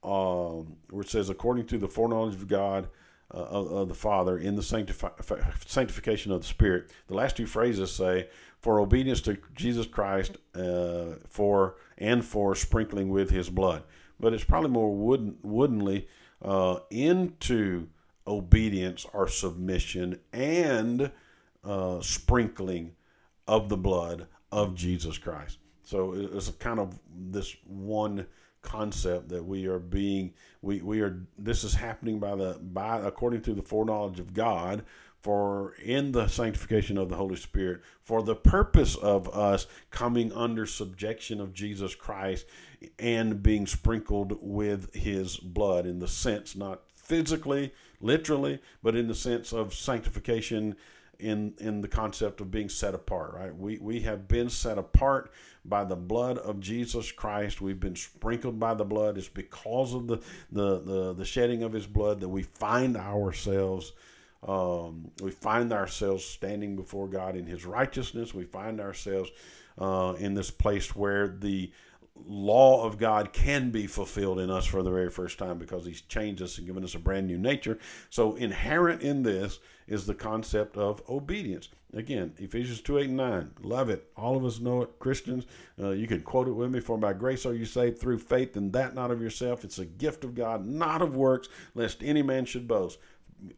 um, 0.03 0.77
where 0.91 1.03
it 1.03 1.09
says, 1.09 1.31
according 1.31 1.67
to 1.67 1.79
the 1.79 1.89
foreknowledge 1.89 2.35
of 2.35 2.49
God, 2.49 2.89
uh, 3.33 3.39
of, 3.39 3.73
of, 3.73 3.89
the 3.89 3.95
Father 3.95 4.39
in 4.39 4.57
the 4.57 4.63
sanctifi- 4.63 5.69
sanctification 5.69 6.33
of 6.33 6.41
the 6.41 6.47
Spirit. 6.47 6.91
The 7.07 7.15
last 7.15 7.37
two 7.37 7.47
phrases 7.47 7.93
say, 7.93 8.29
"For 8.59 8.81
obedience 8.81 9.21
to 9.23 9.39
Jesus 9.55 9.87
Christ, 9.87 10.37
uh, 10.55 11.17
for 11.29 11.77
and 11.99 12.25
for 12.25 12.55
sprinkling 12.55 13.09
with 13.09 13.31
His 13.31 13.51
blood." 13.51 13.85
But 14.19 14.35
it's 14.35 14.45
probably 14.45 14.71
more 14.71 14.95
wooden, 14.95 15.39
woodenly 15.43 16.09
uh, 16.43 16.81
into 16.91 17.89
obedience 18.27 19.07
or 19.13 19.29
submission 19.29 20.21
and 20.33 21.11
uh, 21.65 22.01
sprinkling 22.01 22.93
of 23.47 23.69
the 23.69 23.77
blood 23.77 24.27
of 24.53 24.75
Jesus 24.75 25.19
Christ. 25.19 25.59
So 25.83 26.13
it's 26.15 26.51
kind 26.51 26.79
of 26.79 26.99
this 27.13 27.57
one 27.67 28.27
concept 28.63 29.29
that 29.31 29.45
we 29.45 29.67
are 29.67 29.79
being 29.79 30.33
we, 30.63 30.81
we 30.83 31.01
are 31.01 31.27
this 31.39 31.65
is 31.65 31.75
happening 31.75 32.19
by 32.19 32.35
the 32.37 32.59
by 32.61 32.99
according 32.99 33.41
to 33.43 33.55
the 33.55 33.63
foreknowledge 33.63 34.21
of 34.21 34.35
God 34.35 34.85
for 35.19 35.75
in 35.83 36.13
the 36.13 36.29
sanctification 36.29 36.97
of 36.97 37.09
the 37.09 37.17
Holy 37.17 37.37
Spirit 37.37 37.81
for 38.03 38.23
the 38.23 38.35
purpose 38.35 38.97
of 38.97 39.29
us 39.35 39.67
coming 39.91 40.33
under 40.33 40.67
subjection 40.67 41.41
of 41.41 41.55
Jesus 41.55 41.95
Christ 41.95 42.47
and 42.99 43.43
being 43.43 43.67
sprinkled 43.67 44.39
with 44.41 44.95
his 44.95 45.37
blood 45.37 45.87
in 45.87 45.99
the 45.99 46.09
sense 46.09 46.55
not 46.55 46.83
physically 46.95 47.73
literally 48.01 48.61
but 48.83 48.95
in 48.95 49.09
the 49.09 49.15
sense 49.15 49.53
of 49.53 49.75
sanctification 49.75 50.77
in 51.21 51.55
in 51.59 51.81
the 51.81 51.89
concept 51.89 52.41
of 52.41 52.51
being 52.51 52.69
set 52.69 52.95
apart. 52.95 53.35
Right? 53.35 53.55
We 53.55 53.79
we 53.79 54.01
have 54.01 54.27
been 54.27 54.51
set 54.51 54.79
apart 54.79 55.31
by 55.65 55.85
the 55.85 55.97
blood 55.97 56.39
of 56.39 56.61
Jesus 56.61 57.13
Christ. 57.13 57.61
We've 57.61 57.81
been 57.81 57.97
sprinkled 57.97 58.59
by 58.59 58.75
the 58.75 58.85
blood. 58.85 59.19
It's 59.19 59.29
because 59.29 59.95
of 59.95 60.07
the 60.07 60.19
the 60.51 60.81
the, 60.81 61.13
the 61.15 61.25
shedding 61.25 61.63
of 61.63 61.73
His 61.73 61.87
blood 61.87 62.21
that 62.21 62.29
we 62.29 62.43
find 62.43 62.97
ourselves. 62.97 63.93
Um, 64.47 65.11
we 65.23 65.31
find 65.31 65.71
ourselves 65.73 66.25
standing 66.25 66.75
before 66.75 67.09
God 67.09 67.37
in 67.37 67.47
His 67.47 67.67
righteousness. 67.67 68.33
We 68.33 68.45
find 68.45 68.81
ourselves 68.81 69.31
uh, 69.79 70.15
in 70.19 70.35
this 70.35 70.51
place 70.51 70.97
where 70.97 71.29
the 71.29 71.71
law 72.27 72.85
of 72.85 72.99
God 72.99 73.33
can 73.33 73.71
be 73.71 73.87
fulfilled 73.87 74.41
in 74.41 74.51
us 74.51 74.67
for 74.67 74.83
the 74.83 74.91
very 74.91 75.11
first 75.11 75.39
time 75.39 75.59
because 75.59 75.87
He's 75.87 76.01
changed 76.03 76.43
us 76.43 76.59
and 76.59 76.67
given 76.67 76.85
us 76.85 76.95
a 76.95 76.99
brand 76.99 77.27
new 77.27 77.39
nature. 77.39 77.79
So, 78.09 78.35
inherent 78.35 79.03
in 79.03 79.23
this 79.23 79.59
is 79.91 80.07
the 80.07 80.15
concept 80.15 80.79
of 80.79 81.03
obedience. 81.11 81.69
Again, 81.93 82.33
Ephesians 82.39 82.81
2 82.81 82.99
8 82.99 83.09
and 83.09 83.17
9. 83.17 83.51
Love 83.63 83.91
it. 83.91 84.09
All 84.17 84.37
of 84.37 84.45
us 84.45 84.61
know 84.61 84.83
it. 84.83 84.99
Christians, 85.01 85.47
uh, 85.79 85.91
you 85.91 86.07
can 86.07 86.23
quote 86.23 86.47
it 86.47 86.53
with 86.53 86.71
me. 86.71 86.81
For 86.81 86.97
by 86.97 87.13
grace 87.13 87.45
are 87.45 87.55
you 87.55 87.65
saved 87.65 87.99
through 87.99 88.21
faith, 88.21 88.57
and 88.57 88.73
that 88.73 88.95
not 88.95 89.11
of 89.11 89.21
yourself. 89.21 89.65
It's 89.65 89.81
a 89.81 89.85
gift 89.85 90.25
of 90.25 90.37
God, 90.37 90.65
not 90.65 91.03
of 91.03 91.17
works, 91.17 91.49
lest 91.75 92.03
any 92.03 92.23
man 92.23 92.45
should 92.45 92.69
boast. 92.69 92.99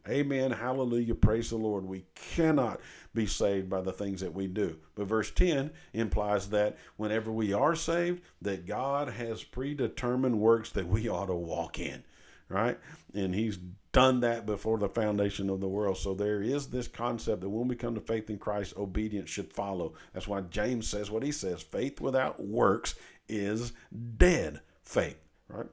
Amen. 0.09 0.51
Hallelujah. 0.51 1.13
Praise 1.13 1.49
the 1.49 1.57
Lord. 1.57 1.85
We 1.85 2.05
cannot 2.15 2.79
be 3.13 3.27
saved 3.27 3.69
by 3.69 3.81
the 3.81 3.91
things 3.91 4.21
that 4.21 4.33
we 4.33 4.47
do. 4.47 4.77
But 4.95 5.07
verse 5.07 5.29
10 5.31 5.71
implies 5.93 6.49
that 6.49 6.77
whenever 6.95 7.31
we 7.31 7.53
are 7.53 7.75
saved, 7.75 8.21
that 8.41 8.65
God 8.65 9.09
has 9.09 9.43
predetermined 9.43 10.39
works 10.39 10.71
that 10.71 10.87
we 10.87 11.09
ought 11.09 11.27
to 11.27 11.35
walk 11.35 11.79
in, 11.79 12.03
right? 12.49 12.77
And 13.13 13.33
He's 13.33 13.59
done 13.93 14.21
that 14.21 14.45
before 14.45 14.79
the 14.79 14.89
foundation 14.89 15.49
of 15.49 15.61
the 15.61 15.67
world. 15.67 15.97
So 15.97 16.13
there 16.13 16.41
is 16.41 16.67
this 16.67 16.87
concept 16.87 17.41
that 17.41 17.49
when 17.49 17.67
we 17.67 17.75
come 17.75 17.95
to 17.95 18.01
faith 18.01 18.29
in 18.29 18.39
Christ, 18.39 18.73
obedience 18.75 19.29
should 19.29 19.53
follow. 19.53 19.93
That's 20.13 20.27
why 20.27 20.41
James 20.41 20.87
says 20.87 21.09
what 21.09 21.23
he 21.23 21.31
says 21.31 21.61
faith 21.61 22.01
without 22.01 22.43
works 22.43 22.95
is 23.29 23.71
dead 24.17 24.61
faith, 24.81 25.19
right? 25.47 25.67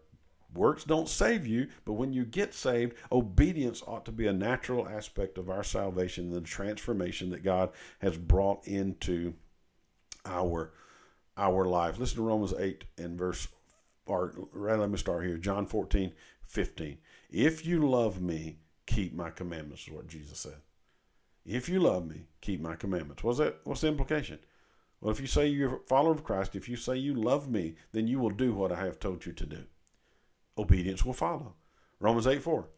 Works 0.52 0.84
don't 0.84 1.08
save 1.08 1.46
you, 1.46 1.68
but 1.84 1.94
when 1.94 2.12
you 2.12 2.24
get 2.24 2.52
saved, 2.52 2.94
obedience 3.10 3.82
ought 3.86 4.04
to 4.04 4.12
be 4.12 4.26
a 4.26 4.32
natural 4.32 4.86
aspect 4.86 5.38
of 5.38 5.48
our 5.48 5.62
salvation 5.62 6.26
and 6.26 6.34
the 6.34 6.40
transformation 6.40 7.30
that 7.30 7.44
God 7.44 7.70
has 8.00 8.16
brought 8.16 8.66
into 8.66 9.34
our 10.26 10.72
our 11.36 11.64
life. 11.64 11.98
Listen 11.98 12.16
to 12.16 12.22
Romans 12.22 12.52
8 12.52 12.84
and 12.98 13.16
verse 13.16 13.48
or 14.06 14.34
right, 14.52 14.78
let 14.78 14.90
me 14.90 14.98
start 14.98 15.24
here. 15.24 15.38
John 15.38 15.66
14, 15.66 16.12
15. 16.50 16.98
If 17.30 17.64
you 17.64 17.88
love 17.88 18.20
me, 18.20 18.58
keep 18.86 19.14
my 19.14 19.30
commandments, 19.30 19.86
is 19.86 19.92
what 19.92 20.08
Jesus 20.08 20.40
said. 20.40 20.60
If 21.46 21.68
you 21.68 21.80
love 21.80 22.06
me, 22.06 22.26
keep 22.40 22.60
my 22.60 22.74
commandments. 22.74 23.22
What's 23.22 23.38
that? 23.38 23.60
What's 23.64 23.80
the 23.80 23.88
implication? 23.88 24.40
Well, 25.00 25.12
if 25.12 25.20
you 25.20 25.26
say 25.26 25.46
you're 25.46 25.76
a 25.76 25.80
follower 25.86 26.12
of 26.12 26.24
Christ, 26.24 26.54
if 26.54 26.68
you 26.68 26.76
say 26.76 26.96
you 26.96 27.14
love 27.14 27.48
me, 27.48 27.76
then 27.92 28.06
you 28.06 28.18
will 28.18 28.30
do 28.30 28.52
what 28.52 28.72
I 28.72 28.84
have 28.84 28.98
told 28.98 29.24
you 29.24 29.32
to 29.32 29.46
do 29.46 29.64
obedience 30.58 31.04
will 31.04 31.14
follow. 31.14 31.54
Romans 32.00 32.26
8 32.26 32.42
4. 32.42 32.68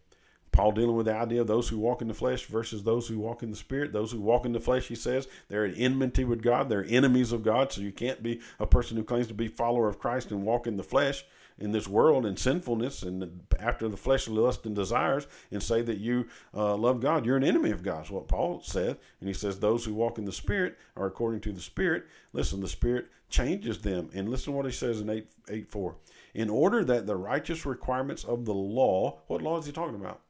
Paul 0.53 0.73
dealing 0.73 0.95
with 0.95 1.07
the 1.07 1.15
idea 1.15 1.41
of 1.41 1.47
those 1.47 1.71
who 1.71 1.79
walk 1.79 2.03
in 2.03 2.09
the 2.09 2.15
flesh 2.15 2.45
versus 2.45 2.83
those 2.83 3.09
who 3.09 3.19
walk 3.19 3.43
in 3.43 3.51
the 3.51 3.57
spirit. 3.57 3.93
Those 3.93 4.13
who 4.13 4.21
walk 4.21 4.45
in 4.45 4.53
the 4.53 4.61
flesh, 4.61 4.87
he 4.87 4.95
says, 4.95 5.27
they're 5.49 5.65
in 5.65 5.75
enmity 5.75 6.25
with 6.25 6.43
God. 6.43 6.69
They're 6.69 6.85
enemies 6.87 7.33
of 7.33 7.43
God. 7.43 7.73
So 7.73 7.81
you 7.81 7.91
can't 7.91 8.23
be 8.23 8.41
a 8.61 8.67
person 8.67 8.99
who 8.99 9.03
claims 9.03 9.29
to 9.29 9.35
be 9.35 9.49
follower 9.49 9.89
of 9.89 9.99
Christ 9.99 10.31
and 10.31 10.45
walk 10.45 10.67
in 10.67 10.77
the 10.77 10.83
flesh 10.83 11.25
in 11.59 11.73
this 11.73 11.89
world 11.89 12.27
in 12.27 12.37
sinfulness 12.37 13.03
and 13.03 13.43
after 13.59 13.89
the 13.89 13.97
fleshly 13.97 14.37
lust 14.37 14.67
and 14.67 14.75
desires 14.75 15.27
and 15.51 15.63
say 15.63 15.83
that 15.83 15.99
you 15.99 16.27
uh, 16.55 16.75
love 16.77 17.01
God. 17.01 17.25
You're 17.25 17.37
an 17.37 17.45
enemy 17.45 17.71
of 17.71 17.83
God. 17.83 18.05
Is 18.05 18.11
what 18.11 18.29
Paul 18.29 18.61
said. 18.63 18.97
And 19.21 19.29
he 19.29 19.35
says 19.35 19.59
those 19.59 19.85
who 19.85 19.95
walk 19.95 20.19
in 20.19 20.25
the 20.25 20.33
spirit 20.33 20.79
are 20.97 21.07
according 21.07 21.41
to 21.43 21.53
the 21.53 21.61
spirit. 21.61 22.05
Listen, 22.33 22.61
the 22.61 22.69
spirit 22.69 23.07
changes 23.29 23.79
them. 23.79 24.11
And 24.15 24.29
listen 24.29 24.53
to 24.53 24.57
what 24.57 24.67
he 24.67 24.73
says 24.73 25.01
in 25.01 25.11
8, 25.11 25.27
8 25.49 25.69
4 25.69 25.95
in 26.35 26.49
order 26.49 26.83
that 26.85 27.07
the 27.07 27.17
righteous 27.17 27.67
requirements 27.67 28.25
of 28.25 28.45
the 28.45 28.55
law, 28.55 29.19
what 29.27 29.43
law 29.43 29.59
is 29.59 29.67
he 29.67 29.73
talking 29.73 29.97
about? 29.97 30.21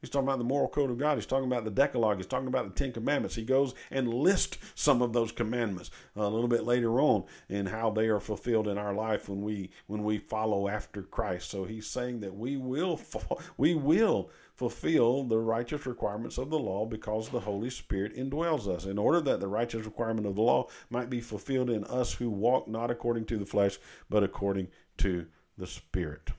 He's 0.00 0.10
talking 0.10 0.26
about 0.26 0.38
the 0.38 0.44
moral 0.44 0.68
code 0.68 0.90
of 0.90 0.98
God. 0.98 1.16
He's 1.16 1.26
talking 1.26 1.46
about 1.46 1.64
the 1.64 1.70
Decalogue. 1.70 2.16
He's 2.16 2.26
talking 2.26 2.48
about 2.48 2.64
the 2.64 2.84
Ten 2.84 2.92
Commandments. 2.92 3.36
He 3.36 3.44
goes 3.44 3.74
and 3.90 4.08
lists 4.08 4.58
some 4.74 5.02
of 5.02 5.12
those 5.12 5.30
commandments 5.30 5.90
uh, 6.16 6.22
a 6.22 6.28
little 6.28 6.48
bit 6.48 6.64
later 6.64 7.00
on 7.00 7.24
and 7.48 7.68
how 7.68 7.90
they 7.90 8.08
are 8.08 8.20
fulfilled 8.20 8.66
in 8.66 8.78
our 8.78 8.94
life 8.94 9.28
when 9.28 9.42
we 9.42 9.70
when 9.86 10.02
we 10.02 10.18
follow 10.18 10.68
after 10.68 11.02
Christ. 11.02 11.50
So 11.50 11.64
he's 11.64 11.86
saying 11.86 12.20
that 12.20 12.34
we 12.34 12.56
will 12.56 13.00
we 13.56 13.74
will 13.74 14.30
fulfill 14.54 15.24
the 15.24 15.38
righteous 15.38 15.86
requirements 15.86 16.38
of 16.38 16.50
the 16.50 16.58
law 16.58 16.84
because 16.84 17.28
the 17.28 17.40
Holy 17.40 17.70
Spirit 17.70 18.16
indwells 18.16 18.66
us. 18.66 18.84
In 18.84 18.98
order 18.98 19.20
that 19.22 19.40
the 19.40 19.48
righteous 19.48 19.84
requirement 19.84 20.26
of 20.26 20.34
the 20.34 20.42
law 20.42 20.68
might 20.90 21.10
be 21.10 21.20
fulfilled 21.20 21.70
in 21.70 21.84
us 21.84 22.14
who 22.14 22.30
walk 22.30 22.68
not 22.68 22.90
according 22.90 23.24
to 23.26 23.38
the 23.38 23.46
flesh, 23.46 23.78
but 24.08 24.22
according 24.22 24.68
to 24.98 25.26
the 25.56 25.66
Spirit. 25.66 26.30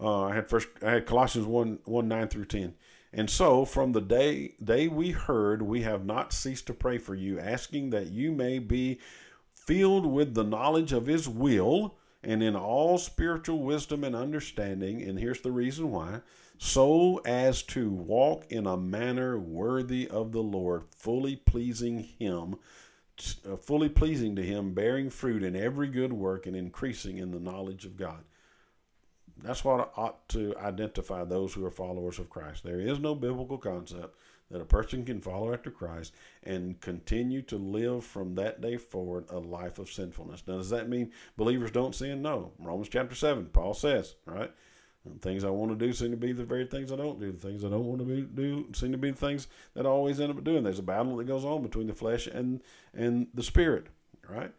Uh, 0.00 0.24
I 0.24 0.34
had 0.34 0.48
first 0.48 0.68
I 0.82 0.92
had 0.92 1.06
Colossians 1.06 1.46
1, 1.46 1.80
1 1.84 2.08
9 2.08 2.28
through 2.28 2.44
10. 2.46 2.74
And 3.12 3.30
so 3.30 3.64
from 3.64 3.92
the 3.92 4.00
day 4.00 4.54
day 4.62 4.88
we 4.88 5.10
heard, 5.10 5.62
we 5.62 5.82
have 5.82 6.04
not 6.04 6.32
ceased 6.32 6.66
to 6.66 6.74
pray 6.74 6.98
for 6.98 7.14
you, 7.14 7.38
asking 7.38 7.90
that 7.90 8.08
you 8.08 8.32
may 8.32 8.58
be 8.58 8.98
filled 9.54 10.06
with 10.06 10.34
the 10.34 10.44
knowledge 10.44 10.92
of 10.92 11.06
his 11.06 11.28
will 11.28 11.96
and 12.22 12.42
in 12.42 12.56
all 12.56 12.98
spiritual 12.98 13.62
wisdom 13.62 14.04
and 14.04 14.14
understanding. 14.14 15.02
And 15.02 15.18
here's 15.18 15.40
the 15.40 15.52
reason 15.52 15.90
why 15.90 16.20
so 16.58 17.18
as 17.24 17.62
to 17.62 17.88
walk 17.88 18.44
in 18.50 18.66
a 18.66 18.76
manner 18.76 19.38
worthy 19.38 20.08
of 20.08 20.32
the 20.32 20.42
Lord, 20.42 20.84
fully 20.90 21.36
pleasing 21.36 22.00
him 22.18 22.56
uh, 23.48 23.56
fully 23.56 23.88
pleasing 23.88 24.36
to 24.36 24.42
Him, 24.42 24.74
bearing 24.74 25.10
fruit 25.10 25.42
in 25.42 25.56
every 25.56 25.88
good 25.88 26.12
work 26.12 26.46
and 26.46 26.54
increasing 26.54 27.18
in 27.18 27.30
the 27.30 27.40
knowledge 27.40 27.84
of 27.84 27.96
God. 27.96 28.24
That's 29.42 29.64
what 29.64 29.92
ought 29.96 30.28
to 30.30 30.54
identify 30.58 31.24
those 31.24 31.54
who 31.54 31.64
are 31.64 31.70
followers 31.70 32.18
of 32.18 32.28
Christ. 32.28 32.64
There 32.64 32.80
is 32.80 32.98
no 32.98 33.14
biblical 33.14 33.58
concept 33.58 34.16
that 34.50 34.60
a 34.60 34.64
person 34.64 35.04
can 35.04 35.20
follow 35.20 35.52
after 35.52 35.70
Christ 35.70 36.14
and 36.42 36.80
continue 36.80 37.42
to 37.42 37.56
live 37.56 38.04
from 38.04 38.34
that 38.36 38.60
day 38.60 38.76
forward 38.76 39.26
a 39.30 39.38
life 39.38 39.78
of 39.78 39.90
sinfulness. 39.90 40.42
Now, 40.46 40.56
does 40.56 40.70
that 40.70 40.88
mean 40.88 41.12
believers 41.36 41.70
don't 41.70 41.94
sin? 41.94 42.22
No. 42.22 42.52
Romans 42.58 42.88
chapter 42.88 43.14
7, 43.14 43.46
Paul 43.46 43.74
says, 43.74 44.14
right? 44.24 44.50
The 45.04 45.18
things 45.20 45.44
I 45.44 45.50
want 45.50 45.78
to 45.78 45.86
do 45.86 45.92
seem 45.92 46.10
to 46.10 46.16
be 46.16 46.32
the 46.32 46.44
very 46.44 46.66
things 46.66 46.92
I 46.92 46.96
don't 46.96 47.20
do. 47.20 47.30
The 47.30 47.38
things 47.38 47.64
I 47.64 47.68
don't 47.68 47.86
want 47.86 48.00
to 48.00 48.04
be, 48.04 48.22
do 48.22 48.66
seem 48.72 48.92
to 48.92 48.98
be 48.98 49.10
the 49.10 49.16
things 49.16 49.46
that 49.74 49.86
I 49.86 49.88
always 49.88 50.20
end 50.20 50.30
up 50.30 50.44
doing. 50.44 50.64
There's 50.64 50.78
a 50.78 50.82
battle 50.82 51.16
that 51.16 51.26
goes 51.26 51.44
on 51.44 51.62
between 51.62 51.86
the 51.86 51.94
flesh 51.94 52.26
and 52.26 52.60
and 52.92 53.28
the 53.32 53.42
spirit, 53.42 53.86
right? 54.28 54.52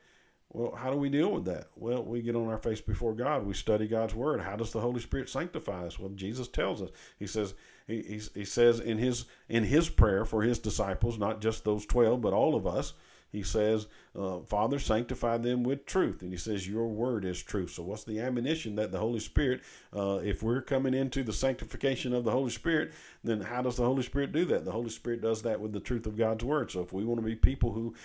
Well, 0.51 0.73
how 0.75 0.89
do 0.89 0.97
we 0.97 1.09
deal 1.09 1.31
with 1.31 1.45
that? 1.45 1.67
Well, 1.75 2.03
we 2.03 2.21
get 2.21 2.35
on 2.35 2.47
our 2.47 2.57
face 2.57 2.81
before 2.81 3.13
God. 3.13 3.45
We 3.45 3.53
study 3.53 3.87
God's 3.87 4.15
word. 4.15 4.41
How 4.41 4.55
does 4.55 4.71
the 4.71 4.79
Holy 4.79 4.99
Spirit 4.99 5.29
sanctify 5.29 5.85
us? 5.85 5.99
Well, 5.99 6.09
Jesus 6.09 6.47
tells 6.47 6.81
us. 6.81 6.89
He 7.19 7.27
says 7.27 7.53
he, 7.85 8.01
he, 8.01 8.21
he 8.33 8.45
says 8.45 8.79
in 8.79 8.97
his 8.97 9.25
in 9.47 9.63
his 9.63 9.89
prayer 9.89 10.25
for 10.25 10.41
his 10.41 10.57
disciples, 10.57 11.19
not 11.19 11.39
just 11.39 11.63
those 11.63 11.85
twelve, 11.85 12.21
but 12.21 12.33
all 12.33 12.55
of 12.55 12.65
us 12.65 12.93
he 13.31 13.43
says, 13.43 13.87
uh, 14.19 14.39
Father, 14.41 14.79
sanctify 14.79 15.37
them 15.37 15.63
with 15.63 15.85
truth. 15.85 16.21
And 16.21 16.31
he 16.31 16.37
says, 16.37 16.67
Your 16.67 16.87
word 16.87 17.23
is 17.23 17.41
truth. 17.41 17.71
So, 17.71 17.83
what's 17.83 18.03
the 18.03 18.19
ammunition 18.19 18.75
that 18.75 18.91
the 18.91 18.99
Holy 18.99 19.19
Spirit, 19.19 19.61
uh, 19.95 20.19
if 20.23 20.43
we're 20.43 20.61
coming 20.61 20.93
into 20.93 21.23
the 21.23 21.31
sanctification 21.31 22.13
of 22.13 22.25
the 22.25 22.31
Holy 22.31 22.49
Spirit, 22.49 22.91
then 23.23 23.39
how 23.39 23.61
does 23.61 23.77
the 23.77 23.85
Holy 23.85 24.03
Spirit 24.03 24.33
do 24.33 24.43
that? 24.45 24.65
The 24.65 24.71
Holy 24.71 24.89
Spirit 24.89 25.21
does 25.21 25.41
that 25.43 25.61
with 25.61 25.71
the 25.71 25.79
truth 25.79 26.05
of 26.05 26.17
God's 26.17 26.43
word. 26.43 26.69
So, 26.69 26.81
if 26.81 26.91
we 26.91 27.05
want 27.05 27.21
to 27.21 27.25
be 27.25 27.35
people 27.35 27.71
who 27.71 27.95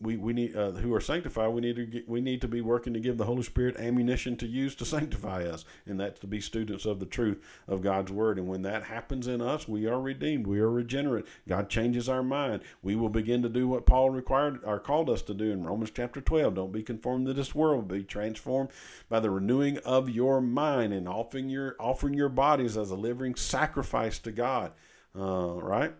we, 0.00 0.16
we 0.16 0.32
need 0.32 0.54
uh, 0.54 0.70
who 0.72 0.94
are 0.94 1.00
sanctified, 1.00 1.52
we 1.52 1.60
need 1.60 1.76
to 1.76 1.86
get, 1.86 2.08
we 2.08 2.20
need 2.20 2.40
to 2.42 2.48
be 2.48 2.60
working 2.60 2.94
to 2.94 3.00
give 3.00 3.18
the 3.18 3.24
Holy 3.24 3.42
Spirit 3.42 3.76
ammunition 3.76 4.36
to 4.36 4.46
use 4.46 4.76
to 4.76 4.84
sanctify 4.84 5.44
us, 5.44 5.64
and 5.86 5.98
that's 5.98 6.20
to 6.20 6.28
be 6.28 6.40
students 6.40 6.86
of 6.86 7.00
the 7.00 7.06
truth 7.06 7.42
of 7.66 7.82
God's 7.82 8.12
word. 8.12 8.38
And 8.38 8.46
when 8.46 8.62
that 8.62 8.84
happens 8.84 9.26
in 9.26 9.40
us, 9.40 9.66
we 9.66 9.86
are 9.86 10.00
redeemed. 10.00 10.46
We 10.46 10.60
are 10.60 10.70
regenerate. 10.70 11.26
God 11.48 11.68
changes 11.68 12.08
our 12.08 12.22
mind. 12.22 12.62
We 12.82 12.94
will 12.94 13.08
begin 13.08 13.42
to 13.42 13.48
do 13.48 13.66
what 13.66 13.86
Paul 13.86 14.10
required 14.10 14.64
are 14.64 14.78
called 14.78 15.10
us 15.10 15.22
to 15.22 15.34
do 15.34 15.50
in 15.50 15.63
Romans 15.64 15.90
chapter 15.94 16.20
12. 16.20 16.54
Don't 16.54 16.72
be 16.72 16.82
conformed 16.82 17.26
to 17.26 17.32
this 17.32 17.54
world, 17.54 17.88
be 17.88 18.02
transformed 18.02 18.70
by 19.08 19.20
the 19.20 19.30
renewing 19.30 19.78
of 19.78 20.08
your 20.10 20.40
mind 20.40 20.92
and 20.92 21.08
offering 21.08 21.48
your 21.48 21.76
offering 21.78 22.14
your 22.14 22.28
bodies 22.28 22.76
as 22.76 22.90
a 22.90 22.96
living 22.96 23.34
sacrifice 23.34 24.18
to 24.20 24.32
God. 24.32 24.72
Uh, 25.16 25.54
right? 25.62 25.94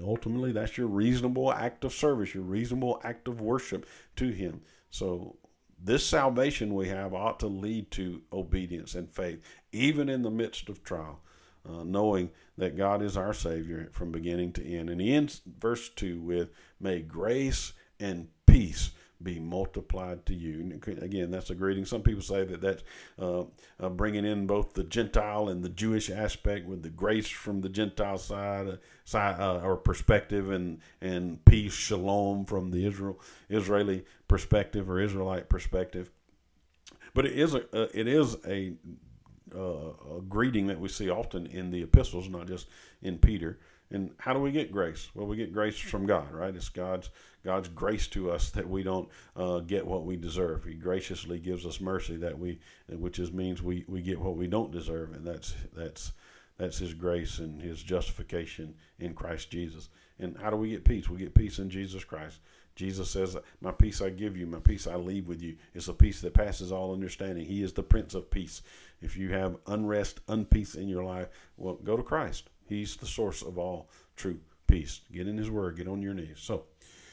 Ultimately, 0.00 0.52
that's 0.52 0.78
your 0.78 0.86
reasonable 0.86 1.52
act 1.52 1.84
of 1.84 1.92
service, 1.92 2.34
your 2.34 2.44
reasonable 2.44 3.00
act 3.02 3.26
of 3.26 3.40
worship 3.40 3.84
to 4.14 4.28
Him. 4.30 4.62
So, 4.90 5.36
this 5.82 6.06
salvation 6.06 6.74
we 6.74 6.88
have 6.88 7.12
ought 7.12 7.40
to 7.40 7.46
lead 7.46 7.90
to 7.92 8.22
obedience 8.32 8.94
and 8.94 9.10
faith, 9.10 9.40
even 9.72 10.08
in 10.08 10.22
the 10.22 10.30
midst 10.30 10.68
of 10.68 10.84
trial, 10.84 11.20
uh, 11.68 11.82
knowing 11.84 12.30
that 12.58 12.76
God 12.76 13.02
is 13.02 13.16
our 13.16 13.32
Savior 13.32 13.88
from 13.92 14.12
beginning 14.12 14.52
to 14.52 14.64
end. 14.64 14.90
And 14.90 15.00
he 15.00 15.14
ends 15.14 15.40
verse 15.58 15.88
2 15.88 16.20
with, 16.20 16.50
May 16.78 17.00
grace 17.00 17.72
and 17.98 18.28
peace 18.46 18.90
be 19.22 19.38
multiplied 19.38 20.24
to 20.26 20.34
you. 20.34 20.60
And 20.60 21.02
again, 21.02 21.30
that's 21.30 21.50
a 21.50 21.54
greeting. 21.54 21.84
Some 21.84 22.02
people 22.02 22.22
say 22.22 22.44
that 22.44 22.60
that's 22.60 22.82
uh, 23.18 23.44
uh, 23.78 23.88
bringing 23.90 24.24
in 24.24 24.46
both 24.46 24.74
the 24.74 24.84
Gentile 24.84 25.48
and 25.48 25.62
the 25.62 25.68
Jewish 25.68 26.10
aspect 26.10 26.66
with 26.66 26.82
the 26.82 26.90
grace 26.90 27.28
from 27.28 27.60
the 27.60 27.68
Gentile 27.68 28.18
side, 28.18 28.68
uh, 28.68 28.76
side 29.04 29.40
uh, 29.40 29.60
or 29.60 29.76
perspective, 29.76 30.50
and 30.50 30.80
and 31.00 31.44
peace, 31.44 31.72
shalom 31.72 32.44
from 32.44 32.70
the 32.70 32.86
Israel 32.86 33.20
Israeli 33.48 34.04
perspective 34.28 34.88
or 34.88 35.00
Israelite 35.00 35.48
perspective. 35.48 36.10
But 37.14 37.26
it 37.26 37.38
is 37.38 37.54
a 37.54 37.62
uh, 37.76 37.88
it 37.92 38.08
is 38.08 38.36
a, 38.46 38.72
uh, 39.54 40.18
a 40.18 40.20
greeting 40.28 40.68
that 40.68 40.80
we 40.80 40.88
see 40.88 41.10
often 41.10 41.46
in 41.46 41.70
the 41.70 41.82
epistles, 41.82 42.28
not 42.28 42.46
just 42.46 42.68
in 43.02 43.18
Peter. 43.18 43.58
And 43.92 44.12
how 44.18 44.32
do 44.32 44.38
we 44.38 44.52
get 44.52 44.70
grace? 44.70 45.08
Well, 45.14 45.26
we 45.26 45.36
get 45.36 45.52
grace 45.52 45.78
from 45.78 46.06
God, 46.06 46.32
right? 46.32 46.54
It's 46.54 46.68
God's 46.68 47.10
God's 47.44 47.68
grace 47.68 48.06
to 48.08 48.30
us 48.30 48.50
that 48.50 48.68
we 48.68 48.82
don't 48.82 49.08
uh, 49.34 49.60
get 49.60 49.86
what 49.86 50.04
we 50.04 50.16
deserve. 50.16 50.64
He 50.64 50.74
graciously 50.74 51.38
gives 51.38 51.66
us 51.66 51.80
mercy 51.80 52.16
that 52.16 52.38
we, 52.38 52.60
which 52.88 53.18
is 53.18 53.32
means 53.32 53.62
we, 53.62 53.84
we 53.88 54.02
get 54.02 54.20
what 54.20 54.36
we 54.36 54.46
don't 54.46 54.70
deserve, 54.70 55.14
and 55.14 55.26
that's 55.26 55.54
that's 55.74 56.12
that's 56.56 56.78
His 56.78 56.94
grace 56.94 57.38
and 57.38 57.60
His 57.60 57.82
justification 57.82 58.74
in 58.98 59.14
Christ 59.14 59.50
Jesus. 59.50 59.88
And 60.18 60.36
how 60.36 60.50
do 60.50 60.56
we 60.56 60.70
get 60.70 60.84
peace? 60.84 61.08
We 61.08 61.18
get 61.18 61.34
peace 61.34 61.58
in 61.58 61.70
Jesus 61.70 62.04
Christ. 62.04 62.40
Jesus 62.76 63.10
says, 63.10 63.36
My 63.60 63.72
peace 63.72 64.00
I 64.00 64.10
give 64.10 64.36
you, 64.36 64.46
my 64.46 64.60
peace 64.60 64.86
I 64.86 64.94
leave 64.94 65.28
with 65.28 65.42
you. 65.42 65.56
It's 65.74 65.88
a 65.88 65.92
peace 65.92 66.20
that 66.20 66.34
passes 66.34 66.70
all 66.70 66.92
understanding. 66.92 67.44
He 67.44 67.62
is 67.62 67.72
the 67.72 67.82
Prince 67.82 68.14
of 68.14 68.30
Peace. 68.30 68.62
If 69.02 69.16
you 69.16 69.32
have 69.32 69.56
unrest, 69.66 70.24
unpeace 70.26 70.76
in 70.76 70.88
your 70.88 71.04
life, 71.04 71.28
well, 71.56 71.74
go 71.74 71.96
to 71.96 72.02
Christ. 72.02 72.48
He's 72.70 72.96
the 72.96 73.06
source 73.06 73.42
of 73.42 73.58
all 73.58 73.90
true 74.16 74.38
peace. 74.68 75.00
Get 75.12 75.26
in 75.26 75.36
His 75.36 75.50
Word, 75.50 75.76
get 75.76 75.88
on 75.88 76.00
your 76.00 76.14
knees. 76.14 76.38
So, 76.38 76.64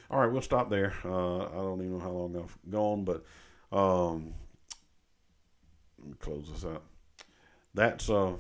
all 0.09 0.19
right, 0.19 0.31
we'll 0.31 0.43
stop 0.43 0.69
there. 0.69 0.93
Uh, 1.03 1.45
I 1.45 1.55
don't 1.55 1.81
even 1.81 1.97
know 1.97 2.03
how 2.03 2.11
long 2.11 2.38
I've 2.38 2.71
gone, 2.71 3.03
but 3.03 3.25
um, 3.75 4.35
let 5.99 6.09
me 6.09 6.15
close 6.19 6.49
this 6.51 6.63
out. 6.63 6.84
That's 7.73 8.07
uh, 8.09 8.34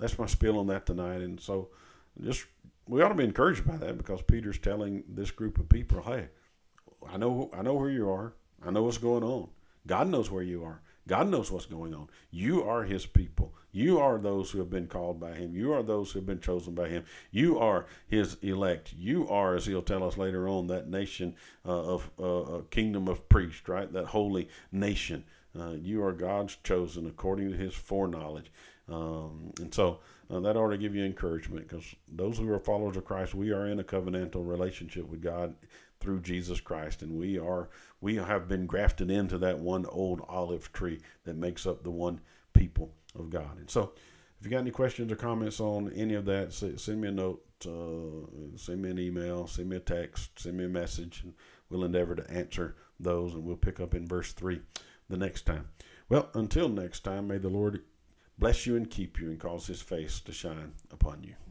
that's 0.00 0.18
my 0.18 0.26
spiel 0.26 0.58
on 0.58 0.66
that 0.66 0.86
tonight, 0.86 1.20
and 1.20 1.40
so 1.40 1.68
just 2.20 2.44
we 2.88 3.00
ought 3.00 3.08
to 3.08 3.14
be 3.14 3.24
encouraged 3.24 3.66
by 3.66 3.76
that 3.76 3.96
because 3.96 4.20
Peter's 4.22 4.58
telling 4.58 5.04
this 5.08 5.30
group 5.30 5.58
of 5.58 5.68
people, 5.68 6.02
"Hey, 6.02 6.28
I 7.08 7.16
know 7.16 7.48
I 7.56 7.62
know 7.62 7.74
where 7.74 7.90
you 7.90 8.10
are. 8.10 8.34
I 8.66 8.70
know 8.70 8.82
what's 8.82 8.98
going 8.98 9.22
on. 9.22 9.50
God 9.86 10.08
knows 10.08 10.30
where 10.30 10.42
you 10.42 10.64
are. 10.64 10.80
God 11.06 11.28
knows 11.28 11.50
what's 11.50 11.66
going 11.66 11.94
on. 11.94 12.08
You 12.30 12.62
are 12.64 12.84
His 12.84 13.06
people. 13.06 13.54
You 13.72 13.98
are 13.98 14.18
those 14.18 14.50
who 14.50 14.58
have 14.58 14.70
been 14.70 14.86
called 14.86 15.20
by 15.20 15.32
Him. 15.32 15.54
You 15.54 15.72
are 15.72 15.82
those 15.82 16.12
who 16.12 16.20
have 16.20 16.26
been 16.26 16.40
chosen 16.40 16.74
by 16.74 16.88
Him. 16.88 17.04
You 17.30 17.58
are 17.58 17.86
His 18.06 18.36
elect. 18.40 18.94
You 18.96 19.28
are, 19.28 19.54
as 19.56 19.66
He'll 19.66 19.82
tell 19.82 20.04
us 20.04 20.16
later 20.16 20.48
on, 20.48 20.68
that 20.68 20.88
nation 20.88 21.34
uh, 21.66 21.94
of 21.94 22.10
uh, 22.18 22.24
a 22.24 22.62
kingdom 22.64 23.08
of 23.08 23.28
priests, 23.28 23.68
right? 23.68 23.92
That 23.92 24.06
holy 24.06 24.48
nation. 24.72 25.24
Uh, 25.58 25.72
you 25.72 26.02
are 26.04 26.12
God's 26.12 26.56
chosen 26.64 27.06
according 27.06 27.50
to 27.50 27.56
His 27.56 27.74
foreknowledge. 27.74 28.50
Um, 28.88 29.52
and 29.60 29.72
so 29.74 30.00
uh, 30.30 30.40
that 30.40 30.56
ought 30.56 30.70
to 30.70 30.78
give 30.78 30.94
you 30.94 31.04
encouragement 31.04 31.68
because 31.68 31.94
those 32.08 32.38
who 32.38 32.50
are 32.52 32.58
followers 32.58 32.96
of 32.96 33.04
Christ, 33.04 33.34
we 33.34 33.50
are 33.50 33.66
in 33.66 33.80
a 33.80 33.84
covenantal 33.84 34.46
relationship 34.46 35.08
with 35.08 35.22
God 35.22 35.54
through 36.00 36.20
Jesus 36.20 36.60
Christ, 36.60 37.02
and 37.02 37.18
we 37.18 37.38
are 37.38 37.70
we 38.04 38.16
have 38.16 38.46
been 38.46 38.66
grafted 38.66 39.10
into 39.10 39.38
that 39.38 39.58
one 39.58 39.86
old 39.86 40.20
olive 40.28 40.70
tree 40.74 41.00
that 41.24 41.36
makes 41.36 41.66
up 41.66 41.82
the 41.82 41.90
one 41.90 42.20
people 42.52 42.94
of 43.18 43.30
God. 43.30 43.56
And 43.58 43.70
so, 43.70 43.94
if 44.38 44.44
you 44.44 44.50
got 44.50 44.58
any 44.58 44.72
questions 44.72 45.10
or 45.10 45.16
comments 45.16 45.58
on 45.58 45.90
any 45.94 46.12
of 46.12 46.26
that, 46.26 46.52
send 46.52 47.00
me 47.00 47.08
a 47.08 47.10
note, 47.10 47.42
uh, 47.66 48.58
send 48.58 48.82
me 48.82 48.90
an 48.90 48.98
email, 48.98 49.46
send 49.46 49.70
me 49.70 49.76
a 49.76 49.80
text, 49.80 50.38
send 50.38 50.58
me 50.58 50.66
a 50.66 50.68
message, 50.68 51.22
and 51.24 51.32
we'll 51.70 51.84
endeavor 51.84 52.14
to 52.14 52.30
answer 52.30 52.76
those, 53.00 53.32
and 53.32 53.42
we'll 53.42 53.56
pick 53.56 53.80
up 53.80 53.94
in 53.94 54.06
verse 54.06 54.34
three 54.34 54.60
the 55.08 55.16
next 55.16 55.46
time. 55.46 55.70
Well, 56.10 56.28
until 56.34 56.68
next 56.68 57.04
time, 57.04 57.26
may 57.26 57.38
the 57.38 57.48
Lord 57.48 57.84
bless 58.36 58.66
you 58.66 58.76
and 58.76 58.90
keep 58.90 59.18
you 59.18 59.30
and 59.30 59.40
cause 59.40 59.66
His 59.66 59.80
face 59.80 60.20
to 60.20 60.32
shine 60.32 60.74
upon 60.90 61.22
you. 61.22 61.43